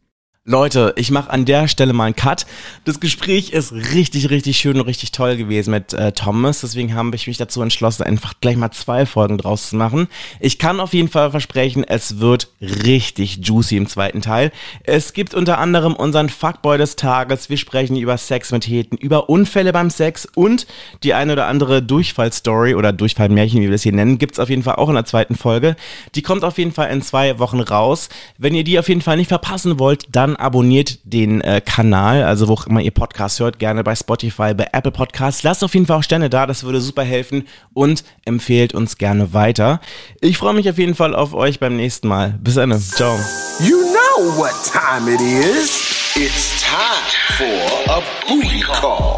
Leute, 0.46 0.94
ich 0.96 1.12
mache 1.12 1.30
an 1.30 1.44
der 1.44 1.68
Stelle 1.68 1.92
mal 1.92 2.06
einen 2.06 2.16
Cut. 2.16 2.46
Das 2.86 3.02
Gespräch 3.02 3.52
ist 3.52 3.74
richtig, 3.74 4.30
richtig 4.30 4.58
schön 4.58 4.80
und 4.80 4.88
richtig 4.88 5.12
toll 5.12 5.36
gewesen 5.36 5.72
mit 5.72 5.94
äh, 5.94 6.14
Thomas. 6.14 6.62
Deswegen 6.62 6.96
habe 6.96 7.14
ich 7.14 7.28
mich 7.28 7.38
dazu 7.38 7.62
entschlossen, 7.62 8.04
einfach 8.04 8.36
gleich 8.40 8.56
mal 8.56 8.72
zwei 8.72 9.06
Folgen 9.06 9.38
draus 9.38 9.70
zu 9.70 9.76
machen. 9.76 10.08
Ich 10.40 10.58
kann 10.58 10.80
auf 10.80 10.94
jeden 10.94 11.10
Fall 11.10 11.30
versprechen, 11.30 11.84
es 11.84 12.20
wird 12.20 12.48
richtig 12.62 13.42
juicy 13.44 13.76
im 13.76 13.88
zweiten 13.88 14.22
Teil. 14.22 14.54
Es 14.84 15.12
gibt 15.12 15.34
unter 15.34 15.58
anderem 15.58 15.94
unseren 15.94 16.30
Fuckboy 16.30 16.78
des 16.78 16.96
Tages. 16.96 17.50
Wir 17.50 17.58
sprechen 17.58 17.98
über 17.98 18.18
Sex 18.18 18.52
mit 18.54 18.66
Heten, 18.66 18.96
über 18.96 19.30
Unfälle 19.30 19.74
beim 19.74 19.90
Sex 19.90 20.26
und 20.36 20.68
die 21.04 21.14
eine 21.14 21.34
oder 21.34 21.48
andere 21.48 21.84
Durchfallstory 21.84 22.76
oder 22.76 22.94
Durchfallmärchen, 22.94 23.60
wie 23.60 23.66
wir 23.66 23.72
das 23.72 23.84
hier 23.84 23.92
nennen, 23.92 24.18
gibt's 24.18 24.40
auf 24.40 24.50
jeden 24.50 24.64
Fall 24.64 24.76
auch 24.76 24.88
in 24.88 24.96
der 24.96 25.06
zweiten 25.06 25.36
Folge. 25.36 25.76
Die 26.16 26.22
kommt 26.22 26.46
auf 26.46 26.58
jeden 26.58 26.72
Fall 26.72 26.90
in 26.92 27.02
zwei 27.02 27.40
Wochen 27.40 27.60
raus. 27.60 28.08
Wenn 28.38 28.56
ihr 28.56 28.64
die 28.64 28.80
auf 28.80 28.88
jeden 28.88 29.02
Fall 29.02 29.18
nicht 29.18 29.28
verpassen 29.28 29.80
wollt, 29.80 30.06
dann 30.30 30.36
abonniert 30.36 31.00
den 31.04 31.42
äh, 31.42 31.62
Kanal, 31.64 32.24
also 32.24 32.48
wo 32.48 32.54
auch 32.54 32.68
immer 32.68 32.82
ihr 32.82 32.92
Podcast 32.92 33.40
hört, 33.40 33.60
gerne 33.60 33.84
bei 33.84 33.96
Spotify, 33.96 34.54
bei 34.54 34.68
Apple 34.72 34.92
Podcasts. 34.92 35.44
Lasst 35.44 35.64
auf 35.64 35.74
jeden 35.74 35.86
Fall 35.86 35.98
auch 35.98 36.04
Sterne 36.04 36.30
da, 36.30 36.46
das 36.46 36.64
würde 36.64 36.82
super 36.82 37.04
helfen 37.04 37.48
und 37.74 38.04
empfehlt 38.26 38.74
uns 38.74 38.98
gerne 38.98 39.34
weiter. 39.34 39.80
Ich 40.22 40.38
freue 40.38 40.54
mich 40.54 40.70
auf 40.70 40.78
jeden 40.78 40.96
Fall 40.96 41.16
auf 41.16 41.34
euch 41.34 41.60
beim 41.60 41.76
nächsten 41.76 42.08
Mal. 42.08 42.40
Bis 42.42 42.56
dann. 42.56 42.80
Ciao. 42.80 43.18
You 43.60 43.78
know 43.78 44.38
what 44.38 44.54
time 44.72 45.12
it 45.14 45.22
is. 45.22 46.16
It's 46.16 46.62
time 46.62 47.38
for 47.38 47.94
a 47.94 48.02
booty 48.28 48.62
call. 48.62 49.16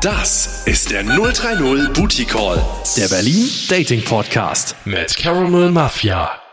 Das 0.00 0.64
ist 0.66 0.90
der 0.90 1.04
030 1.04 1.92
Booty 1.94 2.24
Call, 2.26 2.62
der 2.96 3.08
Berlin 3.08 3.48
Dating 3.68 4.04
Podcast 4.04 4.76
mit 4.84 5.16
Caramel 5.16 5.70
Mafia. 5.70 6.45